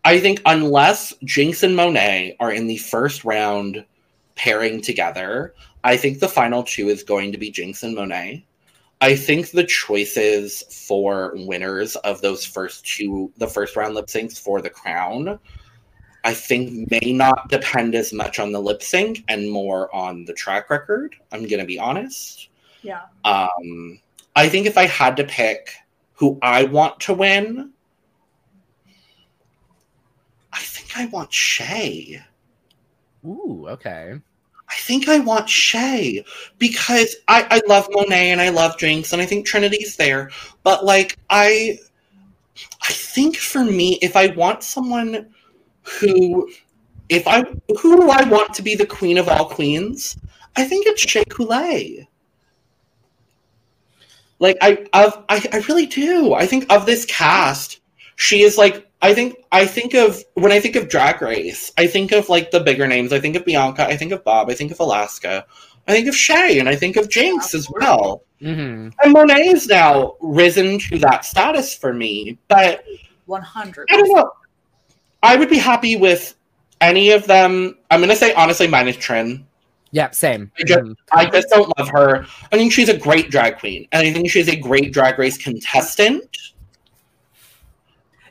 I 0.05 0.19
think 0.19 0.39
unless 0.45 1.15
Jinx 1.23 1.63
and 1.63 1.75
Monet 1.75 2.37
are 2.39 2.51
in 2.51 2.67
the 2.67 2.77
first 2.77 3.25
round 3.25 3.83
pairing 4.35 4.79
together, 4.79 5.55
I 5.83 5.97
think 5.97 6.19
the 6.19 6.27
final 6.27 6.61
two 6.61 6.89
is 6.89 7.03
going 7.03 7.31
to 7.31 7.39
be 7.39 7.49
Jinx 7.49 7.81
and 7.81 7.95
Monet. 7.95 8.45
I 9.01 9.15
think 9.15 9.49
the 9.49 9.63
choices 9.63 10.63
for 10.87 11.33
winners 11.35 11.95
of 11.97 12.21
those 12.21 12.45
first 12.45 12.85
two, 12.85 13.33
the 13.37 13.47
first 13.47 13.75
round 13.75 13.95
lip 13.95 14.05
syncs 14.05 14.39
for 14.39 14.61
the 14.61 14.69
crown, 14.69 15.39
I 16.23 16.33
think 16.33 16.89
may 16.91 17.11
not 17.11 17.49
depend 17.49 17.95
as 17.95 18.13
much 18.13 18.39
on 18.39 18.51
the 18.51 18.61
lip 18.61 18.83
sync 18.83 19.23
and 19.27 19.51
more 19.51 19.93
on 19.93 20.25
the 20.25 20.33
track 20.33 20.69
record. 20.69 21.15
I'm 21.31 21.47
going 21.47 21.59
to 21.59 21.65
be 21.65 21.79
honest. 21.79 22.49
Yeah. 22.83 23.01
Um, 23.25 23.99
I 24.35 24.49
think 24.49 24.67
if 24.67 24.77
I 24.77 24.85
had 24.85 25.17
to 25.17 25.23
pick 25.23 25.71
who 26.13 26.37
I 26.43 26.63
want 26.65 26.99
to 27.01 27.13
win, 27.13 27.73
I 30.55 30.59
think 30.59 30.97
I 30.97 31.05
want 31.07 31.33
Shea. 31.33 32.23
Ooh, 33.25 33.67
okay. 33.69 34.13
I 34.67 34.73
think 34.75 35.09
I 35.09 35.19
want 35.19 35.49
Shea 35.49 36.23
because 36.57 37.15
I, 37.27 37.45
I 37.51 37.61
love 37.67 37.87
Monet 37.91 38.31
and 38.31 38.41
I 38.41 38.49
love 38.49 38.77
Jinx 38.77 39.13
and 39.13 39.21
I 39.21 39.25
think 39.25 39.45
Trinity's 39.45 39.97
there. 39.97 40.31
But 40.63 40.85
like 40.85 41.19
I 41.29 41.77
I 42.81 42.91
think 42.91 43.35
for 43.37 43.63
me, 43.63 43.99
if 44.01 44.15
I 44.15 44.27
want 44.27 44.63
someone 44.63 45.33
who 45.83 46.49
if 47.09 47.27
I 47.27 47.43
who 47.81 47.97
do 47.97 48.09
I 48.09 48.23
want 48.23 48.53
to 48.55 48.61
be 48.61 48.75
the 48.75 48.87
queen 48.87 49.17
of 49.17 49.27
all 49.27 49.49
queens, 49.49 50.17
I 50.55 50.63
think 50.63 50.87
it's 50.87 51.01
Shea 51.01 51.25
Coulee. 51.25 52.07
Like 54.39 54.57
I 54.61 54.85
of 54.93 55.23
I, 55.29 55.45
I 55.51 55.57
really 55.67 55.85
do. 55.85 56.33
I 56.33 56.45
think 56.45 56.71
of 56.71 56.85
this 56.85 57.05
cast, 57.05 57.81
she 58.15 58.41
is 58.41 58.57
like 58.57 58.84
I 59.01 59.13
think 59.13 59.35
I 59.51 59.65
think 59.65 59.93
of 59.93 60.23
when 60.33 60.51
I 60.51 60.59
think 60.59 60.75
of 60.75 60.89
Drag 60.89 61.21
Race, 61.21 61.71
I 61.77 61.87
think 61.87 62.11
of 62.11 62.29
like 62.29 62.51
the 62.51 62.59
bigger 62.59 62.87
names. 62.87 63.13
I 63.13 63.19
think 63.19 63.35
of 63.35 63.45
Bianca, 63.45 63.85
I 63.85 63.97
think 63.97 64.11
of 64.11 64.23
Bob, 64.23 64.49
I 64.49 64.53
think 64.53 64.71
of 64.71 64.79
Alaska, 64.79 65.45
I 65.87 65.91
think 65.91 66.07
of 66.07 66.15
Shea, 66.15 66.59
and 66.59 66.67
I 66.69 66.75
think 66.75 66.95
of 66.95 67.09
Jinx 67.09 67.53
as 67.53 67.69
well. 67.69 68.23
Mhm. 68.41 68.93
And 69.03 69.13
Monet 69.13 69.47
is 69.47 69.67
now 69.67 70.15
risen 70.21 70.79
to 70.79 70.97
that 70.99 71.25
status 71.25 71.73
for 71.75 71.93
me. 71.93 72.37
But 72.47 72.83
One 73.27 73.41
hundred. 73.41 73.87
I 73.91 73.97
don't 73.97 74.13
know. 74.15 74.31
I 75.23 75.35
would 75.35 75.49
be 75.49 75.57
happy 75.57 75.95
with 75.95 76.35
any 76.81 77.11
of 77.11 77.25
them. 77.27 77.77
I'm 77.91 77.99
gonna 77.99 78.15
say 78.15 78.33
honestly, 78.33 78.67
minus 78.67 78.97
Trin. 78.97 79.45
Yeah, 79.91 80.09
same. 80.11 80.51
I 80.59 80.63
just- 80.63 80.79
Mhm. 80.79 80.95
I 81.11 81.25
just 81.25 81.49
don't 81.49 81.77
love 81.77 81.89
her. 81.89 82.25
I 82.51 82.57
think 82.57 82.71
she's 82.73 82.89
a 82.89 82.97
great 82.97 83.29
drag 83.31 83.57
queen, 83.59 83.87
and 83.91 84.05
I 84.07 84.11
think 84.11 84.29
she's 84.29 84.49
a 84.49 84.55
great 84.55 84.91
drag 84.91 85.17
race 85.17 85.37
contestant. 85.37 86.37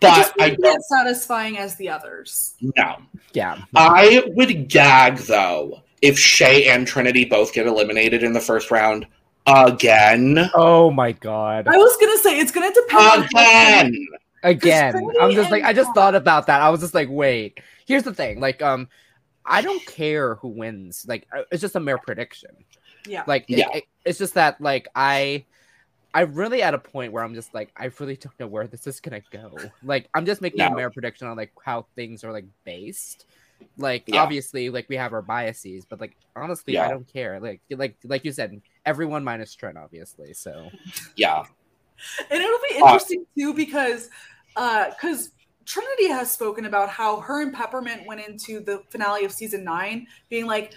It 0.04 0.10
But 0.10 0.16
just 0.16 0.32
I 0.38 0.44
wouldn't 0.44 0.62
don't 0.62 0.72
get 0.74 0.82
satisfying 0.82 1.58
as 1.58 1.74
the 1.76 1.88
others. 1.88 2.54
know. 2.60 2.96
Yeah. 3.32 3.58
I 3.74 4.22
would 4.28 4.68
gag 4.68 5.16
though 5.18 5.82
if 6.02 6.18
Shea 6.18 6.66
and 6.68 6.86
Trinity 6.86 7.24
both 7.24 7.52
get 7.52 7.66
eliminated 7.66 8.22
in 8.22 8.32
the 8.32 8.40
first 8.40 8.70
round 8.70 9.06
again. 9.46 10.50
Oh 10.54 10.90
my 10.90 11.12
god. 11.12 11.66
I 11.68 11.76
was 11.76 11.96
gonna 12.00 12.18
say 12.18 12.38
it's 12.38 12.52
gonna 12.52 12.72
depend. 12.72 13.24
Again. 13.26 14.06
Again. 14.42 15.10
I'm 15.20 15.32
just 15.32 15.50
like 15.50 15.64
I 15.64 15.72
just 15.72 15.94
thought 15.94 16.14
about 16.14 16.46
that. 16.46 16.60
I 16.60 16.70
was 16.70 16.80
just 16.80 16.94
like, 16.94 17.08
wait. 17.10 17.60
Here's 17.86 18.02
the 18.02 18.14
thing. 18.14 18.40
Like, 18.40 18.62
um, 18.62 18.88
I 19.46 19.60
don't 19.60 19.84
care 19.86 20.36
who 20.36 20.48
wins. 20.48 21.04
Like, 21.06 21.26
uh, 21.36 21.42
it's 21.52 21.60
just 21.60 21.76
a 21.76 21.80
mere 21.80 21.98
prediction. 21.98 22.50
Yeah. 23.06 23.24
Like, 23.26 23.44
it- 23.50 23.58
Yeah. 23.58 23.68
it- 23.74 23.84
it's 24.06 24.18
just 24.18 24.34
that 24.34 24.58
like 24.60 24.88
I. 24.94 25.44
I'm 26.14 26.32
really 26.34 26.62
at 26.62 26.74
a 26.74 26.78
point 26.78 27.12
where 27.12 27.24
I'm 27.24 27.34
just 27.34 27.52
like, 27.52 27.72
I 27.76 27.90
really 27.98 28.16
don't 28.16 28.38
know 28.38 28.46
where 28.46 28.66
this 28.68 28.86
is 28.86 29.00
gonna 29.00 29.20
go. 29.30 29.58
Like, 29.82 30.08
I'm 30.14 30.24
just 30.24 30.40
making 30.40 30.60
a 30.60 30.70
mere 30.70 30.90
prediction 30.90 31.26
on 31.26 31.36
like 31.36 31.52
how 31.64 31.86
things 31.96 32.22
are 32.24 32.32
like 32.32 32.46
based. 32.64 33.26
Like, 33.76 34.04
Yeah. 34.06 34.22
obviously, 34.22 34.70
like 34.70 34.88
we 34.88 34.96
have 34.96 35.12
our 35.12 35.22
biases, 35.22 35.84
but 35.84 36.00
like 36.00 36.16
honestly, 36.36 36.78
I 36.78 36.88
don't 36.88 37.06
care. 37.12 37.40
Like, 37.40 37.60
like, 37.70 37.96
like 38.04 38.24
you 38.24 38.32
said, 38.32 38.62
everyone 38.86 39.24
minus 39.24 39.54
Trent, 39.54 39.76
obviously. 39.76 40.32
So, 40.34 40.70
Yeah. 41.16 41.44
And 42.30 42.42
it'll 42.42 42.58
be 42.68 42.76
Uh, 42.76 42.86
interesting 42.86 43.26
too 43.36 43.54
because 43.54 44.08
uh 44.56 44.90
because 44.90 45.30
Trinity 45.64 46.08
has 46.08 46.30
spoken 46.30 46.66
about 46.66 46.90
how 46.90 47.20
her 47.20 47.40
and 47.42 47.52
Peppermint 47.54 48.06
went 48.06 48.20
into 48.20 48.60
the 48.60 48.82
finale 48.90 49.24
of 49.24 49.32
season 49.32 49.64
nine 49.64 50.06
being 50.28 50.46
like 50.46 50.74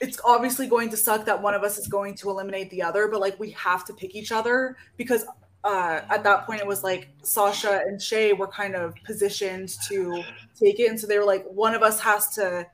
it's 0.00 0.18
obviously 0.24 0.66
going 0.66 0.88
to 0.90 0.96
suck 0.96 1.24
that 1.26 1.40
one 1.42 1.54
of 1.54 1.62
us 1.62 1.78
is 1.78 1.86
going 1.86 2.14
to 2.16 2.30
eliminate 2.30 2.70
the 2.70 2.82
other, 2.82 3.06
but 3.08 3.20
like 3.20 3.38
we 3.38 3.50
have 3.50 3.84
to 3.86 3.92
pick 3.92 4.14
each 4.14 4.32
other 4.32 4.76
because 4.96 5.24
uh 5.62 6.00
at 6.08 6.24
that 6.24 6.46
point 6.46 6.58
it 6.60 6.66
was 6.66 6.82
like 6.82 7.08
Sasha 7.22 7.82
and 7.86 8.00
Shea 8.00 8.32
were 8.32 8.46
kind 8.48 8.74
of 8.74 8.94
positioned 9.04 9.68
to 9.88 10.22
take 10.58 10.80
it. 10.80 10.88
And 10.88 10.98
so 10.98 11.06
they 11.06 11.18
were 11.18 11.24
like, 11.26 11.44
one 11.46 11.74
of 11.74 11.82
us 11.82 12.00
has 12.00 12.28
to 12.36 12.66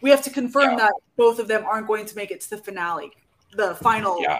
we 0.00 0.10
have 0.10 0.22
to 0.22 0.30
confirm 0.30 0.72
Yeah. 0.72 0.76
that 0.76 0.92
both 1.16 1.38
of 1.38 1.48
them 1.48 1.64
aren't 1.64 1.86
going 1.88 2.06
to 2.06 2.14
make 2.16 2.30
it 2.30 2.40
to 2.42 2.50
the 2.50 2.58
finale, 2.58 3.10
the 3.56 3.74
final 3.76 4.20
Yeah. 4.22 4.38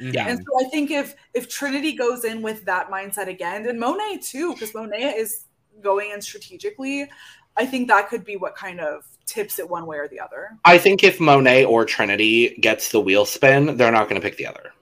Yeah. 0.00 0.26
and 0.28 0.38
so 0.38 0.66
I 0.66 0.68
think 0.70 0.90
if 0.90 1.14
if 1.32 1.48
Trinity 1.48 1.92
goes 1.92 2.24
in 2.24 2.42
with 2.42 2.64
that 2.66 2.90
mindset 2.90 3.28
again, 3.28 3.66
and 3.66 3.78
Monet 3.80 4.18
too, 4.22 4.52
because 4.52 4.74
Monet 4.74 5.14
is 5.16 5.44
going 5.80 6.10
in 6.10 6.20
strategically, 6.20 7.08
I 7.56 7.64
think 7.66 7.88
that 7.88 8.08
could 8.08 8.24
be 8.24 8.36
what 8.36 8.54
kind 8.56 8.80
of 8.80 9.04
tips 9.26 9.58
it 9.58 9.68
one 9.68 9.86
way 9.86 9.96
or 9.98 10.08
the 10.08 10.20
other. 10.20 10.50
I 10.64 10.78
think 10.78 11.02
if 11.04 11.20
Monet 11.20 11.64
or 11.64 11.84
Trinity 11.84 12.56
gets 12.60 12.90
the 12.90 13.00
wheel 13.00 13.24
spin, 13.24 13.76
they're 13.76 13.92
not 13.92 14.08
going 14.08 14.20
to 14.20 14.26
pick 14.26 14.36
the 14.36 14.46
other. 14.46 14.72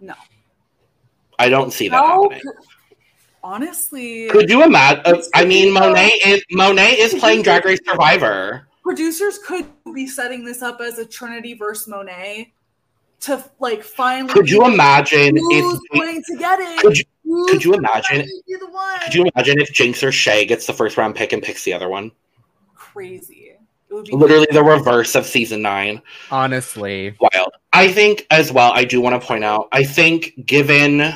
No. 0.00 0.14
I 1.38 1.48
don't 1.48 1.72
see 1.72 1.88
that 1.88 2.04
happening. 2.04 2.40
honestly, 3.42 4.28
Could 4.28 4.50
you 4.50 4.62
imagine? 4.62 5.02
Uh, 5.06 5.22
I 5.34 5.44
mean, 5.44 5.72
Monet 5.72 6.10
is 6.26 6.42
Monet 6.50 6.98
is 6.98 7.14
playing 7.14 7.42
Drag 7.42 7.64
Race 7.64 7.80
Survivor. 7.86 8.66
producers 8.82 9.38
could 9.46 9.66
be 9.94 10.06
setting 10.06 10.44
this 10.44 10.62
up 10.62 10.80
as 10.80 10.98
a 10.98 11.06
Trinity 11.06 11.54
versus 11.54 11.88
Monet 11.88 12.52
to 13.20 13.42
like 13.58 13.82
finally. 13.82 14.32
Could 14.32 14.50
you 14.50 14.64
imagine 14.66 15.36
who's 15.36 15.80
if? 15.92 15.98
going 15.98 16.22
to 16.22 16.36
get 16.38 16.60
it? 16.60 16.80
Could 16.80 16.98
you, 16.98 17.04
could 17.48 17.64
you 17.64 17.74
imagine? 17.74 18.26
Be 18.46 18.56
the 18.56 18.66
one. 18.70 19.00
Could 19.00 19.14
you 19.14 19.26
imagine 19.34 19.60
if 19.60 19.72
Jinx 19.72 20.02
or 20.02 20.12
Shea 20.12 20.44
gets 20.44 20.66
the 20.66 20.72
first 20.72 20.96
round 20.96 21.14
pick 21.14 21.32
and 21.32 21.42
picks 21.42 21.64
the 21.64 21.72
other 21.72 21.88
one? 21.88 22.12
Crazy. 22.92 23.52
It 23.90 23.94
would 23.94 24.04
be 24.06 24.14
Literally 24.14 24.46
the 24.50 24.62
reverse 24.62 25.14
of 25.14 25.26
season 25.26 25.62
nine. 25.62 26.00
Honestly. 26.30 27.16
Wild. 27.20 27.52
I 27.72 27.92
think 27.92 28.26
as 28.30 28.52
well. 28.52 28.72
I 28.72 28.84
do 28.84 29.00
want 29.00 29.20
to 29.20 29.26
point 29.26 29.44
out. 29.44 29.68
I 29.72 29.84
think 29.84 30.46
given 30.46 31.12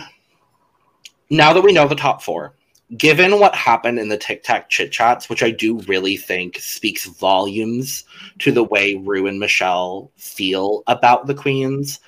now 1.30 1.52
that 1.52 1.62
we 1.62 1.72
know 1.72 1.86
the 1.86 1.94
top 1.94 2.22
four, 2.22 2.55
given 2.96 3.38
what 3.38 3.55
happened 3.55 3.98
in 3.98 4.09
the 4.09 4.18
Tic 4.18 4.42
Tac 4.42 4.68
chit 4.70 4.92
chats, 4.92 5.28
which 5.28 5.42
I 5.42 5.51
do 5.51 5.78
really 5.80 6.16
think 6.16 6.59
speaks 6.59 7.06
volumes 7.06 8.05
to 8.40 8.52
the 8.52 8.64
way 8.64 8.94
Rue 8.94 9.26
and 9.26 9.38
Michelle 9.38 10.10
feel 10.16 10.82
about 10.86 11.26
the 11.26 11.34
queens. 11.34 12.01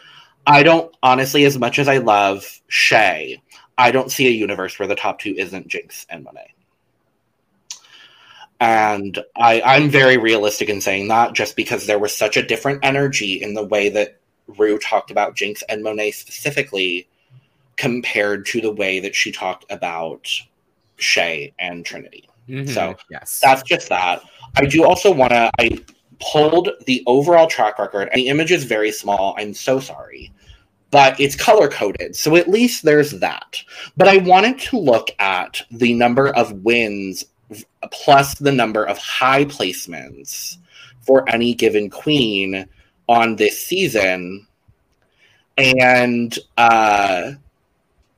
I 0.47 0.63
don't 0.63 0.95
honestly, 1.03 1.45
as 1.45 1.59
much 1.59 1.79
as 1.79 1.89
I 1.89 1.99
love 1.99 2.61
Shea, 2.69 3.41
I 3.79 3.91
don't 3.91 4.13
see 4.13 4.27
a 4.27 4.31
universe 4.31 4.79
where 4.79 4.89
the 4.89 4.95
top 4.95 5.19
two 5.19 5.35
isn't 5.37 5.69
Jinx 5.69 6.07
and 6.09 6.25
Monet. 6.25 6.55
And 8.61 9.19
I, 9.37 9.61
I'm 9.63 9.91
very 9.91 10.17
realistic 10.17 10.69
in 10.69 10.81
saying 10.81 11.09
that 11.09 11.35
just 11.35 11.57
because 11.57 11.87
there 11.87 11.99
was 11.99 12.17
such 12.17 12.37
a 12.37 12.43
different 12.43 12.81
energy 12.83 13.43
in 13.43 13.55
the 13.55 13.65
way 13.65 13.89
that 13.91 14.19
Rue 14.47 14.79
talked 14.79 15.11
about 15.11 15.37
Jinx 15.37 15.63
and 15.69 15.83
Monet 15.83 16.13
specifically 16.13 17.09
compared 17.77 18.47
to 18.47 18.61
the 18.61 18.73
way 18.73 19.01
that 19.01 19.15
she 19.15 19.31
talked 19.31 19.71
about 19.71 20.27
Shea 20.97 21.53
and 21.59 21.85
Trinity. 21.85 22.29
Mhm, 22.49 22.69
So, 22.69 22.95
yes, 23.11 23.41
That's 23.43 23.63
just 23.63 23.89
that. 23.89 24.23
I 24.57 24.65
do 24.65 24.85
also 24.85 25.13
want 25.13 25.33
to. 25.33 25.51
I 25.59 25.79
pulled 26.21 26.71
the 26.87 27.03
overall 27.07 27.47
track 27.47 27.79
record, 27.79 28.09
and 28.13 28.21
the 28.23 28.29
image 28.29 28.53
is 28.53 28.65
very 28.65 28.93
small. 28.93 29.35
I'm 29.37 29.53
so 29.53 29.81
sorry. 29.81 30.33
But 30.91 31.19
it's 31.21 31.35
color 31.35 31.69
coded. 31.69 32.15
So 32.17 32.37
at 32.37 32.49
least 32.49 32.85
there's 32.85 33.11
that. 33.11 33.61
But 33.97 34.09
I 34.09 34.19
wanted 34.19 34.59
to 34.61 34.79
look 34.79 35.11
at 35.19 35.61
the 35.71 35.93
number 35.93 36.29
of 36.29 36.53
wins 36.63 37.25
plus 37.91 38.35
the 38.35 38.53
number 38.53 38.85
of 38.85 38.99
high 38.99 39.45
placements 39.45 40.59
for 41.01 41.29
any 41.29 41.55
given 41.55 41.89
queen 41.89 42.69
on 43.09 43.37
this 43.37 43.65
season. 43.65 44.47
And 45.57 46.39
uh, 46.59 47.33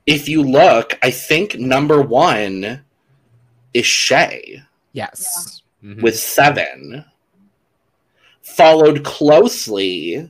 if 0.07 0.27
you 0.27 0.43
look, 0.43 0.97
I 1.03 1.11
think 1.11 1.57
number 1.59 2.01
one 2.01 2.83
is 3.73 3.85
Shea 3.85 4.63
yes, 4.93 5.61
Mhm. 5.83 6.01
with 6.01 6.19
seven, 6.19 7.05
followed 8.41 9.03
closely 9.05 10.29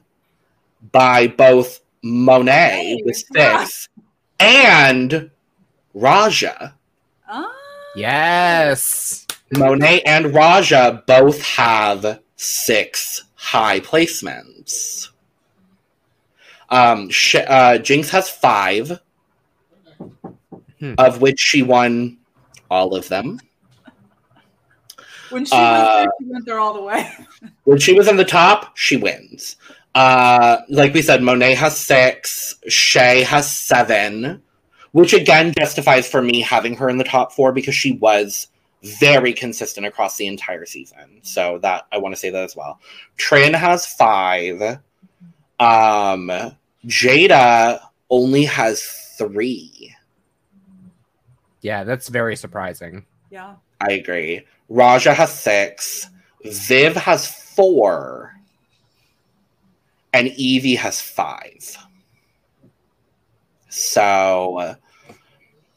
by 0.91 1.27
both 1.27 1.79
Monet 2.03 3.01
with 3.05 3.23
six 3.33 3.87
and 4.39 5.31
Raja. 5.93 6.75
Ah. 7.27 7.51
Yes, 7.95 9.25
Monet 9.51 10.01
and 10.05 10.33
Raja 10.33 11.03
both 11.07 11.41
have 11.43 12.19
six 12.35 13.23
high 13.35 13.79
placements. 13.79 15.09
Um, 16.69 17.09
Sh- 17.09 17.35
uh, 17.47 17.79
Jinx 17.79 18.09
has 18.11 18.29
five, 18.29 18.99
Hmm. 20.79 20.93
of 20.97 21.19
which 21.21 21.39
she 21.39 21.61
won 21.63 22.17
all 22.69 22.95
of 22.95 23.09
them. 23.09 23.39
When 25.29 25.45
she 25.45 25.55
Uh, 25.55 25.59
went 25.59 25.87
there, 25.93 26.07
she 26.19 26.25
went 26.31 26.45
there 26.45 26.59
all 26.59 26.73
the 26.73 26.81
way. 26.81 27.11
when 27.65 27.79
she 27.79 27.93
was 27.93 28.07
in 28.07 28.17
the 28.17 28.23
top, 28.25 28.77
she 28.77 28.95
wins. 28.97 29.57
Uh, 29.95 30.57
like 30.69 30.93
we 30.93 31.01
said, 31.01 31.21
Monet 31.21 31.55
has 31.55 31.75
six, 31.75 32.55
Shea 32.67 33.23
has 33.23 33.51
seven, 33.51 34.41
which 34.91 35.13
again 35.13 35.53
justifies 35.57 36.07
for 36.09 36.21
me 36.21 36.41
having 36.41 36.75
her 36.75 36.89
in 36.89 36.97
the 36.97 37.03
top 37.03 37.31
four 37.31 37.51
because 37.51 37.75
she 37.75 37.93
was 37.93 38.47
very 38.83 39.33
consistent 39.33 39.85
across 39.85 40.17
the 40.17 40.27
entire 40.27 40.65
season. 40.65 41.19
So 41.21 41.59
that 41.61 41.85
I 41.91 41.97
want 41.97 42.15
to 42.15 42.19
say 42.19 42.29
that 42.29 42.43
as 42.43 42.55
well. 42.55 42.79
Trin 43.17 43.53
has 43.53 43.85
five. 43.85 44.79
Um, 45.59 46.31
Jaida 46.85 47.81
only 48.09 48.45
has 48.45 48.81
three. 49.17 49.93
yeah. 51.61 51.83
That's 51.83 52.07
very 52.07 52.35
surprising. 52.37 53.05
Yeah. 53.29 53.55
I 53.81 53.91
agree. 53.93 54.45
Raja 54.69 55.13
has 55.13 55.33
six. 55.33 56.09
Viv 56.45 56.95
has 56.95 57.27
four. 57.27 58.33
And 60.13 60.29
Yvie 60.29 60.77
has 60.77 61.01
five. 61.01 61.77
So, 63.69 64.75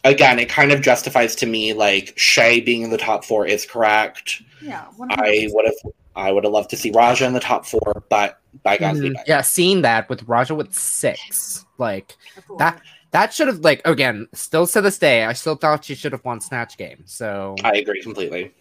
again, 0.05 0.39
it 0.39 0.49
kind 0.49 0.73
of 0.73 0.81
justifies 0.81 1.35
to 1.37 1.47
me 1.47 1.73
like 1.75 2.13
Shea 2.17 2.61
being 2.61 2.83
in 2.83 2.91
the 2.91 2.99
top 2.99 3.25
four 3.25 3.47
is 3.47 3.65
correct. 3.67 4.43
Yeah. 4.61 4.87
I 5.11 5.49
would 5.53 5.67
have, 5.67 5.93
I 6.17 6.33
would 6.33 6.45
have 6.45 6.53
loved 6.53 6.71
to 6.71 6.77
see 6.77 6.91
Raja 6.91 7.25
in 7.27 7.33
the 7.33 7.41
top 7.41 7.67
four, 7.67 8.05
but 8.09 8.41
bygones 8.63 9.01
be 9.01 9.11
Mhm. 9.11 9.23
Yeah, 9.27 9.41
seeing 9.43 9.83
that 9.83 10.09
with 10.09 10.23
Raja 10.25 10.55
with 10.55 10.75
six, 10.75 11.65
like 11.79 12.17
That's 12.37 12.59
that- 12.59 12.83
that 13.13 13.35
should 13.35 13.47
have 13.49 13.59
like 13.59 13.83
again, 13.87 14.27
still 14.33 14.67
to 14.67 14.81
this 14.81 14.99
day, 14.99 15.25
I 15.25 15.35
still 15.35 15.55
thought 15.55 15.85
she 15.85 15.95
should 15.95 16.13
have 16.13 16.25
won 16.25 16.41
Snatch 16.41 16.79
Game. 16.79 17.03
So 17.05 17.57
I 17.63 17.73
agree 17.75 18.01
completely. 18.03 18.55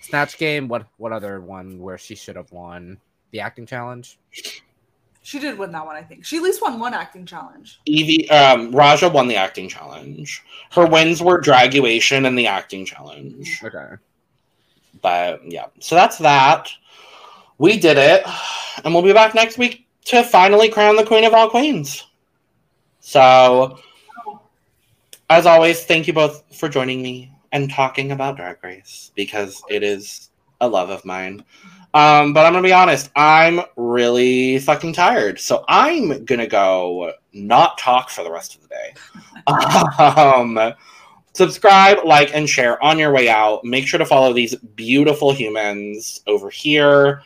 Snatch 0.00 0.36
Game, 0.36 0.68
what 0.68 0.86
what 0.98 1.12
other 1.12 1.40
one 1.40 1.78
where 1.80 1.96
she 1.96 2.14
should 2.14 2.36
have 2.36 2.52
won? 2.52 2.98
The 3.30 3.40
acting 3.40 3.64
challenge? 3.64 4.18
She 5.22 5.38
did 5.38 5.56
win 5.56 5.70
that 5.72 5.86
one, 5.86 5.94
I 5.94 6.02
think. 6.02 6.24
She 6.24 6.36
at 6.38 6.42
least 6.42 6.60
won 6.60 6.80
one 6.80 6.94
acting 6.94 7.24
challenge. 7.24 7.80
Yvie, 7.86 8.30
um, 8.30 8.72
Raja 8.72 9.08
won 9.08 9.28
the 9.28 9.36
acting 9.36 9.68
challenge. 9.68 10.42
Her 10.72 10.84
wins 10.84 11.22
were 11.22 11.40
Draguation 11.40 12.26
and 12.26 12.36
the 12.36 12.48
acting 12.48 12.84
challenge. 12.84 13.60
Okay. 13.62 13.94
But 15.00 15.40
yeah, 15.50 15.66
so 15.80 15.94
that's 15.94 16.18
that. 16.18 16.68
We 17.58 17.78
did 17.78 17.98
it, 17.98 18.26
and 18.84 18.92
we'll 18.92 19.04
be 19.04 19.12
back 19.12 19.34
next 19.34 19.58
week 19.58 19.86
to 20.06 20.24
finally 20.24 20.68
crown 20.68 20.96
the 20.96 21.06
queen 21.06 21.24
of 21.24 21.32
all 21.32 21.48
queens. 21.48 22.04
So, 23.00 23.78
as 25.30 25.46
always, 25.46 25.84
thank 25.84 26.06
you 26.06 26.12
both 26.12 26.42
for 26.56 26.68
joining 26.68 27.02
me 27.02 27.32
and 27.52 27.70
talking 27.70 28.10
about 28.10 28.36
Drag 28.36 28.62
Race 28.64 29.12
because 29.14 29.62
it 29.68 29.82
is 29.82 30.30
a 30.60 30.68
love 30.68 30.90
of 30.90 31.04
mine. 31.04 31.44
Um, 31.94 32.32
but 32.32 32.46
I'm 32.46 32.52
gonna 32.52 32.66
be 32.66 32.72
honest, 32.72 33.10
I'm 33.16 33.60
really 33.76 34.58
fucking 34.58 34.94
tired, 34.94 35.38
so 35.38 35.64
I'm 35.68 36.24
gonna 36.24 36.46
go 36.46 37.12
not 37.32 37.76
talk 37.78 38.08
for 38.08 38.24
the 38.24 38.30
rest 38.30 38.54
of 38.54 38.62
the 38.62 38.68
day. 38.68 38.94
um, 40.02 40.74
subscribe, 41.34 41.98
like, 42.04 42.34
and 42.34 42.48
share 42.48 42.82
on 42.82 42.98
your 42.98 43.12
way 43.12 43.28
out. 43.28 43.64
Make 43.64 43.86
sure 43.86 43.98
to 43.98 44.06
follow 44.06 44.32
these 44.32 44.54
beautiful 44.54 45.32
humans 45.32 46.22
over 46.26 46.48
here. 46.48 47.22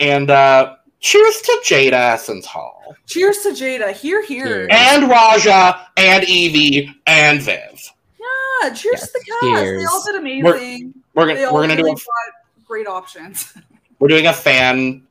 And 0.00 0.30
uh, 0.30 0.76
cheers 1.00 1.40
to 1.42 1.60
Jaida 1.64 1.92
Essence 1.92 2.46
Hall. 2.46 2.96
Cheers 3.06 3.38
to 3.38 3.50
Jaida. 3.50 3.92
Here, 3.92 4.24
here. 4.24 4.66
And 4.70 5.08
Raja, 5.08 5.88
and 5.96 6.24
Yvie, 6.24 6.92
and 7.06 7.40
Viv. 7.40 7.92
Yeah, 8.18 8.70
cheers 8.70 9.00
Yes, 9.00 9.12
to 9.12 9.12
the 9.12 9.24
cast. 9.40 9.64
They 9.64 9.84
all 9.84 10.04
did 10.04 10.14
amazing. 10.16 10.94
We're 11.14 11.26
They 11.26 11.34
gonna 11.34 11.52
we're 11.52 11.62
gonna 11.62 11.76
really 11.76 11.76
do 11.76 11.86
a, 11.86 11.94
got 11.94 12.66
great 12.66 12.86
options. 12.86 13.54
we're 13.98 14.08
doing 14.08 14.26
a 14.26 14.32
fan 14.32 15.02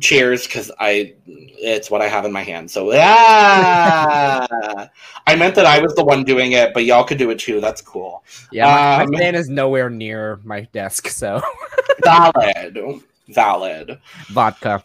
cheers 0.00 0.46
because 0.46 0.70
I 0.80 1.14
it's 1.26 1.90
what 1.90 2.00
I 2.00 2.08
have 2.08 2.24
in 2.24 2.32
my 2.32 2.42
hand. 2.42 2.70
So 2.70 2.92
yeah, 2.92 4.46
I 5.26 5.36
meant 5.36 5.54
that 5.54 5.66
I 5.66 5.80
was 5.80 5.94
the 5.94 6.04
one 6.04 6.24
doing 6.24 6.52
it, 6.52 6.72
but 6.74 6.84
y'all 6.84 7.04
could 7.04 7.18
do 7.18 7.30
it 7.30 7.38
too. 7.38 7.60
That's 7.60 7.82
cool. 7.82 8.24
Yeah, 8.50 8.66
my, 8.96 9.02
Um, 9.04 9.10
my 9.10 9.18
fan 9.18 9.34
is 9.34 9.48
nowhere 9.48 9.90
near 9.90 10.40
my 10.44 10.62
desk, 10.72 11.08
so 11.08 11.42
Valid, 12.04 12.78
valid. 13.28 13.98
vodka. 14.28 14.82